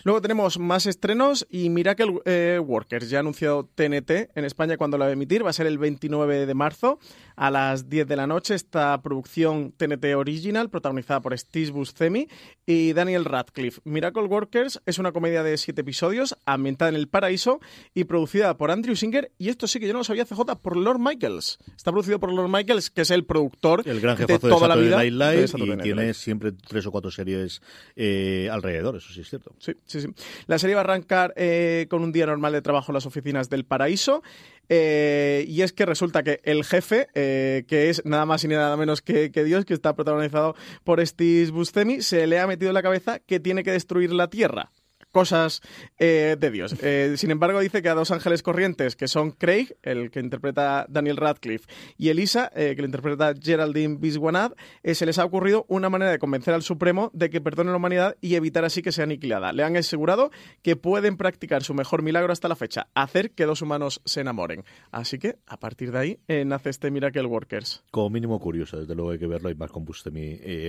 Luego 0.05 0.21
tenemos 0.21 0.59
más 0.59 0.87
estrenos 0.87 1.47
y 1.51 1.71
Miracle 1.71 2.21
eh, 2.25 2.61
Workers, 2.63 3.09
ya 3.09 3.19
ha 3.19 3.21
anunciado 3.21 3.69
TNT 3.75 4.31
en 4.35 4.45
España 4.45 4.77
cuando 4.77 4.99
la 4.99 5.07
va 5.07 5.11
a 5.11 5.13
emitir, 5.15 5.38
va 5.43 5.51
a 5.51 5.53
ser 5.53 5.67
el 5.67 5.79
29 5.79 6.47
de 6.47 6.55
marzo 6.55 6.99
a 7.37 7.51
las 7.51 7.89
10 7.89 8.07
de 8.07 8.17
la 8.17 8.27
noche. 8.27 8.55
Esta 8.55 9.01
producción 9.03 9.73
TNT 9.77 10.15
Original, 10.17 10.71
protagonizada 10.71 11.21
por 11.21 11.39
Steve 11.39 11.71
Buscemi 11.71 12.29
y 12.67 12.93
Daniel 12.93 13.25
Radcliffe. 13.25 13.81
Miracle 13.85 14.25
Workers 14.25 14.81
es 14.87 14.99
una 14.99 15.13
comedia 15.13 15.43
de 15.43 15.57
siete 15.57 15.83
episodios 15.83 16.37
ambientada 16.47 16.91
en 16.91 16.97
el 16.97 17.09
paraíso 17.09 17.61
y 17.95 18.05
producida 18.05 18.57
por 18.57 18.71
Andrew 18.71 18.97
Singer. 18.97 19.33
Y 19.39 19.49
esto 19.49 19.67
sí 19.67 19.81
que 19.81 19.87
yo 19.87 19.93
no 19.93 20.01
lo 20.01 20.05
sabía, 20.05 20.25
CJ, 20.25 20.57
por 20.63 20.77
Lord 20.77 20.99
Michaels. 20.99 21.59
Está 21.77 21.93
producido 21.93 22.19
por 22.19 22.33
Lord 22.33 22.49
Michaels, 22.49 22.91
que 22.91 23.03
es 23.03 23.11
el 23.11 23.25
productor 23.25 23.83
el 23.87 24.01
gran 24.01 24.17
de 24.17 24.39
toda 24.39 24.69
la 24.69 24.77
vida 24.77 25.03
Live, 25.05 25.47
y 25.57 25.77
tiene 25.79 26.15
siempre 26.15 26.53
tres 26.53 26.87
o 26.87 26.93
cuatro 26.93 27.11
series 27.11 27.61
eh, 27.97 28.49
alrededor, 28.51 28.97
eso 28.97 29.13
sí 29.13 29.21
es 29.21 29.29
cierto. 29.29 29.53
Sí, 29.59 29.75
sí, 29.87 30.01
sí. 30.01 30.09
La 30.47 30.59
serie 30.59 30.75
va 30.75 30.83
a 30.83 30.85
arrancar 30.85 31.33
eh, 31.37 31.87
con 31.89 32.03
un 32.03 32.13
día 32.13 32.27
normal 32.27 32.53
de 32.53 32.63
trabajo 32.63 32.93
en 32.93 32.95
las 32.95 33.07
oficinas 33.07 33.49
del 33.49 33.65
paraíso. 33.65 34.23
Eh, 34.69 35.45
y 35.49 35.63
es 35.63 35.73
que 35.73 35.87
resulta 35.87 36.23
que 36.23 36.41
el 36.45 36.65
jefe, 36.65 37.09
eh, 37.15 37.65
que 37.67 37.91
es 37.91 38.05
nada 38.05 38.27
más 38.27 38.45
y 38.45 38.49
nada 38.49 38.77
menos 38.77 39.01
que, 39.03 39.31
Dios, 39.31 39.65
que 39.65 39.75
está 39.75 39.95
protagonizado 39.95 40.55
por 40.85 41.05
Steve 41.07 41.51
Buscemi, 41.51 42.03
se 42.03 42.27
le 42.27 42.39
ha 42.39 42.47
metido 42.47 42.71
en 42.71 42.75
la 42.75 42.83
cabeza 42.83 43.19
que 43.19 43.41
tiene 43.41 43.65
que 43.65 43.73
destruir 43.73 44.13
la 44.13 44.29
Tierra 44.29 44.71
cosas 45.19 45.63
eh, 45.99 46.37
de 46.39 46.51
Dios. 46.53 46.77
Eh, 46.81 47.15
sin 47.17 47.33
embargo, 47.33 47.59
dice 47.59 47.83
que 47.83 47.89
a 47.89 47.95
dos 47.95 48.13
ángeles 48.13 48.45
corrientes, 48.45 48.95
que 48.95 49.09
son 49.09 49.33
Craig, 49.33 49.75
el 49.83 50.13
que 50.13 50.21
interpreta 50.21 50.87
Daniel 50.89 51.17
Radcliffe, 51.17 51.67
y 51.97 52.11
Elisa, 52.11 52.53
eh, 52.55 52.75
que 52.77 52.83
le 52.83 52.87
interpreta 52.87 53.35
Geraldine 53.35 53.97
Biswanad, 53.97 54.53
se 54.85 55.07
les 55.07 55.19
ha 55.19 55.25
ocurrido 55.25 55.67
una 55.67 55.91
manera 55.91 56.13
de 56.13 56.21
convencer 56.21 56.55
al 56.55 56.63
Supremo 56.63 57.11
de 57.15 57.31
que 57.31 57.41
perdone 57.41 57.73
la 57.73 57.79
humanidad 57.79 58.17
y 58.21 58.37
evitar 58.37 58.65
así 58.65 58.81
que 58.81 58.93
sea 58.93 59.05
aniquilada. 59.05 59.53
Le 59.53 59.65
han 59.65 59.77
asegurado 59.77 60.31
que 60.63 60.77
pueden 60.77 61.17
practicar 61.17 61.65
su 61.65 61.75
mejor 61.75 62.03
milagro 62.03 62.33
hasta 62.33 62.47
la 62.47 62.55
fecha, 62.55 62.87
hacer 62.95 63.33
que 63.33 63.45
dos 63.45 63.61
humanos 63.61 64.01
se 64.05 64.21
enamoren. 64.21 64.63
Así 64.93 65.19
que, 65.19 65.35
a 65.49 65.59
partir 65.59 65.91
de 65.91 65.99
ahí, 65.99 66.21
nace 66.47 66.71
este 66.71 66.93
Miracle 66.93 67.25
Workers. 67.25 67.83
Como 67.91 68.09
mínimo 68.11 68.39
curioso, 68.39 68.79
desde 68.79 68.95
luego 68.95 69.11
hay 69.11 69.19
que 69.19 69.27
verlo, 69.27 69.49
hay 69.49 69.57
más 69.57 69.73
con 69.73 69.85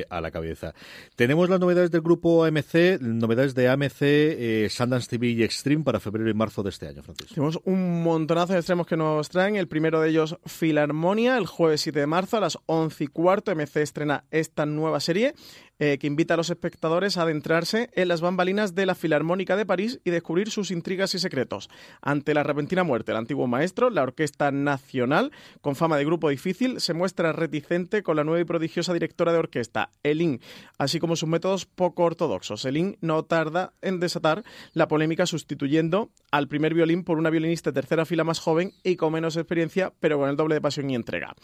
a 0.09 0.21
la 0.21 0.31
cabeza. 0.31 0.73
Tenemos 1.15 1.49
las 1.49 1.59
novedades 1.59 1.91
del 1.91 2.01
grupo 2.01 2.45
AMC, 2.45 2.99
novedades 2.99 3.53
de 3.53 3.67
AMC 3.67 4.01
eh, 4.41 4.69
Sundance 4.69 5.09
TV 5.09 5.27
y 5.31 5.43
Extreme 5.43 5.83
para 5.83 5.99
febrero 5.99 6.29
y 6.29 6.33
marzo 6.33 6.63
de 6.63 6.69
este 6.69 6.87
año, 6.87 7.03
Francisco? 7.03 7.33
Tenemos 7.33 7.59
un 7.65 8.01
montonazo 8.01 8.53
de 8.53 8.59
extremos 8.59 8.87
que 8.87 8.95
nos 8.95 9.27
traen. 9.27 9.57
El 9.57 9.67
primero 9.67 9.99
de 9.99 10.09
ellos, 10.09 10.37
Filarmonia, 10.45 11.37
el 11.37 11.45
jueves 11.45 11.81
7 11.81 11.99
de 11.99 12.07
marzo 12.07 12.37
a 12.37 12.39
las 12.39 12.57
11 12.65 13.03
y 13.03 13.07
cuarto. 13.07 13.53
MC 13.53 13.81
estrena 13.81 14.23
esta 14.31 14.65
nueva 14.65 15.01
serie 15.01 15.33
eh, 15.79 15.97
que 15.97 16.07
invita 16.07 16.33
a 16.33 16.37
los 16.37 16.49
espectadores 16.49 17.17
a 17.17 17.21
adentrarse 17.21 17.89
en 17.93 18.09
las 18.09 18.21
bambalinas 18.21 18.75
de 18.75 18.85
la 18.85 18.95
Filarmónica 18.95 19.55
de 19.55 19.65
París 19.65 20.01
y 20.03 20.09
descubrir 20.09 20.51
sus 20.51 20.71
intrigas 20.71 21.15
y 21.15 21.19
secretos. 21.19 21.69
Ante 22.01 22.33
la 22.33 22.43
repentina 22.43 22.83
muerte 22.83 23.11
del 23.11 23.19
antiguo 23.19 23.47
maestro, 23.47 23.89
la 23.89 24.03
Orquesta 24.03 24.51
Nacional, 24.51 25.31
con 25.61 25.75
fama 25.75 25.97
de 25.97 26.05
grupo 26.05 26.29
difícil, 26.29 26.81
se 26.81 26.93
muestra 26.93 27.31
reticente 27.31 28.03
con 28.03 28.17
la 28.17 28.25
nueva 28.25 28.41
y 28.41 28.45
prodigiosa 28.45 28.93
directora 28.93 29.31
de 29.31 29.39
orquesta, 29.39 29.89
Elin, 30.03 30.41
así 30.77 30.99
como 30.99 31.15
sus 31.15 31.29
métodos 31.29 31.65
poco 31.65 32.03
ortodoxos. 32.03 32.65
Elin 32.65 32.97
no 32.99 33.23
tarda 33.23 33.73
en 33.81 33.99
desatar 33.99 34.43
la 34.73 34.87
polémica 34.87 35.25
sustituyendo 35.25 36.11
al 36.31 36.47
primer 36.47 36.73
violín 36.73 37.03
por 37.03 37.17
una 37.17 37.29
violinista 37.29 37.71
de 37.71 37.75
tercera 37.75 38.05
fila 38.05 38.23
más 38.23 38.39
joven 38.39 38.73
y 38.83 38.97
con 38.97 39.13
menos 39.13 39.37
experiencia, 39.37 39.93
pero 39.99 40.17
con 40.17 40.29
el 40.29 40.35
doble 40.35 40.55
de 40.55 40.61
pasión 40.61 40.89
y 40.89 40.95
entrega. 40.95 41.35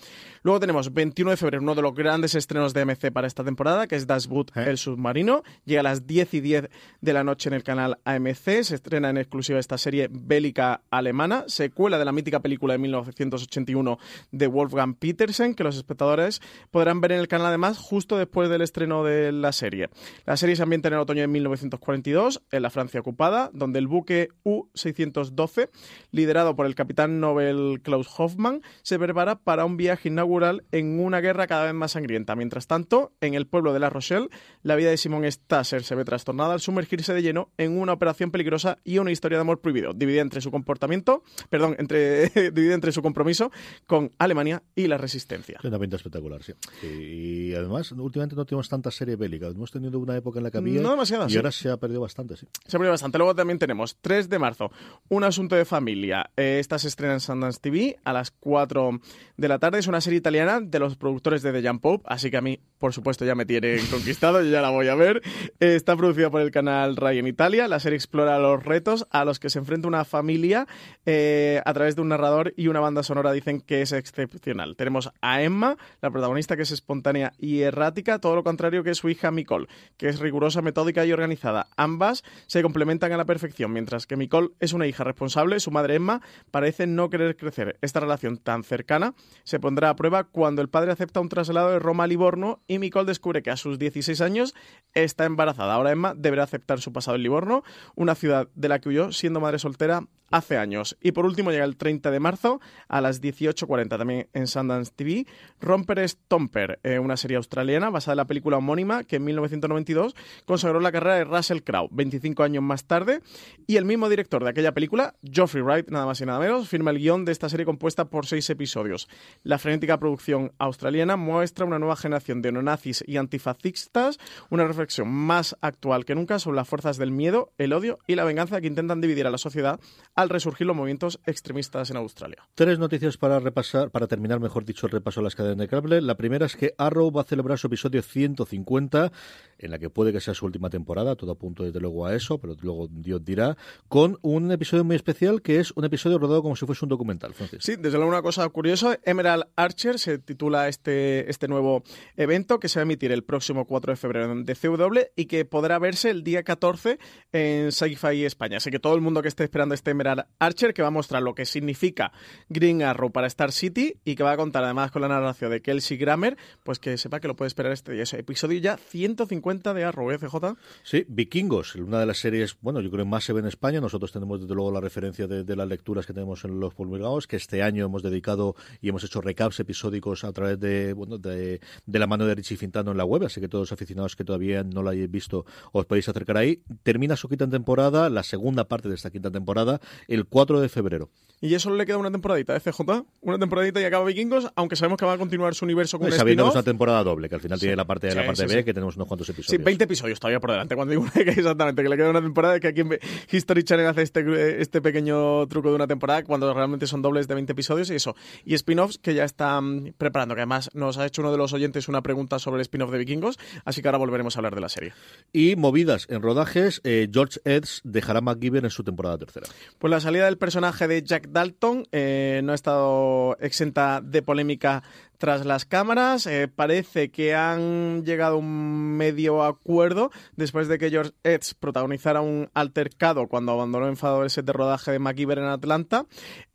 Luego 0.43 0.59
tenemos 0.59 0.93
21 0.93 1.31
de 1.31 1.37
febrero, 1.37 1.63
uno 1.63 1.75
de 1.75 1.81
los 1.81 1.95
grandes 1.95 2.35
estrenos 2.35 2.73
de 2.73 2.85
MC 2.85 3.11
para 3.11 3.27
esta 3.27 3.43
temporada, 3.43 3.87
que 3.87 3.95
es 3.95 4.05
Das 4.05 4.24
Boot, 4.27 4.51
¿Eh? 4.55 4.65
el 4.67 4.77
submarino. 4.77 5.43
Llega 5.65 5.81
a 5.81 5.83
las 5.83 6.07
10 6.07 6.33
y 6.35 6.41
10 6.41 6.69
de 7.01 7.13
la 7.13 7.23
noche 7.23 7.49
en 7.49 7.53
el 7.53 7.63
canal 7.63 7.99
AMC. 8.05 8.63
Se 8.63 8.75
estrena 8.75 9.09
en 9.09 9.17
exclusiva 9.17 9.59
esta 9.59 9.77
serie 9.77 10.09
bélica 10.11 10.81
alemana, 10.89 11.43
secuela 11.47 11.97
de 11.97 12.05
la 12.05 12.11
mítica 12.11 12.39
película 12.39 12.73
de 12.73 12.79
1981 12.79 13.97
de 14.31 14.47
Wolfgang 14.47 14.95
Petersen, 14.95 15.55
que 15.55 15.63
los 15.63 15.77
espectadores 15.77 16.41
podrán 16.71 17.01
ver 17.01 17.13
en 17.13 17.19
el 17.19 17.27
canal 17.27 17.47
además 17.47 17.77
justo 17.77 18.17
después 18.17 18.49
del 18.49 18.61
estreno 18.61 19.03
de 19.03 19.31
la 19.31 19.51
serie. 19.51 19.89
La 20.25 20.37
serie 20.37 20.55
se 20.55 20.63
ambienta 20.63 20.87
en 20.87 20.95
el 20.95 20.99
otoño 20.99 21.21
de 21.21 21.27
1942, 21.27 22.41
en 22.51 22.61
la 22.61 22.69
Francia 22.69 22.99
ocupada, 22.99 23.49
donde 23.53 23.79
el 23.79 23.87
buque 23.87 24.29
U-612, 24.43 25.69
liderado 26.11 26.55
por 26.55 26.65
el 26.65 26.75
capitán 26.75 27.19
Nobel 27.19 27.81
Klaus 27.83 28.07
Hoffmann, 28.17 28.61
se 28.81 28.99
prepara 28.99 29.35
para 29.35 29.65
un 29.65 29.77
viaje 29.77 30.09
inaugural 30.09 30.63
en 30.71 30.99
una 30.99 31.21
guerra 31.21 31.47
cada 31.47 31.65
vez 31.65 31.73
más 31.73 31.91
sangrienta. 31.91 32.35
Mientras 32.35 32.67
tanto, 32.67 33.13
en 33.21 33.33
el 33.33 33.47
pueblo 33.47 33.73
de 33.73 33.79
La 33.79 33.89
Rochelle, 33.89 34.14
la 34.63 34.75
vida 34.75 34.89
de 34.89 34.97
Simon 34.97 35.29
Stasser 35.31 35.83
se 35.83 35.95
ve 35.95 36.05
trastornada 36.05 36.53
al 36.53 36.59
sumergirse 36.59 37.13
de 37.13 37.21
lleno 37.21 37.49
en 37.57 37.77
una 37.77 37.93
operación 37.93 38.31
peligrosa 38.31 38.77
y 38.83 38.97
una 38.97 39.11
historia 39.11 39.37
de 39.37 39.41
amor 39.41 39.59
prohibido, 39.61 39.93
dividida 39.93 40.21
entre 40.21 40.41
su 40.41 40.51
comportamiento, 40.51 41.23
perdón, 41.49 41.75
entre, 41.79 42.29
dividida 42.51 42.73
entre 42.73 42.91
su 42.91 43.01
compromiso 43.01 43.51
con 43.87 44.11
Alemania 44.17 44.63
y 44.75 44.87
la 44.87 44.97
resistencia. 44.97 45.57
Tiene 45.61 45.75
una 45.75 45.81
pinta 45.81 45.95
espectacular, 45.97 46.43
sí. 46.43 46.53
Y, 46.83 47.51
y 47.51 47.55
además, 47.55 47.91
últimamente 47.91 48.35
no 48.35 48.45
tenemos 48.45 48.69
tanta 48.69 48.91
serie 48.91 49.15
bélica. 49.15 49.47
Hemos 49.47 49.71
tenido 49.71 49.99
una 49.99 50.15
época 50.15 50.39
en 50.39 50.43
la 50.43 50.51
que 50.51 50.57
había. 50.57 50.81
No 50.81 50.91
demasiadas, 50.91 51.29
Y 51.29 51.31
sí. 51.33 51.37
ahora 51.37 51.51
se 51.51 51.69
ha 51.69 51.77
perdido 51.77 52.01
bastante, 52.01 52.35
sí. 52.37 52.47
Se 52.65 52.77
abre 52.77 52.89
bastante. 52.89 53.17
Luego 53.17 53.35
también 53.35 53.59
tenemos 53.59 53.97
3 54.01 54.29
de 54.29 54.39
marzo, 54.39 54.71
un 55.09 55.23
asunto 55.23 55.55
de 55.55 55.65
familia. 55.65 56.29
Eh, 56.37 56.57
esta 56.59 56.79
se 56.79 56.87
estrena 56.87 57.13
en 57.13 57.19
Sundance 57.19 57.59
TV 57.61 57.97
a 58.03 58.13
las 58.13 58.31
4 58.31 58.99
de 59.37 59.47
la 59.47 59.59
tarde. 59.59 59.79
Es 59.79 59.87
una 59.87 60.01
serie 60.01 60.17
italiana 60.17 60.59
de 60.61 60.79
los 60.79 60.95
productores 60.95 61.41
de 61.41 61.51
The 61.53 61.67
Jump 61.67 61.81
Pope, 61.81 62.03
así 62.07 62.29
que 62.31 62.37
a 62.37 62.41
mí, 62.41 62.59
por 62.79 62.93
supuesto, 62.93 63.25
ya 63.25 63.35
me 63.35 63.45
tienen 63.45 63.79
conquistado, 64.05 64.43
yo 64.43 64.51
ya 64.51 64.61
la 64.61 64.69
voy 64.69 64.87
a 64.87 64.93
ver. 64.93 65.23
Está 65.59 65.95
producida 65.95 66.29
por 66.29 66.41
el 66.41 66.51
canal 66.51 66.95
Rai 66.95 67.17
en 67.17 67.25
Italia. 67.25 67.67
La 67.67 67.79
serie 67.79 67.95
explora 67.95 68.37
los 68.37 68.63
retos 68.63 69.07
a 69.09 69.25
los 69.25 69.39
que 69.39 69.49
se 69.49 69.57
enfrenta 69.57 69.87
una 69.87 70.05
familia 70.05 70.67
eh, 71.07 71.59
a 71.65 71.73
través 71.73 71.95
de 71.95 72.03
un 72.03 72.09
narrador 72.09 72.53
y 72.55 72.67
una 72.67 72.79
banda 72.79 73.01
sonora, 73.01 73.31
dicen 73.31 73.61
que 73.61 73.81
es 73.81 73.93
excepcional. 73.93 74.75
Tenemos 74.75 75.11
a 75.23 75.41
Emma, 75.41 75.77
la 76.03 76.11
protagonista, 76.11 76.55
que 76.55 76.61
es 76.61 76.71
espontánea 76.71 77.33
y 77.39 77.61
errática, 77.61 78.19
todo 78.19 78.35
lo 78.35 78.43
contrario 78.43 78.83
que 78.83 78.93
su 78.93 79.09
hija 79.09 79.31
Nicole, 79.31 79.65
que 79.97 80.07
es 80.07 80.19
rigurosa, 80.19 80.61
metódica 80.61 81.03
y 81.03 81.11
organizada. 81.11 81.69
Ambas 81.75 82.23
se 82.45 82.61
complementan 82.61 83.11
a 83.11 83.17
la 83.17 83.25
perfección, 83.25 83.73
mientras 83.73 84.05
que 84.05 84.17
Nicole 84.17 84.49
es 84.59 84.73
una 84.73 84.85
hija 84.85 85.03
responsable, 85.03 85.59
su 85.59 85.71
madre 85.71 85.95
Emma 85.95 86.21
parece 86.51 86.85
no 86.85 87.09
querer 87.09 87.37
crecer. 87.37 87.79
Esta 87.81 88.01
relación 88.01 88.37
tan 88.37 88.63
cercana 88.63 89.15
se 89.45 89.59
pondrá 89.59 89.89
a 89.89 89.95
prueba 89.95 90.25
cuando 90.25 90.61
el 90.61 90.69
padre 90.69 90.91
acepta 90.91 91.21
un 91.21 91.29
traslado 91.29 91.71
de 91.71 91.79
Roma 91.79 92.03
a 92.03 92.07
Livorno 92.07 92.61
y 92.67 92.77
Nicole 92.77 93.07
descubre 93.07 93.41
que 93.41 93.49
a 93.49 93.57
sus 93.57 93.79
16 93.95 94.21
años 94.21 94.55
está 94.93 95.25
embarazada. 95.25 95.73
Ahora 95.73 95.91
Emma 95.91 96.13
deberá 96.15 96.43
aceptar 96.43 96.79
su 96.79 96.93
pasado 96.93 97.15
en 97.15 97.23
Livorno, 97.23 97.63
una 97.95 98.15
ciudad 98.15 98.47
de 98.55 98.69
la 98.69 98.79
que 98.79 98.89
huyó 98.89 99.11
siendo 99.11 99.39
madre 99.39 99.59
soltera 99.59 100.07
hace 100.31 100.57
años. 100.57 100.97
Y 101.01 101.11
por 101.11 101.25
último 101.25 101.51
llega 101.51 101.65
el 101.65 101.77
30 101.77 102.11
de 102.11 102.19
marzo 102.19 102.59
a 102.87 103.01
las 103.01 103.21
18.40 103.21 103.97
también 103.97 104.27
en 104.33 104.47
Sundance 104.47 104.91
TV, 104.95 105.25
Romper 105.59 106.07
Stomper, 106.07 106.79
eh, 106.83 106.99
una 106.99 107.17
serie 107.17 107.37
australiana 107.37 107.89
basada 107.89 108.13
en 108.13 108.17
la 108.17 108.25
película 108.25 108.57
homónima 108.57 109.03
que 109.03 109.17
en 109.17 109.25
1992 109.25 110.15
consagró 110.45 110.79
la 110.79 110.91
carrera 110.91 111.15
de 111.15 111.23
Russell 111.23 111.61
Crowe, 111.61 111.89
25 111.91 112.43
años 112.43 112.63
más 112.63 112.85
tarde, 112.85 113.21
y 113.67 113.77
el 113.77 113.85
mismo 113.85 114.09
director 114.09 114.43
de 114.43 114.49
aquella 114.49 114.73
película, 114.73 115.15
Geoffrey 115.23 115.63
Wright, 115.63 115.89
nada 115.89 116.05
más 116.05 116.21
y 116.21 116.25
nada 116.25 116.39
menos, 116.39 116.67
firma 116.67 116.91
el 116.91 116.99
guion 116.99 117.25
de 117.25 117.31
esta 117.31 117.49
serie 117.49 117.65
compuesta 117.65 118.05
por 118.05 118.25
seis 118.25 118.49
episodios. 118.49 119.07
La 119.43 119.57
frenética 119.57 119.99
producción 119.99 120.51
australiana 120.57 121.15
muestra 121.15 121.65
una 121.65 121.79
nueva 121.79 121.95
generación 121.95 122.41
de 122.41 122.51
neonazis 122.51 123.03
y 123.07 123.17
antifascistas, 123.17 124.19
una 124.49 124.65
reflexión 124.65 125.09
más 125.09 125.55
actual 125.61 126.05
que 126.05 126.15
nunca 126.15 126.39
sobre 126.39 126.57
las 126.57 126.67
fuerzas 126.67 126.97
del 126.97 127.11
miedo, 127.11 127.51
el 127.57 127.73
odio 127.73 127.99
y 128.07 128.15
la 128.15 128.23
venganza 128.23 128.61
que 128.61 128.67
intentan 128.67 129.01
dividir 129.01 129.27
a 129.27 129.31
la 129.31 129.37
sociedad 129.37 129.79
al 130.25 130.29
resurgir 130.29 130.67
los 130.67 130.75
movimientos 130.75 131.19
extremistas 131.25 131.89
en 131.89 131.97
Australia. 131.97 132.47
Tres 132.55 132.77
noticias 132.79 133.17
para 133.17 133.39
repasar, 133.39 133.89
para 133.91 134.07
terminar, 134.07 134.39
mejor 134.39 134.65
dicho, 134.65 134.87
el 134.87 134.91
repaso 134.91 135.21
a 135.21 135.23
las 135.23 135.35
cadenas 135.35 135.57
de 135.57 135.67
cable. 135.67 136.01
La 136.01 136.15
primera 136.15 136.45
es 136.45 136.55
que 136.55 136.73
Arrow 136.77 137.11
va 137.11 137.21
a 137.21 137.25
celebrar 137.25 137.57
su 137.57 137.67
episodio 137.67 138.01
150, 138.01 139.11
en 139.57 139.71
la 139.71 139.79
que 139.79 139.89
puede 139.89 140.11
que 140.11 140.19
sea 140.19 140.33
su 140.33 140.45
última 140.45 140.69
temporada, 140.69 141.15
todo 141.15 141.31
apunto 141.31 141.63
desde 141.63 141.79
luego 141.79 142.05
a 142.05 142.15
eso, 142.15 142.37
pero 142.37 142.55
luego 142.61 142.87
Dios 142.89 143.23
dirá, 143.23 143.57
con 143.87 144.17
un 144.21 144.51
episodio 144.51 144.83
muy 144.83 144.95
especial 144.95 145.41
que 145.41 145.59
es 145.59 145.71
un 145.75 145.85
episodio 145.85 146.17
rodado 146.17 146.41
como 146.41 146.55
si 146.55 146.65
fuese 146.65 146.85
un 146.85 146.89
documental, 146.89 147.33
Francis. 147.33 147.59
Sí, 147.61 147.75
desde 147.75 147.97
luego 147.97 148.09
una 148.09 148.21
cosa 148.21 148.47
curiosa, 148.49 148.99
Emerald 149.03 149.45
Archer 149.55 149.99
se 149.99 150.17
titula 150.17 150.67
este, 150.67 151.29
este 151.29 151.47
nuevo 151.47 151.83
evento 152.17 152.59
que 152.59 152.69
se 152.69 152.79
va 152.79 152.81
a 152.81 152.83
emitir 152.83 153.11
el 153.11 153.23
próximo 153.23 153.65
4 153.65 153.93
de 153.93 153.97
febrero 153.97 154.31
en 154.31 154.43
DCW 154.43 154.99
y 155.15 155.25
que 155.25 155.45
podrá 155.45 155.79
verse 155.79 156.09
el 156.09 156.23
día 156.23 156.43
14 156.43 156.99
en 157.31 157.71
Sci-Fi 157.71 158.25
España. 158.25 158.57
Así 158.57 158.71
que 158.71 158.79
todo 158.79 158.95
el 158.95 159.01
mundo 159.01 159.21
que 159.21 159.27
esté 159.27 159.43
esperando 159.43 159.75
este 159.75 159.91
Emerald 159.91 160.25
Archer, 160.39 160.73
que 160.73 160.81
va 160.81 160.89
a 160.89 160.91
mostrar 160.91 161.21
lo 161.21 161.35
que 161.35 161.45
significa 161.45 162.11
Green 162.49 162.83
Arrow 162.83 163.11
para 163.11 163.27
Star 163.27 163.51
City 163.51 163.99
y 164.03 164.15
que 164.15 164.23
va 164.23 164.33
a 164.33 164.37
contar 164.37 164.63
además 164.63 164.91
con 164.91 165.01
la 165.01 165.07
narración 165.07 165.51
de 165.51 165.61
Kelsey 165.61 165.97
Grammer, 165.97 166.37
pues 166.63 166.79
que 166.79 166.97
sepa 166.97 167.19
que 167.19 167.27
lo 167.27 167.35
puede 167.35 167.47
esperar 167.47 167.71
este 167.71 167.93
día. 167.93 168.03
Episodio 168.15 168.59
ya 168.59 168.77
150 168.77 169.44
de 169.45 169.83
Arrow, 169.83 170.09
¿eh, 170.09 170.17
CJ? 170.17 170.57
Sí, 170.81 171.05
Vikingos, 171.07 171.75
una 171.75 171.99
de 171.99 172.07
las 172.07 172.17
series, 172.17 172.57
bueno, 172.61 172.81
yo 172.81 172.89
creo 172.89 173.05
que 173.05 173.09
más 173.09 173.23
se 173.23 173.31
ve 173.31 173.41
en 173.41 173.45
España. 173.45 173.79
Nosotros 173.79 174.11
tenemos 174.11 174.41
desde 174.41 174.55
luego 174.55 174.71
la 174.71 174.81
referencia 174.81 175.27
de, 175.27 175.43
de 175.43 175.55
las 175.55 175.67
lecturas 175.67 176.07
que 176.07 176.13
tenemos 176.13 176.43
en 176.45 176.59
los 176.59 176.73
publicados, 176.73 177.27
que 177.27 177.35
este 177.35 177.61
año 177.61 177.85
hemos 177.85 178.01
dedicado 178.01 178.55
y 178.81 178.89
hemos 178.89 179.03
hecho 179.03 179.21
recaps 179.21 179.59
episódicos 179.59 180.23
a 180.23 180.33
través 180.33 180.59
de, 180.59 180.93
bueno, 180.93 181.19
de, 181.19 181.61
de 181.85 181.99
la 181.99 182.07
mano 182.07 182.25
de 182.25 182.33
Richie 182.33 182.57
Fintano 182.57 182.91
en 182.91 182.97
la 182.97 183.05
web, 183.05 183.23
así 183.23 183.39
que 183.39 183.47
todos 183.47 183.63
los 183.63 183.71
aficionados 183.71 184.15
que 184.15 184.23
todavía 184.23 184.63
no 184.63 184.81
lo 184.81 184.89
hayáis 184.89 185.11
visto 185.11 185.45
os 185.71 185.85
podéis 185.85 186.09
acercar 186.09 186.37
ahí. 186.37 186.63
Termina 186.81 187.15
su 187.15 187.29
quinta 187.29 187.47
temporada, 187.47 188.09
la 188.09 188.23
segunda 188.23 188.67
parte 188.67 188.89
de 188.89 188.95
esta 188.95 189.11
quinta 189.11 189.29
temporada, 189.29 189.79
el 190.07 190.25
4 190.25 190.59
de 190.59 190.69
febrero. 190.69 191.11
Y 191.41 191.59
solo 191.59 191.75
le 191.75 191.85
queda 191.85 191.97
una 191.97 192.11
temporadita 192.11 192.53
de 192.53 192.59
CJ, 192.59 193.05
una 193.21 193.37
temporadita 193.37 193.79
y 193.81 193.83
acaba 193.83 194.05
Vikingos, 194.05 194.51
aunque 194.55 194.75
sabemos 194.75 194.97
que 194.97 195.05
va 195.05 195.13
a 195.13 195.17
continuar 195.17 195.53
su 195.53 195.65
universo 195.65 195.99
con 195.99 196.07
un 196.07 196.13
Sabiendo 196.13 196.43
que 196.45 196.49
es 196.49 196.55
una 196.55 196.63
temporada 196.63 197.03
doble, 197.03 197.29
que 197.29 197.35
al 197.35 197.41
final 197.41 197.59
tiene 197.59 197.75
la 197.75 197.85
parte 197.85 198.07
de 198.07 198.15
la 198.15 198.25
parte 198.25 198.47
sí, 198.47 198.55
B, 198.55 198.63
que 198.63 198.73
tenemos 198.73 198.95
unos 198.95 199.07
cuantos 199.07 199.29
Sí, 199.35 199.41
episodios. 199.41 199.65
20 199.65 199.83
episodios 199.83 200.19
todavía 200.19 200.39
por 200.39 200.51
delante. 200.51 200.75
Cuando 200.75 200.91
digo 200.91 201.05
que 201.13 201.21
exactamente 201.21 201.83
que 201.83 201.89
le 201.89 201.97
queda 201.97 202.09
una 202.09 202.21
temporada, 202.21 202.59
que 202.59 202.67
aquí 202.67 202.81
en 202.81 202.99
History 203.31 203.63
Channel 203.63 203.87
hace 203.87 204.01
este, 204.01 204.61
este 204.61 204.81
pequeño 204.81 205.47
truco 205.47 205.69
de 205.69 205.75
una 205.75 205.87
temporada 205.87 206.23
cuando 206.23 206.53
realmente 206.53 206.87
son 206.87 207.01
dobles 207.01 207.27
de 207.27 207.33
20 207.35 207.51
episodios 207.51 207.89
y 207.89 207.95
eso. 207.95 208.15
Y 208.45 208.53
spin-offs 208.53 208.97
que 208.97 209.13
ya 209.13 209.23
están 209.23 209.93
preparando, 209.97 210.35
que 210.35 210.41
además 210.41 210.69
nos 210.73 210.97
ha 210.97 211.05
hecho 211.05 211.21
uno 211.21 211.31
de 211.31 211.37
los 211.37 211.53
oyentes 211.53 211.87
una 211.87 212.01
pregunta 212.01 212.39
sobre 212.39 212.57
el 212.57 212.61
spin-off 212.61 212.91
de 212.91 212.99
Vikingos, 212.99 213.37
así 213.63 213.81
que 213.81 213.87
ahora 213.87 213.97
volveremos 213.97 214.35
a 214.35 214.39
hablar 214.39 214.55
de 214.55 214.61
la 214.61 214.69
serie. 214.69 214.93
Y 215.33 215.55
movidas 215.55 216.07
en 216.09 216.21
rodajes, 216.21 216.81
eh, 216.83 217.07
George 217.11 217.39
Edds 217.45 217.81
dejará 217.83 218.21
MacGyver 218.21 218.63
en 218.63 218.69
su 218.69 218.83
temporada 218.83 219.17
tercera. 219.17 219.47
Pues 219.79 219.91
la 219.91 219.99
salida 219.99 220.25
del 220.25 220.37
personaje 220.37 220.87
de 220.87 221.03
Jack 221.03 221.29
Dalton 221.29 221.87
eh, 221.91 222.41
no 222.43 222.51
ha 222.51 222.55
estado 222.55 223.37
exenta 223.39 224.01
de 224.01 224.21
polémica 224.21 224.83
tras 225.17 225.45
las 225.45 225.65
cámaras. 225.65 226.27
Eh, 226.27 226.47
parece 226.47 227.09
que 227.09 227.35
han 227.35 228.03
llegado 228.05 228.35
a 228.35 228.39
un 228.39 228.97
medio 228.97 229.43
acuerdo 229.43 230.11
después 230.35 230.67
de 230.67 230.77
que 230.77 230.89
George 230.89 231.13
Edds 231.23 231.53
protagonizara 231.53 232.21
un 232.21 232.49
altercado 232.53 233.27
cuando 233.27 233.51
abandonó 233.51 233.87
enfadado 233.87 234.23
el 234.23 234.29
de 234.35 234.53
rodaje 234.53 234.91
de 234.91 234.99
MacGyver 234.99 235.37
en 235.37 235.45
Atlanta, 235.45 236.05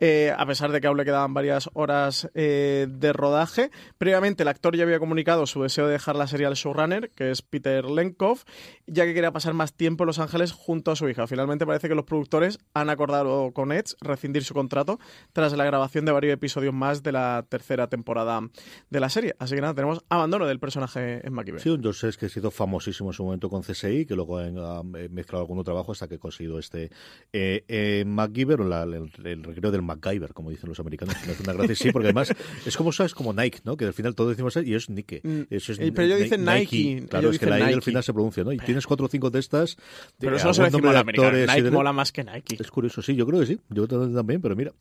eh, 0.01 0.35
a 0.37 0.45
pesar 0.47 0.71
de 0.71 0.81
que 0.81 0.87
aún 0.87 0.97
le 0.97 1.05
quedaban 1.05 1.33
varias 1.33 1.71
horas 1.73 2.29
eh, 2.35 2.87
de 2.89 3.13
rodaje. 3.13 3.71
Previamente 3.97 4.43
el 4.43 4.49
actor 4.49 4.77
ya 4.77 4.85
había 4.85 4.99
comunicado 4.99 5.47
su 5.47 5.63
deseo 5.63 5.87
de 5.87 5.93
dejar 5.93 6.17
la 6.17 6.27
serie 6.27 6.47
al 6.47 6.55
showrunner, 6.55 7.11
que 7.11 7.31
es 7.31 7.43
Peter 7.43 7.85
Lenkov, 7.85 8.41
ya 8.87 9.05
que 9.05 9.15
quería 9.15 9.33
pasar 9.33 9.55
más 9.55 9.73
tiempo 9.73 10.05
en 10.05 10.09
Los 10.09 10.19
Ángeles 10.19 10.53
junto 10.53 10.91
a 10.91 10.97
su 10.97 11.09
hija. 11.09 11.27
Finalmente 11.27 11.67
parece 11.67 11.89
que 11.89 11.95
los 11.95 12.05
productores 12.05 12.59
han 12.75 12.91
acordado 12.91 13.53
con 13.53 13.73
Edge 13.73 13.95
rescindir 14.01 14.45
su 14.45 14.55
contrato 14.55 14.99
tras 15.33 15.53
la 15.55 15.65
grabación 15.65 16.05
de 16.05 16.13
varios 16.13 16.35
episodios 16.35 16.75
más 16.75 17.03
de 17.03 17.13
la 17.13 17.47
tercera 17.49 17.89
temporada 17.89 18.41
de 18.91 19.01
la 19.01 19.09
serie. 19.09 19.35
Así 19.39 19.55
que 19.55 19.61
nada, 19.61 19.75
tenemos 19.75 20.05
abandono 20.09 20.47
del 20.47 20.59
personaje 20.59 21.27
en 21.27 21.33
MacGyver. 21.33 21.61
Sí, 21.61 21.69
un 21.71 21.83
George 21.83 22.11
que 22.19 22.29
se 22.29 22.41
hizo 22.41 22.51
famosísimo 22.51 23.11
en 23.11 23.15
su 23.15 23.25
momento 23.25 23.49
con 23.49 23.63
CSI, 23.63 24.07
que 24.07 24.15
luego 24.15 24.39
ha 24.39 24.83
mezclado 24.83 25.43
algún 25.43 25.59
otro 25.59 25.73
trabajo 25.73 25.93
hasta 25.93 26.09
que 26.09 26.17
ha 26.17 26.19
conseguido 26.19 26.59
este 26.59 26.91
eh, 27.33 27.65
eh, 27.69 28.05
MacGyver, 28.07 28.61
o 28.61 28.65
la, 28.65 28.83
el, 28.83 29.11
el, 29.25 29.43
recreo 29.45 29.71
del 29.71 29.83
MacGyver, 29.83 30.33
como 30.35 30.51
dicen 30.51 30.69
los 30.69 30.81
americanos. 30.81 31.15
Me 31.27 31.33
hace 31.33 31.43
una 31.43 31.53
gracia, 31.53 31.75
sí, 31.77 31.93
porque 31.93 32.09
además 32.09 32.33
es 32.67 32.77
como, 32.77 32.93
¿sabes? 32.93 33.15
Como 33.15 33.33
Nike, 33.33 33.61
¿no? 33.65 33.77
Que 33.77 33.85
al 33.87 33.93
final 33.93 34.15
todos 34.15 34.31
decimos 34.31 34.57
y 34.65 34.75
es 34.75 34.89
Nike. 34.91 35.21
Mm, 35.23 35.41
Eso 35.51 35.73
es 35.73 35.79
eh, 35.79 35.93
pero 35.95 36.07
ellos 36.07 36.21
dicen 36.21 36.45
Nike. 36.45 36.77
Nike. 36.77 37.07
Claro, 37.09 37.29
ellos 37.29 37.35
es 37.35 37.41
que 37.41 37.47
la 37.47 37.59
I 37.59 37.63
Nike. 37.63 37.75
al 37.75 37.83
final 37.83 38.03
se 38.03 38.13
pronuncia, 38.13 38.45
¿no? 38.45 38.53
Y 38.53 38.59
tienes 38.59 38.87
cuatro 38.87 39.07
o 39.07 39.09
cinco 39.09 39.31
de 39.31 39.39
estas. 39.39 39.77
Pero 40.19 40.37
eso 40.37 40.49
no 40.49 40.55
se 40.55 40.61
lo 40.63 40.67
decimos 40.71 40.93
de 40.93 40.99
actores 40.99 41.49
y 41.49 41.51
Nike 41.51 41.63
de- 41.63 41.71
mola 41.71 41.93
más 41.93 42.13
que 42.13 42.25
Nike. 42.25 42.57
Es 42.59 42.71
curioso, 42.71 43.03
sí, 43.03 43.15
yo 43.15 43.27
creo 43.27 43.41
que 43.41 43.47
sí. 43.47 43.61
Yo 43.69 43.87
también, 43.87 44.41
pero 44.41 44.57
mira. 44.57 44.73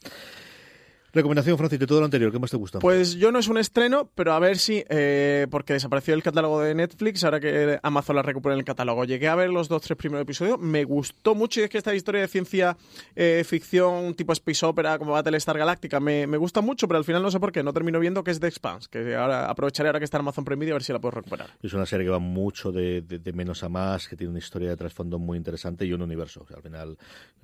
Recomendación, 1.13 1.57
Francis, 1.57 1.79
de 1.79 1.87
todo 1.87 1.99
lo 1.99 2.05
anterior, 2.05 2.31
¿qué 2.31 2.39
más 2.39 2.51
te 2.51 2.57
gusta? 2.57 2.79
Pues 2.79 3.15
yo 3.15 3.31
no 3.31 3.39
es 3.39 3.47
un 3.47 3.57
estreno, 3.57 4.09
pero 4.15 4.33
a 4.33 4.39
ver 4.39 4.57
si, 4.57 4.83
eh, 4.89 5.47
porque 5.49 5.73
desapareció 5.73 6.13
el 6.13 6.21
catálogo 6.23 6.61
de 6.61 6.75
Netflix, 6.75 7.23
ahora 7.23 7.39
que 7.39 7.79
Amazon 7.83 8.15
la 8.15 8.21
recupera 8.21 8.53
en 8.53 8.59
el 8.59 8.65
catálogo. 8.65 9.05
Llegué 9.05 9.27
a 9.27 9.35
ver 9.35 9.49
los 9.49 9.67
dos, 9.67 9.81
tres 9.81 9.97
primeros 9.97 10.21
episodios, 10.23 10.59
me 10.59 10.83
gustó 10.83 11.33
mucho 11.35 11.59
y 11.61 11.63
es 11.63 11.69
que 11.69 11.77
esta 11.79 11.95
historia 11.95 12.21
de 12.21 12.27
ciencia 12.27 12.77
eh, 13.15 13.43
ficción 13.45 14.13
tipo 14.13 14.33
space 14.33 14.65
opera 14.65 14.97
como 14.99 15.13
Battlestar 15.13 15.57
Galáctica 15.57 15.99
me, 15.99 16.27
me 16.27 16.37
gusta 16.37 16.61
mucho, 16.61 16.87
pero 16.87 16.97
al 16.99 17.03
final 17.05 17.21
no 17.23 17.31
sé 17.31 17.39
por 17.39 17.51
qué, 17.51 17.63
no 17.63 17.73
termino 17.73 17.99
viendo 17.99 18.23
que 18.23 18.31
es 18.31 18.39
The 18.39 18.47
Expanse, 18.47 18.87
que 18.91 19.15
ahora 19.15 19.49
aprovecharé 19.49 19.89
ahora 19.89 19.99
que 19.99 20.05
está 20.05 20.17
en 20.17 20.21
Amazon 20.21 20.45
Prime 20.45 20.59
Video 20.59 20.75
a 20.75 20.77
ver 20.77 20.83
si 20.83 20.93
la 20.93 20.99
puedo 20.99 21.11
recuperar. 21.11 21.47
Es 21.63 21.73
una 21.73 21.85
serie 21.85 22.05
que 22.05 22.11
va 22.11 22.19
mucho 22.19 22.71
de, 22.71 23.01
de- 23.01 23.19
de 23.19 23.33
menos 23.33 23.63
a 23.63 23.69
más, 23.69 24.07
que 24.07 24.15
tiene 24.15 24.29
una 24.31 24.39
historia 24.39 24.69
de 24.69 24.75
trasfondo 24.77 25.17
muy 25.19 25.37
interesante 25.37 25.85
y 25.85 25.93
un 25.93 26.01
universo. 26.01 26.41
O 26.43 26.47
sea, 26.47 26.57
al 26.57 26.63
final, 26.63 26.97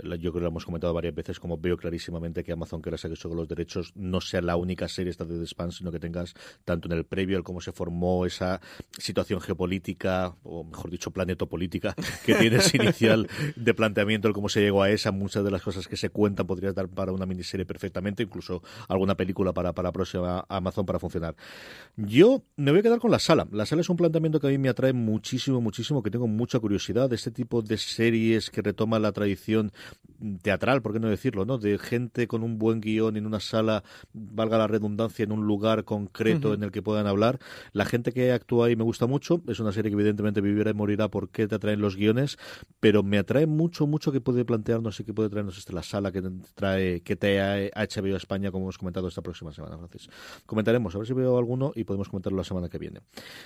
yo 0.04 0.32
creo 0.32 0.34
que 0.34 0.40
lo 0.42 0.48
hemos 0.48 0.66
comentado 0.66 0.94
varias 0.94 1.16
veces, 1.16 1.40
como 1.40 1.58
veo 1.58 1.78
clarísimamente 1.78 2.44
que 2.44 2.52
Amazon 2.52 2.82
quiere 2.82 2.98
sacar 2.98 3.18
sobre 3.18 3.36
los 3.36 3.48
derechos, 3.56 3.94
no 3.96 4.22
sea 4.22 4.42
la 4.42 4.56
única 4.56 4.88
serie 4.88 5.12
esta 5.12 5.26
de 5.26 5.40
The 5.40 5.72
sino 5.72 5.92
que 5.92 6.00
tengas 6.00 6.34
tanto 6.64 6.88
en 6.88 6.94
el 6.94 7.06
previo, 7.06 7.38
el 7.38 7.44
cómo 7.44 7.62
se 7.62 7.72
formó 7.72 8.26
esa 8.26 8.62
situación 8.98 9.42
geopolítica, 9.42 10.36
o 10.44 10.64
mejor 10.64 10.92
dicho, 10.92 11.12
planetopolítica, 11.12 11.96
que 12.26 12.36
tienes 12.40 12.74
inicial 12.76 13.28
de 13.56 13.74
planteamiento, 13.74 14.28
el 14.28 14.34
cómo 14.34 14.50
se 14.50 14.62
llegó 14.62 14.84
a 14.84 14.90
esa, 14.90 15.12
muchas 15.12 15.44
de 15.44 15.52
las 15.52 15.62
cosas 15.62 15.88
que 15.88 15.98
se 15.98 16.10
cuentan 16.10 16.48
podrías 16.48 16.76
dar 16.76 16.88
para 16.90 17.12
una 17.12 17.26
miniserie 17.26 17.66
perfectamente, 17.66 18.24
incluso 18.24 18.62
alguna 18.88 19.16
película 19.16 19.54
para, 19.54 19.74
para 19.74 19.92
próxima 19.92 20.46
Amazon 20.50 20.86
para 20.86 21.00
funcionar. 21.00 21.36
Yo 21.96 22.44
me 22.56 22.72
voy 22.72 22.80
a 22.80 22.84
quedar 22.84 23.00
con 23.00 23.12
la 23.12 23.20
sala. 23.20 23.48
La 23.52 23.66
sala 23.66 23.82
es 23.82 23.90
un 23.90 23.98
planteamiento 23.98 24.40
que 24.40 24.48
a 24.48 24.50
mí 24.50 24.58
me 24.58 24.70
atrae 24.70 24.94
muchísimo, 24.94 25.62
muchísimo, 25.62 26.04
que 26.04 26.12
tengo 26.12 26.28
mucha 26.28 26.60
curiosidad 26.60 27.10
de 27.10 27.16
este 27.16 27.32
tipo 27.32 27.62
de 27.62 27.78
series 27.78 28.50
que 28.50 28.62
retoma 28.62 29.00
la 29.00 29.12
tradición 29.12 29.72
teatral, 30.42 30.82
por 30.82 30.94
qué 30.94 31.00
no 31.00 31.10
decirlo, 31.10 31.46
¿no? 31.46 31.58
De 31.58 31.78
gente 31.78 32.28
con 32.28 32.44
un 32.44 32.58
buen 32.58 32.82
guion 32.82 33.18
en 33.18 33.26
una 33.26 33.40
sala, 33.46 33.84
valga 34.14 34.58
la 34.58 34.68
redundancia, 34.68 35.24
en 35.24 35.32
un 35.32 35.46
lugar 35.46 35.86
concreto 35.86 36.54
en 36.54 36.64
el 36.64 36.72
que 36.72 36.82
puedan 36.82 37.08
hablar. 37.08 37.40
La 37.72 37.86
gente 37.86 38.12
que 38.12 38.32
actúa 38.32 38.68
ahí 38.68 38.76
me 38.76 38.84
gusta 38.84 39.08
mucho. 39.08 39.42
Es 39.48 39.60
una 39.60 39.72
serie 39.72 39.90
que 39.92 39.96
evidentemente 39.96 40.42
vivirá 40.42 40.72
y 40.72 40.74
morirá 40.74 41.10
porque 41.10 41.48
te 41.48 41.56
atraen 41.56 41.82
los 41.82 41.96
guiones, 41.96 42.38
pero 42.80 43.04
me 43.04 43.18
atrae 43.18 43.48
mucho, 43.48 43.88
mucho 43.88 44.12
que 44.12 44.22
puede 44.22 44.46
plantearnos 44.46 45.00
y 45.00 45.04
que 45.04 45.14
puede 45.14 45.30
traernos 45.30 45.58
este, 45.58 45.74
la 45.74 45.84
sala 45.84 46.12
que 46.12 46.22
trae, 46.56 47.02
que 47.02 47.16
trae 47.16 47.72
HBO 47.76 48.14
a 48.16 48.18
España, 48.18 48.52
como 48.52 48.66
hemos 48.66 48.78
comentado 48.78 49.08
esta 49.08 49.22
próxima 49.22 49.54
semana, 49.54 49.78
Francis. 49.78 50.10
Comentaremos, 50.46 50.94
a 50.96 50.98
ver 50.98 51.08
si 51.08 51.14
veo 51.14 51.38
alguno 51.38 51.72
y 51.76 51.84
podemos 51.84 52.10
comentarlo 52.10 52.38
la 52.38 52.44
semana 52.44 52.70
que 52.70 52.78
viene. 52.78 53.02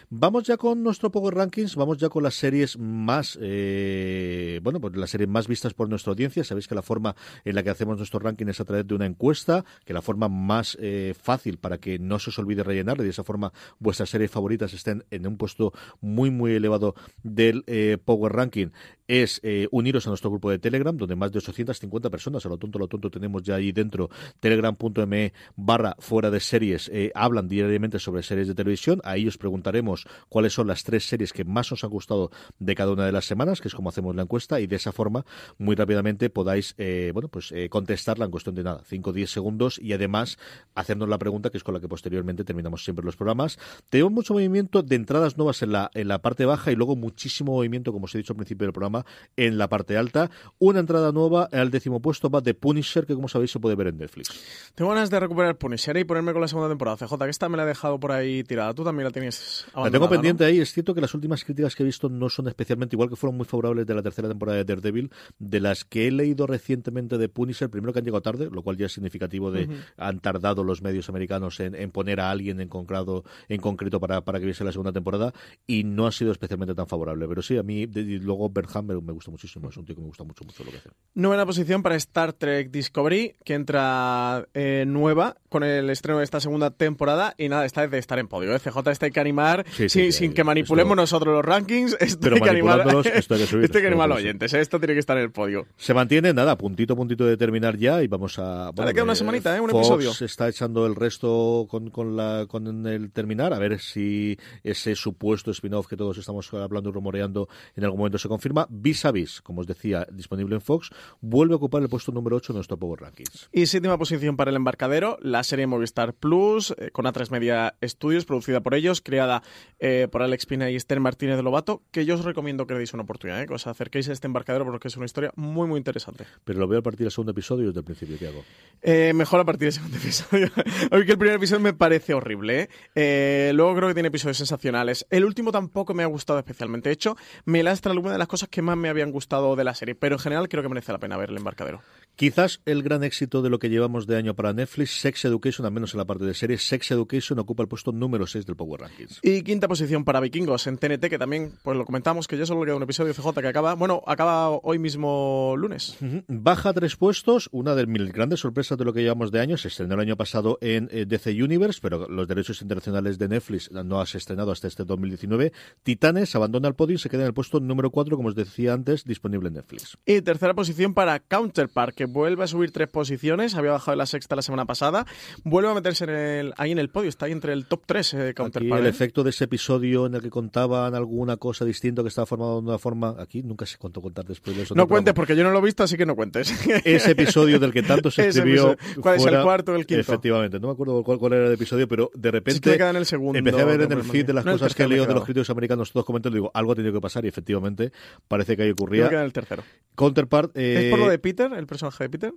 Vamos 0.09 0.43
ya 0.43 0.57
con 0.57 0.83
nuestro 0.83 1.11
Power 1.11 1.35
Rankings, 1.35 1.75
vamos 1.75 1.97
ya 1.97 2.09
con 2.09 2.23
las 2.23 2.35
series 2.35 2.77
más, 2.77 3.37
eh, 3.41 4.59
bueno, 4.63 4.79
pues 4.79 4.95
las 4.95 5.09
series 5.09 5.29
más 5.29 5.47
vistas 5.47 5.73
por 5.73 5.89
nuestra 5.89 6.11
audiencia. 6.11 6.43
Sabéis 6.43 6.67
que 6.67 6.75
la 6.75 6.81
forma 6.81 7.15
en 7.43 7.55
la 7.55 7.63
que 7.63 7.69
hacemos 7.69 7.97
nuestro 7.97 8.19
ranking 8.19 8.47
es 8.47 8.59
a 8.59 8.65
través 8.65 8.87
de 8.87 8.95
una 8.95 9.05
encuesta, 9.05 9.65
que 9.89 9.93
la 9.95 10.03
forma 10.03 10.29
más 10.29 10.77
eh, 10.79 11.15
fácil 11.19 11.57
para 11.57 11.79
que 11.79 11.97
no 11.97 12.19
se 12.19 12.29
os 12.29 12.37
olvide 12.37 12.61
rellenar 12.61 12.99
y 12.99 13.03
de 13.05 13.09
esa 13.09 13.23
forma 13.23 13.51
vuestras 13.79 14.11
series 14.11 14.29
favoritas 14.29 14.71
estén 14.71 15.03
en 15.09 15.25
un 15.25 15.35
puesto 15.35 15.73
muy, 15.99 16.29
muy 16.29 16.51
elevado 16.51 16.93
del 17.23 17.63
eh, 17.65 17.97
Power 18.05 18.31
Ranking 18.31 18.67
es 19.09 19.41
eh, 19.43 19.67
uniros 19.71 20.05
a 20.05 20.11
nuestro 20.11 20.29
grupo 20.29 20.51
de 20.51 20.59
Telegram, 20.59 20.95
donde 20.95 21.15
más 21.15 21.31
de 21.31 21.39
850 21.39 22.11
personas, 22.11 22.45
a 22.45 22.49
lo 22.49 22.57
tonto, 22.57 22.77
a 22.77 22.81
lo 22.81 22.87
tonto, 22.87 23.09
tenemos 23.09 23.41
ya 23.41 23.55
ahí 23.55 23.71
dentro, 23.71 24.09
telegram.me 24.39 25.33
barra 25.55 25.95
fuera 25.97 26.29
de 26.29 26.39
series, 26.39 26.89
eh, 26.93 27.11
hablan 27.15 27.47
diariamente 27.47 27.97
sobre 27.97 28.21
series 28.21 28.47
de 28.47 28.53
televisión. 28.53 29.01
Ahí 29.03 29.27
os 29.27 29.39
preguntaremos 29.39 30.05
cuáles 30.29 30.53
son 30.53 30.67
las 30.67 30.83
tres 30.83 31.07
series 31.07 31.33
que 31.33 31.43
más 31.43 31.71
os 31.71 31.83
han 31.83 31.89
gustado 31.89 32.29
de 32.59 32.75
cada 32.75 32.91
una 32.91 33.07
de 33.07 33.11
las 33.11 33.25
semanas, 33.25 33.61
que 33.61 33.67
es 33.67 33.73
como 33.73 33.89
hacemos 33.89 34.15
la 34.15 34.21
encuesta, 34.21 34.59
y 34.59 34.67
de 34.67 34.75
esa 34.75 34.91
forma, 34.91 35.25
muy 35.57 35.75
rápidamente 35.75 36.29
podáis, 36.29 36.75
eh, 36.77 37.09
bueno, 37.11 37.29
pues 37.29 37.51
contestarla 37.71 38.25
en 38.25 38.31
cuestión 38.31 38.53
de 38.53 38.63
nada, 38.63 38.83
5 38.85 39.09
o 39.09 39.13
10 39.13 39.31
segundos, 39.31 39.78
y 39.81 39.93
además 39.93 40.37
hacernos 40.75 41.09
la 41.09 41.17
pregunta, 41.17 41.49
que 41.49 41.57
es 41.57 41.63
con 41.63 41.73
la 41.73 41.79
que 41.79 41.87
posteriormente 41.87 42.43
terminamos 42.43 42.83
siempre 42.83 43.05
los 43.05 43.15
programas. 43.15 43.59
Tenemos 43.89 44.11
mucho 44.11 44.33
movimiento 44.33 44.81
de 44.81 44.95
entradas 44.95 45.37
nuevas 45.37 45.61
en 45.61 45.71
la, 45.71 45.91
en 45.93 46.07
la 46.07 46.21
parte 46.21 46.45
baja 46.45 46.71
y 46.71 46.75
luego 46.75 46.95
muchísimo 46.95 47.53
movimiento, 47.53 47.91
como 47.91 48.05
os 48.05 48.15
he 48.15 48.19
dicho 48.19 48.33
al 48.33 48.37
principio 48.37 48.65
del 48.65 48.73
programa, 48.73 49.05
en 49.35 49.57
la 49.57 49.67
parte 49.67 49.97
alta. 49.97 50.29
Una 50.57 50.79
entrada 50.79 51.11
nueva 51.11 51.49
al 51.51 51.71
décimo 51.71 52.01
puesto 52.01 52.29
va 52.29 52.41
de 52.41 52.53
Punisher, 52.53 53.05
que 53.05 53.15
como 53.15 53.27
sabéis 53.27 53.51
se 53.51 53.59
puede 53.59 53.75
ver 53.75 53.87
en 53.87 53.97
Netflix. 53.97 54.29
Tengo 54.75 54.91
ganas 54.91 55.09
de 55.09 55.19
recuperar 55.19 55.57
Punisher 55.57 55.97
y 55.97 56.03
ponerme 56.03 56.31
con 56.31 56.41
la 56.41 56.47
segunda 56.47 56.69
temporada. 56.69 56.97
CJ, 56.97 57.17
que 57.17 57.29
esta 57.29 57.49
me 57.49 57.57
la 57.57 57.63
he 57.63 57.67
dejado 57.67 57.99
por 57.99 58.11
ahí 58.11 58.43
tirada. 58.43 58.73
Tú 58.73 58.83
también 58.83 59.05
la 59.05 59.11
tienes 59.11 59.65
La 59.75 59.91
tengo 59.91 60.05
¿no? 60.05 60.09
pendiente 60.09 60.45
ahí. 60.45 60.59
Es 60.59 60.73
cierto 60.73 60.93
que 60.93 61.01
las 61.01 61.13
últimas 61.13 61.43
críticas 61.43 61.75
que 61.75 61.83
he 61.83 61.85
visto 61.85 62.09
no 62.09 62.29
son 62.29 62.47
especialmente, 62.47 62.95
igual 62.95 63.09
que 63.09 63.15
fueron 63.15 63.37
muy 63.37 63.45
favorables 63.45 63.85
de 63.85 63.95
la 63.95 64.01
tercera 64.01 64.27
temporada 64.27 64.57
de 64.57 64.65
Daredevil, 64.65 65.11
de 65.37 65.59
las 65.59 65.85
que 65.85 66.07
he 66.07 66.11
leído 66.11 66.47
recientemente 66.47 67.17
de 67.17 67.29
Punisher, 67.29 67.69
primero 67.69 67.93
que 67.93 67.99
han 67.99 68.05
llegado 68.05 68.21
tarde, 68.21 68.49
lo 68.51 68.61
cual 68.61 68.77
ya 68.77 68.85
es 68.85 68.93
significativo 68.93 69.51
de 69.51 69.68
han 69.97 70.19
tardado 70.19 70.63
los 70.63 70.81
medios 70.81 71.09
americanos 71.09 71.59
en, 71.59 71.75
en 71.75 71.91
poner 71.91 72.19
a 72.19 72.31
alguien 72.31 72.59
en 72.61 72.67
concreto, 72.69 73.23
en 73.47 73.59
concreto 73.61 73.99
para, 73.99 74.21
para 74.21 74.39
que 74.39 74.45
viese 74.45 74.63
la 74.63 74.71
segunda 74.71 74.91
temporada 74.91 75.33
y 75.67 75.83
no 75.83 76.07
ha 76.07 76.11
sido 76.11 76.31
especialmente 76.31 76.73
tan 76.75 76.87
favorable. 76.87 77.27
Pero 77.27 77.41
sí, 77.41 77.57
a 77.57 77.63
mí, 77.63 77.85
de- 77.85 78.03
luego 78.19 78.49
Bernham 78.49 78.85
me, 78.85 79.01
me 79.01 79.11
gusta 79.13 79.31
muchísimo, 79.31 79.69
es 79.69 79.77
un 79.77 79.85
tío 79.85 79.95
que 79.95 80.01
me 80.01 80.07
gusta 80.07 80.23
mucho, 80.23 80.43
mucho 80.43 80.63
lo 80.63 80.71
que 80.71 80.77
hace. 80.77 80.89
Novena 81.15 81.45
posición 81.45 81.83
para 81.83 81.95
Star 81.95 82.33
Trek 82.33 82.71
Discovery, 82.71 83.35
que 83.43 83.53
entra 83.53 84.47
eh, 84.53 84.85
nueva 84.87 85.35
con 85.49 85.63
el 85.63 85.89
estreno 85.89 86.19
de 86.19 86.23
esta 86.23 86.39
segunda 86.39 86.71
temporada. 86.71 87.33
Y 87.37 87.49
nada, 87.49 87.65
esta 87.65 87.83
es 87.83 87.91
de 87.91 87.97
estar 87.97 88.19
en 88.19 88.27
podio. 88.27 88.53
¿eh? 88.55 88.59
CJ, 88.59 88.91
esta 88.91 89.05
hay 89.05 89.11
que 89.11 89.19
animar 89.19 89.65
Sí, 89.71 89.87
sí, 89.87 89.89
sin, 89.89 90.03
sí, 90.05 90.11
sin 90.11 90.29
sí. 90.29 90.35
que 90.35 90.43
manipulemos 90.43 90.91
Esto- 90.91 91.01
nosotros 91.01 91.35
los 91.35 91.45
rankings. 91.45 91.97
Esto 91.99 92.19
Pero 92.21 92.35
hay 92.35 92.41
que 92.41 92.49
animar, 92.49 92.79
esto 93.13 93.33
hay 93.33 93.39
que 93.41 93.47
subir, 93.47 93.63
esto 93.65 93.77
hay 93.77 93.81
que 93.83 93.87
esto 93.87 93.87
animar 93.87 94.05
a 94.05 94.07
los 94.09 94.17
oyentes. 94.19 94.53
¿eh? 94.53 94.59
Esto 94.61 94.79
tiene 94.79 94.93
que 94.93 94.99
estar 94.99 95.17
en 95.17 95.23
el 95.23 95.31
podio. 95.31 95.65
Se 95.77 95.93
mantiene, 95.93 96.33
nada, 96.33 96.57
puntito 96.57 96.93
a 96.93 96.95
puntito 96.95 97.25
de 97.25 97.37
terminar 97.37 97.77
ya 97.77 98.01
y 98.03 98.07
vamos 98.07 98.37
a... 98.39 98.67
Ahora 98.67 98.93
queda 98.93 99.03
una 99.03 99.15
semanita, 99.15 99.55
¿eh? 99.55 99.58
Un 99.61 99.69
Fox 99.69 99.89
episodio. 99.89 100.25
está 100.25 100.47
echando 100.47 100.85
el 100.85 100.95
resto 100.95 101.67
con, 101.69 101.89
con, 101.89 102.15
la, 102.15 102.45
con 102.47 102.87
el 102.87 103.11
terminar, 103.11 103.53
a 103.53 103.59
ver 103.59 103.79
si 103.79 104.37
ese 104.63 104.95
supuesto 104.95 105.51
spin-off 105.51 105.87
que 105.87 105.97
todos 105.97 106.17
estamos 106.17 106.53
hablando 106.53 106.89
y 106.89 106.93
rumoreando 106.93 107.47
en 107.75 107.83
algún 107.83 107.99
momento 107.99 108.17
se 108.17 108.27
confirma. 108.27 108.67
Vis 108.69 109.05
a 109.05 109.11
vis, 109.11 109.41
como 109.41 109.61
os 109.61 109.67
decía, 109.67 110.07
disponible 110.11 110.55
en 110.55 110.61
Fox, 110.61 110.89
vuelve 111.21 111.53
a 111.53 111.57
ocupar 111.57 111.81
el 111.81 111.89
puesto 111.89 112.11
número 112.11 112.35
8 112.37 112.53
en 112.53 112.55
nuestro 112.55 112.77
Power 112.77 113.01
Rankings. 113.01 113.49
Y 113.51 113.65
séptima 113.65 113.97
posición 113.97 114.37
para 114.37 114.51
El 114.51 114.57
Embarcadero, 114.57 115.17
la 115.21 115.43
serie 115.43 115.67
Movistar 115.67 116.13
Plus, 116.13 116.73
eh, 116.77 116.91
con 116.91 117.05
A3 117.05 117.29
Media 117.31 117.75
Studios, 117.83 118.25
producida 118.25 118.61
por 118.61 118.73
ellos, 118.73 119.01
creada 119.01 119.43
eh, 119.79 120.07
por 120.11 120.21
Alex 120.21 120.45
Pina 120.45 120.69
y 120.69 120.75
Esther 120.75 120.99
Martínez 120.99 121.37
de 121.37 121.43
Lobato, 121.43 121.83
que 121.91 122.05
yo 122.05 122.15
os 122.15 122.25
recomiendo 122.25 122.67
que 122.67 122.73
le 122.73 122.79
deis 122.79 122.93
una 122.93 123.03
oportunidad, 123.03 123.41
¿eh? 123.41 123.47
que 123.47 123.53
os 123.53 123.67
acerquéis 123.67 124.09
a 124.09 124.13
este 124.13 124.27
embarcadero 124.27 124.65
porque 124.65 124.87
es 124.87 124.97
una 124.97 125.05
historia 125.05 125.31
muy, 125.35 125.67
muy 125.67 125.77
interesante. 125.77 126.25
Pero 126.43 126.59
lo 126.59 126.67
veo 126.67 126.79
a 126.79 126.83
partir 126.83 127.05
del 127.05 127.11
segundo 127.11 127.31
episodio 127.31 127.67
desde 127.67 127.79
el 127.79 127.85
principio, 127.85 128.17
¿qué 128.17 128.27
hago? 128.27 128.43
Eh, 128.81 129.13
mejor 129.13 129.39
a 129.39 129.45
partir 129.49 129.65
del 129.65 129.73
segundo 129.73 129.97
episodio. 129.97 130.47
Aunque 130.91 131.11
el 131.13 131.17
primer 131.17 131.35
episodio 131.37 131.61
me 131.61 131.73
parece 131.73 132.13
horrible. 132.13 132.61
¿eh? 132.61 132.69
Eh, 132.93 133.51
luego 133.55 133.75
creo 133.75 133.87
que 133.87 133.95
tiene 133.95 134.09
episodios 134.09 134.37
sensacionales. 134.37 135.07
El 135.09 135.25
último 135.25 135.51
tampoco 135.51 135.95
me 135.95 136.03
ha 136.03 136.05
gustado 136.05 136.37
especialmente. 136.37 136.89
De 136.89 136.93
hecho, 136.93 137.17
me 137.45 137.63
lastra 137.63 137.91
alguna 137.91 138.11
de 138.11 138.19
las 138.19 138.27
cosas 138.27 138.49
que 138.49 138.61
más 138.61 138.77
me 138.77 138.89
habían 138.89 139.11
gustado 139.11 139.55
de 139.55 139.63
la 139.63 139.73
serie. 139.73 139.95
Pero 139.95 140.15
en 140.15 140.19
general 140.19 140.49
creo 140.49 140.61
que 140.61 140.69
merece 140.69 140.91
la 140.91 140.99
pena 140.99 141.17
ver 141.17 141.31
el 141.31 141.37
embarcadero. 141.37 141.81
Quizás 142.19 142.59
el 142.65 142.83
gran 142.83 143.05
éxito 143.05 143.41
de 143.41 143.49
lo 143.49 143.59
que 143.59 143.69
llevamos 143.69 144.05
de 144.05 144.17
año 144.17 144.35
para 144.35 144.51
Netflix, 144.51 144.99
Sex 144.99 145.23
Education, 145.23 145.65
al 145.65 145.71
menos 145.71 145.93
en 145.93 145.99
la 145.99 146.05
parte 146.05 146.25
de 146.25 146.33
series, 146.33 146.67
Sex 146.67 146.91
Education 146.91 147.39
ocupa 147.39 147.63
el 147.63 147.69
puesto 147.69 147.93
número 147.93 148.27
6 148.27 148.45
del 148.45 148.57
Power 148.57 148.81
Rankings. 148.81 149.21
Y 149.23 149.41
quinta 149.41 149.69
posición 149.69 150.03
para 150.03 150.19
Vikingos 150.19 150.67
en 150.67 150.77
TNT, 150.77 151.07
que 151.07 151.17
también, 151.17 151.53
pues 151.63 151.77
lo 151.77 151.85
comentamos, 151.85 152.27
que 152.27 152.37
ya 152.37 152.45
solo 152.45 152.65
queda 152.65 152.75
un 152.75 152.83
episodio 152.83 153.13
CJ 153.13 153.39
que 153.39 153.47
acaba, 153.47 153.73
bueno, 153.75 154.03
acaba 154.05 154.49
hoy 154.49 154.79
mismo 154.79 155.55
lunes. 155.55 155.95
Ujú. 156.01 156.25
Baja 156.27 156.73
tres 156.73 156.97
puestos, 156.97 157.47
una 157.53 157.73
de 157.73 157.87
mis 157.87 158.11
grandes 158.11 158.41
sorpresas 158.41 158.77
de 158.77 158.83
lo 158.83 158.91
que 158.91 159.01
llevamos 159.01 159.31
de 159.31 159.39
año. 159.39 159.55
Se 159.55 159.69
estrenó 159.69 159.93
el 159.93 160.01
año 160.01 160.17
pasado 160.17 160.57
en 160.59 160.89
eh, 160.91 161.05
DC 161.05 161.41
Universe, 161.41 161.79
pero 161.81 162.09
los 162.09 162.27
derechos 162.27 162.61
internacionales 162.61 163.17
de 163.17 163.29
Netflix 163.29 163.71
no 163.71 164.01
has 164.01 164.13
estrenado 164.15 164.51
hasta 164.51 164.67
este 164.67 164.83
2019. 164.83 165.53
Titanes 165.83 166.35
abandona 166.35 166.67
el 166.67 166.75
podio 166.75 166.95
y 166.95 166.99
se 166.99 167.09
queda 167.09 167.21
en 167.21 167.27
el 167.27 167.33
puesto 167.33 167.61
número 167.61 167.91
4, 167.91 168.17
como 168.17 168.27
os 168.27 168.35
decía 168.35 168.73
antes, 168.73 169.05
disponible 169.05 169.47
en 169.47 169.53
Netflix. 169.53 169.97
Y 170.05 170.21
tercera 170.21 170.53
posición 170.53 170.93
para 170.93 171.21
Counterpart, 171.21 171.95
que 171.95 172.08
vuelve 172.11 172.43
a 172.43 172.47
subir 172.47 172.71
tres 172.71 172.87
posiciones, 172.89 173.55
había 173.55 173.71
bajado 173.71 173.91
de 173.91 173.97
la 173.97 174.05
sexta 174.05 174.35
la 174.35 174.41
semana 174.41 174.65
pasada, 174.65 175.05
vuelve 175.43 175.69
a 175.69 175.73
meterse 175.73 176.03
en 176.05 176.09
el, 176.09 176.53
ahí 176.57 176.71
en 176.71 176.79
el 176.79 176.89
podio, 176.89 177.09
está 177.09 177.25
ahí 177.27 177.31
entre 177.31 177.53
el 177.53 177.65
top 177.65 177.83
3 177.85 178.13
eh, 178.13 178.33
Counterpart. 178.35 178.81
el 178.81 178.85
¿eh? 178.87 178.89
efecto 178.89 179.23
de 179.23 179.29
ese 179.29 179.45
episodio 179.45 180.05
en 180.05 180.15
el 180.15 180.21
que 180.21 180.29
contaban 180.29 180.95
alguna 180.95 181.37
cosa 181.37 181.65
distinta 181.65 182.01
que 182.01 182.09
estaba 182.09 182.25
formado 182.25 182.61
de 182.61 182.67
una 182.67 182.77
forma, 182.77 183.15
aquí 183.19 183.41
nunca 183.43 183.65
sé 183.65 183.77
cuánto 183.77 184.01
contar 184.01 184.25
después 184.25 184.55
de 184.57 184.63
eso. 184.63 184.75
No 184.75 184.87
cuentes 184.87 185.13
porque 185.13 185.35
yo 185.35 185.43
no 185.43 185.51
lo 185.51 185.59
he 185.59 185.63
visto, 185.63 185.83
así 185.83 185.95
que 185.97 186.05
no 186.05 186.15
cuentes. 186.15 186.51
Ese 186.85 187.11
episodio 187.11 187.59
del 187.59 187.71
que 187.71 187.83
tanto 187.83 188.11
se 188.11 188.27
escribió. 188.27 188.75
¿Cuál 189.01 189.15
es 189.15 189.21
el 189.21 189.29
fuera- 189.29 189.43
cuarto 189.43 189.71
o 189.71 189.75
el 189.75 189.85
quinto? 189.85 190.01
Efectivamente, 190.01 190.59
no 190.59 190.67
me 190.67 190.73
acuerdo 190.73 191.03
cuál, 191.03 191.19
cuál 191.19 191.33
era 191.33 191.47
el 191.47 191.53
episodio, 191.53 191.87
pero 191.87 192.11
de 192.13 192.29
Sí 192.29 192.31
repente 192.31 192.59
que 192.61 192.69
me 192.71 192.77
queda 192.77 192.89
en 192.89 192.95
el 192.97 193.05
segundo. 193.05 193.37
empecé 193.39 193.61
a 193.61 193.65
ver 193.65 193.81
en 193.81 193.91
el 193.91 194.03
feed 194.03 194.25
de 194.25 194.33
las 194.33 194.45
no, 194.45 194.51
cosas 194.53 194.75
que 194.75 194.87
leído 194.87 195.05
de 195.05 195.13
los 195.13 195.23
críticos 195.23 195.49
americanos 195.49 195.91
todos 195.91 196.05
comentando, 196.05 196.35
digo, 196.35 196.51
algo 196.53 196.71
ha 196.71 196.75
tenido 196.75 196.93
que 196.93 197.01
pasar 197.01 197.23
y 197.25 197.27
efectivamente 197.27 197.91
parece 198.27 198.57
que 198.57 198.63
ahí 198.63 198.71
ocurría. 198.71 199.07
queda 199.09 199.19
en 199.19 199.25
el 199.25 199.33
tercero. 199.33 199.63
Counterpart. 199.95 200.55
eh, 200.57 200.85
¿Es 200.85 200.89
por 200.91 200.99
lo 200.99 201.09
de 201.09 201.19
Peter, 201.19 201.51
el 201.53 201.67
personaje 201.67 201.98
de 202.03 202.09
Peter? 202.09 202.33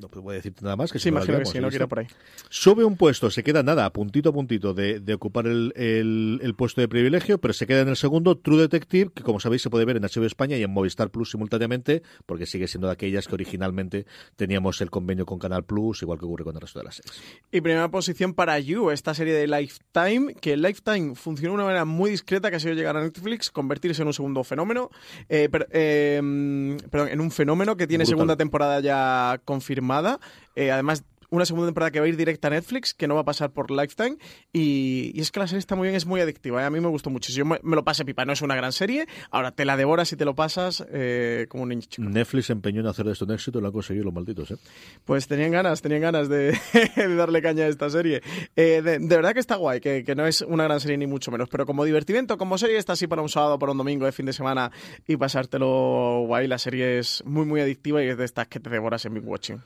No 0.00 0.08
puedo 0.08 0.30
decirte 0.30 0.62
nada 0.62 0.76
más. 0.76 0.92
Que 0.92 0.98
Sí, 0.98 1.08
imagino 1.08 1.38
que 1.38 1.44
sí, 1.46 1.58
no 1.60 1.68
quiero 1.70 1.88
por 1.88 2.00
ahí. 2.00 2.06
Sube 2.50 2.84
un 2.84 2.96
puesto, 2.96 3.30
se 3.30 3.42
queda 3.42 3.62
nada, 3.62 3.90
puntito 3.92 4.28
a 4.30 4.32
puntito 4.32 4.74
de, 4.74 5.00
de 5.00 5.14
ocupar 5.14 5.46
el, 5.46 5.72
el- 5.76 6.40
el 6.42 6.54
puesto 6.54 6.80
de 6.80 6.88
privilegio, 6.88 7.38
pero 7.38 7.54
se 7.54 7.66
queda 7.66 7.80
en 7.80 7.88
el 7.88 7.96
segundo 7.96 8.36
True 8.36 8.60
Detective, 8.62 9.10
que 9.14 9.22
como 9.22 9.40
sabéis 9.40 9.62
se 9.62 9.70
puede 9.70 9.84
ver 9.84 9.96
en 9.96 10.02
HBO 10.02 10.24
España 10.26 10.56
y 10.56 10.62
en 10.62 10.70
Movistar 10.70 11.10
Plus 11.10 11.30
simultáneamente, 11.30 12.02
porque 12.26 12.46
sigue 12.46 12.68
siendo 12.68 12.88
de 12.88 12.92
aquellas 12.94 13.26
que 13.28 13.34
originalmente 13.34 14.06
teníamos 14.36 14.80
el 14.80 14.90
convenio 14.90 15.26
con 15.26 15.38
Canal 15.38 15.64
Plus, 15.64 16.02
igual 16.02 16.18
que 16.18 16.24
ocurre 16.26 16.44
con 16.44 16.54
el 16.54 16.60
resto 16.60 16.78
de 16.80 16.84
las 16.84 16.96
series. 16.96 17.22
Y 17.50 17.60
primera 17.60 17.90
posición 17.90 18.34
para 18.34 18.58
You, 18.58 18.90
esta 18.90 19.14
serie 19.14 19.32
de 19.34 19.46
Lifetime, 19.46 20.34
que 20.34 20.56
Lifetime 20.56 21.14
funciona 21.14 21.50
de 21.52 21.54
una 21.54 21.64
manera 21.64 21.84
muy 21.84 22.10
discreta, 22.10 22.50
que 22.50 22.56
ha 22.56 22.60
sido 22.60 22.74
llegar 22.74 22.96
a 22.96 23.02
Netflix, 23.02 23.50
convertirse 23.50 24.02
en 24.02 24.08
un 24.08 24.14
segundo 24.14 24.44
fenómeno, 24.44 24.90
eh, 25.28 25.48
per- 25.50 25.68
eh, 25.70 26.20
mm, 26.22 26.76
perdón, 26.90 27.08
en 27.08 27.20
un 27.20 27.30
fenómeno 27.30 27.76
que 27.76 27.86
tiene 27.86 28.04
Brutal. 28.04 28.16
segunda 28.18 28.36
temporada 28.36 28.80
ya 28.80 29.03
confirmada. 29.44 30.20
Eh, 30.56 30.70
además, 30.70 31.04
una 31.30 31.46
segunda 31.46 31.68
temporada 31.68 31.90
que 31.90 32.00
va 32.00 32.06
a 32.06 32.08
ir 32.08 32.16
directa 32.16 32.48
a 32.48 32.50
Netflix, 32.50 32.94
que 32.94 33.08
no 33.08 33.14
va 33.14 33.22
a 33.22 33.24
pasar 33.24 33.52
por 33.52 33.70
Lifetime. 33.70 34.16
Y, 34.52 35.12
y 35.14 35.20
es 35.20 35.30
que 35.30 35.40
la 35.40 35.46
serie 35.46 35.58
está 35.58 35.76
muy 35.76 35.86
bien, 35.86 35.94
es 35.94 36.06
muy 36.06 36.20
adictiva. 36.20 36.62
¿eh? 36.62 36.66
A 36.66 36.70
mí 36.70 36.80
me 36.80 36.88
gustó 36.88 37.10
mucho. 37.10 37.32
Yo 37.32 37.44
me, 37.44 37.58
me 37.62 37.76
lo 37.76 37.84
pasé 37.84 38.04
pipa, 38.04 38.24
no 38.24 38.32
es 38.32 38.42
una 38.42 38.54
gran 38.54 38.72
serie. 38.72 39.06
Ahora 39.30 39.52
te 39.52 39.64
la 39.64 39.76
devoras 39.76 40.12
y 40.12 40.16
te 40.16 40.24
lo 40.24 40.34
pasas 40.34 40.84
eh, 40.90 41.46
como 41.48 41.64
un 41.64 41.70
niño 41.70 41.82
chico. 41.88 42.08
Netflix 42.08 42.50
empeñó 42.50 42.80
en 42.80 42.86
hacer 42.86 43.06
de 43.06 43.12
esto 43.12 43.24
un 43.24 43.32
éxito 43.32 43.58
y 43.58 43.62
lo 43.62 43.68
han 43.68 43.72
conseguido 43.72 44.04
los 44.04 44.14
malditos, 44.14 44.50
¿eh? 44.50 44.56
Pues 45.04 45.26
tenían 45.26 45.52
ganas, 45.52 45.82
tenían 45.82 46.02
ganas 46.02 46.28
de, 46.28 46.58
de 46.96 47.14
darle 47.14 47.42
caña 47.42 47.64
a 47.64 47.68
esta 47.68 47.90
serie. 47.90 48.22
Eh, 48.56 48.82
de, 48.82 48.98
de 48.98 49.16
verdad 49.16 49.32
que 49.32 49.40
está 49.40 49.56
guay, 49.56 49.80
que, 49.80 50.04
que 50.04 50.14
no 50.14 50.26
es 50.26 50.42
una 50.42 50.64
gran 50.64 50.80
serie 50.80 50.96
ni 50.98 51.06
mucho 51.06 51.30
menos, 51.30 51.48
pero 51.48 51.66
como 51.66 51.84
divertimento, 51.84 52.38
como 52.38 52.58
serie 52.58 52.78
está 52.78 52.94
así 52.94 53.06
para 53.06 53.22
un 53.22 53.28
sábado, 53.28 53.58
para 53.58 53.72
un 53.72 53.78
domingo 53.78 54.06
de 54.06 54.12
fin 54.12 54.26
de 54.26 54.32
semana 54.32 54.70
y 55.06 55.16
pasártelo 55.16 56.24
guay. 56.26 56.46
La 56.46 56.58
serie 56.58 56.98
es 56.98 57.22
muy, 57.24 57.44
muy 57.46 57.60
adictiva 57.60 58.02
y 58.02 58.08
es 58.08 58.18
de 58.18 58.24
estas 58.24 58.48
que 58.48 58.60
te 58.60 58.70
devoras 58.70 59.04
en 59.04 59.14
Big 59.14 59.26
Watching. 59.26 59.60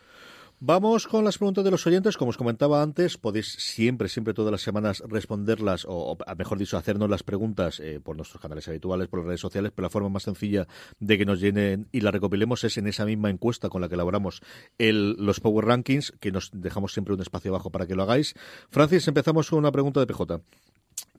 Vamos 0.61 1.07
con 1.07 1.25
las 1.25 1.39
preguntas 1.39 1.63
de 1.63 1.71
los 1.71 1.87
oyentes. 1.87 2.17
Como 2.17 2.31
os 2.31 2.37
comentaba 2.37 2.83
antes, 2.83 3.17
podéis 3.17 3.47
siempre, 3.47 4.09
siempre 4.09 4.35
todas 4.35 4.51
las 4.51 4.61
semanas 4.61 5.05
responderlas, 5.07 5.85
o, 5.85 5.93
o, 5.93 6.19
mejor 6.37 6.59
dicho, 6.59 6.77
hacernos 6.77 7.09
las 7.09 7.23
preguntas 7.23 7.79
eh, 7.79 8.01
por 8.03 8.17
nuestros 8.17 8.43
canales 8.43 8.67
habituales, 8.67 9.07
por 9.07 9.21
las 9.21 9.27
redes 9.29 9.41
sociales, 9.41 9.71
pero 9.73 9.87
la 9.87 9.91
forma 9.91 10.09
más 10.09 10.25
sencilla 10.25 10.67
de 10.99 11.17
que 11.17 11.25
nos 11.25 11.41
llenen 11.41 11.87
y 11.93 12.01
las 12.01 12.13
recopilemos 12.13 12.65
es 12.65 12.77
en 12.77 12.89
esa 12.89 13.05
misma 13.05 13.31
encuesta 13.31 13.69
con 13.69 13.83
la 13.83 13.89
que 13.89 13.95
elaboramos 13.95 14.43
el, 14.79 15.13
los 15.13 15.39
Power 15.39 15.65
Rankings, 15.65 16.13
que 16.19 16.33
nos 16.33 16.51
dejamos 16.53 16.93
siempre 16.93 17.15
un 17.15 17.21
espacio 17.21 17.53
abajo 17.53 17.71
para 17.71 17.87
que 17.87 17.95
lo 17.95 18.03
hagáis. 18.03 18.35
Francis, 18.69 19.07
empezamos 19.07 19.49
con 19.51 19.61
una 19.61 19.71
pregunta 19.71 20.01
de 20.01 20.09
PJ. 20.09 20.41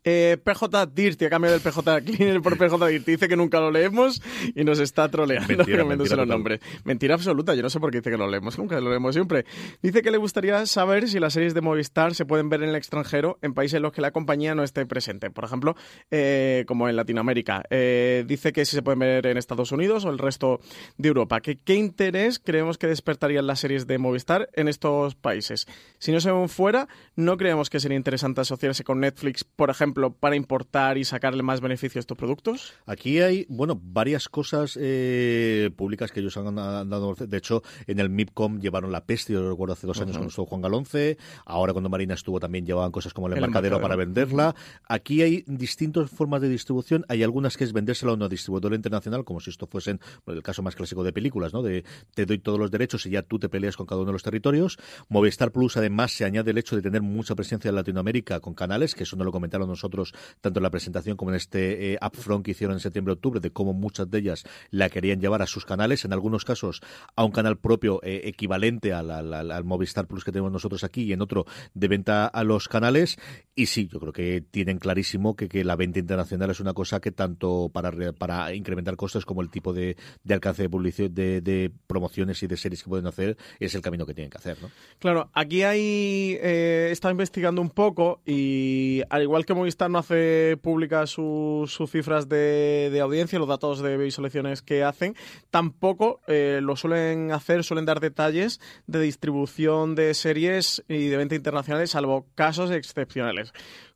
Eh, 0.04 0.38
PJ 0.44 0.86
Dirty, 0.88 1.26
a 1.26 1.30
cambio 1.30 1.52
del 1.52 1.62
PJ 1.62 2.02
Cleaner 2.02 2.42
por 2.42 2.58
PJ 2.58 2.88
Dirty, 2.88 3.12
dice 3.12 3.28
que 3.28 3.36
nunca 3.36 3.60
lo 3.60 3.72
leemos 3.72 4.22
y 4.56 4.64
nos 4.64 4.80
está 4.80 5.10
troleando 5.10 5.58
Mentira, 5.58 5.84
los 5.84 6.28
nombres. 6.28 6.60
Mentira 6.84 7.16
absoluta, 7.16 7.56
yo 7.56 7.62
no 7.62 7.70
sé 7.70 7.80
por 7.80 7.92
qué 7.92 7.98
dice 7.98 8.12
que 8.12 8.18
lo 8.18 8.30
leemos, 8.30 8.58
nunca 8.58 8.80
lo 8.80 8.90
leemos 8.90 9.14
siempre. 9.14 9.46
Dice 9.82 10.02
que 10.02 10.12
le 10.12 10.18
gustaría 10.18 10.66
saber 10.66 11.08
si 11.10 11.20
las 11.20 11.34
series 11.34 11.54
de 11.54 11.62
Movistar 11.62 12.16
se 12.16 12.26
pueden 12.26 12.50
ver 12.50 12.64
en 12.64 12.70
el 12.70 12.76
extranjero, 12.76 13.38
en 13.42 13.54
países 13.54 13.78
en 13.78 13.84
los 13.84 13.92
que 13.92 14.02
la 14.02 14.12
compañía 14.12 14.56
no 14.56 14.64
esté 14.64 14.86
presente. 14.86 15.30
Por 15.30 15.44
ejemplo, 15.44 15.76
eh, 16.12 16.64
como 16.68 16.88
en 16.90 16.96
Latinoamérica. 16.96 17.64
Eh, 17.70 18.24
dice 18.28 18.54
que 18.54 18.66
si 18.66 18.76
se 18.76 18.82
pueden 18.82 19.00
ver 19.00 19.26
en 19.28 19.38
Estados 19.38 19.72
Unidos 19.72 20.06
o 20.06 20.10
el 20.10 20.18
resto 20.18 20.60
de 20.98 21.08
Europa. 21.08 21.42
¿Qué, 21.42 21.58
¿Qué 21.58 21.76
interés 21.76 22.40
creemos 22.40 22.78
que 22.78 22.88
despertarían 22.88 23.48
las 23.48 23.60
series 23.60 23.88
de 23.88 23.98
Movistar 23.98 24.50
en 24.54 24.68
estos 24.68 25.16
países? 25.16 25.68
Si 25.98 26.12
no 26.12 26.20
se 26.20 26.32
ven 26.32 26.50
fuera, 26.50 26.88
no 27.16 27.38
creemos 27.38 27.70
que 27.70 27.80
sería 27.80 27.98
interesante 27.98 28.42
asociarse 28.42 28.84
con 28.84 29.00
Netflix, 29.00 29.44
por 29.44 29.70
ejemplo, 29.70 29.89
para 29.94 30.36
importar 30.36 30.98
y 30.98 31.06
sacarle 31.06 31.44
más 31.44 31.62
beneficio 31.62 32.00
a 32.00 32.02
estos 32.02 32.18
productos. 32.18 32.74
Aquí 32.86 33.20
hay, 33.20 33.46
bueno, 33.50 33.80
varias 33.82 34.30
cosas 34.30 34.78
eh, 34.80 35.72
públicas 35.76 36.12
que 36.12 36.20
ellos 36.20 36.38
han, 36.38 36.58
han 36.58 36.90
dado. 36.90 37.16
De 37.16 37.38
hecho, 37.38 37.64
en 37.88 38.00
el 38.00 38.10
MIPCOM 38.10 38.60
llevaron 38.60 38.92
la 38.92 39.06
peste, 39.06 39.34
yo 39.34 39.50
recuerdo 39.50 39.74
hace 39.74 39.88
dos 39.88 40.00
años 40.02 40.14
cuando 40.14 40.30
estuvo 40.30 40.46
Juan 40.46 40.62
Galonce. 40.62 41.18
Ahora 41.46 41.74
cuando 41.74 41.90
Marina 41.90 42.14
estuvo 42.14 42.40
también 42.40 42.66
llevaban 42.66 42.92
cosas 42.92 43.14
como 43.14 43.28
el, 43.28 43.34
El 43.34 43.38
embarcadero, 43.40 43.78
embarcadero. 43.78 43.82
para 43.82 43.96
venderla. 43.96 44.56
Aquí 44.88 45.22
hay 45.22 45.44
distintas 45.48 46.10
formas 46.10 46.42
de 46.42 46.50
distribución. 46.50 47.06
Hay 47.08 47.24
algunas 47.24 47.58
que 47.58 47.64
es 47.64 47.74
vendérsela 47.74 48.12
a 48.12 48.16
una 48.16 48.30
distribuidora 48.30 48.76
internacional, 48.76 49.24
como 49.24 49.40
si 49.40 49.50
esto 49.50 49.68
fuesen 49.68 50.00
bueno, 50.26 50.38
el 50.38 50.44
caso 50.44 50.62
más 50.62 50.76
clásico 50.76 51.04
de 51.04 51.14
películas, 51.14 51.54
¿no? 51.54 51.62
De 51.62 51.84
te 52.14 52.26
doy 52.26 52.40
todos 52.40 52.60
los 52.60 52.72
derechos 52.72 53.06
y 53.06 53.12
ya 53.12 53.22
tú 53.22 53.40
te 53.40 53.50
peleas 53.50 53.78
con 53.78 53.86
cada 53.86 54.02
uno 54.02 54.08
de 54.08 54.14
los 54.14 54.24
territorios. 54.24 54.78
Movistar 55.08 55.52
Plus, 55.52 55.78
además, 55.78 56.12
se 56.12 56.26
añade 56.26 56.52
el 56.52 56.58
hecho 56.58 56.76
de 56.76 56.82
tener 56.82 57.02
mucha 57.02 57.36
presencia 57.36 57.70
en 57.70 57.76
Latinoamérica 57.76 58.40
con 58.40 58.54
canales, 58.54 58.96
que 58.96 59.04
eso 59.04 59.16
no 59.16 59.24
lo 59.24 59.32
comentaron 59.32 59.70
nosotros 59.80 60.14
tanto 60.42 60.60
en 60.60 60.64
la 60.64 60.70
presentación 60.70 61.16
como 61.16 61.32
en 61.32 61.38
este 61.38 61.94
eh, 61.94 61.98
upfront 62.06 62.44
que 62.44 62.52
hicieron 62.52 62.76
en 62.76 62.80
septiembre-octubre, 62.82 63.40
de 63.40 63.52
cómo 63.52 63.74
muchas 63.74 64.10
de 64.12 64.20
ellas 64.20 64.44
la 64.72 64.90
querían 64.90 65.22
llevar 65.22 65.42
a 65.42 65.48
sus 65.48 65.66
canales, 65.66 66.04
en 66.04 66.12
algunos 66.12 66.44
casos 66.44 66.82
a 67.16 67.24
un 67.24 67.32
canal 67.32 67.58
propio 67.58 68.02
eh, 68.04 68.22
equivalente 68.26 68.92
al, 68.94 69.10
al- 69.12 69.34
al- 69.34 69.64
Movistar 69.64 70.06
Plus 70.08 70.24
que 70.26 70.32
tenemos 70.32 70.52
nosotros 70.52 70.84
aquí 70.84 71.04
y 71.04 71.14
en 71.14 71.22
otro 71.22 71.46
de 71.74 71.88
venta 71.88 72.26
a 72.28 72.44
los 72.44 72.68
canales. 72.68 73.18
Y 73.56 73.68
sí, 73.68 73.88
yo 73.92 74.00
creo 74.00 74.12
que 74.14 74.42
tienen 74.42 74.80
clarísimo 74.80 75.36
que, 75.36 75.48
que 75.48 75.64
la 75.64 75.76
venta 75.76 76.00
internacional 76.00 76.50
es 76.50 76.60
una 76.60 76.74
cosa 76.74 77.00
que 77.00 77.12
tanto 77.12 77.70
para, 77.72 77.92
para 78.14 78.54
incrementar 78.54 78.96
costes 78.98 79.26
como 79.26 79.42
el 79.42 79.50
tipo 79.50 79.72
de, 79.74 79.96
de 80.24 80.34
alcance 80.34 80.64
de 80.64 80.70
publicidad, 80.70 81.10
de, 81.10 81.42
de 81.42 81.72
promociones 81.88 82.42
y 82.44 82.48
de 82.48 82.58
series 82.58 82.84
que 82.84 82.90
pueden 82.90 83.08
hacer, 83.08 83.38
es 83.60 83.76
el 83.76 83.82
camino 83.82 84.06
que 84.06 84.14
tienen 84.14 84.30
que 84.32 84.38
hacer, 84.38 84.58
¿no? 84.62 84.70
Claro, 85.00 85.30
aquí 85.34 85.64
hay. 85.64 86.38
Eh, 86.42 86.88
estado 86.92 87.12
investigando 87.12 87.62
un 87.62 87.70
poco 87.70 88.22
y 88.26 89.02
al 89.10 89.22
igual 89.24 89.46
que 89.46 89.54
Movistar 89.54 89.69
no 89.90 90.00
hace 90.00 90.58
públicas 90.62 91.10
sus, 91.10 91.72
sus 91.72 91.92
cifras 91.92 92.30
de, 92.30 92.90
de 92.92 93.00
audiencia, 93.00 93.40
los 93.40 93.48
datos 93.48 93.82
de 93.82 93.98
visualizaciones 93.98 94.62
que 94.62 94.84
hacen, 94.84 95.16
tampoco 95.52 96.22
eh, 96.28 96.60
lo 96.62 96.76
suelen 96.76 97.32
hacer, 97.32 97.64
suelen 97.64 97.86
dar 97.86 98.00
detalles 98.00 98.60
de 98.88 99.00
distribución 99.00 99.96
de 99.96 100.14
series 100.14 100.84
y 100.88 101.08
de 101.08 101.18
venta 101.18 101.36
internacionales, 101.36 101.92
salvo 101.92 102.28
casos 102.36 102.72
excepcionales. 102.72 103.54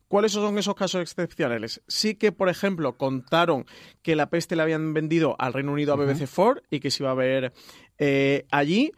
¿Cuáles 0.08 0.32
son 0.32 0.58
esos 0.58 0.74
casos 0.74 1.00
excepcionales? 1.00 1.82
Sí 1.88 2.14
que, 2.14 2.30
por 2.30 2.48
ejemplo, 2.48 2.96
contaron 2.96 3.66
que 4.02 4.14
la 4.14 4.30
peste 4.30 4.54
le 4.54 4.62
habían 4.62 4.94
vendido 4.94 5.34
al 5.38 5.52
Reino 5.52 5.72
Unido 5.72 5.92
a 5.92 5.96
BBC 5.96 6.26
Four 6.26 6.62
y 6.70 6.80
que 6.80 6.90
se 6.90 7.02
iba 7.02 7.10
a 7.10 7.14
ver 7.14 7.52
eh, 7.98 8.46
allí. 8.50 8.92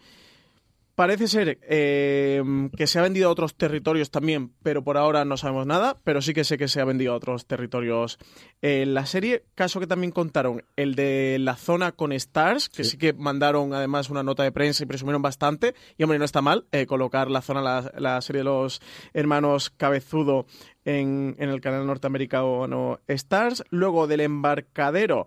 Parece 0.97 1.29
ser 1.29 1.59
eh, 1.61 2.43
que 2.75 2.87
se 2.87 2.99
ha 2.99 3.03
vendido 3.03 3.29
a 3.29 3.31
otros 3.31 3.55
territorios 3.55 4.11
también, 4.11 4.53
pero 4.63 4.83
por 4.83 4.97
ahora 4.97 5.27
no 5.27 5.37
sabemos 5.37 5.67
nada, 5.67 5.99
pero 6.05 6.23
sí 6.23 6.33
que 6.33 6.43
sé 6.43 6.57
que 6.57 6.69
se 6.69 6.81
ha 6.81 6.87
vendido 6.87 7.13
a 7.13 7.17
otros 7.17 7.47
territorios 7.47 8.19
en 8.63 8.95
la 8.95 9.05
serie. 9.05 9.45
Caso 9.55 9.79
que 9.79 9.87
también 9.87 10.11
contaron, 10.11 10.65
el 10.75 10.95
de 10.95 11.37
la 11.39 11.57
zona 11.57 11.93
con 11.93 12.13
Stars, 12.13 12.71
que 12.71 12.83
sí, 12.83 12.97
que 12.97 13.13
mandaron 13.13 13.75
además 13.75 14.09
una 14.09 14.23
nota 14.23 14.43
de 14.43 14.53
prensa 14.53 14.85
y 14.85 14.87
presumieron 14.87 15.21
bastante. 15.21 15.75
Y 15.99 16.03
hombre, 16.03 16.19
no 16.19 16.25
está 16.25 16.41
mal 16.41 16.65
eh, 16.73 16.87
colocar 16.87 17.31
la 17.31 17.43
zona, 17.43 17.61
la, 17.61 17.93
la 17.99 18.19
serie 18.23 18.41
de 18.41 18.45
los 18.45 18.81
hermanos 19.13 19.69
Cabezudo 19.69 20.47
en, 20.87 21.37
en 21.39 21.51
el 21.51 21.61
canal 21.61 21.87
norteamericano 21.87 23.01
Stars. 23.07 23.65
Luego 23.69 24.07
del 24.07 24.21
embarcadero. 24.21 25.27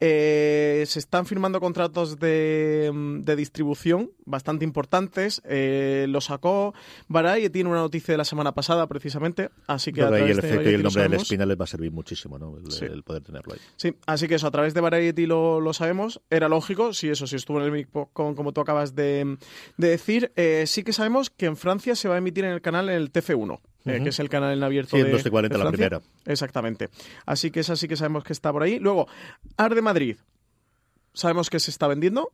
Eh, 0.00 0.84
se 0.86 0.98
están 0.98 1.26
firmando 1.26 1.60
contratos 1.60 2.18
de, 2.18 2.90
de 3.22 3.36
distribución 3.36 4.10
bastante 4.24 4.64
importantes. 4.64 5.42
Eh, 5.44 6.06
lo 6.08 6.20
sacó 6.20 6.74
Variety 7.08 7.50
tiene 7.50 7.70
una 7.70 7.80
noticia 7.80 8.12
de 8.12 8.18
la 8.18 8.24
semana 8.24 8.52
pasada, 8.54 8.86
precisamente. 8.86 9.50
Así 9.66 9.92
que 9.92 10.02
a 10.02 10.08
que 10.08 10.14
ahí 10.16 10.30
el 10.30 10.38
efecto 10.38 10.70
y 10.70 10.74
el 10.74 10.82
nombre 10.82 11.02
del 11.02 11.14
espina 11.14 11.46
les 11.46 11.58
va 11.58 11.64
a 11.64 11.66
servir 11.66 11.90
muchísimo, 11.90 12.38
¿no? 12.38 12.56
El, 12.58 12.70
Sí. 12.70 12.84
el 12.84 13.02
poder 13.02 13.22
tenerlo 13.22 13.54
ahí. 13.54 13.60
Sí, 13.76 13.94
así 14.06 14.28
que 14.28 14.36
eso, 14.36 14.46
a 14.46 14.50
través 14.50 14.74
de 14.74 14.80
Variety 14.80 15.26
lo, 15.26 15.60
lo 15.60 15.72
sabemos. 15.72 16.20
Era 16.30 16.48
lógico, 16.48 16.92
si 16.92 17.08
eso, 17.08 17.26
si 17.26 17.36
estuvo 17.36 17.58
en 17.58 17.64
el 17.64 17.72
MIPCOM, 17.72 18.34
como 18.34 18.52
tú 18.52 18.60
acabas 18.60 18.94
de, 18.94 19.36
de 19.76 19.88
decir. 19.88 20.32
Eh, 20.36 20.64
sí 20.66 20.84
que 20.84 20.92
sabemos 20.92 21.30
que 21.30 21.46
en 21.46 21.56
Francia 21.56 21.96
se 21.96 22.08
va 22.08 22.14
a 22.14 22.18
emitir 22.18 22.44
en 22.44 22.52
el 22.52 22.60
canal 22.60 22.88
en 22.88 22.96
el 22.96 23.12
TF1, 23.12 23.58
eh, 23.84 24.02
que 24.02 24.10
es 24.10 24.18
el 24.18 24.28
canal 24.28 24.56
en 24.56 24.62
abierto 24.62 24.90
Sí, 24.90 24.96
en 24.96 25.06
de, 25.06 25.12
1240 25.12 25.58
de 25.58 25.64
la 25.64 25.70
primera. 25.70 26.00
Exactamente. 26.26 26.88
Así 27.26 27.50
que 27.50 27.60
esa 27.60 27.76
sí 27.76 27.88
que 27.88 27.96
sabemos 27.96 28.24
que 28.24 28.32
está 28.32 28.52
por 28.52 28.62
ahí. 28.62 28.78
Luego, 28.78 29.08
Ar 29.56 29.74
de 29.74 29.82
Madrid. 29.82 30.16
Sabemos 31.12 31.50
que 31.50 31.58
se 31.58 31.70
está 31.70 31.86
vendiendo. 31.86 32.32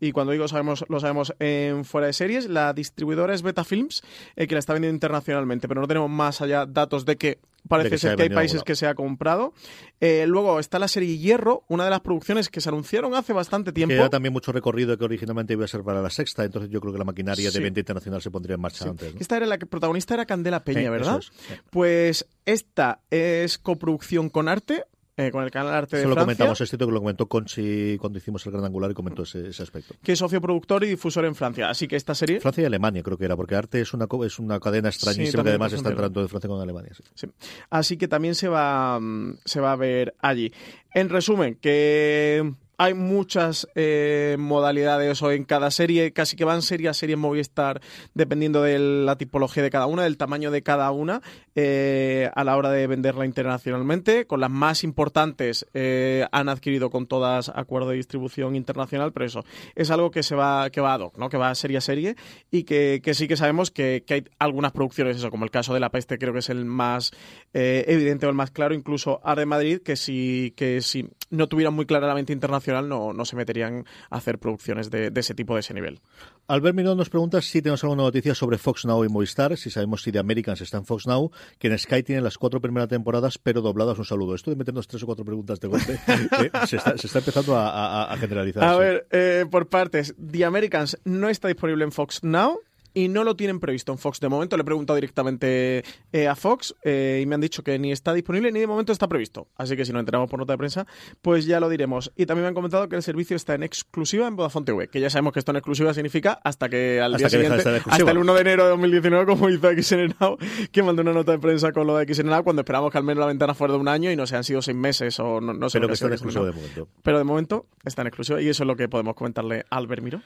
Y 0.00 0.12
cuando 0.12 0.32
digo 0.32 0.48
sabemos, 0.48 0.84
lo 0.88 1.00
sabemos 1.00 1.34
en 1.38 1.84
fuera 1.84 2.06
de 2.08 2.12
series. 2.12 2.48
La 2.48 2.72
distribuidora 2.72 3.34
es 3.34 3.42
Beta 3.42 3.64
Films, 3.64 4.02
eh, 4.36 4.46
que 4.46 4.54
la 4.54 4.58
está 4.58 4.72
vendiendo 4.72 4.94
internacionalmente, 4.96 5.68
pero 5.68 5.80
no 5.80 5.86
tenemos 5.88 6.10
más 6.10 6.40
allá 6.40 6.66
datos 6.66 7.04
de 7.04 7.16
que 7.16 7.38
parece 7.68 7.90
que 7.90 7.98
ser 7.98 8.16
que 8.16 8.22
hay 8.22 8.30
países 8.30 8.62
que 8.62 8.76
se 8.76 8.86
ha 8.86 8.94
comprado. 8.94 9.52
Eh, 10.00 10.24
luego 10.28 10.60
está 10.60 10.78
la 10.78 10.86
serie 10.86 11.18
Hierro, 11.18 11.64
una 11.68 11.84
de 11.84 11.90
las 11.90 12.00
producciones 12.00 12.48
que 12.48 12.60
se 12.60 12.68
anunciaron 12.68 13.14
hace 13.14 13.32
bastante 13.32 13.72
tiempo. 13.72 13.90
Que 13.92 13.98
era 13.98 14.08
también 14.08 14.32
mucho 14.32 14.52
recorrido 14.52 14.96
que 14.96 15.04
originalmente 15.04 15.54
iba 15.54 15.64
a 15.64 15.68
ser 15.68 15.82
para 15.82 16.00
la 16.00 16.10
sexta, 16.10 16.44
entonces 16.44 16.70
yo 16.70 16.80
creo 16.80 16.92
que 16.92 16.98
la 17.00 17.04
maquinaria 17.04 17.50
Sí. 17.50 17.58
de 17.58 17.64
venta 17.64 17.80
internacional 17.80 18.22
se 18.22 18.30
pondría 18.30 18.54
en 18.54 18.60
marcha 18.60 18.84
Sí. 18.84 18.88
antes. 18.90 19.14
¿no? 19.14 19.20
Esta 19.20 19.36
era 19.38 19.46
la 19.46 19.58
que 19.58 19.66
protagonista 19.66 20.14
era 20.14 20.26
Candela 20.26 20.62
Peña, 20.62 20.82
Sí, 20.82 20.88
¿verdad? 20.90 21.18
es. 21.18 21.32
Pues 21.70 22.26
esta 22.44 23.00
es 23.10 23.58
coproducción 23.58 24.30
con 24.30 24.46
Arte, 24.48 24.84
eh, 25.16 25.30
con 25.30 25.42
el 25.44 25.50
canal 25.50 25.74
Arte 25.74 25.96
de 25.96 26.02
Eso 26.02 26.08
lo 26.08 26.14
Francia, 26.14 26.36
comentamos, 26.36 26.60
es 26.60 26.68
cierto 26.68 26.86
que 26.86 26.92
lo 26.92 27.00
comentó 27.00 27.26
Conchi 27.26 27.96
cuando 27.98 28.18
hicimos 28.18 28.44
el 28.46 28.52
Gran 28.52 28.64
Angular 28.64 28.90
y 28.90 28.94
comentó 28.94 29.22
ese, 29.22 29.48
ese 29.48 29.62
aspecto. 29.62 29.94
que 30.02 30.12
es 30.12 30.18
socio 30.18 30.40
productor 30.40 30.84
y 30.84 30.88
difusor 30.88 31.24
en 31.24 31.34
Francia. 31.34 31.70
Así 31.70 31.88
que 31.88 31.96
esta 31.96 32.14
serie 32.14 32.40
Francia 32.40 32.62
y 32.62 32.66
Alemania 32.66 33.02
creo 33.02 33.16
que 33.16 33.24
era, 33.24 33.36
porque 33.36 33.54
Arte 33.54 33.80
es 33.80 33.94
una, 33.94 34.06
es 34.24 34.38
una 34.38 34.60
cadena 34.60 34.88
extrañísima 34.88 35.42
que 35.42 35.50
además 35.50 35.72
está 35.72 35.90
entrando 35.90 36.22
de 36.22 36.28
Francia 36.28 36.48
con 36.48 36.60
Alemania. 36.60 36.92
sí. 36.94 37.02
Sí. 37.14 37.26
Así 37.70 37.96
que 37.96 38.08
también 38.08 38.34
se 38.34 38.48
va, 38.48 38.98
mm, 39.00 39.38
se 39.44 39.60
va 39.60 39.72
a 39.72 39.76
ver 39.76 40.14
allí. 40.20 40.52
En 40.92 41.08
resumen, 41.08 41.56
que 41.56 42.52
hay 42.78 42.94
muchas 42.94 43.68
eh, 43.74 44.36
modalidades 44.38 45.22
o 45.22 45.32
en 45.32 45.44
cada 45.44 45.70
serie, 45.70 46.12
casi 46.12 46.36
que 46.36 46.44
van 46.44 46.62
serie 46.62 46.88
a 46.88 46.94
serie 46.94 47.14
en 47.14 47.20
Movistar, 47.20 47.80
dependiendo 48.14 48.62
de 48.62 48.78
la 48.78 49.16
tipología 49.16 49.62
de 49.62 49.70
cada 49.70 49.86
una, 49.86 50.04
del 50.04 50.16
tamaño 50.16 50.50
de 50.50 50.62
cada 50.62 50.90
una, 50.90 51.22
eh, 51.58 52.30
a 52.34 52.44
la 52.44 52.54
hora 52.54 52.70
de 52.70 52.86
venderla 52.86 53.24
internacionalmente. 53.24 54.26
Con 54.26 54.40
las 54.40 54.50
más 54.50 54.84
importantes 54.84 55.66
eh, 55.72 56.26
han 56.30 56.50
adquirido 56.50 56.90
con 56.90 57.06
todas 57.06 57.48
acuerdo 57.48 57.88
de 57.88 57.96
distribución 57.96 58.54
internacional, 58.54 59.14
pero 59.14 59.24
eso 59.24 59.44
es 59.74 59.90
algo 59.90 60.10
que 60.10 60.22
se 60.22 60.34
va, 60.34 60.68
que 60.68 60.82
va 60.82 60.92
ad 60.92 61.00
hoc, 61.00 61.16
¿no? 61.16 61.30
que 61.30 61.38
va 61.38 61.54
serie 61.54 61.78
a 61.78 61.80
serie 61.80 62.14
y 62.50 62.64
que, 62.64 63.00
sí 63.14 63.26
que 63.26 63.38
sabemos 63.38 63.70
que, 63.70 64.04
hay 64.10 64.24
algunas 64.38 64.72
producciones, 64.72 65.16
eso, 65.16 65.30
como 65.30 65.46
el 65.46 65.50
caso 65.50 65.72
de 65.72 65.80
La 65.80 65.90
Peste, 65.90 66.18
creo 66.18 66.34
que 66.34 66.40
es 66.40 66.50
el 66.50 66.66
más 66.66 67.12
eh, 67.54 67.86
evidente 67.88 68.26
o 68.26 68.28
el 68.28 68.34
más 68.34 68.50
claro, 68.50 68.74
incluso 68.74 69.22
Arde 69.24 69.46
Madrid, 69.46 69.80
que 69.82 69.96
si, 69.96 70.52
que 70.58 70.82
si 70.82 71.08
no 71.30 71.48
tuvieran 71.48 71.72
muy 71.72 71.86
clara 71.86 72.06
la 72.06 72.14
mente 72.14 72.34
internacional 72.34 72.86
no, 72.86 73.14
no 73.14 73.24
se 73.24 73.34
meterían 73.34 73.86
a 74.10 74.16
hacer 74.18 74.38
producciones 74.38 74.90
de, 74.90 75.10
de 75.10 75.20
ese 75.20 75.34
tipo, 75.34 75.54
de 75.54 75.60
ese 75.60 75.72
nivel. 75.72 76.00
Albert 76.48 76.76
Mirón 76.76 76.96
nos 76.96 77.10
pregunta 77.10 77.42
si 77.42 77.60
tenemos 77.60 77.82
alguna 77.82 78.04
noticia 78.04 78.34
sobre 78.34 78.56
Fox 78.58 78.84
Now 78.84 79.04
y 79.04 79.08
Movistar, 79.08 79.56
si 79.56 79.68
sabemos 79.68 80.02
si 80.02 80.12
The 80.12 80.20
Americans 80.20 80.60
está 80.60 80.78
en 80.78 80.84
Fox 80.86 81.06
Now, 81.06 81.32
que 81.58 81.66
en 81.68 81.76
Sky 81.78 82.02
tiene 82.04 82.22
las 82.22 82.38
cuatro 82.38 82.60
primeras 82.60 82.88
temporadas, 82.88 83.38
pero 83.38 83.60
dobladas. 83.62 83.98
Un 83.98 84.04
saludo. 84.04 84.34
Esto 84.34 84.50
de 84.50 84.56
meternos 84.56 84.86
tres 84.86 85.02
o 85.02 85.06
cuatro 85.06 85.24
preguntas 85.24 85.58
de 85.58 85.66
golpe 85.68 85.94
eh, 86.06 86.50
se, 86.66 86.76
está, 86.76 86.96
se 86.96 87.08
está 87.08 87.18
empezando 87.18 87.56
a, 87.56 87.68
a- 88.04 88.12
a 88.12 88.16
generalizar. 88.16 88.62
A 88.62 88.74
sí. 88.74 88.78
ver, 88.78 89.06
eh, 89.10 89.44
por 89.50 89.68
partes. 89.68 90.14
The 90.30 90.44
Americans 90.44 90.96
no 91.04 91.28
está 91.28 91.48
disponible 91.48 91.82
en 91.84 91.90
Fox 91.92 92.22
Now 92.22 92.60
y 92.96 93.08
no 93.08 93.24
lo 93.24 93.36
tienen 93.36 93.60
previsto 93.60 93.92
en 93.92 93.98
Fox. 93.98 94.20
De 94.20 94.30
momento 94.30 94.56
le 94.56 94.62
he 94.62 94.64
preguntado 94.64 94.94
directamente 94.94 95.84
eh, 96.12 96.28
a 96.28 96.34
Fox 96.34 96.74
eh, 96.82 97.20
y 97.22 97.26
me 97.26 97.34
han 97.34 97.42
dicho 97.42 97.62
que 97.62 97.78
ni 97.78 97.92
está 97.92 98.14
disponible 98.14 98.50
ni 98.50 98.58
de 98.60 98.66
momento 98.66 98.90
está 98.90 99.06
previsto. 99.06 99.48
Así 99.54 99.76
que 99.76 99.84
si 99.84 99.92
nos 99.92 100.00
enteramos 100.00 100.30
por 100.30 100.38
nota 100.38 100.54
de 100.54 100.56
prensa, 100.56 100.86
pues 101.20 101.44
ya 101.44 101.60
lo 101.60 101.68
diremos. 101.68 102.10
Y 102.16 102.24
también 102.24 102.44
me 102.44 102.48
han 102.48 102.54
comentado 102.54 102.88
que 102.88 102.96
el 102.96 103.02
servicio 103.02 103.36
está 103.36 103.54
en 103.54 103.64
exclusiva 103.64 104.26
en 104.26 104.34
Vodafone 104.34 104.64
TV, 104.64 104.88
que 104.88 104.98
ya 105.00 105.10
sabemos 105.10 105.34
que 105.34 105.40
esto 105.40 105.50
en 105.50 105.58
exclusiva 105.58 105.92
significa 105.92 106.40
hasta 106.42 106.70
que 106.70 107.02
al 107.02 107.14
Hasta 107.14 107.28
día 107.28 107.28
que 107.28 107.36
de 107.36 107.44
siguiente, 107.44 107.70
exclusiva. 107.76 107.96
hasta 107.96 108.10
el 108.12 108.16
1 108.18 108.34
de 108.34 108.40
enero 108.40 108.64
de 108.64 108.70
2019, 108.70 109.26
como 109.26 109.50
hizo 109.50 109.68
XNNOW, 109.70 110.38
que 110.72 110.82
mandó 110.82 111.02
una 111.02 111.12
nota 111.12 111.32
de 111.32 111.38
prensa 111.38 111.72
con 111.72 111.86
lo 111.86 111.98
de 111.98 112.14
XNNOW 112.14 112.44
cuando 112.44 112.62
esperamos 112.62 112.90
que 112.90 112.96
al 112.96 113.04
menos 113.04 113.20
la 113.20 113.26
ventana 113.26 113.52
fuera 113.52 113.74
de 113.74 113.80
un 113.80 113.88
año 113.88 114.10
y 114.10 114.16
no 114.16 114.26
se 114.26 114.36
han 114.36 114.44
sido 114.44 114.62
seis 114.62 114.74
meses 114.76 115.20
o 115.20 115.42
no, 115.42 115.52
no 115.52 115.68
sé 115.68 115.80
Pero 115.80 115.88
que 115.88 115.94
está 115.94 116.06
en 116.06 116.16
XNNOW. 116.16 116.44
de 116.46 116.52
momento. 116.52 116.88
Pero 117.02 117.18
de 117.18 117.24
momento 117.24 117.66
está 117.84 118.00
en 118.00 118.08
exclusiva 118.08 118.40
y 118.40 118.48
eso 118.48 118.62
es 118.62 118.66
lo 118.66 118.74
que 118.74 118.88
podemos 118.88 119.14
comentarle 119.16 119.66
a 119.68 119.76
Albert 119.76 120.02
Miro. 120.02 120.22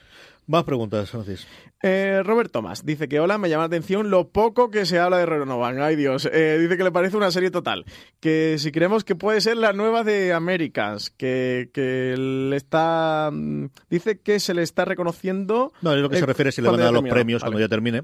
Más 0.47 0.63
preguntas, 0.65 1.09
Francis. 1.09 1.47
Eh, 1.83 2.21
Robert 2.25 2.51
Thomas 2.51 2.85
dice 2.85 3.07
que 3.07 3.19
hola, 3.19 3.37
me 3.37 3.49
llama 3.49 3.61
la 3.63 3.67
atención 3.67 4.09
lo 4.09 4.29
poco 4.29 4.69
que 4.69 4.85
se 4.85 4.99
habla 4.99 5.17
de 5.17 5.25
Renovan. 5.25 5.81
Ay 5.81 5.95
Dios, 5.95 6.29
Eh, 6.31 6.57
dice 6.59 6.77
que 6.77 6.83
le 6.83 6.91
parece 6.91 7.15
una 7.15 7.31
serie 7.31 7.51
total. 7.51 7.85
Que 8.19 8.57
si 8.59 8.71
creemos 8.71 9.03
que 9.03 9.15
puede 9.15 9.39
ser 9.39 9.57
la 9.57 9.71
nueva 9.71 10.03
de 10.03 10.33
Americans, 10.33 11.09
que, 11.11 11.69
que 11.73 12.15
le 12.17 12.55
está. 12.57 13.29
mm, 13.31 13.67
Dice 13.89 14.19
que 14.19 14.39
se 14.39 14.53
le 14.53 14.63
está 14.63 14.83
reconociendo. 14.83 15.71
No, 15.81 15.93
es 15.93 15.99
lo 16.01 16.09
que 16.09 16.17
eh, 16.17 16.19
se 16.19 16.25
refiere 16.25 16.51
si 16.51 16.61
le 16.61 16.69
van 16.69 16.81
a 16.81 16.85
dar 16.85 16.93
los 16.93 17.03
premios 17.03 17.41
Vale. 17.41 17.51
cuando 17.51 17.59
ya 17.65 17.69
termine. 17.69 18.03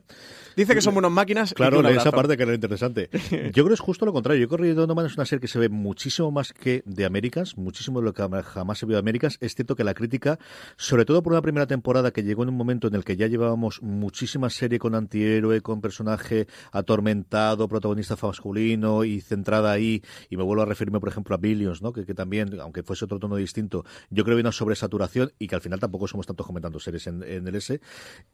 Dice 0.58 0.74
que 0.74 0.82
son 0.82 0.96
buenas 0.96 1.12
máquinas. 1.12 1.54
Claro, 1.54 1.88
esa 1.88 2.10
parte 2.10 2.36
que 2.36 2.42
era 2.42 2.56
interesante. 2.56 3.12
Yo 3.30 3.52
creo 3.52 3.68
que 3.68 3.74
es 3.76 3.80
justo 3.80 4.08
lo 4.08 4.12
contrario. 4.12 4.42
Yo 4.42 4.50
creo 4.50 4.66
que 4.66 4.74
Donovan 4.74 5.06
es 5.06 5.14
una 5.14 5.28
serie 5.28 5.40
que 5.40 5.48
se 5.48 5.60
ve 5.60 5.70
muchísimo 5.70 6.32
más 6.32 6.52
que 6.52 6.82
de 6.84 7.06
Américas, 7.06 7.56
muchísimo 7.58 8.00
de 8.00 8.06
lo 8.06 8.14
que 8.16 8.24
jamás 8.44 8.80
se 8.80 8.88
vio 8.88 8.96
de 8.96 9.00
Américas. 9.02 9.38
Es 9.40 9.54
cierto 9.54 9.76
que 9.76 9.84
la 9.84 9.94
crítica, 9.94 10.40
sobre 10.76 11.06
todo 11.06 11.22
por 11.22 11.34
una 11.34 11.44
primera 11.44 11.68
temporada 11.68 12.10
que 12.10 12.24
llegó 12.24 12.42
en 12.42 12.50
un 12.50 12.56
momento 12.56 12.88
en 12.88 12.96
el 12.96 13.04
que 13.04 13.16
ya 13.16 13.28
llevábamos 13.28 13.84
muchísima 13.84 14.50
serie 14.50 14.80
con 14.80 14.96
antihéroe, 14.96 15.62
con 15.62 15.80
personaje 15.80 16.48
atormentado, 16.72 17.68
protagonista 17.68 18.16
masculino 18.20 19.04
y 19.04 19.22
centrada 19.22 19.72
ahí, 19.72 20.02
y 20.28 20.38
me 20.38 20.44
vuelvo 20.44 20.64
a 20.64 20.66
referirme, 20.66 21.00
por 21.00 21.10
ejemplo, 21.10 21.36
a 21.36 21.38
Billions, 21.38 21.84
¿no? 21.84 21.94
que, 21.94 22.04
que 22.04 22.16
también, 22.16 22.60
aunque 22.60 22.82
fuese 22.82 23.06
otro 23.06 23.20
tono 23.20 23.36
distinto, 23.36 23.86
yo 24.10 24.24
creo 24.24 24.36
que 24.36 24.40
hay 24.40 24.42
una 24.42 24.52
sobresaturación 24.52 25.32
y 25.38 25.48
que 25.48 25.54
al 25.54 25.62
final 25.62 25.80
tampoco 25.80 26.08
somos 26.08 26.26
tantos 26.26 26.48
comentando 26.48 26.80
series 26.80 27.06
en, 27.06 27.22
en 27.22 27.48
el 27.48 27.54
S. 27.58 27.80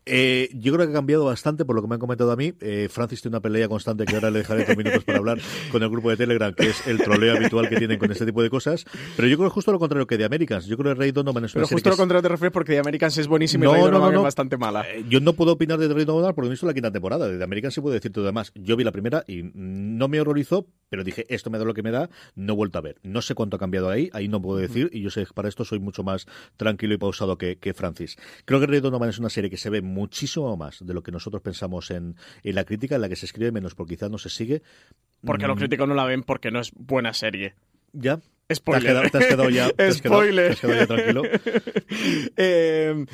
Eh, 0.06 0.50
yo 0.54 0.72
creo 0.72 0.86
que 0.86 0.94
ha 0.94 0.96
cambiado 0.96 1.26
bastante 1.26 1.66
por 1.66 1.76
lo 1.76 1.82
que 1.82 1.90
me 1.90 1.96
han 1.96 2.00
comentado 2.00 2.13
a 2.20 2.36
mí. 2.36 2.54
Eh, 2.62 2.88
Francis 2.90 3.22
tiene 3.22 3.36
una 3.38 3.42
pelea 3.42 3.68
constante 3.68 4.06
que 4.06 4.16
ahora 4.16 4.32
le 4.32 4.40
dejaré 4.40 4.66
dos 4.66 4.78
minutos 4.78 5.04
para 5.04 5.18
hablar 5.18 5.40
con 5.72 5.84
el 5.84 5.90
grupo 5.90 6.10
de 6.10 6.18
Telegram, 6.18 6.54
que 6.54 6.70
es 6.70 6.88
el 6.88 6.98
troleo 7.00 7.36
habitual 7.36 7.70
que 7.70 7.78
tienen 7.78 7.98
con 8.00 8.12
este 8.12 8.26
tipo 8.26 8.42
de 8.42 8.50
cosas. 8.50 8.86
Pero 9.16 9.28
yo 9.28 9.38
creo 9.38 9.50
que 9.50 9.54
justo 9.54 9.72
lo 9.72 9.80
contrario 9.80 10.08
que 10.08 10.18
de 10.18 10.26
Americans. 10.26 10.66
Yo 10.66 10.78
creo 10.78 10.94
que 10.94 11.00
Ray 11.00 11.12
Donovan 11.12 11.46
es 11.46 11.56
una 11.56 11.64
Pero 11.64 11.76
justo 11.76 11.90
lo 11.90 11.98
contrario 11.98 12.22
te 12.22 12.30
refieres 12.30 12.54
porque 12.54 12.74
The 12.74 12.80
Americans 12.80 13.18
es 13.18 13.28
buenísimo 13.28 13.66
No, 13.66 13.72
y 13.72 13.74
Ray 13.74 13.82
no, 13.82 13.88
Donovan 13.88 14.10
no, 14.10 14.14
no. 14.14 14.20
es 14.20 14.24
bastante 14.24 14.58
mala. 14.58 14.84
Eh, 14.90 15.06
Yo 15.10 15.20
no 15.20 15.34
puedo 15.34 15.54
opinar 15.54 15.80
de 15.80 15.94
Ray 15.94 16.06
Donovan 16.06 16.34
porque 16.34 16.48
he 16.48 16.52
visto 16.52 16.66
la 16.66 16.74
quinta 16.74 16.92
temporada. 16.92 17.28
De 17.28 17.44
American 17.44 17.72
sí 17.72 17.82
puedo 17.82 17.94
decir 17.94 18.12
todo 18.12 18.26
demás. 18.26 18.52
Yo 18.56 18.76
vi 18.76 18.84
la 18.84 18.92
primera 18.92 19.24
y 19.28 19.44
no 19.54 20.08
me 20.08 20.20
horrorizó, 20.20 20.68
pero 20.90 21.04
dije, 21.04 21.26
esto 21.30 21.50
me 21.50 21.58
da 21.58 21.66
lo 21.66 21.74
que 21.74 21.84
me 21.84 21.92
da, 21.92 22.10
no 22.36 22.54
he 22.54 22.56
vuelto 22.56 22.78
a 22.78 22.82
ver. 22.82 22.98
No 23.04 23.22
sé 23.22 23.36
cuánto 23.36 23.58
ha 23.58 23.60
cambiado 23.60 23.90
ahí, 23.90 24.10
ahí 24.14 24.28
no 24.28 24.42
puedo 24.42 24.60
decir, 24.60 24.90
y 24.92 25.02
yo 25.02 25.10
sé 25.10 25.26
que 25.26 25.34
para 25.34 25.50
esto 25.50 25.66
soy 25.66 25.80
mucho 25.80 26.04
más 26.04 26.26
tranquilo 26.58 26.94
y 26.94 26.98
pausado 26.98 27.38
que, 27.38 27.58
que 27.58 27.74
Francis. 27.74 28.18
Creo 28.46 28.60
que 28.60 28.68
Ray 28.68 28.80
Donovan 28.80 29.10
es 29.10 29.20
una 29.20 29.30
serie 29.30 29.50
que 29.50 29.58
se 29.58 29.70
ve 29.70 29.82
muchísimo 29.82 30.56
más 30.58 30.86
de 30.86 30.94
lo 30.94 31.02
que 31.04 31.12
nosotros 31.12 31.42
pensamos 31.42 31.92
en, 31.92 32.03
en 32.44 32.56
la 32.56 32.64
crítica, 32.66 32.96
en 32.96 33.02
la 33.02 33.10
que 33.10 33.16
se 33.16 33.26
escribe 33.26 33.52
menos 33.52 33.76
porque 33.76 33.96
quizás 33.96 34.10
no 34.12 34.18
se 34.18 34.30
sigue. 34.30 34.62
Porque 35.24 35.48
los 35.48 35.56
Mm, 35.56 35.60
críticos 35.60 35.88
no 35.88 35.96
la 35.96 36.06
ven 36.06 36.24
porque 36.24 36.52
no 36.52 36.60
es 36.60 36.72
buena 36.76 37.14
serie. 37.14 37.54
Ya. 37.94 38.20
Te 38.54 38.72
has 38.72 38.80
Spoiler. 38.82 38.84
quedado, 38.84 39.10
te 39.10 39.18
has 39.18 39.26
quedado 39.26 39.50
ya. 39.50 39.70
Spoiler. 39.94 40.56
ya 40.56 40.88
tranquilo. 40.88 41.22
eh, 42.38 43.06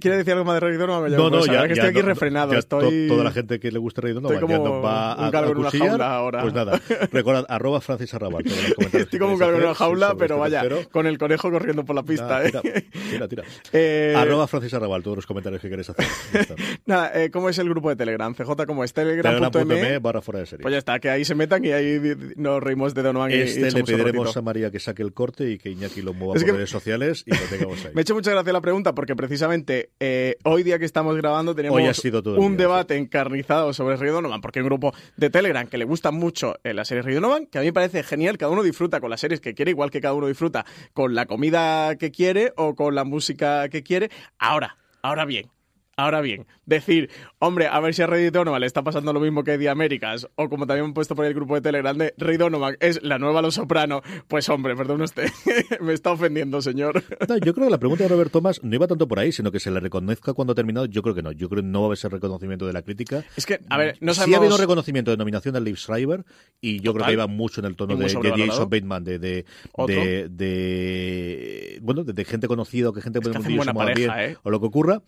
¿Quiere 0.00 0.16
decir 0.18 0.32
algo 0.32 0.44
más 0.44 0.54
de 0.54 0.60
Ray 0.60 0.76
Donovan? 0.76 1.12
No, 1.12 1.30
no, 1.30 1.38
Pues, 1.38 1.46
ya, 1.46 1.52
verdad 1.52 1.68
que 1.68 1.74
ya 1.74 1.82
estoy 1.82 1.90
aquí 1.90 2.00
no, 2.00 2.06
refrenado. 2.08 2.52
ya 2.52 2.58
estoy... 2.58 3.06
to- 3.08 3.14
toda 3.14 3.24
la 3.24 3.30
gente 3.32 3.60
que 3.60 3.70
le 3.70 3.78
gusta 3.78 4.00
Ray 4.00 4.12
Donovan 4.12 4.34
Estoy 4.36 4.48
ya 4.50 4.56
como 4.58 4.80
va 4.82 5.12
a, 5.12 5.24
un 5.26 5.30
galgo 5.30 5.48
a 5.48 5.52
en 5.52 5.58
una 5.58 5.70
jaula 5.70 6.14
ahora. 6.16 6.40
Pues 6.42 6.54
nada, 6.54 6.80
recordad, 7.12 7.46
arroba 7.48 7.80
Francis 7.80 8.12
Arrabal. 8.14 8.44
Estoy 8.92 9.18
como 9.18 9.34
un 9.34 9.38
galgo 9.38 9.58
en 9.58 9.64
una 9.64 9.74
jaula, 9.74 10.14
pero 10.18 10.44
este 10.44 10.56
vaya, 10.56 10.86
con 10.90 11.06
el 11.06 11.18
conejo 11.18 11.50
corriendo 11.50 11.84
por 11.84 11.96
la 11.96 12.02
pista. 12.02 12.24
Nada, 12.42 12.48
¿eh? 12.64 12.84
tira, 13.10 13.28
tira. 13.28 13.42
Eh, 13.72 14.14
Arroba 14.16 14.46
Francis 14.46 14.72
Arrabal, 14.74 15.02
todos 15.02 15.16
los 15.16 15.26
comentarios 15.26 15.60
que 15.60 15.68
queréis 15.68 15.90
hacer. 15.90 16.04
Ya. 16.32 16.54
Nada, 16.86 17.12
eh, 17.14 17.30
¿cómo 17.30 17.48
es 17.48 17.58
el 17.58 17.68
grupo 17.68 17.88
de 17.88 17.96
Telegram? 17.96 18.34
CJ, 18.34 18.66
¿cómo 18.66 18.84
es? 18.84 18.92
Telegram.me 18.92 19.98
barra 19.98 20.20
fuera 20.20 20.40
de 20.40 20.46
serie. 20.46 20.62
Pues 20.62 20.72
ya 20.72 20.78
está, 20.78 20.98
que 21.00 21.10
ahí 21.10 21.24
se 21.24 21.34
metan 21.34 21.64
y 21.64 21.72
ahí 21.72 22.00
nos 22.36 22.62
reímos 22.62 22.94
de 22.94 23.02
Donovan 23.02 23.30
y- 23.30 23.34
y, 23.34 23.38
este 23.40 23.70
le 23.72 23.84
pediremos 23.84 24.36
a 24.36 24.42
María 24.42 24.70
que 24.70 24.78
saque 24.84 25.02
el 25.02 25.12
corte 25.12 25.50
y 25.50 25.58
que 25.58 25.70
Iñaki 25.70 26.02
lo 26.02 26.14
mueva 26.14 26.34
Es 26.34 26.42
por 26.42 26.50
que- 26.52 26.56
redes 26.56 26.70
sociales 26.70 27.24
y 27.26 27.30
lo 27.30 27.40
tengamos 27.50 27.84
ahí. 27.84 27.90
Me 27.94 28.00
ha 28.00 28.02
hecho 28.02 28.14
mucha 28.14 28.30
gracia 28.30 28.52
la 28.52 28.60
pregunta 28.60 28.94
porque 28.94 29.16
precisamente 29.16 29.90
eh, 30.00 30.36
hoy 30.44 30.62
día 30.62 30.78
que 30.78 30.84
estamos 30.84 31.16
grabando 31.16 31.54
tenemos 31.54 31.76
Hoy 31.76 31.86
ha 31.86 31.94
sido 31.94 32.22
todo 32.22 32.34
el 32.36 32.40
un 32.40 32.56
día, 32.56 32.66
debate 32.66 32.96
encarnizado 32.96 33.72
sobre 33.72 33.96
Ray 33.96 34.10
Donovan 34.10 34.40
porque 34.40 34.60
hay 34.60 34.62
un 34.62 34.68
grupo 34.68 34.94
de 35.16 35.30
Telegram 35.30 35.66
que 35.66 35.78
le 35.78 35.84
gusta 35.84 36.10
mucho 36.10 36.54
eh, 36.64 36.74
la 36.74 36.84
serie 36.84 37.02
Ray 37.02 37.14
Donovan, 37.14 37.46
que 37.46 37.58
a 37.58 37.60
mí 37.60 37.66
me 37.68 37.72
parece 37.72 38.02
genial, 38.02 38.38
cada 38.38 38.52
uno 38.52 38.62
disfruta 38.62 39.00
con 39.00 39.10
las 39.10 39.20
series 39.20 39.40
que 39.40 39.54
quiere, 39.54 39.70
igual 39.70 39.90
que 39.90 40.00
cada 40.00 40.14
uno 40.14 40.26
disfruta 40.26 40.64
con 40.92 41.14
la 41.14 41.26
comida 41.26 41.96
que 41.96 42.10
quiere 42.10 42.52
o 42.56 42.74
con 42.74 42.94
la 42.94 43.04
música 43.04 43.68
que 43.68 43.82
quiere. 43.82 44.10
Ahora, 44.38 44.76
ahora 45.02 45.24
bien. 45.24 45.50
Ahora 45.96 46.20
bien, 46.20 46.46
decir, 46.66 47.10
hombre, 47.38 47.66
a 47.68 47.78
ver 47.80 47.94
si 47.94 48.02
a 48.02 48.06
Ray 48.06 48.30
Donovan 48.30 48.60
le 48.60 48.66
está 48.66 48.82
pasando 48.82 49.12
lo 49.12 49.20
mismo 49.20 49.44
que 49.44 49.58
The 49.58 49.68
Américas, 49.68 50.28
o 50.34 50.48
como 50.48 50.66
también 50.66 50.86
han 50.86 50.94
puesto 50.94 51.14
por 51.14 51.24
el 51.24 51.34
grupo 51.34 51.54
de 51.54 51.60
Telegram 51.60 51.96
de 51.96 52.14
Ray 52.18 52.36
Donovan 52.36 52.76
es 52.80 53.02
la 53.02 53.18
nueva 53.18 53.42
Los 53.42 53.54
Soprano, 53.54 54.02
pues 54.28 54.48
hombre, 54.48 54.74
perdón 54.76 55.02
usted, 55.02 55.28
me 55.80 55.92
está 55.92 56.12
ofendiendo, 56.12 56.60
señor. 56.62 57.02
No, 57.28 57.36
yo 57.38 57.54
creo 57.54 57.66
que 57.66 57.70
la 57.70 57.78
pregunta 57.78 58.04
de 58.04 58.08
Robert 58.08 58.30
Thomas 58.32 58.60
no 58.62 58.74
iba 58.74 58.86
tanto 58.86 59.06
por 59.06 59.18
ahí, 59.18 59.32
sino 59.32 59.52
que 59.52 59.60
se 59.60 59.70
le 59.70 59.80
reconozca 59.80 60.32
cuando 60.32 60.52
ha 60.52 60.54
terminado. 60.54 60.86
Yo 60.86 61.02
creo 61.02 61.14
que 61.14 61.22
no. 61.22 61.32
Yo 61.32 61.48
creo 61.48 61.62
que 61.62 61.68
no 61.68 61.80
va 61.80 61.84
a 61.84 61.88
haber 61.88 61.98
ese 61.98 62.08
reconocimiento 62.08 62.66
de 62.66 62.72
la 62.72 62.82
crítica. 62.82 63.24
Es 63.36 63.46
que, 63.46 63.60
a 63.68 63.78
ver, 63.78 63.96
no 64.00 64.12
Sí 64.14 64.20
ha 64.20 64.24
sabemos... 64.24 64.40
habido 64.40 64.56
reconocimiento 64.58 65.10
de 65.10 65.16
nominación 65.16 65.54
al 65.56 65.64
Liv 65.64 65.76
Schreiber 65.76 66.24
y 66.60 66.80
yo 66.80 66.92
creo 66.94 67.06
que 67.06 67.12
iba 67.12 67.26
mucho 67.26 67.60
en 67.60 67.66
el 67.66 67.76
tono 67.76 67.96
de. 67.96 68.04
Jason 68.08 68.68
Bateman, 68.68 69.04
de, 69.04 69.18
de, 69.18 69.44
de, 69.86 70.28
de- 70.28 71.78
bueno, 71.82 72.04
de, 72.04 72.24
gente 72.24 72.48
conocida 72.48 72.88
o 72.88 72.92
que 72.92 73.00
gente 73.02 73.20
que 73.20 73.28
hacen 73.28 73.42
mundillo 73.42 73.58
buena 73.58 73.74
pareja, 73.74 74.16
bien 74.16 74.30
¿eh? 74.32 74.36
o 74.42 74.50
lo 74.50 74.60
que 74.60 74.66
ocurra. 74.66 75.02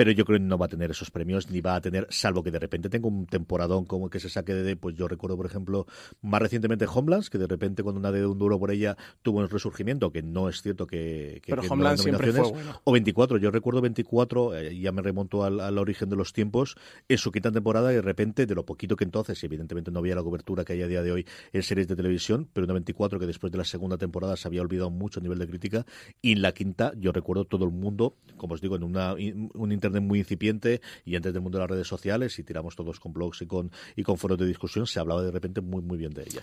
Pero 0.00 0.12
yo 0.12 0.24
creo 0.24 0.38
que 0.38 0.44
no 0.46 0.56
va 0.56 0.64
a 0.64 0.68
tener 0.70 0.90
esos 0.90 1.10
premios 1.10 1.50
ni 1.50 1.60
va 1.60 1.74
a 1.74 1.80
tener, 1.82 2.06
salvo 2.08 2.42
que 2.42 2.50
de 2.50 2.58
repente 2.58 2.88
tenga 2.88 3.06
un 3.06 3.26
temporadón 3.26 3.84
como 3.84 4.08
que 4.08 4.18
se 4.18 4.30
saque 4.30 4.54
de, 4.54 4.74
pues 4.74 4.96
yo 4.96 5.06
recuerdo, 5.06 5.36
por 5.36 5.44
ejemplo, 5.44 5.86
más 6.22 6.40
recientemente 6.40 6.86
Homelands, 6.90 7.28
que 7.28 7.36
de 7.36 7.46
repente 7.46 7.82
cuando 7.82 7.98
una 7.98 8.10
de 8.10 8.24
un 8.24 8.38
duro 8.38 8.58
por 8.58 8.70
ella 8.70 8.96
tuvo 9.20 9.40
un 9.40 9.50
resurgimiento, 9.50 10.10
que 10.10 10.22
no 10.22 10.48
es 10.48 10.62
cierto 10.62 10.86
que... 10.86 11.42
que 11.42 11.50
pero 11.54 11.60
que 11.60 11.68
no 11.68 11.96
siempre 11.98 12.32
fue 12.32 12.50
bueno. 12.50 12.80
O 12.84 12.92
24, 12.92 13.36
yo 13.36 13.50
recuerdo 13.50 13.82
24, 13.82 14.56
eh, 14.56 14.80
ya 14.80 14.90
me 14.90 15.02
remonto 15.02 15.44
al, 15.44 15.60
al 15.60 15.76
origen 15.76 16.08
de 16.08 16.16
los 16.16 16.32
tiempos, 16.32 16.76
en 17.06 17.18
su 17.18 17.30
quinta 17.30 17.52
temporada 17.52 17.92
y 17.92 17.96
de 17.96 18.00
repente, 18.00 18.46
de 18.46 18.54
lo 18.54 18.64
poquito 18.64 18.96
que 18.96 19.04
entonces, 19.04 19.42
y 19.42 19.44
evidentemente 19.44 19.90
no 19.90 19.98
había 19.98 20.14
la 20.14 20.22
cobertura 20.22 20.64
que 20.64 20.72
hay 20.72 20.80
a 20.80 20.86
día 20.86 21.02
de 21.02 21.12
hoy 21.12 21.26
en 21.52 21.62
series 21.62 21.88
de 21.88 21.94
televisión, 21.94 22.48
pero 22.54 22.64
una 22.64 22.72
24 22.72 23.20
que 23.20 23.26
después 23.26 23.52
de 23.52 23.58
la 23.58 23.64
segunda 23.64 23.98
temporada 23.98 24.38
se 24.38 24.48
había 24.48 24.62
olvidado 24.62 24.88
mucho 24.88 25.20
a 25.20 25.22
nivel 25.22 25.38
de 25.38 25.46
crítica, 25.46 25.84
y 26.22 26.32
en 26.32 26.40
la 26.40 26.52
quinta 26.52 26.94
yo 26.96 27.12
recuerdo 27.12 27.44
todo 27.44 27.66
el 27.66 27.70
mundo, 27.70 28.16
como 28.38 28.54
os 28.54 28.62
digo, 28.62 28.76
en 28.76 28.84
una, 28.84 29.12
un 29.12 29.72
muy 29.98 30.20
incipiente 30.20 30.80
y 31.04 31.16
antes 31.16 31.32
del 31.32 31.42
mundo 31.42 31.58
de 31.58 31.62
las 31.62 31.70
redes 31.70 31.88
sociales, 31.88 32.38
y 32.38 32.44
tiramos 32.44 32.76
todos 32.76 33.00
con 33.00 33.12
blogs 33.12 33.42
y 33.42 33.46
con, 33.46 33.72
y 33.96 34.04
con 34.04 34.16
foros 34.16 34.38
de 34.38 34.46
discusión, 34.46 34.86
se 34.86 35.00
hablaba 35.00 35.22
de 35.22 35.32
repente 35.32 35.60
muy 35.60 35.82
muy 35.82 35.98
bien 35.98 36.12
de 36.12 36.22
ella. 36.22 36.42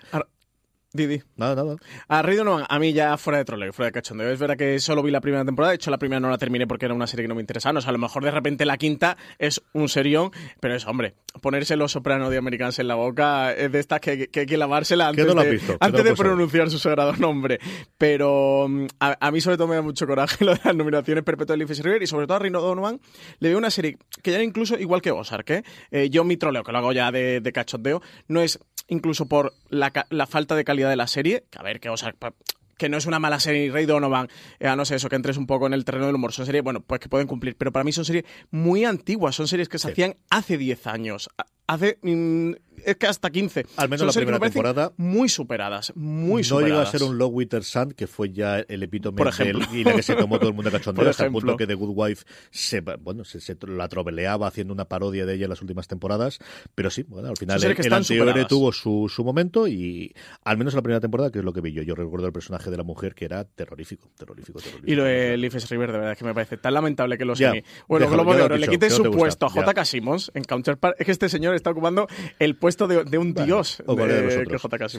Didi. 0.93 1.21
Nada, 1.35 1.55
nada. 1.55 1.75
A 2.07 2.21
Ray 2.21 2.37
Donovan, 2.37 2.65
a 2.67 2.79
mí 2.79 2.93
ya 2.93 3.17
fuera 3.17 3.39
de 3.39 3.45
troleo, 3.45 3.73
fuera 3.73 3.87
de 3.87 3.91
cachondeo. 3.91 4.29
Es 4.29 4.39
verdad 4.39 4.55
que 4.55 4.79
solo 4.79 5.03
vi 5.03 5.11
la 5.11 5.19
primera 5.21 5.43
temporada, 5.43 5.71
de 5.71 5.75
hecho 5.75 5.91
la 5.91 5.97
primera 5.97 6.19
no 6.19 6.29
la 6.29 6.37
terminé 6.37 6.65
porque 6.65 6.85
era 6.85 6.93
una 6.93 7.07
serie 7.07 7.25
que 7.25 7.27
no 7.27 7.35
me 7.35 7.41
interesaba. 7.41 7.77
O 7.77 7.81
sea, 7.81 7.89
a 7.89 7.91
lo 7.91 7.99
mejor 7.99 8.23
de 8.23 8.31
repente 8.31 8.65
la 8.65 8.77
quinta 8.77 9.17
es 9.37 9.61
un 9.73 9.89
serión, 9.89 10.31
pero 10.59 10.75
es, 10.75 10.87
hombre, 10.87 11.15
ponerse 11.41 11.75
los 11.75 11.91
sopranos 11.91 12.29
de 12.29 12.37
Americans 12.37 12.79
en 12.79 12.87
la 12.87 12.95
boca 12.95 13.53
es 13.53 13.71
de 13.71 13.79
estas 13.79 13.99
que, 13.99 14.29
que 14.29 14.41
hay 14.41 14.45
que 14.45 14.57
lavársela 14.57 15.09
antes, 15.09 15.25
no 15.25 15.41
de, 15.41 15.51
visto? 15.51 15.73
No 15.73 15.77
antes 15.81 16.03
de 16.03 16.15
pronunciar 16.15 16.69
su 16.69 16.79
sagrado 16.79 17.13
nombre. 17.17 17.59
Pero 17.97 18.67
mm, 18.69 18.85
a, 18.99 19.27
a 19.27 19.31
mí 19.31 19.41
sobre 19.41 19.57
todo 19.57 19.67
me 19.67 19.75
da 19.75 19.81
mucho 19.81 20.07
coraje 20.07 20.45
lo 20.45 20.53
de 20.53 20.61
las 20.63 20.75
nominaciones 20.75 21.23
perpetuas 21.23 21.57
de 21.59 21.65
Liefeld 21.65 21.85
River 21.85 22.03
y 22.03 22.07
sobre 22.07 22.27
todo 22.27 22.37
a 22.37 22.39
Ray 22.39 22.51
Donovan 22.51 22.99
le 23.39 23.49
veo 23.49 23.57
una 23.57 23.71
serie 23.71 23.97
que 24.23 24.31
ya 24.31 24.41
incluso, 24.41 24.77
igual 24.79 25.01
que 25.01 25.11
Ozark, 25.11 25.49
¿eh? 25.49 25.63
Eh, 25.91 26.09
yo 26.09 26.23
mi 26.23 26.37
troleo, 26.37 26.63
que 26.63 26.71
lo 26.71 26.77
hago 26.77 26.91
ya 26.93 27.11
de, 27.11 27.41
de 27.41 27.51
cachondeo, 27.51 28.01
no 28.27 28.41
es 28.41 28.59
incluso 28.87 29.27
por 29.27 29.53
la, 29.69 29.91
falta 30.27 30.55
de 30.55 30.63
calidad 30.63 30.89
de 30.89 30.95
la 30.95 31.07
serie, 31.07 31.45
que 31.49 31.59
a 31.59 31.63
ver, 31.63 31.79
que 31.79 31.89
Ozark 31.89 32.17
pa- 32.17 32.33
que 32.77 32.89
no 32.89 32.97
es 32.97 33.07
una 33.07 33.17
mala 33.19 33.39
serie, 33.39 33.71
Ray 33.71 33.87
Donovan, 33.87 34.27
eh, 34.59 34.73
no 34.75 34.85
ser 34.85 34.97
eso, 34.97 35.09
que 35.09 35.15
entres 35.15 35.37
un 35.37 35.47
poco 35.47 35.65
en 35.65 35.73
el 35.73 35.83
terreno 35.83 36.05
del 36.05 36.13
humor. 36.15 36.31
Son 36.31 36.45
series, 36.45 36.63
bueno, 36.63 36.81
pues 36.81 36.99
que 36.99 37.09
pueden 37.09 37.25
cumplir, 37.25 37.55
pero 37.57 37.71
para 37.71 37.83
mí 37.83 37.91
son 37.91 38.05
series 38.05 38.25
muy 38.51 38.85
antiguas, 38.85 39.35
son 39.35 39.47
series 39.47 39.67
que 39.67 39.79
se 39.79 39.89
hacían 39.89 40.15
hace 40.29 40.57
10 40.59 40.85
años, 40.85 41.27
hace, 41.65 41.97
mm, 42.03 42.51
es 42.85 42.95
que 42.97 43.07
hasta 43.07 43.29
15. 43.29 43.65
Al 43.77 43.89
menos 43.89 43.99
Son 43.99 44.07
la 44.07 44.13
primera 44.13 44.39
temporada. 44.39 44.91
Muy 44.97 45.29
superadas, 45.29 45.91
muy 45.95 46.41
no 46.41 46.47
superadas. 46.47 46.69
llega 46.77 46.81
a 46.81 46.91
ser 46.91 47.03
un 47.03 47.17
Low 47.17 47.29
Winter 47.29 47.63
Sun, 47.63 47.91
que 47.91 48.07
fue 48.07 48.31
ya 48.31 48.59
el 48.59 48.83
epítome 48.83 49.17
Por 49.17 49.27
ejemplo. 49.27 49.65
del- 49.67 49.77
y 49.79 49.83
la 49.83 49.93
que 49.93 50.03
se 50.03 50.15
tomó 50.15 50.39
todo 50.39 50.49
el 50.49 50.55
mundo 50.55 50.71
cachondeo, 50.71 51.07
hasta 51.09 51.25
el 51.25 51.31
punto 51.31 51.57
que 51.57 51.67
The 51.67 51.73
Good 51.75 51.91
Wife 51.95 52.25
se, 52.51 52.81
bueno, 52.81 53.23
se, 53.25 53.39
se 53.41 53.57
la 53.67 53.87
troveleaba 53.87 54.47
haciendo 54.47 54.73
una 54.73 54.85
parodia 54.85 55.25
de 55.25 55.33
ella 55.35 55.45
en 55.45 55.49
las 55.49 55.61
últimas 55.61 55.87
temporadas. 55.87 56.39
Pero 56.75 56.89
sí, 56.89 57.03
bueno, 57.03 57.29
al 57.29 57.37
final 57.37 57.63
el, 57.63 57.75
el 57.85 57.93
anterior 57.93 58.45
tuvo 58.47 58.71
su, 58.71 59.11
su 59.13 59.23
momento 59.23 59.67
y 59.67 60.13
al 60.43 60.57
menos 60.57 60.73
en 60.73 60.77
la 60.77 60.81
primera 60.83 60.99
temporada, 61.01 61.31
que 61.31 61.39
es 61.39 61.45
lo 61.45 61.53
que 61.53 61.61
vi 61.61 61.73
yo. 61.73 61.81
Yo 61.83 61.95
recuerdo 61.95 62.27
el 62.27 62.33
personaje 62.33 62.69
de 62.69 62.77
la 62.77 62.83
mujer 62.83 63.15
que 63.15 63.25
era 63.25 63.43
terrorífico, 63.43 64.09
terrorífico, 64.17 64.59
terrorífico. 64.59 64.89
Y 64.89 64.95
lo 64.95 65.03
de 65.03 65.35
Leafs 65.37 65.69
River, 65.69 65.91
de 65.91 65.97
verdad, 65.97 66.11
es 66.13 66.17
que 66.19 66.25
me 66.25 66.33
parece 66.33 66.57
tan 66.57 66.73
lamentable 66.73 67.17
que 67.17 67.25
los 67.25 67.39
Ya. 67.39 67.53
Bueno, 67.87 68.05
déjalo, 68.05 68.23
Globo 68.23 68.37
de 68.37 68.43
Oro, 68.43 68.57
le 68.57 68.67
quiten 68.67 68.89
no 68.89 68.95
su 68.95 69.11
puesto 69.11 69.45
a. 69.47 69.49
J.K. 69.49 69.85
Simmons 69.85 70.31
en 70.33 70.43
Counterpart. 70.43 70.95
Es 70.99 71.05
que 71.05 71.11
este 71.11 71.29
señor 71.29 71.55
está 71.55 71.71
ocupando 71.71 72.07
el 72.39 72.55
puesto 72.55 72.66
de, 72.75 73.03
de 73.05 73.17
un 73.17 73.33
dios 73.33 73.81
O 73.85 73.95
de 73.95 74.01
de, 74.07 74.43
que. 74.45 74.89
Sí. 74.89 74.97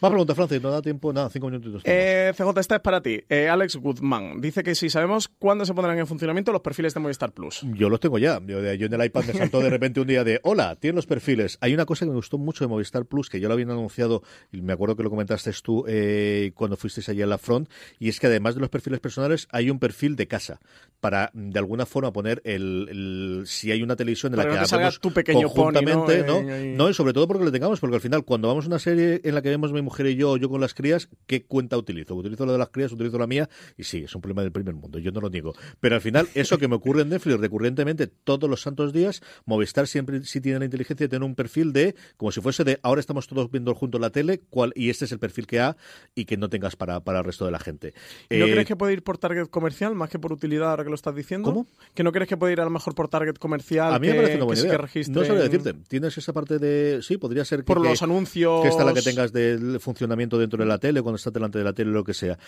Más 0.00 0.10
preguntas, 0.10 0.34
Francis. 0.34 0.60
No 0.62 0.70
da 0.70 0.82
tiempo. 0.82 1.12
Nada, 1.12 1.30
cinco 1.30 1.46
minutitos. 1.48 1.82
Eh, 1.84 2.32
CJ, 2.36 2.58
esta 2.60 2.76
es 2.76 2.80
para 2.80 3.00
ti. 3.00 3.20
Eh, 3.28 3.48
Alex 3.48 3.76
Guzmán 3.76 4.40
dice 4.40 4.62
que 4.62 4.74
si 4.74 4.90
sabemos 4.90 5.28
cuándo 5.28 5.64
se 5.64 5.74
pondrán 5.74 5.98
en 5.98 6.06
funcionamiento 6.06 6.50
los 6.50 6.60
perfiles 6.62 6.94
de 6.94 7.00
Movistar 7.00 7.32
Plus. 7.32 7.60
Yo 7.74 7.88
los 7.88 8.00
tengo 8.00 8.18
ya. 8.18 8.40
Yo, 8.44 8.60
yo 8.74 8.86
en 8.86 8.92
el 8.94 9.04
iPad 9.04 9.24
me 9.26 9.32
saltó 9.34 9.60
de 9.60 9.70
repente 9.70 10.00
un 10.00 10.06
día 10.08 10.24
de 10.24 10.40
hola, 10.42 10.74
tienen 10.76 10.96
los 10.96 11.06
perfiles. 11.06 11.58
Hay 11.60 11.72
una 11.74 11.86
cosa 11.86 12.04
que 12.04 12.10
me 12.10 12.16
gustó 12.16 12.38
mucho 12.38 12.64
de 12.64 12.68
Movistar 12.68 13.04
Plus, 13.06 13.28
que 13.28 13.38
yo 13.38 13.46
lo 13.48 13.54
habían 13.54 13.70
anunciado, 13.70 14.22
y 14.50 14.60
me 14.62 14.72
acuerdo 14.72 14.96
que 14.96 15.02
lo 15.04 15.10
comentaste 15.10 15.52
tú 15.62 15.84
eh, 15.86 16.52
cuando 16.54 16.76
fuisteis 16.76 17.08
allí 17.10 17.20
a 17.22 17.26
la 17.26 17.36
front, 17.36 17.68
y 17.98 18.08
es 18.08 18.18
que 18.18 18.26
además 18.26 18.54
de 18.54 18.60
los 18.62 18.70
perfiles 18.70 19.00
personales, 19.00 19.46
hay 19.50 19.68
un 19.68 19.78
perfil 19.78 20.16
de 20.16 20.26
casa, 20.26 20.60
para 21.00 21.30
de 21.34 21.58
alguna 21.58 21.84
forma 21.84 22.12
poner 22.12 22.40
el, 22.44 22.86
el- 22.90 23.42
si 23.46 23.70
hay 23.70 23.82
una 23.82 23.96
televisión 23.96 24.32
en 24.32 24.38
la 24.38 24.44
Para 24.44 24.54
que 24.54 24.56
que 24.56 24.60
no 24.60 24.64
te 24.64 24.70
salga 24.70 24.86
hacemos 24.88 25.00
tu 25.00 25.12
pequeño 25.12 25.48
pony, 25.52 25.72
¿no? 25.82 26.04
conjuntamente, 26.04 26.24
¿no? 26.26 26.38
No, 26.76 26.88
y 26.90 26.94
sobre 26.94 27.12
todo 27.12 27.26
porque 27.28 27.44
lo 27.44 27.52
tengamos, 27.52 27.80
porque 27.80 27.96
al 27.96 28.02
final, 28.02 28.24
cuando 28.24 28.48
vamos 28.48 28.64
a 28.64 28.68
una 28.68 28.78
serie 28.78 29.20
en 29.24 29.34
la 29.34 29.42
que 29.42 29.48
vemos 29.48 29.72
mi 29.72 29.82
mujer 29.82 30.06
y 30.06 30.16
yo, 30.16 30.36
yo 30.36 30.48
con 30.48 30.60
las 30.60 30.74
crías, 30.74 31.08
¿qué 31.26 31.44
cuenta 31.44 31.76
utilizo? 31.76 32.14
¿Utilizo 32.14 32.46
la 32.46 32.52
de 32.52 32.58
las 32.58 32.68
crías, 32.68 32.92
utilizo 32.92 33.18
la 33.18 33.26
mía? 33.26 33.48
Y 33.76 33.84
sí, 33.84 34.04
es 34.04 34.14
un 34.14 34.20
problema 34.20 34.42
del 34.42 34.52
primer 34.52 34.74
mundo, 34.74 34.98
yo 34.98 35.12
no 35.12 35.20
lo 35.20 35.30
niego. 35.30 35.54
Pero 35.80 35.94
al 35.94 36.00
final, 36.00 36.28
eso 36.34 36.58
que 36.58 36.68
me 36.68 36.76
ocurre 36.76 37.02
en 37.02 37.10
Netflix 37.10 37.40
recurrentemente 37.40 38.06
todos 38.06 38.48
los 38.48 38.60
santos 38.62 38.92
días, 38.92 39.22
Movistar 39.44 39.86
siempre 39.86 40.22
sí 40.24 40.40
tiene 40.40 40.58
la 40.58 40.64
inteligencia 40.64 41.04
de 41.04 41.08
tener 41.08 41.24
un 41.24 41.34
perfil 41.34 41.72
de, 41.72 41.94
como 42.16 42.32
si 42.32 42.40
fuese 42.40 42.64
de, 42.64 42.78
ahora 42.82 43.00
estamos 43.00 43.26
todos 43.26 43.50
viendo 43.50 43.74
junto 43.74 43.98
la 43.98 44.10
tele, 44.10 44.40
cuál, 44.50 44.72
y 44.74 44.90
este 44.90 45.04
es 45.04 45.12
el 45.12 45.18
perfil 45.18 45.46
que 45.46 45.60
ha, 45.60 45.76
y 46.14 46.24
que 46.24 46.36
no 46.36 46.48
tengas 46.48 46.76
para, 46.76 47.00
para 47.00 47.20
el 47.20 47.24
resto 47.24 47.44
de 47.44 47.50
la 47.50 47.58
gente. 47.58 47.94
¿No 48.30 48.46
Eh, 48.46 48.50
crees 48.52 48.66
que 48.66 48.76
puede 48.76 48.92
ir 48.92 49.02
por 49.02 49.18
target 49.18 49.48
comercial 49.48 49.94
más 49.94 50.10
que 50.10 50.18
por 50.18 50.32
utilidad 50.32 50.70
ahora 50.70 50.84
que 50.84 50.90
lo 50.90 50.96
estás 50.96 51.14
diciendo? 51.14 51.48
¿Cómo? 51.50 51.66
¿Que 51.94 52.02
no 52.02 52.12
crees 52.12 52.28
que 52.28 52.36
puede 52.36 52.52
ir 52.52 52.60
a 52.60 52.64
lo 52.64 52.70
mejor 52.70 52.94
por 52.94 53.08
target 53.08 53.36
comercial? 53.36 53.94
a 53.94 53.98
mí 53.98 54.08
me 54.08 54.14
parece 54.14 54.34
una 54.34 54.40
que 54.40 54.44
buena 54.44 54.60
idea. 54.60 54.88
que 54.92 55.10
No 55.10 55.24
sabría 55.24 55.44
decirte. 55.44 55.74
Tienes 55.88 56.16
esa 56.18 56.32
parte 56.32 56.58
de. 56.58 56.61
Sí, 57.02 57.16
podría 57.18 57.44
ser 57.44 57.60
que. 57.60 57.64
Por 57.64 57.82
que- 57.82 57.88
los 57.88 58.02
anuncios. 58.02 58.62
que 58.62 58.68
esta 58.68 58.84
la 58.84 58.94
que 58.94 59.02
tengas 59.02 59.32
del 59.32 59.80
funcionamiento 59.80 60.38
dentro 60.38 60.58
de 60.58 60.66
la 60.66 60.78
tele, 60.78 61.02
cuando 61.02 61.16
estás 61.16 61.32
delante 61.32 61.58
de 61.58 61.64
la 61.64 61.72
tele, 61.72 61.90
lo 61.90 62.04
que 62.04 62.14
sea. 62.14 62.38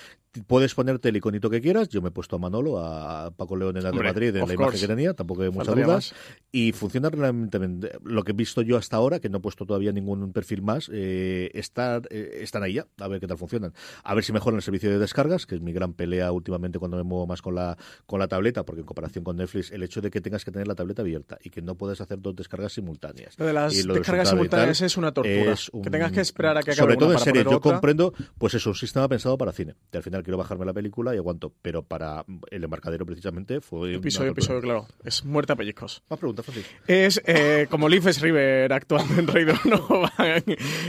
Puedes 0.46 0.74
ponerte 0.74 1.08
el 1.08 1.16
iconito 1.16 1.50
que 1.50 1.60
quieras. 1.60 1.88
Yo 1.88 2.02
me 2.02 2.08
he 2.08 2.12
puesto 2.12 2.36
a 2.36 2.38
Manolo, 2.38 2.78
a 2.78 3.30
Paco 3.30 3.56
León 3.56 3.76
en 3.76 3.82
la 3.84 3.90
de 3.90 4.00
Madrid, 4.02 4.28
en 4.28 4.34
la 4.34 4.40
course. 4.40 4.54
imagen 4.54 4.80
que 4.80 4.86
tenía, 4.86 5.14
tampoco 5.14 5.42
hay 5.42 5.50
muchas 5.50 5.74
dudas. 5.74 6.14
Y 6.52 6.72
funciona 6.72 7.10
realmente 7.10 7.58
bien. 7.58 7.80
Lo 8.02 8.22
que 8.24 8.32
he 8.32 8.34
visto 8.34 8.62
yo 8.62 8.76
hasta 8.76 8.96
ahora, 8.96 9.20
que 9.20 9.28
no 9.28 9.38
he 9.38 9.40
puesto 9.40 9.66
todavía 9.66 9.92
ningún 9.92 10.32
perfil 10.32 10.62
más, 10.62 10.90
eh, 10.92 11.50
está- 11.54 12.00
eh, 12.10 12.38
están 12.42 12.62
ahí 12.62 12.74
ya, 12.74 12.86
a 12.98 13.08
ver 13.08 13.20
qué 13.20 13.26
tal 13.26 13.38
funcionan. 13.38 13.72
A 14.02 14.14
ver 14.14 14.24
si 14.24 14.32
mejoran 14.32 14.56
el 14.56 14.62
servicio 14.62 14.90
de 14.90 14.98
descargas, 14.98 15.46
que 15.46 15.54
es 15.56 15.60
mi 15.60 15.72
gran 15.72 15.92
pelea 15.94 16.30
últimamente 16.32 16.78
cuando 16.78 16.96
me 16.96 17.02
muevo 17.02 17.26
más 17.26 17.42
con 17.42 17.54
la, 17.54 17.76
con 18.06 18.18
la 18.18 18.28
tableta, 18.28 18.64
porque 18.64 18.80
en 18.80 18.86
comparación 18.86 19.24
con 19.24 19.36
Netflix, 19.36 19.70
el 19.72 19.82
hecho 19.82 20.00
de 20.00 20.10
que 20.10 20.20
tengas 20.20 20.44
que 20.44 20.50
tener 20.52 20.68
la 20.68 20.74
tableta 20.74 21.02
abierta 21.02 21.38
y 21.42 21.50
que 21.50 21.62
no 21.62 21.74
puedes 21.76 22.00
hacer 22.00 22.20
dos 22.20 22.34
descargas 22.36 22.72
simultáneas. 22.72 23.38
Lo 23.38 23.46
de 23.46 23.52
las 23.52 23.74
y 23.74 23.82
lo 23.82 23.94
tal, 24.12 24.26
simultáneas 24.26 24.80
es 24.80 24.96
una 24.96 25.12
tortura. 25.12 25.52
es 25.52 25.68
un- 25.70 25.82
Que 25.82 25.90
tengas 25.90 26.12
que 26.12 26.20
esperar 26.20 26.56
a 26.56 26.62
que 26.62 26.72
acabe 26.72 26.82
Sobre 26.84 26.96
todo 26.96 27.08
una 27.08 27.14
en 27.14 27.18
para 27.20 27.24
series, 27.24 27.44
yo 27.44 27.56
otra. 27.58 27.72
comprendo, 27.72 28.14
pues 28.38 28.54
eso, 28.54 28.70
un 28.70 28.76
sistema 28.76 29.08
pensado 29.08 29.36
para 29.38 29.52
cine. 29.52 29.74
Que 29.90 29.98
al 29.98 30.02
final 30.02 30.22
quiero 30.22 30.38
bajarme 30.38 30.64
la 30.64 30.72
película 30.72 31.14
y 31.14 31.18
aguanto, 31.18 31.52
pero 31.62 31.82
para 31.82 32.24
el 32.50 32.64
embarcadero 32.64 33.04
precisamente 33.06 33.60
fue. 33.60 33.94
Episodio, 33.94 34.30
episodio, 34.32 34.60
claro. 34.60 34.86
Es 35.04 35.24
muerte 35.24 35.52
a 35.52 35.56
pellizcos. 35.56 36.02
Más 36.08 36.18
preguntas, 36.18 36.44
Francis. 36.44 36.66
Es 36.86 37.20
eh, 37.26 37.66
como 37.70 37.88
Leafs 37.88 38.20
River 38.20 38.72
actuando 38.72 39.20
en 39.20 39.26
Rey 39.26 39.44
no 39.64 39.86
van 40.00 40.42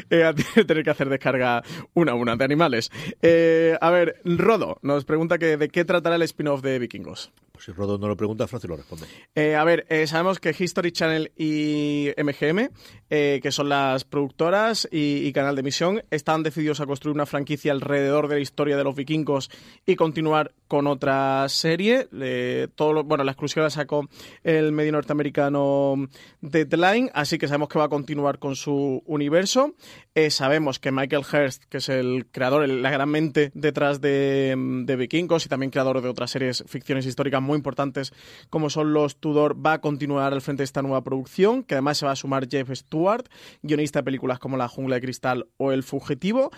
eh, 0.10 0.24
a 0.24 0.34
tener 0.34 0.84
que 0.84 0.90
hacer 0.90 1.10
descarga 1.10 1.64
una 1.94 2.14
a 2.14 2.16
una 2.16 2.36
de 2.36 2.44
animales. 2.46 2.92
Eh, 3.22 3.78
a 3.80 3.90
ver, 3.90 4.22
Rodo 4.24 4.78
nos 4.82 5.06
pregunta 5.06 5.38
que 5.38 5.58
de 5.58 5.70
qué 5.70 5.86
tratará 5.86 6.16
el 6.16 6.22
spin-off 6.24 6.62
de 6.62 6.80
Vikingos. 6.80 7.32
Pues 7.52 7.66
si 7.66 7.72
Rodo 7.72 7.98
no 7.98 8.08
lo 8.08 8.18
pregunta, 8.18 8.48
Francis 8.48 8.70
lo 8.70 8.76
responde. 8.76 9.06
A 9.56 9.64
ver, 9.64 9.86
sabemos 10.08 10.40
que 10.40 10.54
History 10.58 10.92
Channel 10.92 11.32
y 11.38 12.10
MGM, 12.18 12.70
eh, 13.10 13.40
que 13.44 13.52
son 13.52 13.70
las 13.70 14.04
productoras 14.04 14.88
y, 14.92 15.28
y 15.28 15.34
canal 15.34 15.56
de 15.56 15.62
emisión, 15.62 16.04
están 16.12 16.44
decididos 16.44 16.80
a 16.80 16.86
construir 16.86 17.16
una 17.16 17.26
franquicia 17.26 17.72
alrededor 17.72 18.28
de 18.28 18.36
la 18.36 18.42
historia 18.42 18.78
de 18.78 18.84
los 18.84 18.96
vikingos 18.96 19.50
y 19.86 19.96
continuar 19.96 20.54
con 20.68 20.88
otra 20.88 21.48
serie. 21.50 22.08
Eh, 22.22 22.68
todo 22.76 22.94
lo- 22.94 23.04
bueno, 23.04 23.24
la 23.24 23.32
exclusiva 23.32 23.64
la 23.64 23.70
sacó 23.70 24.08
el 24.44 24.72
medio 24.72 24.92
norteamericano 24.94 26.08
Deadline, 26.42 27.10
así 27.14 27.38
que 27.38 27.48
sabemos 27.48 27.70
que 27.70 27.80
va 27.80 27.86
a 27.86 27.90
continuar 27.90 28.40
con 28.40 28.56
su 28.56 29.04
universo. 29.06 29.74
Eh, 30.14 30.30
sabemos 30.30 30.80
que 30.80 30.92
Michael 30.92 31.24
Hurst, 31.32 31.64
que 31.66 31.78
es 31.78 31.90
el 31.90 32.26
creador, 32.32 32.68
la 32.70 32.90
gran 32.90 33.10
mente 33.10 33.52
detrás 33.54 34.00
de, 34.02 34.56
de 34.86 34.96
Vikingos 34.96 35.46
y 35.46 35.50
también 35.50 35.72
creador 35.72 36.02
de 36.02 36.10
otras 36.10 36.32
series 36.32 36.64
ficciones 36.68 37.06
históricas 37.06 37.42
muy 37.42 37.58
importantes 37.58 38.14
como 38.50 38.70
son 38.70 38.94
los 38.94 39.18
Tudor, 39.18 39.64
va 39.66 39.74
a 39.74 39.82
continuar 39.82 40.34
al 40.34 40.42
frente 40.42 40.62
de 40.62 40.66
esta 40.66 40.82
nueva 40.82 41.04
producción, 41.04 41.64
que 41.64 41.76
además 41.76 41.98
se 41.98 42.06
va 42.06 42.12
a 42.14 42.16
sumar 42.16 42.48
Jeff 42.50 42.70
Stewart, 42.74 43.28
guionista 43.62 44.00
de 44.00 44.04
películas 44.04 44.40
como 44.40 44.58
La 44.58 44.68
Jungla 44.68 44.96
de 44.96 45.02
Cristal 45.02 45.48
o 45.58 45.72
El 45.72 45.84
Fugitivo, 45.84 46.52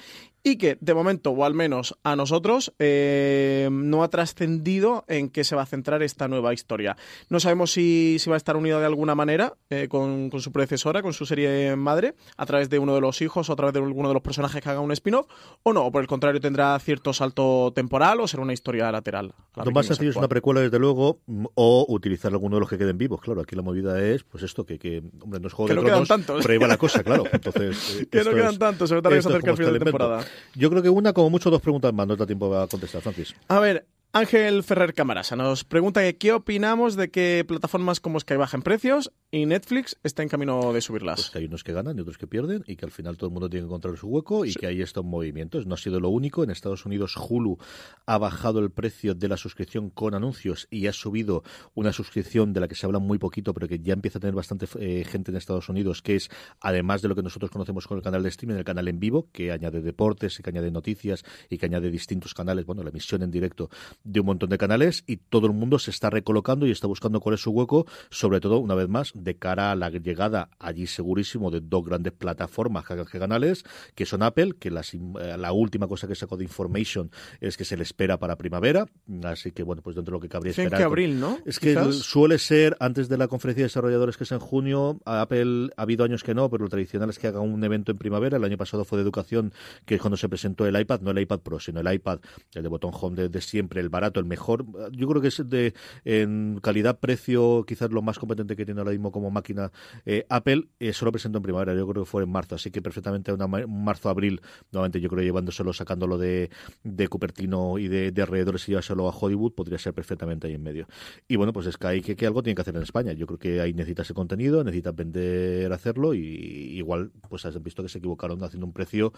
y 0.52 0.58
que 0.58 0.78
de 0.80 0.94
momento, 0.94 1.32
o 1.32 1.44
al 1.44 1.54
menos 1.54 1.98
a 2.04 2.16
nosotros, 2.16 2.74
eh, 2.80 3.68
no 3.72 4.04
ha 4.04 4.10
trascendido 4.10 5.04
en 5.08 5.30
qué 5.30 5.44
se 5.44 5.56
va 5.56 5.64
a 5.64 5.66
centrar 5.66 6.04
esta 6.04 6.28
nueva 6.28 6.54
historia. 6.54 6.96
No 7.30 7.40
sabemos 7.40 7.72
si, 7.72 8.18
si 8.20 8.30
va 8.30 8.36
a 8.36 8.38
estar 8.38 8.56
unida 8.56 8.80
de 8.80 8.86
alguna 8.86 9.16
manera 9.16 9.54
eh, 9.70 9.88
con, 9.90 10.30
con 10.30 10.40
su 10.42 10.52
predecesora, 10.52 11.02
con 11.02 11.14
su 11.14 11.26
serie 11.26 11.76
madre, 11.76 12.16
a 12.38 12.46
través 12.46 12.70
de 12.70 12.80
uno 12.80 12.96
de 12.96 13.02
los 13.02 13.22
hijos 13.22 13.50
o 13.50 13.54
a 13.54 13.56
través 13.56 13.74
de 13.74 13.80
alguno 13.80 14.08
de 14.08 14.14
los 14.14 14.24
personajes 14.24 14.62
que 14.62 14.70
haga 14.70 14.80
un 14.80 14.92
spin-off, 14.92 15.28
o 15.64 15.74
no, 15.74 15.86
o 15.88 15.92
por 15.92 16.02
el 16.02 16.08
contrario 16.08 16.40
tendrá 16.40 16.78
cierto 16.80 17.14
salto 17.14 17.72
temporal 17.76 18.20
o 18.22 18.28
será 18.28 18.44
una 18.44 18.54
historia 18.54 18.92
lateral. 18.92 19.34
la 19.56 19.66
Lo 19.66 19.72
más 19.72 19.86
sencillo 19.88 20.12
es 20.12 20.16
una 20.16 20.28
precuela, 20.28 20.62
desde 20.62 20.80
luego, 20.80 21.20
o 21.56 21.86
utilizar 21.90 22.32
alguno 22.32 22.56
de 22.58 22.60
los 22.62 22.70
que 22.70 22.78
queden 22.78 22.98
vivos. 22.98 23.20
Claro, 23.22 23.42
aquí 23.42 23.56
la 23.56 23.62
movida 23.64 24.02
es, 24.02 24.24
pues 24.24 24.44
esto, 24.44 24.66
que, 24.66 24.80
que 24.80 25.04
hombre, 25.22 25.40
no 25.40 25.48
es 25.48 25.54
Juego 25.54 25.68
Que 25.68 25.76
de 25.76 25.82
no 25.82 25.86
quedan 25.88 26.06
tantos. 26.06 26.46
pero 26.46 26.68
la 26.68 26.78
cosa, 26.78 27.04
claro. 27.04 27.24
Entonces, 27.32 28.00
eh, 28.02 28.08
Que 28.10 28.24
no 28.24 28.32
quedan 28.32 28.54
es- 28.54 28.60
tantos, 28.60 28.90
sobre 28.90 29.02
todo 29.02 29.14
que 29.14 29.22
se 29.22 29.30
acerca 29.30 29.52
el 29.52 29.58
final 29.58 29.74
de 29.74 29.80
temporada. 29.80 30.26
Yo 30.56 30.70
creo 30.70 30.82
que 30.82 30.90
una, 30.90 31.14
como 31.14 31.30
mucho, 31.30 31.50
dos 31.50 31.62
preguntas 31.62 31.94
más. 31.94 32.08
No 32.08 32.16
te 32.16 32.20
da 32.20 32.28
tiempo 32.28 32.56
a 32.56 32.68
contestar, 32.68 33.02
Francis. 33.02 33.36
A 33.48 33.60
ver, 33.60 33.86
Ángel 34.14 34.64
Ferrer 34.64 34.94
Camarasa 34.94 35.36
nos 35.36 35.64
pregunta 35.64 36.02
que 36.02 36.18
qué 36.18 36.32
opinamos 36.32 36.96
de 36.96 37.12
que 37.12 37.46
plataformas 37.48 38.00
como 38.00 38.20
Sky 38.20 38.36
bajen 38.36 38.62
precios 38.62 39.12
y 39.30 39.46
Netflix 39.46 39.98
está 40.04 40.24
en 40.24 40.30
camino 40.30 40.72
de 40.72 40.82
subirlas. 40.82 41.20
Pues 41.20 41.30
que 41.30 41.40
hay 41.40 41.46
unos 41.46 41.64
que 41.64 41.74
ganan 41.74 41.98
y 41.98 42.02
otros 42.02 42.18
que 42.18 42.26
pierden 42.26 42.64
y 42.66 42.78
que 42.78 42.86
al 42.86 42.92
final 42.92 43.18
todo 43.18 43.28
el 43.28 43.34
mundo 43.34 43.50
tiene 43.50 43.64
que 43.64 43.68
encontrar 43.68 43.98
su 43.98 44.08
hueco 44.08 44.46
y 44.46 44.54
que 44.54 44.66
hay 44.66 44.82
estos 44.82 45.04
movimientos. 45.04 45.68
No 45.68 45.76
ha 45.76 45.78
sido 45.78 46.00
lo 46.00 46.10
único. 46.10 46.44
En 46.44 46.50
Estados 46.50 46.86
Unidos 46.86 47.16
Hulu 47.18 47.58
ha 48.06 48.18
bajado 48.18 48.60
el 48.60 48.72
precio 48.72 49.14
de 49.14 49.28
la 49.28 49.36
suscripción 49.36 49.90
con 49.90 50.16
anuncios 50.16 50.68
y 50.72 50.88
ha 50.88 50.94
subido 50.94 51.44
una 51.76 51.92
suscripción 51.92 52.54
de 52.54 52.62
la 52.62 52.68
que 52.68 52.76
se 52.76 52.86
habla 52.86 53.00
muy 53.00 53.20
poquito 53.20 53.54
pero 53.54 53.68
que 53.68 53.80
ya 53.80 53.94
empieza 53.94 54.20
a 54.20 54.22
tener 54.22 54.36
bastante 54.36 54.68
eh, 54.80 55.04
gente 55.04 55.32
en 55.32 55.38
Estados 55.38 55.68
Unidos 55.70 56.02
que 56.02 56.16
es 56.16 56.30
además 56.62 57.02
de 57.02 57.10
lo 57.10 57.16
que 57.16 57.24
nosotros 57.24 57.52
conocemos 57.52 57.86
con 57.88 57.98
el 57.98 58.04
canal 58.04 58.24
de 58.24 58.30
streaming, 58.30 58.56
el 58.56 58.64
canal 58.64 58.88
en 58.88 59.00
vivo 59.00 59.30
que 59.32 59.52
añade 59.52 59.82
deportes 59.82 60.40
y 60.40 60.44
que 60.44 60.50
añade 60.50 60.72
noticias 60.72 61.24
y 61.50 61.58
que 61.58 61.66
añade 61.66 61.92
distintos 61.92 62.34
canales, 62.34 62.66
bueno, 62.66 62.84
la 62.84 62.90
emisión 62.90 63.22
en 63.22 63.32
directo 63.32 63.70
de 64.04 64.20
un 64.20 64.26
montón 64.28 64.50
de 64.50 64.58
canales 64.58 65.04
y 65.08 65.18
todo 65.18 65.48
el 65.48 65.54
mundo 65.54 65.80
se 65.80 65.92
está 65.92 66.10
recolocando 66.10 66.66
y 66.66 66.72
está 66.72 66.88
buscando 66.88 67.20
cuál 67.20 67.36
es 67.36 67.42
su 67.42 67.52
hueco, 67.52 67.86
sobre 68.10 68.40
todo, 68.40 68.60
una 68.60 68.76
vez 68.76 68.88
más, 68.88 69.12
de 69.14 69.36
cara 69.36 69.72
a 69.72 69.76
la 69.76 69.90
llegada 69.90 70.50
allí 70.60 70.88
segurísimo 70.88 71.52
de 71.52 71.62
dos 71.62 71.86
grandes 71.86 72.14
plataformas 72.14 72.86
canales, 72.86 73.64
que 73.96 74.06
son 74.06 74.24
Apple, 74.24 74.54
que 74.60 74.70
eh, 74.70 75.38
la 75.38 75.52
última 75.52 75.88
cosa 75.88 76.08
que 76.08 76.16
sacó 76.16 76.38
de 76.38 76.44
Information 76.44 77.12
es 77.40 77.58
que 77.58 77.66
se 77.66 77.78
le 77.78 77.84
espera 77.84 78.18
para 78.18 78.36
primavera, 78.36 78.86
así 79.24 79.52
que 79.52 79.64
bueno, 79.64 79.82
pues 79.82 79.96
dentro 79.96 80.14
de 80.14 80.18
lo 80.18 80.22
que 80.22 80.30
cabría 80.30 80.52
esperar. 80.52 80.78
que 80.78 80.84
abril, 80.84 81.20
¿no? 81.20 81.38
Es 81.46 81.60
que 81.60 81.76
suele 81.92 82.40
ser 82.40 82.78
antes 82.80 83.10
de 83.10 83.18
la 83.18 83.28
conferencia 83.28 83.64
de 83.64 83.68
desarrolladores 83.68 84.18
que 84.18 84.24
es 84.24 84.32
en 84.32 84.40
junio, 84.40 85.00
Apple 85.06 85.70
ha 85.76 85.82
habido 85.82 86.06
años 86.06 86.24
que 86.24 86.34
no, 86.34 86.50
pero 86.50 86.66
lo 86.66 86.70
tradicional 86.70 87.10
es 87.10 87.20
que 87.20 87.28
haga 87.28 87.40
un 87.40 87.64
evento 87.64 87.92
en 87.92 87.98
primavera, 87.98 88.38
el 88.38 88.44
año 88.44 88.58
pasado 88.58 88.86
fue 88.86 88.98
de 88.98 89.04
educación, 89.04 89.54
que 89.86 89.96
es 89.96 90.02
cuando 90.02 90.18
se 90.18 90.30
presentó 90.30 90.66
el 90.66 90.80
iPad, 90.80 91.02
no 91.02 91.12
el 91.12 91.20
iPad 91.20 91.40
Pro, 91.40 91.60
sino 91.60 91.80
el 91.80 91.94
iPad, 91.94 92.20
el 92.54 92.64
de 92.64 92.70
botón 92.70 92.92
home 92.94 93.30
de 93.30 93.42
siempre, 93.42 93.82
el 93.88 93.90
barato, 93.90 94.20
el 94.20 94.26
mejor. 94.26 94.66
Yo 94.92 95.08
creo 95.08 95.22
que 95.22 95.30
es 95.30 95.42
de 95.50 95.74
en 96.06 96.60
calidad-precio 96.62 97.66
quizás 97.66 97.92
lo 97.92 98.02
más 98.02 98.20
competente 98.20 98.56
que 98.56 98.66
tiene 98.66 98.82
ahora 98.82 98.92
mismo 98.92 99.12
como 99.12 99.32
máquina 99.32 99.72
eh, 100.06 100.26
Apple. 100.30 100.68
Eh, 100.80 100.94
solo 100.94 101.12
presentó 101.12 101.38
en 101.38 101.44
primavera, 101.44 101.74
yo 101.74 101.88
creo 101.88 102.04
que 102.04 102.10
fue 102.10 102.24
en 102.24 102.30
marzo, 102.30 102.56
así 102.56 102.72
que 102.72 102.82
perfectamente 102.82 103.32
una 103.32 103.48
marzo-abril, 103.48 104.42
nuevamente 104.72 105.00
yo 105.00 105.10
creo 105.10 105.24
llevándoselo, 105.24 105.74
sacándolo 105.74 106.18
de, 106.18 106.50
de 106.84 107.08
Cupertino 107.08 107.78
y 107.78 107.88
de, 107.88 108.12
de 108.12 108.22
alrededores 108.22 108.68
y 108.68 108.72
llevárselo 108.72 109.08
a 109.10 109.16
Hollywood, 109.16 109.54
podría 109.54 109.78
ser 109.78 109.94
perfectamente 109.94 110.48
ahí 110.48 110.54
en 110.54 110.64
medio. 110.64 110.88
Y 111.28 111.36
bueno, 111.36 111.54
pues 111.54 111.68
es 111.68 111.78
que, 111.78 112.16
que, 112.16 112.26
algo 112.28 112.44
tiene 112.44 112.56
que 112.56 112.62
hacer 112.62 112.76
en 112.76 112.84
España. 112.84 113.14
Yo 113.14 113.26
creo 113.26 113.40
que 113.40 113.62
ahí 113.62 113.74
necesita 113.74 114.02
ese 114.02 114.14
contenido, 114.14 114.64
necesita 114.64 114.92
vender, 114.92 115.72
hacerlo 115.72 116.14
y 116.14 116.78
igual 116.78 117.12
pues 117.30 117.46
has 117.46 117.62
visto 117.62 117.84
que 117.84 117.90
se 117.90 118.00
equivocaron 118.00 118.44
haciendo 118.44 118.66
un 118.66 118.74
precio 118.74 119.14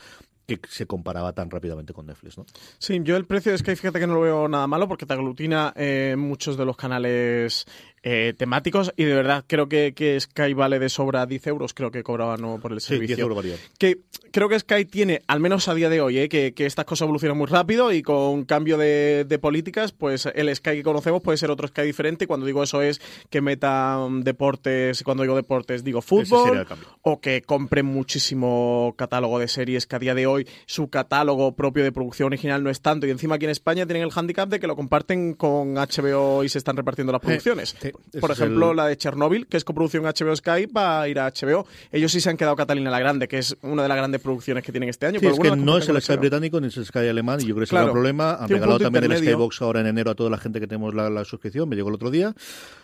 que 0.57 0.69
se 0.69 0.85
comparaba 0.85 1.33
tan 1.33 1.49
rápidamente 1.49 1.93
con 1.93 2.05
Netflix, 2.07 2.37
¿no? 2.37 2.45
Sí, 2.77 2.99
yo 3.03 3.15
el 3.15 3.25
precio 3.25 3.51
de 3.51 3.57
Sky, 3.57 3.75
fíjate 3.75 3.99
que 3.99 4.07
no 4.07 4.15
lo 4.15 4.21
veo 4.21 4.47
nada 4.47 4.67
malo 4.67 4.87
porque 4.87 5.05
te 5.05 5.13
aglutina 5.13 5.73
eh, 5.75 6.15
muchos 6.17 6.57
de 6.57 6.65
los 6.65 6.77
canales 6.77 7.65
eh, 8.03 8.33
temáticos 8.37 8.93
y 8.95 9.03
de 9.03 9.13
verdad 9.13 9.43
creo 9.47 9.67
que, 9.67 9.93
que, 9.93 10.19
Sky 10.19 10.53
vale 10.53 10.79
de 10.79 10.89
sobra 10.89 11.25
10 11.25 11.47
euros, 11.47 11.73
creo 11.73 11.91
que 11.91 12.03
cobraba 12.03 12.37
no 12.37 12.59
por 12.59 12.71
el 12.71 12.81
servicio. 12.81 13.15
10 13.15 13.19
euros 13.19 13.45
Que 13.77 13.99
creo 14.31 14.49
que 14.49 14.59
Sky 14.59 14.85
tiene, 14.85 15.21
al 15.27 15.39
menos 15.39 15.67
a 15.67 15.73
día 15.73 15.89
de 15.89 16.01
hoy, 16.01 16.19
eh, 16.19 16.29
que, 16.29 16.53
que, 16.53 16.65
estas 16.65 16.85
cosas 16.85 17.03
evolucionan 17.03 17.37
muy 17.37 17.47
rápido 17.47 17.91
y 17.91 18.01
con 18.01 18.45
cambio 18.45 18.77
de, 18.77 19.25
de, 19.27 19.39
políticas, 19.39 19.91
pues 19.91 20.27
el 20.33 20.53
Sky 20.55 20.77
que 20.77 20.83
conocemos 20.83 21.21
puede 21.21 21.37
ser 21.37 21.51
otro 21.51 21.67
Sky 21.67 21.81
diferente. 21.83 22.27
Cuando 22.27 22.45
digo 22.45 22.63
eso 22.63 22.81
es 22.81 23.01
que 23.29 23.41
metan 23.41 24.23
deportes, 24.23 25.03
cuando 25.03 25.23
digo 25.23 25.35
deportes 25.35 25.83
digo 25.83 26.01
fútbol, 26.01 26.65
o 27.01 27.19
que 27.19 27.41
compren 27.41 27.85
muchísimo 27.85 28.93
catálogo 28.97 29.39
de 29.39 29.47
series 29.47 29.87
que 29.87 29.95
a 29.95 29.99
día 29.99 30.15
de 30.15 30.27
hoy 30.27 30.47
su 30.65 30.89
catálogo 30.89 31.55
propio 31.55 31.83
de 31.83 31.91
producción 31.91 32.27
original 32.27 32.63
no 32.63 32.69
es 32.69 32.81
tanto 32.81 33.07
y 33.07 33.11
encima 33.11 33.35
aquí 33.35 33.45
en 33.45 33.51
España 33.51 33.85
tienen 33.85 34.03
el 34.03 34.11
handicap 34.13 34.49
de 34.49 34.59
que 34.59 34.67
lo 34.67 34.75
comparten 34.75 35.33
con 35.33 35.75
HBO 35.75 36.43
y 36.43 36.49
se 36.49 36.57
están 36.57 36.77
repartiendo 36.77 37.11
las 37.11 37.21
producciones. 37.21 37.75
Por 38.19 38.31
ejemplo, 38.31 38.73
la 38.73 38.87
de 38.87 38.97
Chernobyl, 38.97 39.47
que 39.47 39.57
es 39.57 39.63
coproducción 39.63 40.03
HBO 40.03 40.35
Sky, 40.35 40.65
va 40.65 41.01
a 41.01 41.07
ir 41.07 41.19
a 41.19 41.31
HBO. 41.31 41.65
Ellos 41.91 42.11
sí 42.11 42.21
se 42.21 42.29
han 42.29 42.37
quedado 42.37 42.55
Catalina 42.55 42.89
la 42.89 42.99
Grande, 42.99 43.27
que 43.27 43.37
es 43.37 43.55
una 43.61 43.83
de 43.83 43.89
las 43.89 43.97
grandes 43.97 44.21
producciones 44.21 44.63
que 44.63 44.71
tienen 44.71 44.89
este 44.89 45.05
año. 45.05 45.19
es 45.21 45.39
que 45.39 45.55
no 45.55 45.77
es 45.77 45.89
el 45.89 46.01
Sky 46.01 46.17
británico 46.17 46.59
ni 46.59 46.67
es 46.67 46.77
el 46.77 46.85
Sky 46.85 47.07
alemán, 47.07 47.39
y 47.41 47.45
yo 47.45 47.55
creo 47.55 47.59
que 47.59 47.63
ese 47.65 47.75
es 47.75 47.81
el 47.81 47.91
problema. 47.91 48.35
Han 48.35 48.49
regalado 48.49 48.79
también 48.79 49.11
el 49.11 49.17
Skybox 49.17 49.61
ahora 49.61 49.81
en 49.81 49.87
enero 49.87 50.11
a 50.11 50.15
toda 50.15 50.29
la 50.29 50.37
gente 50.37 50.59
que 50.59 50.67
tenemos 50.67 50.93
la, 50.93 51.09
la 51.09 51.25
suscripción, 51.25 51.69
me 51.69 51.75
llegó 51.75 51.89
el 51.89 51.95
otro 51.95 52.11
día. 52.11 52.33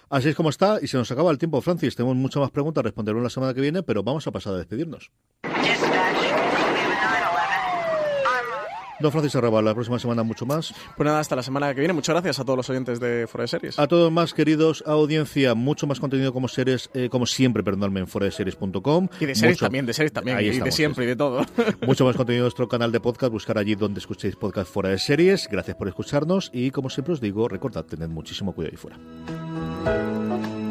Así 0.09 0.29
es 0.29 0.35
como 0.35 0.49
está, 0.49 0.79
y 0.81 0.87
se 0.87 0.97
nos 0.97 1.11
acaba 1.11 1.31
el 1.31 1.37
tiempo, 1.37 1.59
Francis. 1.61 1.95
Tenemos 1.95 2.15
muchas 2.15 2.41
más 2.41 2.51
preguntas, 2.51 2.83
responderemos 2.83 3.23
la 3.23 3.29
semana 3.29 3.53
que 3.53 3.61
viene, 3.61 3.81
pero 3.83 4.03
vamos 4.03 4.25
a 4.27 4.31
pasar 4.31 4.53
a 4.53 4.57
despedirnos. 4.57 5.11
Don 8.99 9.11
Francis 9.11 9.35
Arrabal, 9.35 9.65
la 9.65 9.73
próxima 9.73 9.99
semana 9.99 10.23
mucho 10.23 10.45
más. 10.45 10.73
Pues 10.95 11.05
nada, 11.05 11.19
hasta 11.19 11.35
la 11.35 11.43
semana 11.43 11.73
que 11.73 11.81
viene. 11.81 11.93
Muchas 11.93 12.13
gracias 12.13 12.39
a 12.39 12.45
todos 12.45 12.57
los 12.57 12.69
oyentes 12.69 12.99
de 12.99 13.27
Fora 13.27 13.43
de 13.43 13.47
Series. 13.47 13.79
A 13.79 13.87
todos 13.87 14.11
más, 14.11 14.33
queridos 14.33 14.83
audiencia, 14.85 15.53
mucho 15.55 15.87
más 15.87 15.99
contenido 15.99 16.33
como 16.33 16.47
series, 16.47 16.89
eh, 16.93 17.09
como 17.09 17.25
siempre, 17.25 17.63
perdóname, 17.63 18.01
en 18.01 18.07
foradeseries.com. 18.07 19.07
Y 19.19 19.25
de 19.25 19.35
series 19.35 19.59
también, 19.59 19.85
de 19.85 19.93
series 19.93 20.13
también, 20.13 20.39
y 20.39 20.59
de 20.59 20.71
siempre 20.71 21.05
y 21.05 21.07
de 21.07 21.15
todo. 21.15 21.45
mucho 21.85 22.05
más 22.05 22.15
contenido 22.15 22.43
en 22.43 22.45
nuestro 22.45 22.67
canal 22.67 22.91
de 22.91 22.99
podcast, 22.99 23.31
buscar 23.31 23.57
allí 23.57 23.75
donde 23.75 23.99
escuchéis 23.99 24.35
podcast 24.35 24.71
Fuera 24.71 24.89
de 24.89 24.99
Series. 24.99 25.47
Gracias 25.51 25.75
por 25.75 25.87
escucharnos 25.87 26.49
y 26.53 26.71
como 26.71 26.89
siempre 26.89 27.13
os 27.13 27.21
digo, 27.21 27.47
recordad, 27.47 27.85
tened 27.85 28.09
muchísimo 28.09 28.53
cuidado 28.53 28.71
ahí 28.73 28.77
fuera. 28.77 30.64